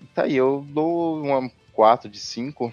E 0.00 0.06
tá 0.06 0.22
aí, 0.22 0.36
eu 0.36 0.64
dou 0.68 1.22
uma 1.22 1.50
4 1.72 2.08
de 2.08 2.18
5. 2.18 2.72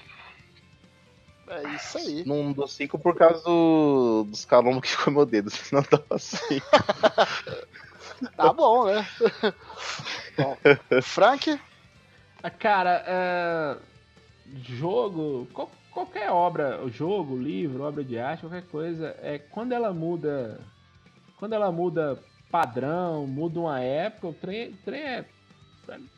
É 1.48 1.76
isso 1.76 1.98
aí. 1.98 2.24
Não 2.26 2.54
dou 2.54 2.68
5 2.68 2.98
por 3.00 3.16
causa 3.16 3.44
do, 3.44 4.26
dos 4.30 4.46
calombos 4.46 4.82
que 4.82 4.90
ficou 4.90 5.14
meu 5.14 5.26
dedo, 5.26 5.50
senão 5.52 5.84
dava 5.90 6.18
5. 6.18 6.66
tá 8.38 8.54
bom, 8.54 8.86
né? 8.86 9.08
bom, 10.38 10.58
Frank? 11.02 11.60
Ah, 12.42 12.50
cara, 12.50 13.04
é... 13.08 13.78
jogo. 14.64 15.48
Qual 15.54 15.70
qualquer 15.94 16.32
obra, 16.32 16.82
jogo, 16.90 17.38
livro, 17.38 17.84
obra 17.84 18.04
de 18.04 18.18
arte, 18.18 18.42
qualquer 18.42 18.64
coisa, 18.64 19.16
é 19.22 19.38
quando 19.38 19.72
ela 19.72 19.94
muda, 19.94 20.60
quando 21.38 21.54
ela 21.54 21.72
muda 21.72 22.20
padrão, 22.52 23.26
muda 23.26 23.60
uma 23.60 23.80
época, 23.80 24.28
o 24.28 24.34
trem, 24.34 24.74
trem 24.86 25.02
é, 25.02 25.26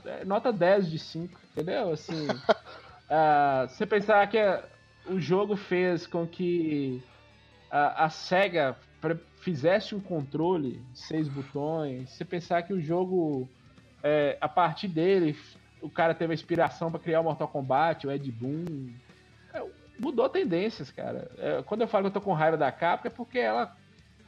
é, 0.06 0.26
nota 0.26 0.52
10 0.52 0.90
de 0.90 1.00
5, 1.00 1.40
entendeu? 1.52 1.92
Assim, 1.92 2.28
uh, 2.28 3.68
você 3.70 3.86
pensar 3.86 4.26
que 4.28 4.40
o 5.08 5.20
jogo 5.20 5.56
fez 5.56 6.08
com 6.08 6.26
que 6.26 7.02
a, 7.70 8.06
a 8.06 8.10
SEGA 8.10 8.76
fizesse 9.42 9.94
um 9.94 10.00
controle, 10.00 10.82
seis 10.94 11.28
botões, 11.28 12.10
você 12.10 12.26
pensar 12.26 12.64
que 12.64 12.74
o 12.74 12.82
jogo, 12.82 13.48
é, 14.02 14.38
a 14.42 14.50
partir 14.50 14.88
dele, 14.88 15.38
o 15.82 15.90
cara 15.90 16.16
teve 16.16 16.34
a 16.34 16.34
inspiração 16.34 16.90
para 16.90 17.00
criar 17.00 17.20
o 17.22 17.24
Mortal 17.24 17.48
Kombat, 17.48 18.08
o 18.08 18.12
Ed 18.12 18.32
Boon, 18.32 18.90
mudou 20.00 20.30
tendências, 20.30 20.92
cara. 20.92 21.32
É, 21.38 21.64
quando 21.64 21.82
eu 21.82 21.88
falo 21.88 22.04
que 22.04 22.08
eu 22.08 22.14
tô 22.14 22.22
com 22.22 22.34
raiva 22.34 22.58
da 22.58 22.72
Capcom 22.72 23.08
é 23.08 23.12
porque 23.12 23.40
ela 23.40 23.76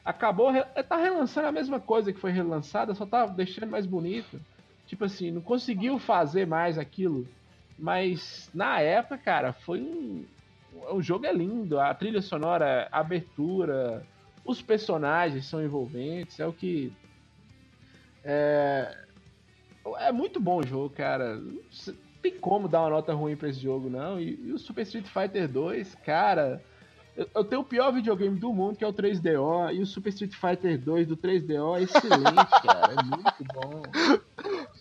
acabou, 0.03 0.51
tá 0.88 0.97
relançando 0.97 1.47
a 1.47 1.51
mesma 1.51 1.80
coisa 1.80 2.13
que 2.13 2.20
foi 2.20 2.32
relançada, 2.32 2.95
só 2.95 3.05
tá 3.05 3.26
deixando 3.26 3.70
mais 3.70 3.86
bonito. 3.86 4.39
Tipo 4.86 5.05
assim, 5.05 5.32
não 5.32 5.41
conseguiu 5.41 5.99
fazer 5.99 6.47
mais 6.47 6.78
aquilo. 6.78 7.28
Mas 7.78 8.49
na 8.53 8.80
época, 8.80 9.18
cara, 9.18 9.53
foi 9.53 9.82
um. 9.82 10.26
O 10.91 11.01
jogo 11.01 11.26
é 11.26 11.34
lindo, 11.34 11.80
a 11.80 11.93
trilha 11.93 12.22
sonora, 12.22 12.88
a 12.91 12.99
abertura, 12.99 14.05
os 14.45 14.61
personagens 14.61 15.45
são 15.45 15.61
envolventes, 15.61 16.39
é 16.39 16.45
o 16.45 16.53
que. 16.53 16.93
É, 18.24 18.95
é 19.99 20.11
muito 20.11 20.39
bom 20.39 20.59
o 20.59 20.65
jogo, 20.65 20.89
cara 20.89 21.41
tem 22.32 22.39
como 22.39 22.67
dar 22.67 22.82
uma 22.82 22.89
nota 22.89 23.13
ruim 23.13 23.36
pra 23.36 23.49
esse 23.49 23.59
jogo, 23.59 23.89
não. 23.89 24.19
E, 24.19 24.39
e 24.43 24.51
o 24.51 24.59
Super 24.59 24.82
Street 24.82 25.07
Fighter 25.07 25.47
2, 25.47 25.95
cara. 26.05 26.61
Eu, 27.15 27.28
eu, 27.34 27.43
tenho 27.43 27.61
o 27.61 27.65
pior 27.65 27.91
videogame 27.91 28.38
do 28.38 28.53
mundo, 28.53 28.78
que 28.78 28.84
é 28.84 28.88
o 28.88 28.93
3DO, 28.93 29.73
e 29.73 29.82
o 29.82 29.88
Super 29.88 30.09
Street 30.09 30.34
Fighter 30.36 30.80
2 30.80 31.07
do 31.07 31.17
3DO 31.17 31.80
é 31.80 31.84
excelente, 31.84 32.51
cara. 32.61 32.93
É 32.93 33.03
muito 33.03 33.43
bom. 33.55 33.82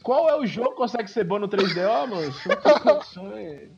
Qual 0.03 0.29
é 0.29 0.39
o 0.39 0.45
jogo 0.45 0.71
que 0.71 0.77
consegue 0.77 1.11
ser 1.11 1.25
bom 1.25 1.39
no 1.39 1.49
3DO, 1.49 2.09
mano? 2.09 2.35
Não 2.47 2.57
tem 2.57 2.81
condições. 2.81 3.71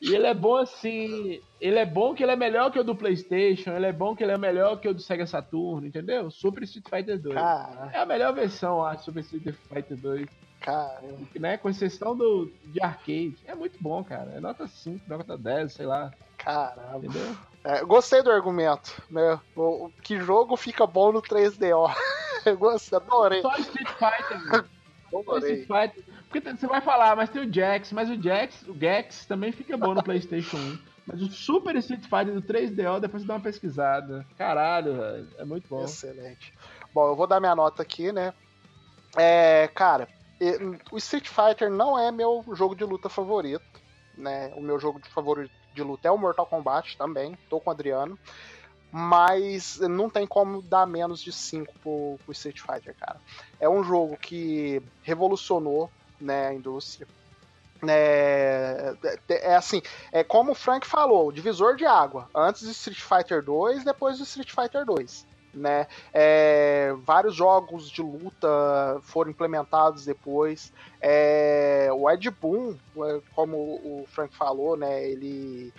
E 0.00 0.14
ele 0.14 0.26
é 0.26 0.34
bom 0.34 0.56
assim. 0.56 1.40
Ele 1.60 1.78
é 1.78 1.84
bom 1.84 2.14
que 2.14 2.22
ele 2.22 2.32
é 2.32 2.36
melhor 2.36 2.70
que 2.70 2.78
o 2.78 2.84
do 2.84 2.94
PlayStation. 2.94 3.72
Ele 3.72 3.86
é 3.86 3.92
bom 3.92 4.14
que 4.14 4.22
ele 4.22 4.32
é 4.32 4.38
melhor 4.38 4.78
que 4.78 4.88
o 4.88 4.94
do 4.94 5.02
Sega 5.02 5.26
Saturn, 5.26 5.88
entendeu? 5.88 6.30
Super 6.30 6.62
Street 6.62 6.88
Fighter 6.88 7.20
2. 7.20 7.34
Cara. 7.34 7.90
É 7.92 7.98
a 7.98 8.06
melhor 8.06 8.32
versão, 8.32 8.84
acho, 8.84 9.06
Super 9.06 9.20
Street 9.20 9.56
Fighter 9.68 9.96
2. 9.96 10.26
Cara. 10.66 11.00
Né, 11.38 11.56
com 11.56 11.68
exceção 11.68 12.16
do, 12.16 12.52
de 12.64 12.82
arcade. 12.82 13.36
É 13.46 13.54
muito 13.54 13.80
bom, 13.80 14.02
cara. 14.02 14.32
É 14.32 14.40
nota 14.40 14.66
5, 14.66 15.04
nota 15.06 15.38
10, 15.38 15.72
sei 15.72 15.86
lá. 15.86 16.12
Caramba. 16.36 16.98
Entendeu? 16.98 17.36
É, 17.62 17.84
gostei 17.84 18.20
do 18.20 18.32
argumento, 18.32 19.00
né? 19.08 19.38
O, 19.54 19.90
que 20.02 20.18
jogo 20.18 20.56
fica 20.56 20.84
bom 20.84 21.12
no 21.12 21.22
3DO? 21.22 21.94
Eu 22.44 22.58
gostei, 22.58 22.98
adorei. 22.98 23.42
Só 23.42 23.56
Street 23.58 23.88
Fighter, 23.90 24.66
Só 25.08 25.38
Street 25.38 25.66
Fighter. 25.68 26.04
Porque 26.28 26.40
você 26.40 26.66
vai 26.66 26.80
falar, 26.80 27.14
mas 27.14 27.30
tem 27.30 27.42
o 27.48 27.52
Jax, 27.52 27.92
mas 27.92 28.10
o 28.10 28.20
Jax, 28.20 28.62
o 28.66 28.74
Gex 28.76 29.24
também 29.26 29.52
fica 29.52 29.76
bom 29.76 29.94
no 29.94 30.02
PlayStation 30.02 30.56
1. 30.56 30.78
Mas 31.06 31.22
o 31.22 31.28
Super 31.28 31.76
Street 31.76 32.02
Fighter 32.02 32.34
do 32.34 32.42
3DO, 32.42 32.98
depois 32.98 33.22
você 33.22 33.28
dá 33.28 33.34
uma 33.34 33.40
pesquisada. 33.40 34.26
Caralho, 34.36 34.96
velho. 34.96 35.28
É 35.38 35.44
muito 35.44 35.68
bom. 35.68 35.84
Excelente. 35.84 36.52
Bom, 36.92 37.08
eu 37.08 37.14
vou 37.14 37.28
dar 37.28 37.38
minha 37.38 37.54
nota 37.54 37.82
aqui, 37.82 38.10
né? 38.10 38.34
É, 39.16 39.68
cara, 39.68 40.08
o 40.90 40.96
Street 40.98 41.28
Fighter 41.28 41.70
não 41.70 41.98
é 41.98 42.10
meu 42.12 42.44
jogo 42.52 42.74
de 42.74 42.84
luta 42.84 43.08
favorito, 43.08 43.64
né? 44.16 44.52
O 44.56 44.60
meu 44.60 44.78
jogo 44.78 45.00
de 45.00 45.08
favorito 45.08 45.52
de 45.74 45.82
luta 45.82 46.08
é 46.08 46.10
o 46.10 46.18
Mortal 46.18 46.46
Kombat 46.46 46.96
também, 46.96 47.36
tô 47.48 47.60
com 47.60 47.70
o 47.70 47.72
Adriano. 47.72 48.18
Mas 48.92 49.78
não 49.80 50.08
tem 50.08 50.26
como 50.26 50.62
dar 50.62 50.86
menos 50.86 51.20
de 51.20 51.32
5 51.32 51.72
pro, 51.80 52.18
pro 52.24 52.32
Street 52.32 52.60
Fighter, 52.60 52.94
cara. 52.98 53.20
É 53.58 53.68
um 53.68 53.82
jogo 53.82 54.16
que 54.16 54.80
revolucionou 55.02 55.90
né, 56.20 56.48
a 56.48 56.54
indústria. 56.54 57.06
É, 57.86 58.94
é, 59.28 59.50
é, 59.50 59.56
assim, 59.56 59.82
é 60.12 60.24
como 60.24 60.52
o 60.52 60.54
Frank 60.54 60.86
falou, 60.86 61.32
divisor 61.32 61.76
de 61.76 61.84
água. 61.84 62.30
Antes 62.34 62.62
do 62.62 62.70
Street 62.70 63.00
Fighter 63.00 63.42
2, 63.42 63.84
depois 63.84 64.18
do 64.18 64.24
Street 64.24 64.50
Fighter 64.50 64.86
2 64.86 65.26
né? 65.56 65.86
É, 66.12 66.94
vários 67.04 67.34
jogos 67.34 67.90
de 67.90 68.02
luta 68.02 69.00
foram 69.02 69.30
implementados 69.30 70.04
depois. 70.04 70.72
É, 71.00 71.88
o 71.92 72.08
Ed 72.10 72.30
Boon, 72.30 72.76
é, 72.98 73.20
como 73.34 73.56
o 73.56 74.04
Frank 74.08 74.36
falou, 74.36 74.76
né? 74.76 75.08
Ele 75.08 75.72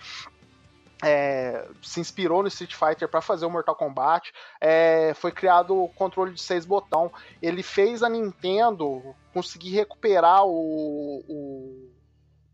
é, 1.02 1.68
se 1.82 2.00
inspirou 2.00 2.42
no 2.42 2.48
Street 2.48 2.74
Fighter 2.74 3.08
para 3.08 3.20
fazer 3.20 3.46
o 3.46 3.50
Mortal 3.50 3.76
Kombat. 3.76 4.32
É, 4.60 5.12
foi 5.14 5.30
criado 5.30 5.84
o 5.84 5.88
controle 5.88 6.32
de 6.34 6.42
seis 6.42 6.64
botão. 6.64 7.12
Ele 7.40 7.62
fez 7.62 8.02
a 8.02 8.08
Nintendo 8.08 9.14
conseguir 9.32 9.70
recuperar 9.70 10.44
o, 10.44 11.24
o 11.28 11.97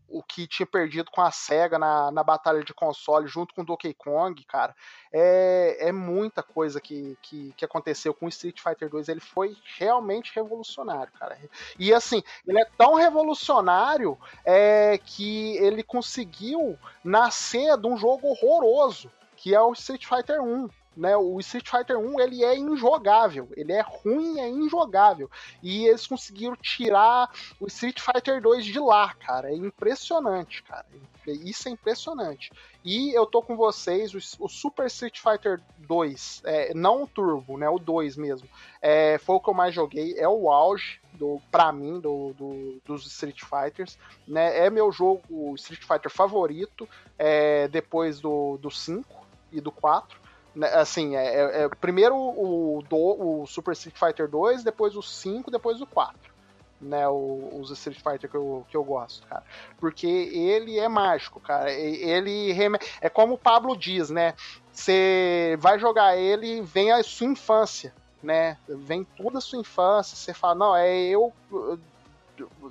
o 0.09 0.21
que 0.21 0.47
tinha 0.47 0.65
perdido 0.65 1.09
com 1.11 1.21
a 1.21 1.31
SEGA 1.31 1.79
na, 1.79 2.11
na 2.11 2.23
batalha 2.23 2.63
de 2.63 2.73
console 2.73 3.27
junto 3.27 3.53
com 3.53 3.61
o 3.61 3.65
Donkey 3.65 3.93
Kong, 3.93 4.43
cara. 4.45 4.75
É, 5.11 5.87
é 5.87 5.91
muita 5.91 6.43
coisa 6.43 6.79
que, 6.79 7.17
que, 7.21 7.53
que 7.55 7.65
aconteceu 7.65 8.13
com 8.13 8.25
o 8.25 8.29
Street 8.29 8.61
Fighter 8.61 8.89
2. 8.89 9.09
Ele 9.09 9.19
foi 9.19 9.55
realmente 9.77 10.33
revolucionário, 10.35 11.11
cara. 11.13 11.37
E 11.79 11.93
assim, 11.93 12.23
ele 12.47 12.59
é 12.59 12.65
tão 12.77 12.95
revolucionário 12.95 14.17
é, 14.43 14.97
que 14.97 15.57
ele 15.57 15.83
conseguiu 15.83 16.77
nascer 17.03 17.77
de 17.77 17.87
um 17.87 17.97
jogo 17.97 18.27
horroroso, 18.27 19.11
que 19.35 19.53
é 19.53 19.61
o 19.61 19.73
Street 19.73 20.05
Fighter 20.05 20.41
1 20.41 20.69
né? 20.95 21.15
O 21.17 21.39
Street 21.39 21.69
Fighter 21.69 21.97
1 21.97 22.19
ele 22.19 22.43
é 22.43 22.57
injogável, 22.57 23.49
ele 23.55 23.73
é 23.73 23.81
ruim, 23.81 24.39
é 24.39 24.47
injogável. 24.47 25.29
E 25.61 25.85
eles 25.85 26.07
conseguiram 26.07 26.55
tirar 26.55 27.29
o 27.59 27.67
Street 27.67 27.99
Fighter 27.99 28.41
2 28.41 28.65
de 28.65 28.79
lá, 28.79 29.13
cara. 29.13 29.49
É 29.51 29.55
impressionante, 29.55 30.63
cara. 30.63 30.85
Isso 31.27 31.67
é 31.67 31.71
impressionante. 31.71 32.51
E 32.83 33.11
eu 33.17 33.25
tô 33.25 33.41
com 33.41 33.55
vocês, 33.55 34.13
o, 34.13 34.47
Super 34.47 34.85
Street 34.85 35.19
Fighter 35.19 35.59
2, 35.79 36.43
é, 36.45 36.73
não 36.73 37.03
o 37.03 37.07
Turbo, 37.07 37.57
né? 37.57 37.67
O 37.67 37.79
2 37.79 38.15
mesmo. 38.15 38.47
É, 38.81 39.17
foi 39.17 39.35
o 39.35 39.39
que 39.39 39.49
eu 39.49 39.53
mais 39.53 39.73
joguei, 39.73 40.13
é 40.17 40.29
o 40.29 40.51
auge 40.51 41.01
do, 41.13 41.41
pra 41.51 41.71
mim, 41.71 41.99
do, 41.99 42.33
do, 42.33 42.81
dos 42.85 43.07
Street 43.07 43.41
Fighters. 43.41 43.97
Né? 44.27 44.65
É 44.65 44.69
meu 44.69 44.91
jogo 44.91 45.55
Street 45.55 45.81
Fighter 45.81 46.11
favorito, 46.11 46.87
é, 47.17 47.67
depois 47.67 48.19
do, 48.19 48.57
do 48.57 48.69
5 48.69 49.25
e 49.51 49.59
do 49.59 49.71
4. 49.71 50.24
Né, 50.55 50.69
assim, 50.73 51.17
é, 51.17 51.25
é, 51.25 51.63
é, 51.63 51.69
primeiro 51.69 52.15
o, 52.15 52.81
do, 52.87 53.41
o 53.41 53.45
Super 53.45 53.73
Street 53.73 53.97
Fighter 53.97 54.29
2, 54.29 54.63
depois 54.63 54.95
o 54.95 55.01
5, 55.01 55.51
depois 55.51 55.81
o 55.81 55.85
4. 55.85 56.33
Né, 56.79 57.07
os 57.07 57.71
Street 57.71 57.97
Fighter 57.97 58.29
que 58.29 58.35
eu, 58.35 58.65
que 58.69 58.77
eu 58.77 58.83
gosto, 58.83 59.25
cara. 59.27 59.43
Porque 59.79 60.07
ele 60.07 60.77
é 60.77 60.87
mágico, 60.87 61.39
cara. 61.39 61.71
Ele 61.71 62.53
é 63.01 63.09
como 63.09 63.33
o 63.33 63.37
Pablo 63.37 63.75
diz, 63.75 64.09
né? 64.09 64.33
Você 64.71 65.57
vai 65.59 65.79
jogar 65.79 66.17
ele, 66.17 66.61
vem 66.61 66.91
a 66.91 67.01
sua 67.01 67.27
infância, 67.27 67.93
né? 68.21 68.57
Vem 68.67 69.03
toda 69.03 69.39
a 69.39 69.41
sua 69.41 69.59
infância, 69.59 70.15
você 70.15 70.33
fala, 70.33 70.55
não, 70.55 70.75
é 70.75 70.93
eu. 71.05 71.33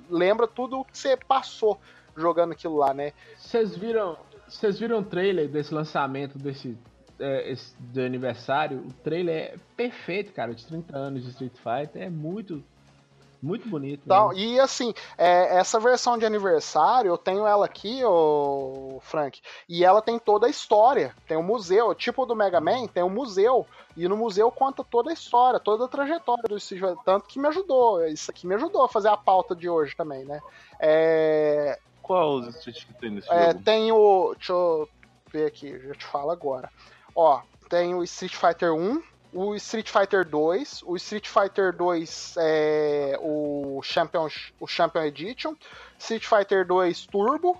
Lembra 0.09 0.47
tudo 0.47 0.79
o 0.79 0.85
que 0.85 0.97
você 0.97 1.17
passou 1.17 1.79
jogando 2.15 2.53
aquilo 2.53 2.77
lá, 2.77 2.93
né? 2.93 3.11
Vocês 3.37 3.75
viram, 3.75 4.17
vocês 4.47 4.79
viram 4.79 4.99
o 4.99 5.03
trailer 5.03 5.49
desse 5.49 5.73
lançamento 5.73 6.37
desse 6.37 6.77
é, 7.19 7.51
esse, 7.51 7.75
do 7.79 8.01
aniversário, 8.01 8.79
o 8.79 8.93
trailer 9.03 9.35
é 9.35 9.55
perfeito, 9.75 10.33
cara, 10.33 10.53
de 10.53 10.65
30 10.65 10.97
anos 10.97 11.23
de 11.23 11.29
Street 11.29 11.53
Fighter. 11.53 12.01
É 12.01 12.09
muito, 12.09 12.63
muito 13.41 13.67
bonito. 13.69 14.01
Então, 14.05 14.33
e 14.33 14.59
assim, 14.59 14.93
é, 15.17 15.57
essa 15.57 15.79
versão 15.79 16.17
de 16.17 16.25
aniversário, 16.25 17.09
eu 17.09 17.17
tenho 17.17 17.45
ela 17.45 17.65
aqui, 17.65 18.03
o 18.03 18.99
Frank, 19.01 19.39
e 19.69 19.85
ela 19.85 20.01
tem 20.01 20.17
toda 20.17 20.47
a 20.47 20.49
história. 20.49 21.15
Tem 21.27 21.37
um 21.37 21.43
museu, 21.43 21.93
tipo 21.93 22.25
do 22.25 22.35
Mega 22.35 22.59
Man, 22.59 22.87
tem 22.87 23.03
um 23.03 23.09
museu. 23.09 23.65
E 23.95 24.07
no 24.07 24.17
museu 24.17 24.51
conta 24.51 24.83
toda 24.83 25.09
a 25.09 25.13
história, 25.13 25.59
toda 25.59 25.85
a 25.85 25.87
trajetória 25.87 26.43
do 26.49 26.57
Street 26.57 26.81
Fighter. 26.81 27.03
Tanto 27.05 27.27
que 27.27 27.39
me 27.39 27.47
ajudou. 27.47 28.05
Isso 28.07 28.29
aqui 28.29 28.45
me 28.45 28.55
ajudou 28.55 28.83
a 28.83 28.89
fazer 28.89 29.07
a 29.07 29.15
pauta 29.15 29.55
de 29.55 29.69
hoje 29.69 29.95
também, 29.95 30.25
né? 30.25 30.41
É... 30.79 31.79
Qual 32.01 32.35
os 32.35 32.55
Street 32.57 32.85
que 32.85 32.93
tem 32.95 33.11
nesse 33.11 33.31
é, 33.31 33.51
jogo? 33.51 33.63
Tem 33.63 33.91
o. 33.91 34.33
Deixa 34.35 34.53
eu 34.53 34.89
ver 35.31 35.45
aqui, 35.47 35.79
já 35.79 35.93
te 35.93 36.05
falo 36.05 36.31
agora. 36.31 36.69
Ó, 37.15 37.41
tem 37.69 37.95
o 37.95 38.03
Street 38.03 38.35
Fighter 38.35 38.73
1, 38.73 39.01
o 39.33 39.55
Street 39.55 39.89
Fighter 39.89 40.27
2, 40.27 40.83
o 40.85 40.95
Street 40.97 41.27
Fighter 41.27 41.73
2 41.73 42.35
é 42.37 43.17
o 43.21 43.81
Champion, 43.81 44.27
o 44.59 44.67
Champion 44.67 45.03
Edition, 45.03 45.55
Street 45.97 46.25
Fighter 46.25 46.67
2 46.67 47.05
Turbo, 47.07 47.57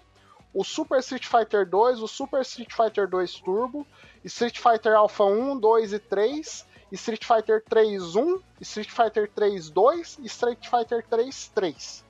o 0.53 0.63
Super 0.63 0.99
Street 0.99 1.25
Fighter 1.25 1.65
2, 1.65 2.01
o 2.01 2.07
Super 2.07 2.41
Street 2.41 2.71
Fighter 2.73 3.07
2 3.07 3.39
Turbo, 3.39 3.87
Street 4.25 4.57
Fighter 4.57 4.95
Alpha 4.95 5.23
1, 5.23 5.57
2 5.57 5.93
e 5.93 5.99
3, 5.99 6.65
Street 6.91 7.25
Fighter 7.25 7.63
3 7.67 8.15
1, 8.15 8.41
Street 8.61 8.89
Fighter 8.89 9.29
3 9.33 9.69
2 9.69 10.19
e 10.19 10.25
Street 10.25 10.69
Fighter 10.69 11.05
3 11.09 11.51
3. 11.53 12.05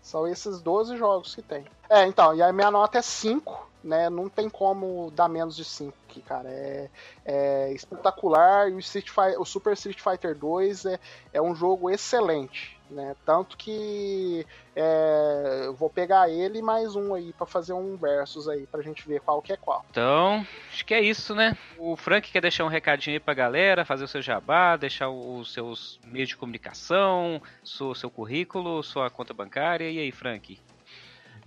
São 0.00 0.26
esses 0.26 0.60
12 0.60 0.96
jogos 0.96 1.34
que 1.34 1.42
tem. 1.42 1.64
É, 1.90 2.06
então, 2.06 2.34
e 2.34 2.42
a 2.42 2.52
minha 2.52 2.70
nota 2.70 2.98
é 2.98 3.02
5, 3.02 3.67
né? 3.88 4.10
Não 4.10 4.28
tem 4.28 4.48
como 4.48 5.10
dar 5.10 5.28
menos 5.28 5.56
de 5.56 5.64
5 5.64 5.94
aqui, 6.08 6.20
cara. 6.20 6.48
É, 6.48 6.90
é 7.24 7.72
espetacular. 7.72 8.70
E 8.70 8.74
o, 8.74 8.78
Street 8.78 9.08
Fighter, 9.08 9.40
o 9.40 9.44
Super 9.44 9.72
Street 9.72 10.00
Fighter 10.00 10.36
2 10.36 10.84
é, 10.84 11.00
é 11.32 11.42
um 11.42 11.54
jogo 11.54 11.90
excelente. 11.90 12.78
Né? 12.90 13.14
Tanto 13.24 13.56
que 13.56 14.46
é, 14.74 15.70
vou 15.76 15.90
pegar 15.90 16.30
ele 16.30 16.62
mais 16.62 16.96
um 16.96 17.12
aí 17.12 17.34
para 17.34 17.46
fazer 17.46 17.74
um 17.74 17.96
versus 17.98 18.48
aí 18.48 18.66
pra 18.66 18.80
gente 18.80 19.06
ver 19.06 19.20
qual 19.20 19.42
que 19.42 19.52
é 19.52 19.58
qual. 19.58 19.84
Então, 19.90 20.46
acho 20.72 20.86
que 20.86 20.94
é 20.94 21.00
isso, 21.00 21.34
né? 21.34 21.54
O 21.76 21.96
Frank 21.96 22.30
quer 22.32 22.40
deixar 22.40 22.64
um 22.64 22.68
recadinho 22.68 23.16
aí 23.16 23.20
pra 23.20 23.34
galera, 23.34 23.84
fazer 23.84 24.04
o 24.04 24.08
seu 24.08 24.22
jabá, 24.22 24.74
deixar 24.76 25.10
os 25.10 25.52
seus 25.52 26.00
meios 26.02 26.30
de 26.30 26.36
comunicação, 26.36 27.42
seu, 27.62 27.94
seu 27.94 28.10
currículo, 28.10 28.82
sua 28.82 29.10
conta 29.10 29.34
bancária. 29.34 29.90
E 29.90 29.98
aí, 29.98 30.10
Frank? 30.10 30.58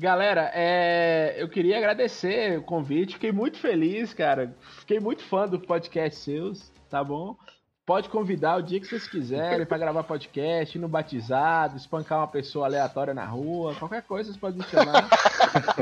Galera, 0.01 0.51
é... 0.55 1.35
eu 1.37 1.47
queria 1.47 1.77
agradecer 1.77 2.57
o 2.57 2.63
convite, 2.63 3.13
fiquei 3.13 3.31
muito 3.31 3.59
feliz, 3.59 4.15
cara. 4.15 4.55
Fiquei 4.79 4.99
muito 4.99 5.21
fã 5.21 5.47
do 5.47 5.59
podcast 5.59 6.19
seus, 6.19 6.73
tá 6.89 7.03
bom? 7.03 7.37
Pode 7.85 8.09
convidar 8.09 8.55
o 8.55 8.63
dia 8.63 8.79
que 8.79 8.87
vocês 8.87 9.07
quiserem 9.07 9.63
para 9.63 9.77
gravar 9.77 10.01
podcast, 10.01 10.75
ir 10.75 10.81
no 10.81 10.87
batizado, 10.87 11.77
espancar 11.77 12.17
uma 12.17 12.27
pessoa 12.27 12.65
aleatória 12.65 13.13
na 13.13 13.25
rua, 13.25 13.75
qualquer 13.75 14.01
coisa 14.01 14.31
vocês 14.31 14.41
podem 14.41 14.57
me 14.57 14.63
chamar, 14.63 15.07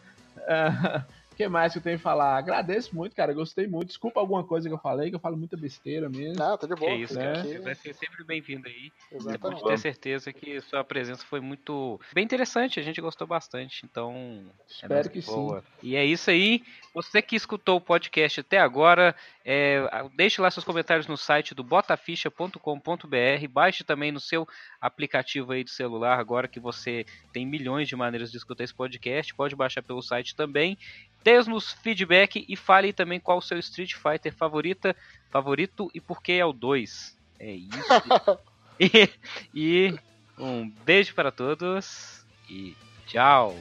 é, 0.48 1.04
que 1.40 1.48
mais 1.48 1.72
que 1.72 1.80
eu 1.80 1.84
tenho 1.84 1.98
que 1.98 2.04
falar? 2.04 2.38
Agradeço 2.38 2.94
muito, 2.94 3.16
cara. 3.16 3.32
Gostei 3.32 3.66
muito. 3.66 3.88
Desculpa 3.88 4.20
alguma 4.20 4.44
coisa 4.44 4.68
que 4.68 4.76
eu 4.76 4.80
falei, 4.80 5.10
que 5.10 5.16
eu 5.16 5.22
falo 5.22 5.38
muita 5.38 5.56
besteira 5.56 6.10
mesmo. 6.10 6.38
Não, 6.38 6.58
tá 6.58 6.68
de 6.68 6.76
boa. 6.76 6.92
Que 6.92 7.04
isso, 7.04 7.18
né? 7.18 7.34
cara. 7.34 7.62
Vai 7.62 7.76
ser 7.76 7.94
sempre 7.94 8.26
bem-vindo 8.26 8.68
aí. 8.68 8.92
Exatamente. 9.10 9.40
Pode 9.40 9.64
ter 9.64 9.80
certeza 9.80 10.34
que 10.34 10.60
sua 10.60 10.84
presença 10.84 11.26
foi 11.26 11.40
muito 11.40 11.98
bem 12.14 12.26
interessante. 12.26 12.78
A 12.78 12.84
gente 12.84 13.00
gostou 13.00 13.26
bastante. 13.26 13.86
Então, 13.86 14.44
é 14.68 14.74
espero 14.74 15.08
é 15.08 15.10
que 15.10 15.22
boa. 15.22 15.62
sim. 15.62 15.66
E 15.82 15.96
é 15.96 16.04
isso 16.04 16.30
aí. 16.30 16.62
Você 16.94 17.22
que 17.22 17.38
escutou 17.38 17.78
o 17.78 17.82
podcast 17.82 18.42
até 18.42 18.58
agora, 18.58 19.16
é, 19.46 19.88
deixe 20.18 20.42
lá 20.42 20.52
seus 20.52 20.66
comentários 20.66 21.08
no 21.08 21.16
site 21.16 21.56
do 21.56 21.64
botaficha.com.br. 21.64 23.48
Baixe 23.50 23.86
também 23.86 24.12
no 24.12 24.20
seu 24.20 24.46
aplicativo 24.82 25.54
aí 25.54 25.64
de 25.64 25.72
celular, 25.72 26.20
agora 26.20 26.50
que 26.50 26.60
você 26.60 27.06
tem 27.32 27.46
milhões 27.46 27.88
de 27.88 27.96
maneiras 27.96 28.30
de 28.30 28.38
escutar 28.38 28.66
esse 28.66 28.74
podcast. 28.74 29.34
Pode 29.34 29.56
baixar 29.56 29.82
pelo 29.82 30.02
site 30.02 30.36
também. 30.36 30.78
Dê-nos 31.24 31.74
feedback 31.74 32.46
e 32.48 32.56
fale 32.56 32.94
também 32.94 33.20
qual 33.20 33.38
o 33.40 33.42
seu 33.42 33.60
Street 33.60 33.94
Fighter 33.94 34.34
favorita, 34.34 34.96
favorito 35.30 35.90
e 35.94 36.00
por 36.00 36.22
que 36.22 36.34
é 36.34 36.46
o 36.46 36.54
2. 36.54 37.18
É 37.40 37.52
isso. 37.52 38.40
e, 38.80 39.10
e 39.54 40.00
um 40.38 40.70
beijo 40.86 41.14
para 41.14 41.32
todos 41.32 42.26
e 42.50 42.76
tchau. 43.06 43.56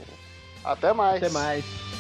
Até 0.64 0.92
mais. 0.92 1.22
Até 1.22 1.32
mais. 1.32 1.97